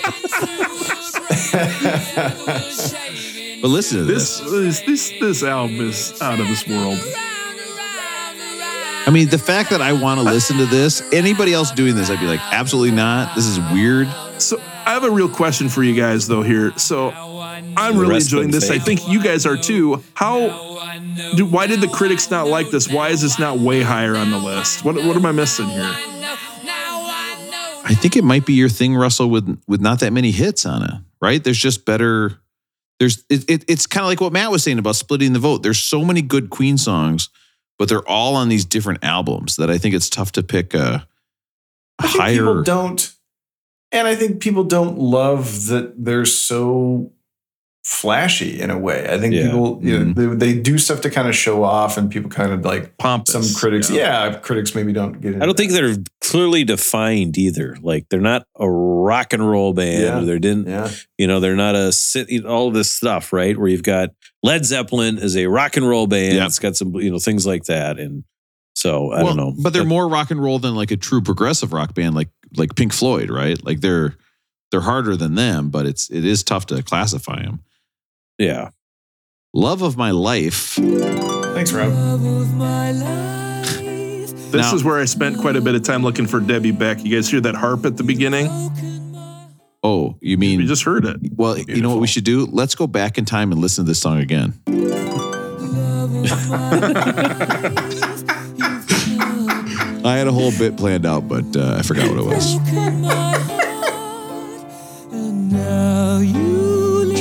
But 3.60 3.68
listen 3.68 3.98
to 3.98 4.05
This 4.05 4.40
this. 4.40 4.51
this 4.51 4.80
this 4.80 5.12
this 5.20 5.43
album 5.44 5.80
is 5.89 6.20
out 6.20 6.40
of 6.40 6.48
this 6.48 6.66
world. 6.66 6.98
I 9.05 9.10
mean, 9.10 9.28
the 9.28 9.39
fact 9.39 9.70
that 9.70 9.80
I 9.82 9.93
want 9.93 10.20
to 10.20 10.24
listen 10.24 10.56
to 10.59 10.66
this, 10.66 11.02
anybody 11.12 11.52
else 11.52 11.72
doing 11.72 11.97
this, 11.97 12.09
I'd 12.09 12.20
be 12.20 12.26
like, 12.26 12.40
absolutely 12.52 12.94
not. 12.94 13.34
This 13.34 13.47
is 13.47 13.59
weird. 13.72 14.09
So 14.39 14.60
I 14.86 14.93
have 14.93 15.02
a 15.05 15.10
real 15.10 15.28
question 15.28 15.68
for 15.68 15.82
you 15.82 15.94
guys 15.94 16.26
though 16.28 16.43
here. 16.43 16.72
So 16.76 17.10
I'm 17.77 17.98
really 17.98 18.16
enjoying 18.16 18.51
this. 18.51 18.70
I 18.70 18.78
think 18.78 19.09
you 19.09 19.23
guys 19.23 19.47
are 19.47 19.56
too. 19.56 20.02
How 20.14 20.48
do 21.36 21.47
why 21.47 21.66
did 21.66 21.81
the 21.81 21.89
critics 21.89 22.31
not 22.31 22.47
like 22.47 22.70
this? 22.70 22.89
Why 22.89 23.09
is 23.09 23.23
this 23.23 23.39
not 23.39 23.59
way 23.59 23.82
higher 23.82 24.16
on 24.16 24.31
the 24.31 24.39
list? 24.39 24.85
What 24.85 24.97
what 24.97 25.16
am 25.16 25.27
I 25.27 25.32
missing 25.32 25.69
here? 25.69 25.94
I 27.85 27.94
think 27.94 28.16
it 28.16 28.24
might 28.24 28.47
be 28.47 28.55
your 28.55 28.69
thing, 28.69 28.94
Russell, 28.94 29.28
with 29.28 29.60
with 29.66 29.81
not 29.81 30.01
that 30.01 30.12
many 30.12 30.31
hits 30.31 30.64
on 30.64 30.82
it, 30.82 30.94
right? 31.20 31.43
There's 31.43 31.59
just 31.59 31.85
better. 31.85 32.39
There's 32.98 33.24
it, 33.28 33.51
it 33.51 33.64
it's 33.69 33.86
kind 33.86 34.05
of 34.05 34.09
like 34.09 34.20
what 34.20 34.32
Matt 34.32 34.51
was 34.51 34.62
saying 34.62 34.78
about 34.78 34.97
splitting 34.97 35.32
the 35.32 35.39
vote. 35.39 35.62
There's 35.62 35.78
so 35.78 36.05
many 36.05 36.23
good 36.23 36.51
Queen 36.51 36.78
songs, 36.78 37.28
but 37.78 37.89
they're 37.89 38.09
all 38.09 38.36
on 38.36 38.48
these 38.48 38.64
different 38.64 39.05
albums 39.05 39.56
that 39.56 39.70
I 39.70 39.78
think 39.78 39.94
it's 39.94 40.09
tough 40.09 40.32
to 40.32 40.43
pick 40.43 40.74
a, 40.74 40.78
a 40.78 41.06
I 41.98 42.06
think 42.06 42.24
people 42.24 42.55
higher. 42.55 42.62
don't, 42.62 43.14
and 43.90 44.06
I 44.06 44.14
think 44.14 44.40
people 44.40 44.64
don't 44.64 44.98
love 44.98 45.66
that 45.66 45.94
they're 46.05 46.24
so 46.24 47.12
flashy 47.84 48.60
in 48.60 48.70
a 48.70 48.78
way. 48.78 49.06
I 49.09 49.18
think 49.18 49.34
Yeah. 49.34 49.46
people, 49.46 49.80
you 49.82 49.98
know, 49.98 50.04
mm-hmm. 50.14 50.38
they, 50.38 50.52
they 50.54 50.60
do 50.60 50.78
stuff 50.78 51.00
to 51.00 51.10
kind 51.10 51.28
of 51.28 51.34
show 51.34 51.64
off, 51.64 51.96
and 51.96 52.10
people 52.10 52.30
kind 52.30 52.52
of 52.52 52.64
like 52.64 52.96
Pompous. 52.98 53.32
some 53.32 53.60
critics. 53.60 53.90
Yeah. 53.90 54.34
critics 54.38 54.74
maybe 54.74 54.92
don't 54.92 55.20
get. 55.20 55.32
Into 55.34 55.42
I 55.42 55.46
don't 55.46 55.56
think 55.56 55.72
that. 55.72 55.80
they're 55.82 55.96
clearly 56.20 56.62
defined 56.64 57.36
either. 57.38 57.76
Like 57.82 58.09
they're 58.09 58.20
not 58.20 58.46
a 58.56 58.70
rock 58.70 59.32
and 59.32 59.48
roll 59.48 59.72
band. 59.72 60.02
Yeah. 60.02 60.18
Or 60.20 60.24
they 60.24 60.38
didn't, 60.38 60.68
Yeah, 60.68 60.90
you 61.18 61.26
know, 61.26 61.40
they're 61.40 61.56
not 61.56 61.74
a 61.74 61.90
sit. 61.92 62.44
All 62.46 62.70
this 62.70 62.90
stuff, 62.90 63.32
right? 63.32 63.59
Where 63.59 63.68
you've 63.68 63.82
got 63.82 64.10
Led 64.44 64.64
Zeppelin 64.64 65.18
is 65.18 65.36
a 65.36 65.46
rock 65.46 65.76
and 65.76 65.88
roll 65.88 66.06
band. 66.06 66.36
Yep. 66.36 66.46
It's 66.46 66.59
got 66.60 66.76
some, 66.76 66.94
you 66.94 67.10
know, 67.10 67.18
things 67.18 67.46
like 67.46 67.64
that. 67.64 67.98
And 67.98 68.22
so 68.76 69.10
I 69.10 69.22
Well, 69.24 69.34
don't 69.34 69.36
know, 69.36 69.54
but 69.60 69.72
they're 69.72 69.84
more 69.84 70.09
rock 70.09 70.30
and 70.30 70.40
roll 70.42 70.59
than 70.60 70.74
like 70.76 70.92
a 70.92 70.96
true 70.96 71.20
progressive 71.20 71.72
rock 71.72 71.94
band, 71.94 72.14
like 72.14 72.28
like 72.56 72.76
Pink 72.76 72.92
Floyd, 72.92 73.28
right? 73.28 73.62
Like 73.64 73.80
they're 73.80 74.14
they're 74.70 74.80
harder 74.80 75.16
than 75.16 75.34
them, 75.34 75.68
but 75.70 75.84
it's 75.84 76.10
it 76.10 76.24
is 76.24 76.44
tough 76.44 76.66
to 76.66 76.80
classify 76.84 77.42
them. 77.42 77.60
Yeah. 78.43 78.70
Love 79.55 79.82
of 79.82 79.97
my 79.97 80.10
life. 80.10 80.74
thanks, 81.55 81.73
Rob. 81.73 81.93
This 84.51 84.60
Now- 84.60 84.74
is 84.74 84.85
where 84.85 84.98
I 84.98 85.05
spent 85.06 85.39
quite 85.39 85.56
a 85.56 85.60
bit 85.60 85.74
of 85.74 85.82
time 85.82 86.02
looking 86.02 86.27
for 86.27 86.40
Debbie 86.40 86.73
Beck. 86.73 87.05
You 87.05 87.14
guys 87.16 87.31
hear 87.31 87.40
that 87.43 87.55
harp 87.55 87.86
at 87.86 87.97
the 87.97 88.02
beginning? 88.02 88.48
Oh, 89.82 90.16
you 90.20 90.36
mean 90.39 90.60
You 90.60 90.66
just 90.66 90.85
heard 90.85 91.05
it. 91.05 91.16
Well, 91.36 91.59
you 91.59 91.81
know 91.82 91.90
what 91.90 92.01
we 92.01 92.06
should 92.06 92.24
do? 92.24 92.47
Let's 92.47 92.74
go 92.74 92.86
back 92.86 93.19
in 93.19 93.24
time 93.24 93.51
and 93.52 93.60
listen 93.60 93.85
to 93.85 93.90
this 93.90 93.98
song 94.01 94.19
again. 94.19 94.55
I 100.05 100.16
had 100.16 100.27
a 100.27 100.32
whole 100.32 100.51
bit 100.59 100.77
planned 100.77 101.06
out, 101.06 101.28
but 101.28 101.56
uh, 101.56 101.77
I 101.78 101.82
forgot 101.82 102.09
what 102.10 102.19
it 102.19 102.24
was. 102.24 103.31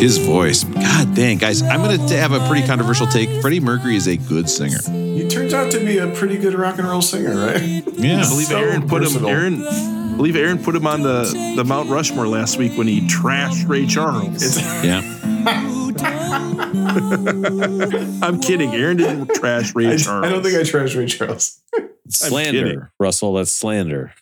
His 0.01 0.17
voice. 0.17 0.63
God 0.63 1.13
dang, 1.15 1.37
guys, 1.37 1.61
I'm 1.61 1.81
going 1.83 2.07
to 2.07 2.17
have 2.17 2.31
a 2.31 2.39
pretty 2.47 2.65
controversial 2.65 3.05
take. 3.05 3.29
Freddie 3.41 3.59
Mercury 3.59 3.95
is 3.95 4.07
a 4.07 4.17
good 4.17 4.49
singer. 4.49 4.79
He 4.91 5.27
turns 5.29 5.53
out 5.53 5.71
to 5.73 5.79
be 5.79 5.99
a 5.99 6.07
pretty 6.15 6.37
good 6.39 6.55
rock 6.55 6.79
and 6.79 6.87
roll 6.87 7.03
singer, 7.03 7.35
right? 7.35 7.61
Yeah. 7.93 8.21
I 8.23 8.27
believe 8.29 8.47
So 8.47 8.57
Aaron 8.57 8.87
put 8.87 9.03
him. 9.03 9.23
Aaron, 9.23 9.63
I 9.63 10.15
believe 10.17 10.35
Aaron 10.35 10.57
put 10.57 10.75
him 10.75 10.87
on 10.87 11.03
the 11.03 11.53
the 11.55 11.63
Mount 11.63 11.89
Rushmore 11.89 12.27
last 12.27 12.57
week 12.57 12.75
when 12.77 12.87
he 12.87 13.01
trashed 13.01 13.69
Ray 13.69 13.85
Charles. 13.85 14.57
Yeah. 14.83 15.01
I'm 18.23 18.39
kidding. 18.41 18.73
Aaron 18.73 18.97
didn't 18.97 19.27
trash 19.35 19.75
Ray 19.75 19.93
I, 19.93 19.97
Charles. 19.97 20.25
I 20.25 20.29
don't 20.29 20.41
think 20.41 20.55
I 20.55 20.61
trashed 20.61 20.97
Ray 20.97 21.05
Charles. 21.05 21.61
Slander. 22.09 22.91
Russell. 22.99 23.33
That's 23.33 23.51
slander. 23.51 24.13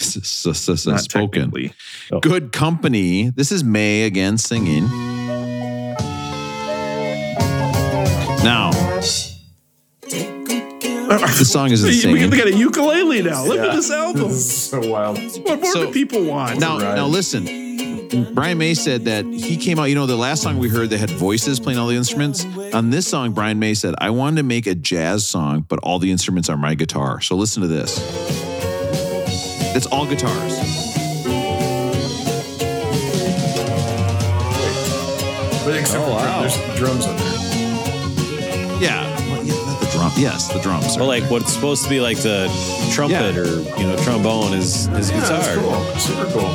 S- 0.00 0.46
s- 0.46 0.68
s- 0.68 0.86
Not 0.86 1.00
Spoken. 1.00 1.50
technically. 1.50 1.72
Oh. 2.12 2.20
Good 2.20 2.52
company. 2.52 3.30
This 3.30 3.50
is 3.50 3.64
May 3.64 4.04
again 4.04 4.38
singing. 4.38 4.86
Now, 8.44 8.70
the 10.00 11.44
song 11.44 11.70
is 11.70 11.84
insane. 11.84 12.12
We 12.14 12.22
insane. 12.22 12.38
got 12.38 12.48
a 12.48 12.56
ukulele 12.56 13.22
now. 13.22 13.44
Look 13.44 13.58
at 13.58 13.74
this 13.74 13.90
album. 13.90 14.28
This 14.28 14.36
is 14.36 14.70
so 14.70 14.88
wild. 14.88 15.18
What 15.44 15.60
more 15.60 15.72
So- 15.72 15.86
do 15.86 15.92
people 15.92 16.24
want? 16.24 16.58
Now, 16.60 16.78
ride. 16.78 16.94
now 16.96 17.06
listen. 17.06 17.66
Brian 18.34 18.56
May 18.56 18.72
said 18.74 19.04
that 19.04 19.26
he 19.26 19.56
came 19.58 19.78
out. 19.78 19.84
You 19.84 19.94
know, 19.94 20.06
the 20.06 20.16
last 20.16 20.42
song 20.42 20.58
we 20.58 20.68
heard, 20.70 20.88
they 20.88 20.96
had 20.96 21.10
voices 21.10 21.60
playing 21.60 21.78
all 21.78 21.88
the 21.88 21.96
instruments. 21.96 22.46
On 22.72 22.88
this 22.90 23.06
song, 23.06 23.32
Brian 23.32 23.58
May 23.58 23.74
said, 23.74 23.94
"I 23.98 24.10
wanted 24.10 24.36
to 24.38 24.42
make 24.44 24.66
a 24.66 24.74
jazz 24.74 25.26
song, 25.28 25.66
but 25.68 25.78
all 25.80 25.98
the 25.98 26.10
instruments 26.10 26.48
are 26.48 26.56
my 26.56 26.74
guitar." 26.74 27.20
So 27.20 27.36
listen 27.36 27.60
to 27.62 27.68
this. 27.68 27.98
It's 29.76 29.86
all 29.86 30.06
guitars. 30.06 30.54
But 35.64 35.76
except 35.76 36.00
Oh, 36.02 36.06
for 36.06 36.10
wow. 36.12 36.40
there's 36.40 36.78
drums 36.78 37.04
on 37.04 37.16
there. 37.18 37.47
Yeah, 38.80 39.04
well, 39.30 39.44
yeah, 39.44 39.54
not 39.66 39.80
the 39.80 39.88
drum. 39.92 40.12
Yes, 40.16 40.52
the 40.52 40.60
drums. 40.60 40.96
are 40.96 41.00
Well, 41.00 41.08
like 41.08 41.24
what's 41.30 41.52
supposed 41.52 41.82
to 41.84 41.90
be 41.90 42.00
like 42.00 42.18
the 42.18 42.48
trumpet 42.92 43.34
Yeah. 43.34 43.40
or 43.40 43.46
you 43.80 43.86
know 43.86 43.96
trombone 44.04 44.54
is 44.54 44.86
is 44.88 45.10
Yeah, 45.10 45.20
guitar. 45.20 45.38
that's 45.38 45.54
cool. 45.56 45.84
Super 45.98 46.30
cool. 46.32 46.54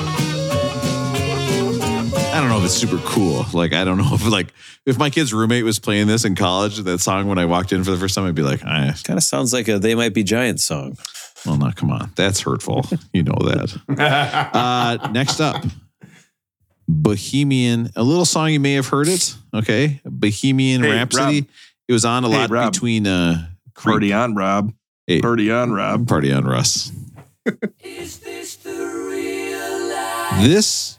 I 2.34 2.40
don't 2.40 2.50
know 2.50 2.58
if 2.58 2.66
it's 2.66 2.74
super 2.74 2.98
cool. 3.06 3.46
Like, 3.54 3.74
I 3.74 3.84
don't 3.84 3.98
know 3.98 4.10
if 4.14 4.26
like 4.28 4.54
if 4.86 4.98
my 4.98 5.10
kid's 5.10 5.34
roommate 5.34 5.64
was 5.64 5.80
playing 5.80 6.08
this 6.08 6.26
in 6.26 6.36
college, 6.36 6.78
that 6.78 7.00
song 7.00 7.28
when 7.28 7.38
I 7.38 7.46
walked 7.46 7.72
in 7.72 7.84
for 7.84 7.92
the 7.92 7.98
first 7.98 8.16
time, 8.16 8.26
I'd 8.26 8.36
be 8.36 8.42
like, 8.42 8.64
I, 8.66 8.94
Kind 9.04 9.18
of 9.18 9.24
sounds 9.24 9.54
like 9.54 9.68
a 9.68 9.78
"They 9.80 9.96
Might 9.96 10.14
Be 10.14 10.24
Giants" 10.24 10.64
song. 10.64 10.98
well, 11.46 11.58
no, 11.58 11.72
come 11.76 11.92
on, 11.92 12.12
that's 12.16 12.40
hurtful. 12.42 12.86
you 13.14 13.24
know 13.24 13.36
that. 13.44 13.76
Uh, 14.54 15.10
next 15.12 15.40
up, 15.40 15.64
Bohemian, 16.88 17.90
a 17.96 18.04
little 18.04 18.26
song 18.26 18.52
you 18.52 18.60
may 18.60 18.74
have 18.74 18.88
heard 18.88 19.08
it. 19.08 19.36
Okay, 19.54 20.02
Bohemian 20.06 20.84
Hey, 20.84 20.92
Rhapsody. 20.92 21.42
Rob. 21.42 21.50
It 21.88 21.94
was 21.94 22.06
on 22.06 22.24
a 22.24 22.30
Hey, 22.30 22.38
lot 22.38 22.50
Rob. 22.50 22.72
between 22.74 23.06
uh, 23.08 23.48
Creep- 23.74 23.94
Party 23.94 24.14
on, 24.14 24.36
Rob. 24.36 24.74
Hey. 25.08 25.22
Party 25.22 25.52
on, 25.52 25.72
Rob. 25.72 26.08
Party 26.08 26.32
on 26.32 26.46
Russ. 26.46 26.92
this 30.42 30.98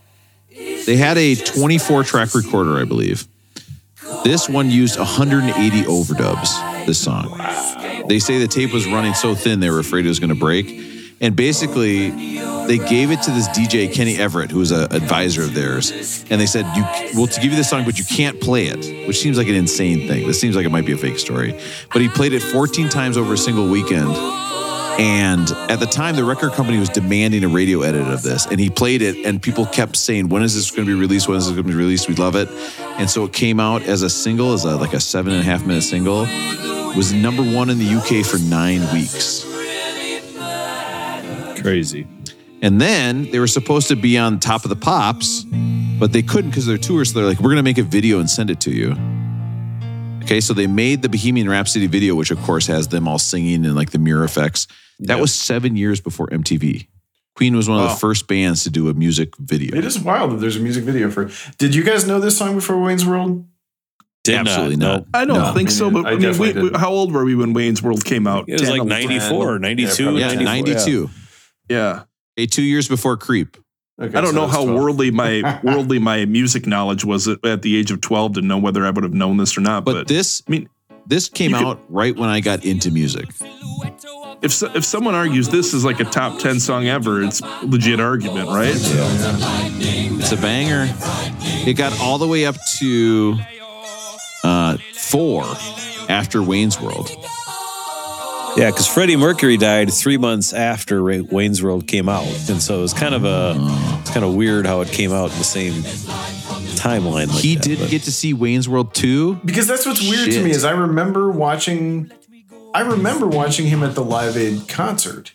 they 0.87 0.97
had 0.97 1.17
a 1.17 1.35
24 1.35 2.05
track 2.05 2.35
recorder, 2.35 2.77
I 2.79 2.85
believe. 2.85 3.27
This 4.23 4.49
one 4.49 4.71
used 4.71 4.99
180 4.99 5.83
overdubs. 5.85 6.87
This 6.87 7.01
song. 7.03 7.35
They 8.09 8.19
say 8.19 8.39
the 8.39 8.47
tape 8.49 8.73
was 8.73 8.87
running 8.87 9.15
so 9.15 9.35
thin 9.35 9.61
they 9.61 9.71
were 9.71 9.79
afraid 9.79 10.05
it 10.05 10.09
was 10.09 10.21
going 10.21 10.29
to 10.29 10.39
break, 10.39 10.67
and 11.25 11.35
basically 11.35 12.11
they 12.67 12.77
gave 12.77 13.11
it 13.11 13.23
to 13.23 13.31
this 13.31 13.49
DJ 13.49 13.93
Kenny 13.93 14.17
Everett, 14.17 14.51
who 14.51 14.59
was 14.59 14.73
an 14.73 14.93
advisor 14.93 15.43
of 15.43 15.55
theirs, 15.55 16.25
and 16.29 16.39
they 16.39 16.47
said, 16.47 16.67
"You 16.77 16.85
will 17.19 17.27
to 17.27 17.41
give 17.41 17.51
you 17.51 17.57
this 17.57 17.71
song, 17.71 17.85
but 17.85 17.99
you 17.99 18.05
can't 18.05 18.39
play 18.41 18.67
it," 18.67 19.09
which 19.09 19.19
seems 19.19 19.39
like 19.39 19.49
an 19.49 19.55
insane 19.55 20.07
thing. 20.07 20.27
This 20.27 20.39
seems 20.39 20.55
like 20.55 20.67
it 20.67 20.71
might 20.71 20.85
be 20.85 20.93
a 20.93 20.99
fake 20.99 21.19
story, 21.19 21.55
but 21.93 22.03
he 22.03 22.09
played 22.09 22.35
it 22.35 22.43
14 22.43 22.91
times 22.91 23.17
over 23.17 23.33
a 23.33 23.39
single 23.39 23.67
weekend. 23.69 24.15
And 24.97 25.51
at 25.71 25.81
the 25.81 25.87
time, 25.87 26.15
the 26.15 26.25
record 26.25 26.53
company 26.53 26.79
was 26.79 26.89
demanding 26.91 27.43
a 27.43 27.49
radio 27.49 27.81
edit 27.81 28.07
of 28.07 28.23
this, 28.23 28.47
and 28.47 28.61
he 28.61 28.69
played 28.69 29.01
it, 29.03 29.25
and 29.25 29.41
people 29.41 29.65
kept 29.65 29.97
saying, 29.97 30.29
"When 30.29 30.43
is 30.43 30.55
this 30.55 30.71
going 30.71 30.87
to 30.87 30.95
be 30.95 30.99
released? 30.99 31.27
When 31.27 31.39
is 31.39 31.47
this 31.47 31.55
going 31.55 31.67
to 31.67 31.73
be 31.73 31.77
released? 31.77 32.07
We 32.07 32.15
love 32.17 32.37
it." 32.37 32.49
And 32.99 33.09
so 33.09 33.25
it 33.25 33.33
came 33.33 33.59
out 33.61 33.83
as 33.83 34.03
a 34.03 34.11
single, 34.11 34.53
as 34.53 34.65
a, 34.65 34.77
like 34.77 34.93
a 34.93 35.01
seven 35.01 35.33
and 35.33 35.41
a 35.41 35.45
half 35.45 35.65
minute 35.65 35.85
single. 35.85 36.29
Was 36.97 37.13
number 37.13 37.43
one 37.43 37.71
in 37.71 37.79
the 37.79 37.89
UK 37.89 38.23
for 38.23 38.39
nine 38.39 38.83
weeks. 38.93 39.45
Crazy. 41.65 42.07
And 42.61 42.79
then 42.79 43.31
they 43.31 43.39
were 43.39 43.47
supposed 43.47 43.89
to 43.89 43.97
be 43.97 44.19
on 44.19 44.39
Top 44.39 44.65
of 44.65 44.69
the 44.69 44.77
Pops, 44.77 45.45
but 45.99 46.13
they 46.13 46.21
couldn't 46.23 46.51
because 46.51 46.67
they're 46.67 46.77
tours. 46.79 47.11
So 47.13 47.19
they're 47.19 47.29
like, 47.29 47.39
we're 47.39 47.45
going 47.51 47.57
to 47.57 47.63
make 47.63 47.79
a 47.79 47.83
video 47.83 48.21
and 48.21 48.29
send 48.29 48.51
it 48.51 48.61
to 48.61 48.71
you. 48.71 48.95
Okay, 50.23 50.41
so 50.41 50.53
they 50.53 50.67
made 50.67 51.01
the 51.01 51.09
Bohemian 51.09 51.49
Rhapsody 51.49 51.87
video, 51.87 52.15
which 52.15 52.31
of 52.31 52.39
course 52.43 52.67
has 52.67 52.89
them 52.89 53.09
all 53.09 53.19
singing 53.19 53.65
and 53.65 53.75
like 53.75 53.91
the 53.93 53.99
mirror 53.99 54.25
effects. 54.25 54.67
That 55.01 55.21
was 55.21 55.35
seven 55.35 55.75
years 55.75 56.01
before 56.03 56.27
MTV. 56.29 56.87
Queen 57.35 57.57
was 57.57 57.67
one 57.69 57.79
of 57.81 57.87
Wow. 57.87 57.93
the 57.95 57.99
first 57.99 58.29
bands 58.29 58.63
to 58.65 58.71
do 58.71 58.89
a 58.91 58.95
music 58.95 59.35
video. 59.39 59.75
It 59.77 59.85
is 59.87 59.99
wild 59.99 60.33
that 60.33 60.37
there's 60.37 60.57
a 60.57 60.61
music 60.61 60.85
video 60.85 61.11
for. 61.11 61.31
Did 61.59 61.75
you 61.75 61.83
guys 61.83 62.07
know 62.07 62.21
this 62.21 62.37
song 62.39 62.55
before 62.55 62.79
Wayne's 62.81 63.07
World? 63.07 63.47
Did 64.23 64.37
Absolutely 64.37 64.77
not. 64.77 65.07
not. 65.13 65.21
I 65.21 65.25
don't 65.25 65.39
No. 65.39 65.53
think 65.55 65.71
so, 65.71 65.91
but 65.91 66.07
I 66.07 66.13
I, 66.13 66.17
mean, 66.17 66.39
we, 66.39 66.53
we- 66.53 66.71
how 66.79 66.91
old 66.91 67.13
were 67.13 67.25
we 67.25 67.35
when 67.35 67.53
Wayne's 67.55 67.83
World 67.83 68.05
came 68.05 68.27
out? 68.27 68.49
It 68.49 68.53
was 68.53 68.63
10, 68.63 68.71
like 68.71 68.81
11? 68.83 69.09
94, 69.09 69.59
92, 69.59 70.05
Yeah, 70.17 70.27
94, 70.29 70.45
92. 70.45 71.01
Yeah. 71.03 71.07
Okay, 71.71 72.47
two 72.47 72.63
years 72.63 72.89
before 72.89 73.17
Creep. 73.17 73.57
Okay, 74.01 74.17
I 74.19 74.21
don't 74.21 74.35
so 74.35 74.41
know 74.41 74.47
how 74.49 74.65
12. 74.65 74.81
worldly 74.81 75.11
my 75.13 75.61
worldly 75.65 75.99
my 76.01 76.25
music 76.25 76.67
knowledge 76.67 77.05
was 77.05 77.29
at, 77.29 77.45
at 77.45 77.63
the 77.63 77.77
age 77.77 77.91
of 77.93 78.01
12 78.01 78.35
to 78.35 78.41
know 78.43 78.59
whether 78.59 78.85
I 78.85 78.91
would 78.91 79.05
have 79.05 79.15
known 79.15 79.37
this 79.37 79.57
or 79.57 79.61
not. 79.61 79.85
But, 79.85 79.93
But, 79.95 80.09
this, 80.09 80.43
I 80.49 80.51
mean, 80.51 80.69
this 81.07 81.29
came 81.29 81.53
you 81.53 81.59
could- 81.59 81.67
out 81.67 81.81
right 81.89 82.17
when 82.17 82.29
I 82.29 82.41
got 82.41 82.65
into 82.65 82.91
music. 82.91 83.27
if 84.43 84.53
so- 84.53 84.71
if 84.75 84.85
someone 84.85 85.15
argues 85.15 85.49
this 85.49 85.73
is 85.75 85.85
like 85.85 86.01
a 86.01 86.05
top 86.05 86.41
10 86.41 86.59
song 86.59 86.87
ever, 86.89 87.23
it's 87.23 87.41
a 87.41 87.61
legit 87.67 88.01
argument, 88.01 88.49
right? 88.49 88.75
It's 88.77 90.33
a 90.33 90.37
banger. 90.39 90.87
It 91.67 91.75
got 91.77 91.99
all 92.01 92.19
the 92.19 92.27
way 92.27 92.47
up 92.47 92.57
to 92.79 93.37
uh, 94.43 94.77
four 94.95 95.45
after 96.09 96.43
Wayne's 96.43 96.81
World. 96.81 97.11
Yeah, 98.57 98.71
because 98.71 98.87
Freddie 98.87 99.17
Mercury 99.17 99.57
died 99.57 99.93
three 99.93 100.17
months 100.17 100.53
after 100.53 101.03
Ra- 101.03 101.23
Wayne's 101.31 101.63
World 101.63 101.89
came 101.89 102.09
out, 102.09 102.27
and 102.49 102.63
so 102.63 102.79
it 102.79 102.83
was 102.83 102.93
kind 102.95 103.15
of 103.15 103.25
a 103.25 103.55
it's 104.01 104.11
kind 104.11 104.25
of 104.25 104.35
weird 104.35 104.65
how 104.67 104.81
it 104.81 104.89
came 104.89 105.13
out 105.13 105.33
in 105.33 105.39
the 105.39 105.45
same 105.45 105.73
timeline. 106.77 107.29
Like 107.29 107.39
he 107.43 107.57
that, 107.57 107.65
did 107.65 107.79
but- 107.81 107.91
get 107.91 108.03
to 108.03 108.13
see 108.13 108.33
Wayne's 108.33 108.69
World 108.69 108.95
too. 108.95 109.37
Because 109.45 109.67
that's 109.67 109.85
what's 109.87 110.01
weird 110.09 110.31
to 110.31 110.43
me 110.45 110.51
is 110.51 110.65
I 110.65 110.71
remember 110.73 111.31
watching 111.31 112.13
I 112.75 112.81
remember 112.83 113.27
watching 113.27 113.67
him 113.67 113.83
at 113.83 113.95
the 113.95 114.05
Live 114.05 114.37
Aid 114.37 114.69
concert. 114.69 115.33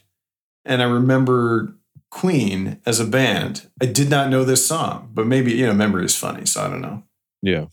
And 0.65 0.81
I 0.81 0.85
remember 0.85 1.73
Queen 2.11 2.79
as 2.85 2.99
a 2.99 3.05
band. 3.05 3.69
I 3.81 3.85
did 3.85 4.09
not 4.09 4.29
know 4.29 4.43
this 4.43 4.67
song, 4.67 5.09
but 5.13 5.25
maybe, 5.25 5.53
you 5.53 5.65
know, 5.65 5.73
memory 5.73 6.05
is 6.05 6.15
funny, 6.15 6.45
so 6.45 6.61
I 6.63 6.69
don't 6.69 6.81
know. 6.81 7.03
yeah. 7.41 7.65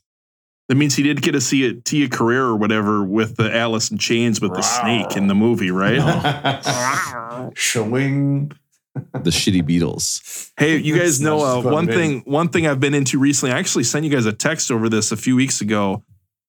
That 0.68 0.74
means 0.74 0.96
he 0.96 1.04
did 1.04 1.22
get 1.22 1.32
to 1.32 1.40
see 1.40 1.64
it, 1.64 1.84
Tia 1.84 2.08
Carrere 2.08 2.42
or 2.46 2.56
whatever 2.56 3.04
with 3.04 3.36
the 3.36 3.54
Alice 3.56 3.90
in 3.92 3.98
Chains 3.98 4.40
with 4.40 4.52
the 4.52 4.62
snake 4.62 5.16
in 5.16 5.28
the 5.28 5.34
movie, 5.34 5.70
right? 5.70 6.00
Showing 7.54 8.50
The 8.94 9.30
shitty 9.30 9.62
Beatles. 9.62 10.50
Hey, 10.58 10.76
you 10.78 10.98
guys 10.98 11.20
know 11.20 11.40
uh, 11.40 11.62
one 11.62 11.86
thing. 11.86 12.22
One 12.24 12.48
thing 12.48 12.66
I've 12.66 12.80
been 12.80 12.94
into 12.94 13.18
recently. 13.18 13.54
I 13.54 13.58
actually 13.58 13.84
sent 13.84 14.04
you 14.04 14.10
guys 14.10 14.26
a 14.26 14.32
text 14.32 14.70
over 14.72 14.88
this 14.88 15.12
a 15.12 15.16
few 15.16 15.36
weeks 15.36 15.60
ago. 15.60 16.02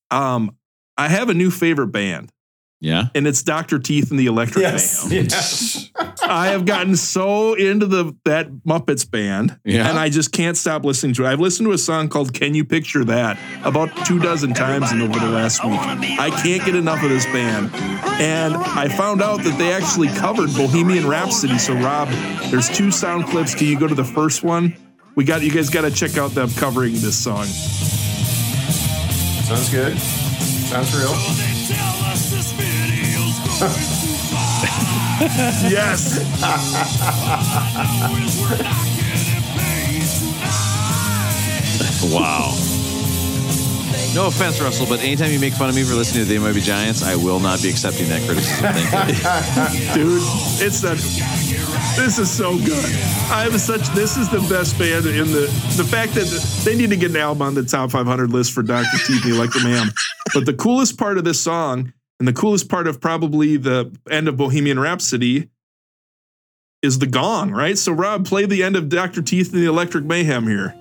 Um, 0.09 0.55
I 0.97 1.09
have 1.09 1.29
a 1.29 1.33
new 1.35 1.51
favorite 1.51 1.87
band, 1.87 2.31
Yeah. 2.79 3.09
and 3.13 3.27
it's 3.27 3.43
Doctor 3.43 3.77
Teeth 3.77 4.09
and 4.09 4.19
the 4.19 4.25
Electric 4.25 4.63
Yes. 4.63 5.07
Mayhem. 5.09 5.25
yes. 5.25 5.89
I 6.29 6.47
have 6.47 6.65
gotten 6.65 6.95
so 6.95 7.53
into 7.53 7.85
the 7.85 8.13
that 8.25 8.49
Muppets 8.67 9.09
band, 9.09 9.57
Yeah. 9.63 9.89
and 9.89 9.97
I 9.97 10.09
just 10.09 10.31
can't 10.31 10.57
stop 10.57 10.83
listening 10.83 11.13
to 11.15 11.23
it. 11.25 11.27
I've 11.29 11.39
listened 11.39 11.67
to 11.67 11.71
a 11.73 11.77
song 11.77 12.09
called 12.09 12.33
"Can 12.33 12.53
You 12.53 12.65
Picture 12.65 13.03
That" 13.05 13.37
about 13.63 13.89
two 14.05 14.19
dozen 14.19 14.53
times 14.53 14.91
in 14.91 15.01
over 15.01 15.17
the 15.19 15.29
last 15.29 15.63
week. 15.63 15.79
I 15.79 16.29
can't 16.43 16.63
get 16.65 16.75
enough 16.75 17.01
of 17.03 17.09
this 17.09 17.25
band, 17.27 17.71
and 18.19 18.55
I 18.55 18.87
found 18.89 19.21
out 19.21 19.43
that 19.43 19.57
they 19.57 19.71
actually 19.73 20.09
covered 20.09 20.53
Bohemian 20.53 21.07
Rhapsody. 21.07 21.57
So, 21.57 21.73
Rob, 21.73 22.09
there's 22.51 22.69
two 22.69 22.91
sound 22.91 23.25
clips. 23.27 23.55
Can 23.55 23.67
you 23.67 23.79
go 23.79 23.87
to 23.87 23.95
the 23.95 24.03
first 24.03 24.43
one? 24.43 24.75
We 25.15 25.23
got 25.23 25.41
you 25.41 25.51
guys 25.51 25.69
got 25.69 25.81
to 25.81 25.91
check 25.91 26.17
out 26.17 26.31
them 26.31 26.49
covering 26.51 26.93
this 26.93 27.15
song. 27.17 27.45
Sounds 29.45 29.69
good. 29.69 29.97
Sounds 29.97 30.93
real. 30.95 31.13
Yes. 35.67 36.21
Wow. 42.13 42.53
No 44.13 44.27
offense, 44.27 44.59
Russell, 44.61 44.85
but 44.87 44.99
anytime 45.01 45.31
you 45.31 45.39
make 45.39 45.53
fun 45.53 45.69
of 45.69 45.75
me 45.75 45.83
for 45.83 45.93
listening 45.93 46.23
to 46.25 46.29
They 46.29 46.39
Might 46.39 46.53
Be 46.53 46.61
Giants, 46.61 47.03
I 47.03 47.15
will 47.15 47.39
not 47.39 47.61
be 47.61 47.69
accepting 47.69 48.07
that 48.09 48.21
criticism. 48.25 48.73
Thank 48.73 49.73
you. 49.87 49.93
dude. 50.19 50.21
It's 50.61 50.81
that. 50.81 50.97
This 51.95 52.17
is 52.17 52.31
so 52.31 52.57
good. 52.57 52.85
I 53.29 53.43
have 53.43 53.59
such. 53.59 53.87
This 53.89 54.17
is 54.17 54.29
the 54.29 54.39
best 54.49 54.77
band 54.79 55.05
in 55.05 55.31
the. 55.31 55.41
The 55.75 55.83
fact 55.83 56.13
that 56.13 56.27
they 56.63 56.75
need 56.75 56.89
to 56.91 56.97
get 56.97 57.11
an 57.11 57.17
album 57.17 57.41
on 57.41 57.53
the 57.55 57.63
top 57.63 57.91
500 57.91 58.31
list 58.31 58.53
for 58.53 58.63
Dr. 58.63 58.85
Teeth 59.05 59.25
like 59.25 59.51
the 59.51 59.61
Mayhem. 59.63 59.91
But 60.33 60.45
the 60.45 60.53
coolest 60.53 60.97
part 60.97 61.17
of 61.17 61.23
this 61.23 61.41
song, 61.41 61.93
and 62.19 62.27
the 62.27 62.33
coolest 62.33 62.69
part 62.69 62.87
of 62.87 62.99
probably 63.01 63.57
the 63.57 63.95
end 64.09 64.27
of 64.27 64.37
Bohemian 64.37 64.79
Rhapsody, 64.79 65.49
is 66.83 66.99
the 66.99 67.07
gong. 67.07 67.51
Right. 67.51 67.77
So 67.77 67.91
Rob, 67.91 68.25
play 68.25 68.45
the 68.45 68.63
end 68.63 68.75
of 68.75 68.87
Dr. 68.89 69.21
Teeth 69.21 69.51
and 69.53 69.61
the 69.61 69.67
Electric 69.67 70.03
Mayhem 70.05 70.47
here. 70.47 70.75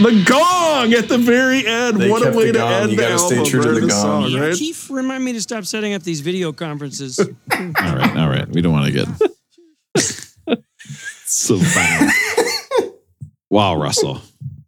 The 0.00 0.24
gong 0.26 0.92
at 0.94 1.08
the 1.08 1.18
very 1.18 1.64
end. 1.64 1.98
They 2.00 2.10
what 2.10 2.26
a 2.26 2.36
way 2.36 2.50
to 2.50 2.64
end 2.66 2.90
You 2.90 2.96
the 2.96 3.02
gotta 3.02 3.18
stay 3.20 3.36
album. 3.36 3.50
true 3.50 3.62
to 3.62 3.68
the 3.72 3.80
the 3.82 3.86
gong. 3.88 3.90
song, 4.24 4.30
Yeah, 4.30 4.40
right? 4.40 4.54
Keith, 4.54 4.90
remind 4.90 5.24
me 5.24 5.32
to 5.34 5.40
stop 5.40 5.64
setting 5.64 5.94
up 5.94 6.02
these 6.02 6.20
video 6.22 6.52
conferences. 6.52 7.20
All 7.20 7.26
right, 7.76 8.16
all 8.16 8.28
right. 8.28 8.48
We 8.48 8.62
don't 8.62 8.72
want 8.72 8.86
to 8.86 8.92
get 8.92 9.06
so 11.26 11.56
funny. 11.58 12.10
wow, 13.50 13.76
Russell. 13.76 14.20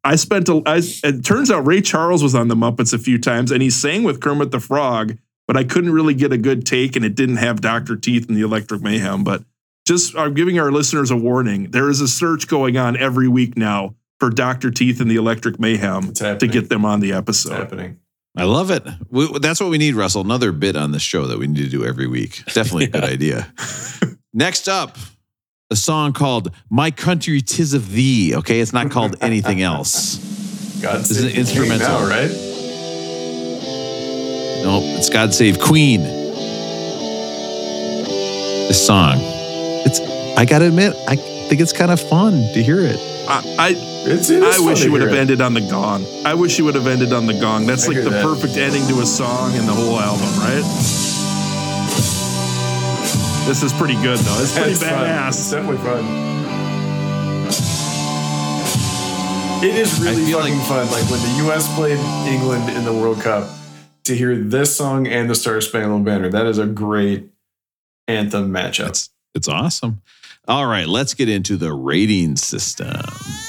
I 0.04 0.16
spent 0.16 0.48
a. 0.48 0.62
I, 0.66 0.80
it 1.02 1.24
turns 1.24 1.50
out 1.50 1.66
Ray 1.66 1.80
Charles 1.80 2.22
was 2.22 2.34
on 2.34 2.48
the 2.48 2.54
Muppets 2.54 2.92
a 2.92 2.98
few 2.98 3.18
times, 3.18 3.50
and 3.50 3.62
he 3.62 3.70
sang 3.70 4.02
with 4.04 4.20
Kermit 4.20 4.50
the 4.50 4.60
Frog, 4.60 5.16
but 5.48 5.56
I 5.56 5.64
couldn't 5.64 5.92
really 5.92 6.14
get 6.14 6.32
a 6.32 6.38
good 6.38 6.66
take, 6.66 6.94
and 6.96 7.04
it 7.04 7.14
didn't 7.14 7.36
have 7.36 7.60
Doctor 7.60 7.96
Teeth 7.96 8.28
and 8.28 8.36
the 8.36 8.42
Electric 8.42 8.82
Mayhem. 8.82 9.24
But 9.24 9.44
just 9.86 10.14
I'm 10.16 10.34
giving 10.34 10.58
our 10.58 10.70
listeners 10.70 11.10
a 11.10 11.16
warning: 11.16 11.70
there 11.70 11.88
is 11.88 12.00
a 12.00 12.08
search 12.08 12.46
going 12.48 12.76
on 12.76 12.96
every 12.98 13.28
week 13.28 13.56
now 13.56 13.94
for 14.20 14.28
Doctor 14.30 14.70
Teeth 14.70 15.00
and 15.00 15.10
the 15.10 15.16
Electric 15.16 15.58
Mayhem 15.58 16.12
to 16.12 16.46
get 16.46 16.68
them 16.68 16.84
on 16.84 17.00
the 17.00 17.10
It's 17.10 17.18
episode. 17.18 17.52
happening. 17.54 17.98
I 18.36 18.44
love 18.44 18.70
it. 18.70 18.82
We, 19.10 19.38
that's 19.38 19.60
what 19.60 19.70
we 19.70 19.78
need, 19.78 19.94
Russell. 19.94 20.20
Another 20.22 20.50
bit 20.52 20.74
on 20.76 20.90
this 20.90 21.02
show 21.02 21.26
that 21.28 21.38
we 21.38 21.46
need 21.46 21.62
to 21.64 21.68
do 21.68 21.84
every 21.84 22.08
week. 22.08 22.44
Definitely 22.46 22.86
a 22.86 22.88
good 22.88 23.04
idea. 23.14 23.52
Next 24.32 24.68
up, 24.68 24.96
a 25.70 25.76
song 25.76 26.12
called 26.12 26.50
My 26.70 26.90
Country 26.90 27.40
Tis 27.40 27.72
of 27.74 27.90
Thee. 27.92 28.34
Okay, 28.36 28.60
it's 28.60 28.72
not 28.72 28.90
called 28.90 29.16
anything 29.22 29.62
else. 29.62 30.16
God 30.82 31.00
This 31.00 31.10
is 31.12 31.24
an 31.24 31.30
save 31.30 31.46
the 31.46 31.52
king 31.52 31.70
instrumental. 31.72 32.00
now, 32.00 32.06
right? 32.08 32.30
Nope, 34.62 34.82
it's 34.98 35.08
God 35.10 35.32
Save 35.34 35.58
Queen. 35.60 36.02
This 38.68 38.86
song. 38.86 39.14
It's 39.86 40.00
I 40.38 40.44
gotta 40.44 40.66
admit, 40.68 40.94
I 41.08 41.16
think 41.16 41.60
it's 41.60 41.72
kind 41.72 41.90
of 41.90 42.00
fun 42.00 42.32
to 42.54 42.62
hear 42.62 42.80
it. 42.80 42.96
I, 43.28 43.56
I 43.58 43.68
It's, 44.06 44.28
it 44.30 44.42
is 44.42 44.58
I 44.60 44.64
wish 44.64 44.80
to 44.80 44.86
you 44.86 44.92
would 44.92 45.00
have 45.02 45.12
it. 45.12 45.18
ended 45.18 45.40
on 45.40 45.54
the 45.54 45.60
gong. 45.62 46.06
I 46.26 46.34
wish 46.34 46.58
you 46.58 46.64
would 46.66 46.74
have 46.74 46.86
ended 46.86 47.12
on 47.12 47.26
the 47.26 47.34
gong. 47.40 47.66
That's 47.66 47.84
I 47.86 47.92
like 47.92 48.04
the 48.04 48.10
that. 48.10 48.22
perfect 48.24 48.56
ending 48.56 48.86
to 48.88 49.00
a 49.00 49.06
song 49.06 49.54
and 49.54 49.66
the 49.68 49.72
whole 49.72 49.98
album, 49.98 50.28
right? 50.40 50.62
This 53.46 53.62
is 53.62 53.72
pretty 53.74 53.94
good 54.02 54.18
though. 54.20 54.40
It's 54.40 54.54
pretty 54.54 54.72
It's 54.72 54.82
fun. 54.82 55.28
It's 55.28 55.50
definitely 55.50 55.76
fun. 55.78 56.04
It 59.62 59.74
is 59.76 59.98
really 60.00 60.30
fucking 60.32 60.58
like- 60.58 60.66
fun. 60.66 60.86
Like 60.90 61.10
when 61.10 61.20
the 61.22 61.34
U.S. 61.44 61.74
played 61.74 61.98
England 62.30 62.68
in 62.70 62.84
the 62.84 62.92
World 62.92 63.20
Cup, 63.20 63.48
to 64.04 64.14
hear 64.14 64.36
this 64.36 64.76
song 64.76 65.06
and 65.06 65.30
the 65.30 65.34
Star 65.34 65.60
Spangled 65.62 66.04
Banner, 66.04 66.28
that 66.30 66.46
is 66.46 66.58
a 66.58 66.66
great 66.66 67.30
anthem 68.08 68.50
matchup. 68.52 68.88
It's 68.90 69.10
it's 69.34 69.48
awesome. 69.48 70.02
All 70.46 70.66
right, 70.66 70.86
let's 70.86 71.14
get 71.14 71.30
into 71.30 71.56
the 71.56 71.72
rating 71.72 72.36
system. 72.36 72.88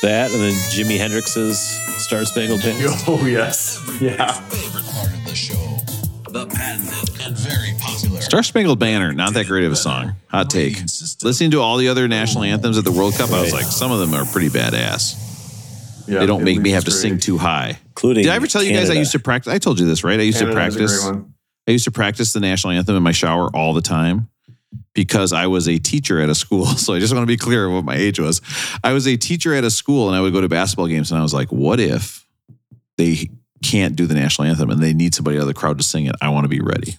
That 0.01 0.31
and 0.31 0.39
then 0.41 0.53
Jimi 0.71 0.97
Hendrix's 0.97 1.59
Star 2.03 2.23
Spangled 2.25 2.61
Banner. 2.61 2.87
Oh 3.07 3.25
yes, 3.25 3.81
yeah. 3.99 4.31
Favorite 4.31 4.85
part 4.85 5.11
of 5.13 5.25
the 5.25 5.35
show. 5.35 5.77
The 6.35 6.47
patented 6.47 7.21
and 7.25 7.37
very 7.37 7.71
popular. 7.79 8.19
Star 8.19 8.43
Spangled 8.43 8.77
Banner, 8.77 9.13
not 9.13 9.33
that 9.35 9.47
great 9.47 9.63
of 9.63 9.71
a 9.71 9.75
song. 9.77 10.15
Hot 10.27 10.49
take. 10.49 10.81
Listening 11.23 11.51
to 11.51 11.61
all 11.61 11.77
the 11.77 11.87
other 11.87 12.09
national 12.09 12.43
anthems 12.43 12.77
at 12.77 12.83
the 12.83 12.91
World 12.91 13.13
Cup, 13.13 13.29
I 13.31 13.39
was 13.41 13.53
like, 13.53 13.63
some 13.63 13.89
of 13.89 13.99
them 13.99 14.13
are 14.13 14.25
pretty 14.25 14.49
badass. 14.49 15.15
yeah 16.09 16.19
They 16.19 16.25
don't 16.25 16.43
make 16.43 16.59
me 16.59 16.71
have 16.71 16.83
to 16.83 16.91
great. 16.91 16.99
sing 16.99 17.17
too 17.19 17.37
high. 17.37 17.79
Including 17.87 18.23
Did 18.23 18.33
I 18.33 18.35
ever 18.35 18.47
tell 18.47 18.61
you 18.61 18.71
guys 18.73 18.79
I 18.89 18.95
Canada. 18.95 18.99
used 18.99 19.11
to 19.13 19.19
practice? 19.19 19.53
I 19.53 19.59
told 19.59 19.79
you 19.79 19.85
this, 19.87 20.03
right? 20.03 20.19
I 20.19 20.23
used 20.23 20.39
Canada's 20.39 20.75
to 20.75 20.81
a 20.83 20.87
great 20.87 20.89
practice. 20.89 21.05
one. 21.05 21.33
I 21.69 21.71
used 21.71 21.85
to 21.85 21.91
practice 21.91 22.33
the 22.33 22.41
national 22.41 22.71
anthem 22.73 22.97
in 22.97 23.03
my 23.03 23.13
shower 23.13 23.49
all 23.55 23.71
the 23.73 23.81
time 23.81 24.27
because 24.93 25.31
I 25.31 25.47
was 25.47 25.69
a 25.69 25.77
teacher 25.79 26.19
at 26.19 26.29
a 26.29 26.35
school. 26.35 26.65
So 26.77 26.93
I 26.95 26.99
just 26.99 27.13
want 27.13 27.23
to 27.23 27.27
be 27.27 27.37
clear 27.37 27.65
of 27.67 27.71
what 27.71 27.85
my 27.85 27.95
age 27.95 28.19
was. 28.19 28.41
I 28.83 28.91
was 28.91 29.07
a 29.07 29.15
teacher 29.15 29.53
at 29.55 29.63
a 29.63 29.71
school 29.71 30.09
and 30.09 30.17
I 30.17 30.19
would 30.19 30.33
go 30.33 30.41
to 30.41 30.49
basketball 30.49 30.87
games 30.87 31.11
and 31.11 31.17
I 31.19 31.23
was 31.23 31.33
like, 31.33 31.49
what 31.53 31.79
if 31.79 32.25
they 32.97 33.29
can't 33.69 33.95
do 33.95 34.05
the 34.05 34.15
national 34.15 34.47
anthem 34.47 34.69
and 34.69 34.81
they 34.81 34.93
need 34.93 35.15
somebody 35.15 35.37
out 35.37 35.41
of 35.41 35.47
the 35.47 35.53
crowd 35.53 35.77
to 35.77 35.83
sing 35.83 36.05
it? 36.05 36.15
I 36.21 36.29
want 36.29 36.45
to 36.45 36.49
be 36.49 36.59
ready. 36.59 36.97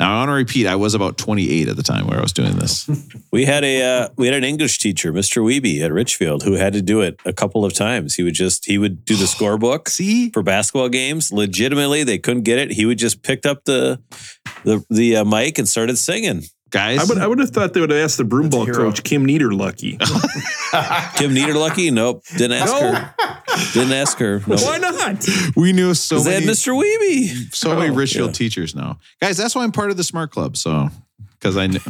Now 0.00 0.14
I 0.14 0.18
want 0.20 0.30
to 0.30 0.32
repeat, 0.32 0.66
I 0.66 0.76
was 0.76 0.94
about 0.94 1.18
28 1.18 1.68
at 1.68 1.76
the 1.76 1.82
time 1.82 2.06
where 2.06 2.18
I 2.18 2.22
was 2.22 2.32
doing 2.32 2.56
this. 2.56 2.88
We 3.32 3.44
had 3.44 3.62
a 3.62 3.82
uh, 3.82 4.08
we 4.16 4.26
had 4.26 4.34
an 4.34 4.42
English 4.42 4.78
teacher, 4.78 5.12
Mr. 5.12 5.40
Weeby 5.40 5.82
at 5.82 5.92
Richfield, 5.92 6.42
who 6.42 6.54
had 6.54 6.72
to 6.72 6.82
do 6.82 7.00
it 7.00 7.20
a 7.24 7.32
couple 7.32 7.64
of 7.64 7.72
times. 7.72 8.16
He 8.16 8.24
would 8.24 8.34
just 8.34 8.64
he 8.66 8.76
would 8.76 9.04
do 9.04 9.14
the 9.14 9.24
scorebook 9.34 9.88
See? 9.88 10.30
for 10.30 10.42
basketball 10.42 10.88
games. 10.88 11.30
Legitimately, 11.30 12.02
they 12.02 12.18
couldn't 12.18 12.42
get 12.42 12.58
it. 12.58 12.72
He 12.72 12.86
would 12.86 12.98
just 12.98 13.22
picked 13.22 13.46
up 13.46 13.66
the 13.66 14.00
the 14.64 14.84
the 14.90 15.18
uh, 15.18 15.24
mic 15.24 15.58
and 15.58 15.68
started 15.68 15.96
singing. 15.96 16.42
Guys, 16.70 17.00
I 17.00 17.04
would 17.04 17.18
I 17.18 17.26
would 17.26 17.38
have 17.40 17.50
thought 17.50 17.72
they 17.74 17.80
would 17.80 17.90
have 17.90 17.98
asked 18.04 18.16
the 18.18 18.24
broom 18.24 18.44
That's 18.50 18.54
a 18.62 18.66
ball 18.66 18.74
coach 18.74 19.02
Kim 19.02 19.26
Niederlucky. 19.26 19.98
Kim 21.16 21.34
Niederlucky, 21.34 21.92
nope, 21.92 22.22
didn't 22.36 22.52
ask 22.58 22.72
No. 22.72 22.92
her. 22.94 23.14
Didn't 23.72 23.92
ask 23.92 24.18
her. 24.18 24.40
No. 24.46 24.56
Why 24.58 24.78
not? 24.78 25.26
we 25.56 25.72
knew 25.72 25.92
so 25.94 26.16
Because 26.16 26.24
they 26.24 26.34
had 26.34 26.40
many, 26.44 26.52
Mr. 26.52 26.72
Weeby. 26.80 27.54
so 27.54 27.76
many 27.76 27.90
Oh, 27.90 27.94
Richfield 27.94 28.28
yeah. 28.30 28.32
teachers 28.34 28.74
now. 28.74 28.98
Guys, 29.20 29.36
that's 29.36 29.54
why 29.54 29.64
I'm 29.64 29.72
part 29.72 29.90
of 29.90 29.96
the 29.96 30.04
Smart 30.04 30.30
Club. 30.30 30.56
So, 30.56 30.88
because 31.32 31.56
I 31.56 31.66
knew, 31.66 31.80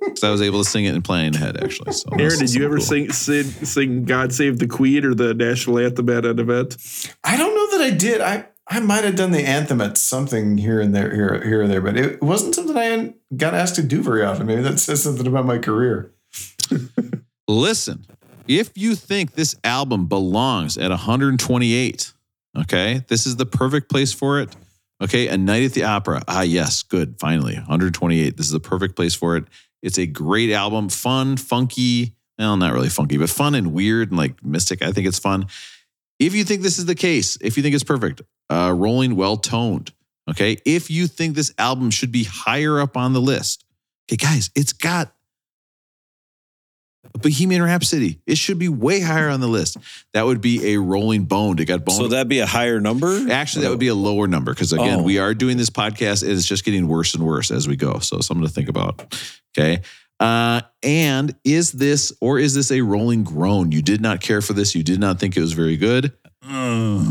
because 0.00 0.24
I 0.24 0.30
was 0.30 0.40
able 0.40 0.62
to 0.64 0.68
sing 0.68 0.84
it 0.86 0.94
and 0.94 1.04
play 1.04 1.26
in 1.26 1.32
the 1.32 1.38
head 1.38 1.62
actually. 1.62 1.92
So, 1.92 2.08
Aaron, 2.18 2.38
did 2.38 2.54
you 2.54 2.64
ever 2.64 2.76
cool. 2.78 2.84
sing, 2.86 3.12
sing 3.12 3.44
sing 3.44 4.04
God 4.04 4.32
Save 4.32 4.58
the 4.58 4.66
Queen 4.66 5.04
or 5.04 5.14
the 5.14 5.34
national 5.34 5.78
anthem 5.78 6.08
at 6.08 6.24
an 6.24 6.38
event? 6.38 6.76
I 7.22 7.36
don't 7.36 7.54
know 7.54 7.78
that 7.78 7.84
I 7.84 7.90
did. 7.90 8.20
I 8.22 8.46
I 8.68 8.80
might 8.80 9.04
have 9.04 9.16
done 9.16 9.32
the 9.32 9.46
anthem 9.46 9.80
at 9.80 9.98
something 9.98 10.56
here 10.56 10.80
and 10.80 10.94
there, 10.94 11.14
here 11.14 11.42
here 11.44 11.62
or 11.62 11.68
there, 11.68 11.80
but 11.80 11.96
it 11.96 12.22
wasn't 12.22 12.54
something 12.54 12.76
I 12.76 13.14
got 13.36 13.54
asked 13.54 13.74
to 13.76 13.82
do 13.82 14.02
very 14.02 14.24
often. 14.24 14.46
Maybe 14.46 14.62
that 14.62 14.78
says 14.78 15.02
something 15.02 15.26
about 15.26 15.46
my 15.46 15.58
career. 15.58 16.12
Listen, 17.48 18.06
if 18.46 18.70
you 18.76 18.94
think 18.94 19.34
this 19.34 19.56
album 19.64 20.06
belongs 20.06 20.78
at 20.78 20.90
128, 20.90 22.12
okay, 22.60 23.04
this 23.08 23.26
is 23.26 23.36
the 23.36 23.46
perfect 23.46 23.90
place 23.90 24.12
for 24.12 24.40
it. 24.40 24.54
Okay, 25.02 25.26
A 25.26 25.36
Night 25.36 25.64
at 25.64 25.72
the 25.72 25.82
Opera. 25.82 26.22
Ah, 26.28 26.42
yes, 26.42 26.84
good. 26.84 27.18
Finally, 27.18 27.56
128. 27.56 28.36
This 28.36 28.46
is 28.46 28.52
the 28.52 28.60
perfect 28.60 28.94
place 28.94 29.14
for 29.14 29.36
it. 29.36 29.44
It's 29.82 29.98
a 29.98 30.06
great 30.06 30.52
album, 30.52 30.88
fun, 30.88 31.36
funky. 31.36 32.14
Well, 32.38 32.56
not 32.56 32.72
really 32.72 32.88
funky, 32.88 33.16
but 33.18 33.28
fun 33.28 33.56
and 33.56 33.72
weird 33.72 34.10
and 34.10 34.18
like 34.18 34.44
mystic. 34.44 34.80
I 34.80 34.92
think 34.92 35.08
it's 35.08 35.18
fun. 35.18 35.46
If 36.20 36.34
you 36.34 36.44
think 36.44 36.62
this 36.62 36.78
is 36.78 36.86
the 36.86 36.94
case, 36.94 37.36
if 37.40 37.56
you 37.56 37.64
think 37.64 37.74
it's 37.74 37.82
perfect, 37.82 38.22
uh, 38.52 38.72
rolling, 38.72 39.16
well 39.16 39.36
toned. 39.36 39.92
Okay, 40.30 40.56
if 40.64 40.90
you 40.90 41.06
think 41.08 41.34
this 41.34 41.52
album 41.58 41.90
should 41.90 42.12
be 42.12 42.24
higher 42.24 42.80
up 42.80 42.96
on 42.96 43.12
the 43.12 43.20
list, 43.20 43.64
okay, 44.08 44.16
guys, 44.16 44.50
it's 44.54 44.72
got 44.72 45.12
a 47.14 47.18
Bohemian 47.18 47.62
Rhapsody. 47.62 48.20
It 48.26 48.38
should 48.38 48.58
be 48.58 48.68
way 48.68 49.00
higher 49.00 49.28
on 49.28 49.40
the 49.40 49.48
list. 49.48 49.76
That 50.14 50.24
would 50.24 50.40
be 50.40 50.74
a 50.74 50.80
rolling 50.80 51.24
bone. 51.24 51.58
It 51.58 51.64
got 51.64 51.84
bone. 51.84 51.96
So 51.96 52.08
that'd 52.08 52.28
be 52.28 52.38
a 52.38 52.46
higher 52.46 52.80
number. 52.80 53.30
Actually, 53.30 53.64
that 53.64 53.70
would 53.70 53.80
be 53.80 53.88
a 53.88 53.94
lower 53.94 54.28
number 54.28 54.54
because 54.54 54.72
again, 54.72 55.00
Oh. 55.00 55.02
we 55.02 55.18
are 55.18 55.34
doing 55.34 55.56
this 55.56 55.70
podcast. 55.70 56.22
And 56.22 56.30
It 56.30 56.34
is 56.34 56.46
just 56.46 56.64
getting 56.64 56.86
worse 56.86 57.14
and 57.14 57.24
worse 57.24 57.50
as 57.50 57.66
we 57.66 57.74
go. 57.76 57.98
So 57.98 58.20
something 58.20 58.46
to 58.46 58.52
think 58.52 58.68
about. 58.68 59.16
Okay. 59.58 59.82
Uh, 60.20 60.60
and 60.84 61.34
is 61.42 61.72
this 61.72 62.12
or 62.20 62.38
is 62.38 62.54
this 62.54 62.70
a 62.70 62.80
rolling 62.82 63.24
groan? 63.24 63.72
You 63.72 63.82
did 63.82 64.00
not 64.00 64.20
care 64.20 64.40
for 64.40 64.52
this. 64.52 64.74
You 64.76 64.84
did 64.84 65.00
not 65.00 65.18
think 65.18 65.36
it 65.36 65.40
was 65.40 65.52
very 65.52 65.76
good. 65.76 66.12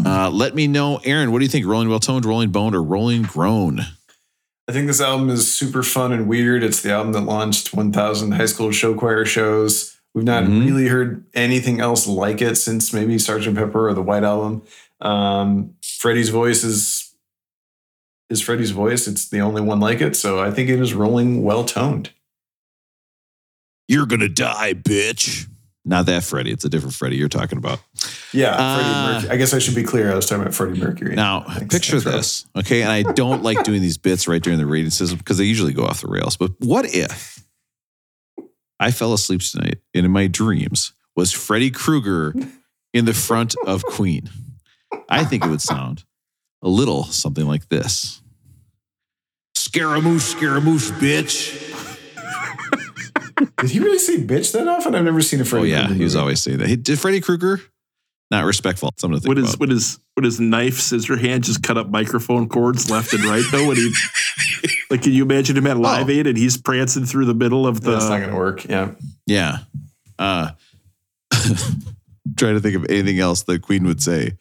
Uh, 0.06 0.30
let 0.32 0.56
me 0.56 0.68
know, 0.68 0.98
Aaron. 1.04 1.32
What 1.32 1.40
do 1.40 1.46
you 1.46 1.50
think? 1.50 1.66
Rolling 1.66 1.90
well 1.90 2.00
toned, 2.00 2.26
rolling 2.26 2.50
boned, 2.52 2.76
or 2.76 2.84
rolling 2.84 3.24
groan? 3.24 3.82
I 4.68 4.72
think 4.74 4.88
this 4.88 5.02
album 5.02 5.30
is 5.30 5.52
super 5.52 5.84
fun 5.84 6.12
and 6.12 6.28
weird. 6.28 6.64
It's 6.64 6.82
the 6.82 6.92
album 6.92 7.14
that 7.14 7.22
launched 7.22 7.74
1,000 7.74 8.34
high 8.34 8.46
school 8.46 8.72
show 8.72 8.94
choir 8.94 9.26
shows. 9.26 9.98
We've 10.14 10.24
not 10.26 10.44
Mhm. 10.44 10.66
really 10.66 10.88
heard 10.88 11.26
anything 11.34 11.80
else 11.80 12.06
like 12.08 12.42
it 12.42 12.56
since 12.56 12.94
maybe 12.94 13.16
Sgt. 13.16 13.56
Pepper 13.56 13.88
or 13.90 13.94
the 13.94 14.02
White 14.02 14.24
Album. 14.24 14.62
Um, 15.00 15.72
Freddie's 15.84 16.30
voice 16.30 16.64
is 16.64 17.08
is 18.30 18.40
Freddie's 18.42 18.72
voice. 18.72 19.08
It's 19.08 19.28
the 19.28 19.40
only 19.42 19.62
one 19.62 19.82
like 19.82 20.00
it. 20.00 20.16
So 20.16 20.40
I 20.40 20.52
think 20.52 20.70
it 20.70 20.80
is 20.80 20.94
rolling 20.94 21.44
well 21.44 21.66
toned. 21.66 22.12
You're 23.90 24.06
gonna 24.06 24.30
die, 24.30 24.74
bitch. 24.74 25.48
Not 25.84 26.06
that 26.06 26.24
Freddie. 26.24 26.52
It's 26.52 26.64
a 26.64 26.70
different 26.70 26.94
Freddie 26.94 27.16
you're 27.18 27.28
talking 27.28 27.58
about. 27.58 27.80
Yeah, 28.34 28.52
Uh, 28.56 28.76
Freddie 28.78 29.14
Mercury. 29.16 29.30
I 29.32 29.38
guess 29.38 29.54
I 29.54 29.60
should 29.60 29.74
be 29.76 29.84
clear. 29.84 30.12
I 30.12 30.16
was 30.16 30.28
talking 30.28 30.44
about 30.44 30.54
Freddie 30.54 30.80
Mercury. 30.80 31.16
Now, 31.16 31.42
Thanks. 31.42 31.74
picture 31.74 32.00
Thanks, 32.00 32.44
this, 32.44 32.46
okay? 32.56 32.84
And 32.84 32.92
I 32.92 33.02
don't 33.14 33.42
like 33.42 33.64
doing 33.64 33.82
these 33.82 33.98
bits 33.98 34.28
right 34.28 34.42
during 34.42 34.60
the 34.60 34.68
rating 34.68 34.92
system 34.92 35.18
because 35.18 35.38
they 35.40 35.46
usually 35.46 35.74
go 35.74 35.84
off 35.84 36.02
the 36.02 36.08
rails. 36.08 36.38
But 36.38 36.52
what 36.60 36.86
if 36.94 37.44
I 38.80 38.92
fell 38.92 39.14
asleep 39.14 39.42
tonight 39.42 39.80
and 39.96 40.06
in 40.06 40.12
my 40.12 40.28
dreams 40.28 40.94
was 41.16 41.32
Freddy 41.32 41.72
Krueger 41.72 42.36
in 42.94 43.06
the 43.06 43.14
front 43.14 43.56
of 43.66 43.84
Queen? 43.84 44.30
I 45.10 45.24
think 45.26 45.44
it 45.44 45.50
would 45.50 45.62
sound 45.62 46.04
a 46.62 46.70
little 46.70 47.06
something 47.06 47.48
like 47.48 47.70
this 47.70 48.22
Scaramouche, 49.56 50.22
Scaramouche, 50.24 50.92
bitch. 50.92 51.68
Did 53.58 53.70
he 53.70 53.80
really 53.80 54.00
say 54.00 54.18
bitch 54.18 54.52
that 54.54 54.68
often? 54.68 54.96
I've 54.96 55.04
never 55.04 55.22
seen 55.22 55.42
a 55.42 55.46
Freddy. 55.46 55.74
Oh, 55.74 55.76
yeah. 55.76 55.80
Krueger 55.88 55.94
He 55.98 56.04
was 56.04 56.14
movie. 56.16 56.22
always 56.22 56.42
saying 56.42 56.58
that. 56.60 56.68
He, 56.70 56.76
did 56.76 57.00
Freddy 57.00 57.22
Krueger? 57.22 57.60
Not 58.30 58.46
respectful. 58.46 58.92
Something 58.98 59.18
to 59.18 59.22
think 59.22 59.28
Would 59.30 59.38
his 59.38 59.50
about. 59.56 59.60
would 59.60 59.70
his 59.70 60.00
would 60.16 60.24
his 60.26 60.40
knife 60.40 60.80
scissor 60.80 61.18
hand 61.18 61.44
just 61.44 61.62
cut 61.64 61.78
up 61.78 61.90
microphone 61.90 62.48
cords 62.48 62.90
left 62.90 63.14
and 63.14 63.24
right 63.26 63.44
though? 63.52 63.68
When 63.68 63.76
he 63.78 63.94
like, 64.90 65.02
can 65.02 65.12
you 65.12 65.24
imagine 65.24 65.58
him 65.58 65.68
at 65.68 65.78
Live 65.78 66.08
Oh. 66.08 66.12
Aid 66.12 66.28
and 66.28 66.38
he's 66.38 66.56
prancing 66.58 67.06
through 67.06 67.26
the 67.26 67.34
middle 67.34 67.68
of 67.68 67.82
the? 67.82 67.92
That's 67.92 68.08
not 68.10 68.20
going 68.20 68.30
to 68.30 68.36
work. 68.38 68.64
Yeah. 68.66 68.92
Yeah. 69.26 69.58
Uh 70.18 70.52
trying 72.38 72.54
to 72.56 72.60
think 72.62 72.76
of 72.78 72.86
anything 72.90 73.20
else 73.20 73.44
the 73.44 73.60
Queen 73.60 73.84
would 73.86 74.02
say. 74.02 74.32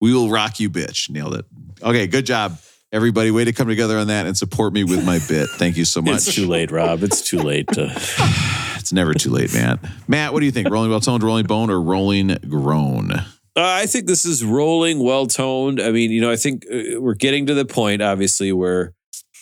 We 0.00 0.12
will 0.12 0.28
rock 0.28 0.60
you, 0.60 0.68
bitch. 0.68 1.08
Nailed 1.08 1.34
it. 1.34 1.46
Okay, 1.82 2.06
good 2.06 2.26
job. 2.26 2.58
Everybody, 2.92 3.30
way 3.32 3.44
to 3.44 3.52
come 3.52 3.66
together 3.68 3.98
on 3.98 4.06
that 4.06 4.26
and 4.26 4.36
support 4.38 4.72
me 4.72 4.84
with 4.84 5.04
my 5.04 5.18
bit. 5.28 5.48
Thank 5.50 5.76
you 5.76 5.84
so 5.84 6.00
much. 6.00 6.14
It's 6.16 6.34
too 6.34 6.46
late, 6.46 6.70
Rob. 6.70 7.02
It's 7.02 7.20
too 7.20 7.38
late. 7.40 7.66
To, 7.72 7.92
It's 8.78 8.92
never 8.92 9.12
too 9.14 9.30
late, 9.30 9.52
Matt. 9.52 9.80
Matt, 10.06 10.32
what 10.32 10.38
do 10.38 10.46
you 10.46 10.52
think? 10.52 10.70
Rolling 10.70 10.90
well 10.90 11.00
toned, 11.00 11.24
rolling 11.24 11.46
bone, 11.46 11.70
or 11.70 11.80
rolling 11.82 12.36
groan? 12.48 13.10
Uh, 13.10 13.24
I 13.56 13.86
think 13.86 14.06
this 14.06 14.24
is 14.24 14.44
rolling, 14.44 15.02
well 15.02 15.26
toned. 15.26 15.80
I 15.80 15.90
mean, 15.90 16.12
you 16.12 16.20
know, 16.20 16.30
I 16.30 16.36
think 16.36 16.64
uh, 16.72 17.00
we're 17.00 17.14
getting 17.14 17.46
to 17.46 17.54
the 17.54 17.64
point, 17.64 18.00
obviously, 18.00 18.52
where 18.52 18.92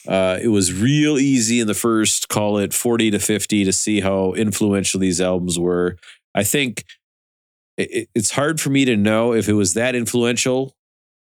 uh, 0.08 0.38
it 0.42 0.48
was 0.48 0.72
real 0.72 1.18
easy 1.18 1.60
in 1.60 1.66
the 1.66 1.74
first, 1.74 2.30
call 2.30 2.56
it 2.56 2.72
40 2.72 3.10
to 3.10 3.18
50, 3.18 3.64
to 3.66 3.72
see 3.72 4.00
how 4.00 4.32
influential 4.32 4.98
these 4.98 5.20
albums 5.20 5.58
were. 5.58 5.98
I 6.34 6.42
think 6.44 6.84
it, 7.76 7.90
it- 7.92 8.08
it's 8.14 8.30
hard 8.30 8.62
for 8.62 8.70
me 8.70 8.86
to 8.86 8.96
know 8.96 9.34
if 9.34 9.46
it 9.50 9.54
was 9.54 9.74
that 9.74 9.94
influential 9.94 10.74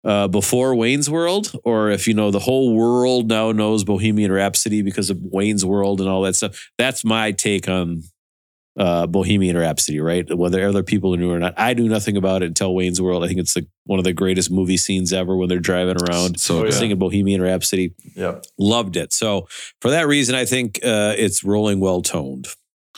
uh, 0.04 0.28
before 0.28 0.74
Wayne's 0.74 1.10
World 1.10 1.52
or 1.64 1.90
if, 1.90 2.06
you 2.06 2.14
know, 2.14 2.30
the 2.30 2.38
whole 2.38 2.74
world 2.74 3.28
now 3.28 3.52
knows 3.52 3.84
Bohemian 3.84 4.32
Rhapsody 4.32 4.82
because 4.82 5.10
of 5.10 5.18
Wayne's 5.20 5.64
World 5.64 6.00
and 6.00 6.08
all 6.08 6.22
that 6.22 6.36
stuff. 6.36 6.70
That's 6.78 7.04
my 7.04 7.32
take 7.32 7.68
on 7.68 8.02
uh, 8.78 9.06
Bohemian 9.06 9.58
Rhapsody, 9.58 10.00
right? 10.00 10.26
Whether 10.34 10.66
other 10.66 10.82
people 10.82 11.14
knew 11.16 11.30
or 11.30 11.38
not, 11.38 11.54
I 11.56 11.74
knew 11.74 11.88
nothing 11.88 12.16
about 12.16 12.42
it 12.42 12.46
until 12.46 12.74
Wayne's 12.74 13.00
World. 13.00 13.24
I 13.24 13.28
think 13.28 13.40
it's 13.40 13.54
like 13.56 13.66
one 13.84 13.98
of 13.98 14.04
the 14.04 14.12
greatest 14.12 14.50
movie 14.50 14.76
scenes 14.76 15.12
ever 15.12 15.36
when 15.36 15.48
they're 15.48 15.58
driving 15.58 15.96
around 16.00 16.40
So 16.40 16.64
yeah. 16.64 16.70
singing 16.70 16.98
Bohemian 16.98 17.42
Rhapsody. 17.42 17.94
Yep. 18.14 18.44
Loved 18.58 18.96
it. 18.96 19.12
So 19.12 19.48
for 19.82 19.90
that 19.90 20.06
reason, 20.06 20.34
I 20.34 20.44
think 20.44 20.80
uh, 20.82 21.14
it's 21.16 21.44
rolling 21.44 21.80
well 21.80 22.00
toned 22.00 22.46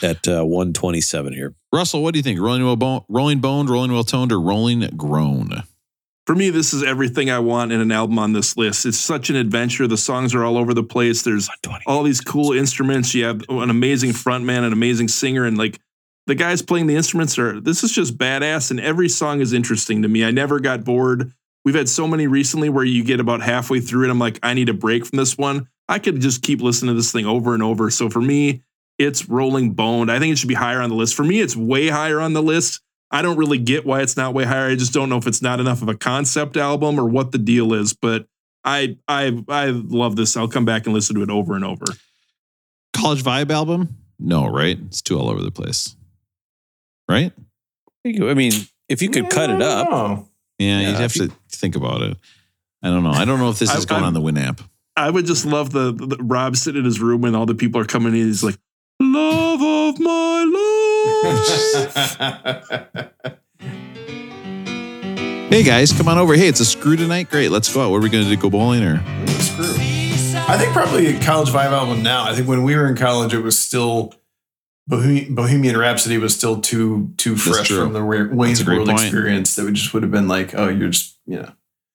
at 0.03 0.29
uh, 0.29 0.45
127 0.45 1.33
here. 1.33 1.55
Russell, 1.73 2.03
what 2.03 2.13
do 2.13 2.19
you 2.19 2.23
think? 2.23 2.39
Rolling 2.39 2.65
well 2.65 2.77
bone, 2.77 3.03
rolling 3.09 3.41
boned, 3.41 3.71
rolling 3.71 3.93
well 3.93 4.05
toned, 4.05 4.31
or 4.31 4.41
rolling 4.41 4.81
groan? 4.97 5.65
For 6.27 6.37
me, 6.37 6.51
this 6.51 6.73
is 6.73 6.85
everything 6.85 7.31
I 7.31 7.41
want 7.41 7.73
in 7.73 7.81
an 7.81 7.91
album 7.91 8.19
on 8.19 8.33
this 8.33 8.57
list. 8.57 8.87
It's 8.87 8.99
such 8.99 9.29
an 9.29 9.35
adventure. 9.35 9.89
The 9.89 9.97
songs 9.97 10.35
are 10.35 10.45
all 10.45 10.57
over 10.57 10.73
the 10.73 10.85
place. 10.85 11.23
There's 11.23 11.49
all 11.85 12.05
these 12.05 12.21
cool 12.21 12.53
instruments. 12.53 13.13
You 13.13 13.25
have 13.25 13.43
an 13.49 13.71
amazing 13.71 14.11
frontman, 14.11 14.65
an 14.65 14.73
amazing 14.73 15.09
singer, 15.09 15.45
and 15.45 15.59
like 15.59 15.81
the 16.29 16.37
guys 16.37 16.63
playing 16.63 16.87
the 16.87 16.95
instruments 16.95 17.39
are. 17.39 17.61
This 17.61 17.83
is 17.83 17.93
just 17.93 18.17
badass, 18.17 18.71
and 18.71 18.79
every 18.79 19.09
song 19.09 19.41
is 19.41 19.53
interesting 19.53 20.03
to 20.03 20.09
me. 20.09 20.25
I 20.25 20.31
never 20.31 20.61
got 20.61 20.85
bored. 20.85 21.33
We've 21.65 21.75
had 21.75 21.89
so 21.89 22.07
many 22.07 22.29
recently 22.29 22.69
where 22.69 22.85
you 22.85 23.03
get 23.03 23.19
about 23.19 23.43
halfway 23.43 23.81
through 23.81 24.07
it. 24.07 24.11
I'm 24.11 24.19
like, 24.21 24.39
I 24.45 24.55
need 24.55 24.69
a 24.69 24.75
break 24.75 25.05
from 25.05 25.17
this 25.17 25.37
one. 25.37 25.69
I 25.89 25.99
could 25.99 26.21
just 26.21 26.43
keep 26.43 26.63
listening 26.63 26.91
to 26.91 26.95
this 26.95 27.11
thing 27.11 27.27
over 27.27 27.55
and 27.55 27.63
over. 27.63 27.91
So 27.91 28.09
for 28.09 28.21
me, 28.21 28.63
it's 28.99 29.29
Rolling 29.29 29.73
Boned. 29.73 30.11
I 30.11 30.21
think 30.21 30.33
it 30.33 30.39
should 30.39 30.49
be 30.49 30.55
higher 30.55 30.81
on 30.81 30.91
the 30.91 30.97
list. 30.97 31.15
For 31.17 31.25
me, 31.25 31.41
it's 31.41 31.57
way 31.57 31.89
higher 31.89 32.21
on 32.21 32.33
the 32.33 32.43
list. 32.43 32.81
I 33.13 33.21
don't 33.23 33.37
really 33.37 33.59
get 33.59 33.85
why 33.85 34.01
it's 34.01 34.17
not 34.17 34.33
way 34.35 34.45
higher. 34.45 34.69
I 34.71 34.75
just 34.75 34.93
don't 34.93 35.09
know 35.11 35.19
if 35.19 35.27
it's 35.27 35.43
not 35.43 35.61
enough 35.61 35.83
of 35.83 35.89
a 35.89 35.95
concept 35.95 36.57
album 36.57 36.99
or 36.99 37.07
what 37.07 37.31
the 37.33 37.39
deal 37.39 37.75
is. 37.75 37.93
But 37.93 38.27
I 38.65 38.97
I 39.07 39.45
I 39.49 39.67
love 39.67 40.17
this. 40.17 40.37
I'll 40.37 40.49
come 40.49 40.65
back 40.65 40.87
and 40.87 40.95
listen 40.95 41.15
to 41.17 41.23
it 41.23 41.31
over 41.31 41.55
and 41.55 41.65
over. 41.65 41.85
College 42.97 43.23
Vibe 43.23 43.51
album? 43.51 43.97
No, 44.19 44.47
right? 44.49 44.79
It's 44.87 45.03
too 45.03 45.19
all 45.19 45.29
over 45.29 45.43
the 45.43 45.51
place. 45.51 45.95
Right? 47.09 47.33
I 48.07 48.35
mean, 48.35 48.53
if 48.89 49.03
you 49.03 49.11
could 49.11 49.29
cut 49.31 49.51
it 49.51 49.61
up, 49.63 49.89
Oh. 49.91 50.29
Yeah, 50.59 50.81
Yeah, 50.81 50.89
you'd 50.91 50.97
have 51.01 51.17
you- 51.17 51.29
to 51.29 51.35
think 51.51 51.77
about 51.77 52.03
it. 52.03 52.17
I 52.83 52.89
don't 52.89 53.03
know. 53.05 53.11
I 53.11 53.25
don't 53.25 53.39
know 53.39 53.51
if 53.51 53.59
this 53.59 53.71
I- 53.75 53.77
is 53.79 53.85
going 53.87 54.03
I'm- 54.05 54.09
on 54.09 54.15
the 54.15 54.21
Winamp. 54.21 54.61
I 54.97 55.09
would 55.09 55.25
just 55.27 55.47
love 55.47 55.73
the, 55.73 55.91
the 55.93 56.19
Rob 56.21 56.55
sitting 56.57 56.81
in 56.81 56.85
his 56.85 57.01
room 57.01 57.25
and 57.25 57.35
all 57.35 57.47
the 57.47 57.55
people 57.55 57.81
are 57.81 57.85
coming 57.87 58.13
in. 58.15 58.27
He's 58.27 58.43
like, 58.45 58.59
"Love 59.01 59.63
of 59.63 59.99
my 60.01 60.45
life." 60.45 60.72
Hey 65.53 65.63
guys, 65.63 65.93
come 65.93 66.09
on 66.09 66.19
over. 66.19 66.35
Hey, 66.35 66.49
it's 66.49 66.59
a 66.59 66.65
screw 66.65 66.97
tonight. 66.97 67.31
Great, 67.31 67.51
let's 67.51 67.73
go 67.73 67.83
out. 67.83 67.91
What 67.91 67.99
are 67.99 68.01
we 68.01 68.09
going 68.09 68.25
to 68.25 68.31
do? 68.31 68.37
Go 68.37 68.51
bowling 68.51 68.83
or? 68.83 68.97
Screw. 69.29 69.67
I 70.49 70.57
think 70.59 70.73
probably 70.73 71.15
a 71.15 71.21
college 71.21 71.51
vibe 71.51 71.71
album 71.71 72.03
now. 72.03 72.25
I 72.25 72.35
think 72.35 72.49
when 72.49 72.65
we 72.65 72.75
were 72.75 72.89
in 72.89 72.97
college, 72.97 73.35
it 73.35 73.41
was 73.41 73.57
still 73.57 74.13
Bohemian, 74.89 75.77
Rhapsody 75.77 76.19
was 76.19 76.35
still 76.35 76.61
too 76.61 77.13
too 77.17 77.37
fresh 77.37 77.69
from 77.69 77.93
the 77.93 78.05
Wayne's 78.05 78.67
World 78.67 78.89
point. 78.89 79.01
experience. 79.01 79.55
That 79.55 79.65
we 79.65 79.73
just 79.73 79.95
would 79.95 80.03
have 80.03 80.11
been 80.11 80.27
like, 80.27 80.55
oh, 80.57 80.69
you're 80.69 80.89
just 80.89 81.19
you 81.27 81.37
know. 81.37 81.53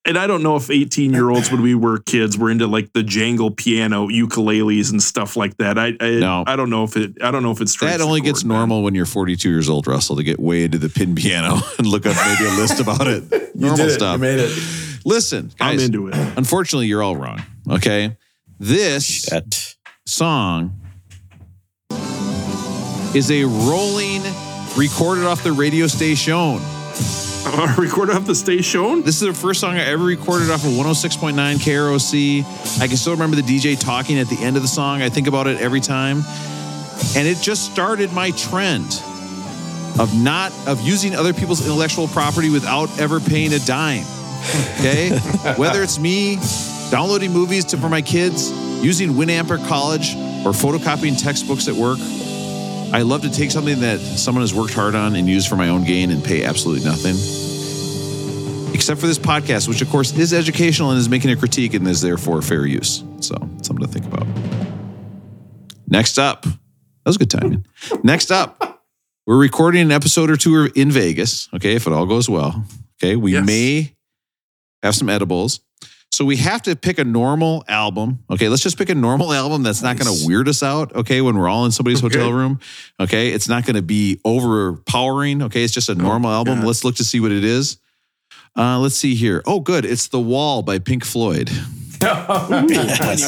And 0.07 0.17
I 0.17 0.25
don't 0.25 0.41
know 0.41 0.55
if 0.55 0.69
18 0.71 1.11
year 1.13 1.29
olds 1.29 1.51
when 1.51 1.61
we 1.61 1.75
were 1.75 1.99
kids 1.99 2.37
were 2.37 2.49
into 2.49 2.65
like 2.65 2.93
the 2.93 3.03
jangle 3.03 3.51
piano, 3.51 4.07
ukuleles, 4.07 4.91
and 4.91 5.01
stuff 5.03 5.35
like 5.35 5.57
that. 5.57 5.77
I 5.77 5.93
I, 5.99 6.11
No. 6.19 6.43
I 6.47 6.55
don't 6.55 6.69
know 6.69 6.83
if 6.85 6.95
it. 6.97 7.21
I 7.21 7.29
don't 7.31 7.43
know 7.43 7.51
if 7.51 7.61
it's 7.61 7.73
strange. 7.73 7.97
That 7.97 8.03
only 8.03 8.21
gets 8.21 8.43
normal 8.43 8.81
when 8.83 8.95
you're 8.95 9.05
42 9.05 9.49
years 9.49 9.69
old, 9.69 9.85
Russell, 9.87 10.15
to 10.15 10.23
get 10.23 10.39
way 10.39 10.63
into 10.63 10.77
the 10.77 10.89
pin 10.89 11.13
piano 11.15 11.59
and 11.77 11.85
look 11.87 12.05
up 12.05 12.15
maybe 12.15 12.49
a 12.49 12.53
list 12.55 12.79
about 12.79 13.07
it. 13.07 13.23
You 13.57 13.61
Normal 13.69 13.77
did 13.77 13.87
it. 13.87 13.93
stuff. 13.95 14.13
You 14.17 14.21
made 14.21 14.39
it. 14.39 14.99
Listen, 15.03 15.51
I'm 15.59 15.79
into 15.79 16.09
it. 16.09 16.13
unfortunately, 16.37 16.85
you're 16.85 17.01
all 17.01 17.15
wrong. 17.15 17.41
Okay. 17.67 18.15
This 18.59 19.03
shit. 19.03 19.75
song 20.05 20.79
is 23.15 23.31
a 23.31 23.45
rolling 23.45 24.21
recorded 24.75 25.25
off 25.25 25.41
the 25.43 25.51
radio 25.53 25.87
station. 25.87 26.59
Recorded 27.77 28.15
off 28.15 28.25
the 28.25 28.35
station. 28.35 29.03
This 29.03 29.21
is 29.21 29.27
the 29.27 29.33
first 29.33 29.61
song 29.61 29.75
I 29.75 29.85
ever 29.85 30.03
recorded 30.03 30.49
off 30.49 30.65
of 30.65 30.71
106.9 30.71 31.33
KROC. 31.55 32.81
I 32.81 32.87
can 32.87 32.97
still 32.97 33.13
remember 33.13 33.35
the 33.37 33.41
DJ 33.41 33.79
talking 33.79 34.19
at 34.19 34.27
the 34.27 34.37
end 34.43 34.57
of 34.57 34.63
the 34.63 34.67
song. 34.67 35.01
I 35.01 35.09
think 35.09 35.27
about 35.27 35.47
it 35.47 35.61
every 35.61 35.79
time. 35.79 36.23
And 37.15 37.27
it 37.27 37.37
just 37.37 37.71
started 37.71 38.11
my 38.11 38.31
trend 38.31 39.01
of 39.97 40.13
not 40.19 40.51
of 40.67 40.81
using 40.81 41.15
other 41.15 41.33
people's 41.33 41.63
intellectual 41.65 42.07
property 42.09 42.49
without 42.49 42.99
ever 42.99 43.19
paying 43.19 43.53
a 43.53 43.59
dime. 43.59 44.03
Okay? 44.79 45.17
Whether 45.55 45.83
it's 45.83 45.99
me 45.99 46.37
downloading 46.91 47.31
movies 47.31 47.65
to 47.65 47.77
for 47.77 47.87
my 47.87 48.01
kids, 48.01 48.51
using 48.83 49.11
Winamp 49.11 49.51
or 49.51 49.57
college, 49.67 50.15
or 50.45 50.51
photocopying 50.51 51.21
textbooks 51.21 51.67
at 51.67 51.75
work. 51.75 51.99
I 52.93 53.01
love 53.01 53.21
to 53.23 53.29
take 53.29 53.51
something 53.51 53.81
that 53.81 53.99
someone 53.99 54.41
has 54.41 54.53
worked 54.53 54.73
hard 54.73 54.95
on 54.95 55.15
and 55.15 55.27
use 55.27 55.45
for 55.45 55.55
my 55.55 55.69
own 55.69 55.83
gain 55.83 56.09
and 56.09 56.23
pay 56.23 56.43
absolutely 56.45 56.85
nothing 56.85 57.15
except 58.73 58.99
for 59.01 59.07
this 59.07 59.17
podcast, 59.19 59.67
which 59.67 59.81
of 59.81 59.89
course 59.89 60.15
is 60.17 60.33
educational 60.33 60.91
and 60.91 60.99
is 60.99 61.09
making 61.09 61.31
a 61.31 61.35
critique 61.35 61.73
and 61.73 61.87
is 61.87 61.99
therefore 62.01 62.41
fair 62.41 62.65
use. 62.65 63.03
So 63.19 63.35
something 63.61 63.79
to 63.79 63.87
think 63.87 64.05
about. 64.05 64.27
Next 65.87 66.17
up, 66.19 66.43
that 66.43 66.53
was 67.05 67.17
good 67.17 67.29
timing. 67.29 67.65
Next 68.03 68.31
up, 68.31 68.83
we're 69.25 69.37
recording 69.39 69.81
an 69.81 69.91
episode 69.91 70.29
or 70.29 70.37
two 70.37 70.69
in 70.75 70.91
Vegas. 70.91 71.49
Okay, 71.55 71.75
if 71.75 71.87
it 71.87 71.93
all 71.93 72.05
goes 72.05 72.29
well. 72.29 72.63
Okay, 73.01 73.15
we 73.15 73.33
Yes. 73.33 73.45
may 73.45 73.95
have 74.83 74.95
some 74.95 75.09
edibles. 75.09 75.59
So 76.11 76.25
we 76.25 76.37
have 76.37 76.63
to 76.63 76.75
pick 76.75 76.97
a 76.97 77.03
normal 77.03 77.63
album. 77.67 78.23
Okay, 78.29 78.49
let's 78.49 78.63
just 78.63 78.77
pick 78.77 78.89
a 78.89 78.95
normal 78.95 79.31
album 79.33 79.61
that's 79.61 79.83
not 79.83 79.97
going 79.99 80.07
to 80.17 80.25
weird 80.25 80.47
us 80.47 80.63
out. 80.63 80.95
Okay, 80.95 81.21
when 81.21 81.37
we're 81.37 81.47
all 81.47 81.65
in 81.65 81.71
somebody's 81.71 82.03
Okay. 82.03 82.17
hotel 82.17 82.33
room. 82.33 82.59
Okay, 82.99 83.29
it's 83.29 83.47
not 83.47 83.65
going 83.65 83.75
to 83.75 83.81
be 83.83 84.19
overpowering. 84.25 85.43
Okay, 85.43 85.63
it's 85.63 85.73
just 85.73 85.89
a 85.89 85.95
normal 85.95 86.31
album. 86.31 86.59
God. 86.59 86.67
Let's 86.67 86.83
look 86.83 86.95
to 86.95 87.03
see 87.03 87.19
what 87.19 87.31
it 87.31 87.43
is. 87.43 87.77
Uh, 88.57 88.79
let's 88.79 88.95
see 88.95 89.13
here. 89.13 89.43
Oh, 89.45 89.59
good. 89.59 89.85
It's 89.85 90.07
The 90.07 90.19
Wall 90.19 90.63
by 90.63 90.79
Pink 90.79 91.05
Floyd. 91.05 91.51
When 91.99 92.69
you 92.69 92.77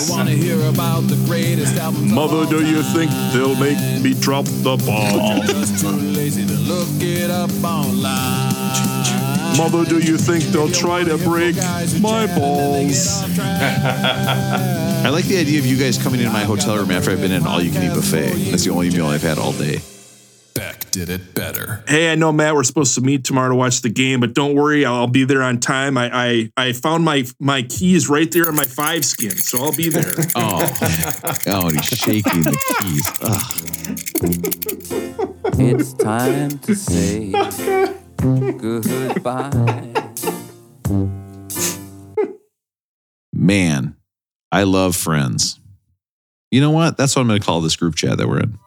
wanna 0.10 0.30
hear 0.32 0.62
about 0.70 1.02
the 1.02 1.16
greatest 1.26 1.76
albums 1.78 2.12
Mother, 2.12 2.46
do 2.46 2.64
you 2.64 2.84
time, 2.84 2.94
think 2.94 3.12
they'll 3.34 3.56
make 3.56 3.78
me 4.04 4.14
drop 4.14 4.46
the 4.46 4.78
ball? 4.86 5.42
Just 5.42 5.82
too 5.82 5.88
lazy 5.90 6.46
to 6.46 6.54
look 6.54 6.88
it 7.02 7.32
up 7.32 7.50
online. 7.64 9.19
Mother, 9.60 9.84
do 9.84 10.00
you 10.00 10.18
think 10.18 10.46
they'll 10.46 10.72
try 10.72 11.04
to 11.04 11.18
break 11.18 11.58
my 12.00 12.26
balls? 12.34 13.24
I 13.38 15.10
like 15.10 15.26
the 15.26 15.38
idea 15.38 15.60
of 15.60 15.66
you 15.66 15.76
guys 15.78 16.02
coming 16.02 16.22
into 16.22 16.32
my 16.32 16.46
hotel 16.46 16.78
room 16.78 16.90
after 16.92 17.12
I've 17.12 17.20
been 17.20 17.32
in 17.32 17.42
an 17.42 17.48
all 17.48 17.62
you 17.62 17.70
can 17.70 17.84
eat 17.84 17.94
buffet. 17.94 18.52
That's 18.52 18.64
the 18.64 18.72
only 18.72 18.90
meal 18.90 19.08
I've 19.08 19.22
had 19.22 19.38
all 19.38 19.52
day. 19.52 19.80
Beck 20.56 20.90
did 20.92 21.10
it 21.10 21.36
better. 21.36 21.84
Hey, 21.90 22.10
I 22.10 22.16
know 22.16 22.32
Matt. 22.32 22.56
We're 22.56 22.64
supposed 22.64 22.96
to 22.96 23.02
meet 23.02 23.26
tomorrow 23.26 23.50
to 23.50 23.56
watch 23.56 23.82
the 23.82 23.90
game, 23.90 24.22
but 24.22 24.34
don't 24.34 24.56
worry, 24.56 24.86
I'll 24.86 25.08
be 25.08 25.26
there 25.26 25.44
on 25.44 25.60
time. 25.60 25.98
I 25.98 26.10
I, 26.14 26.52
I 26.56 26.72
found 26.72 27.04
my 27.04 27.26
my 27.42 27.64
keys 27.64 28.08
right 28.08 28.32
there 28.32 28.48
in 28.48 28.56
my 28.56 28.64
five 28.64 29.04
skin, 29.04 29.32
so 29.32 29.62
I'll 29.62 29.76
be 29.76 29.90
there. 29.90 30.14
Oh, 30.36 30.66
oh, 31.48 31.68
and 31.68 31.76
he's 31.76 31.86
shaking 31.86 32.44
the 32.44 32.58
keys. 32.80 33.12
Ugh. 33.22 33.56
It's 35.60 35.94
time 35.96 36.60
to 36.60 36.76
say 36.76 37.34
goodbye. 38.22 39.52
Man, 43.34 43.96
I 44.52 44.64
love 44.64 44.96
friends. 44.96 45.60
You 46.52 46.62
know 46.62 46.72
what? 46.72 46.98
That's 46.98 47.16
what 47.16 47.22
I'm 47.22 47.28
going 47.28 47.40
to 47.40 47.46
call 47.46 47.62
this 47.62 47.76
group 47.76 47.96
chat 47.96 48.18
that 48.18 48.28
we're 48.28 48.42
in. 48.42 48.60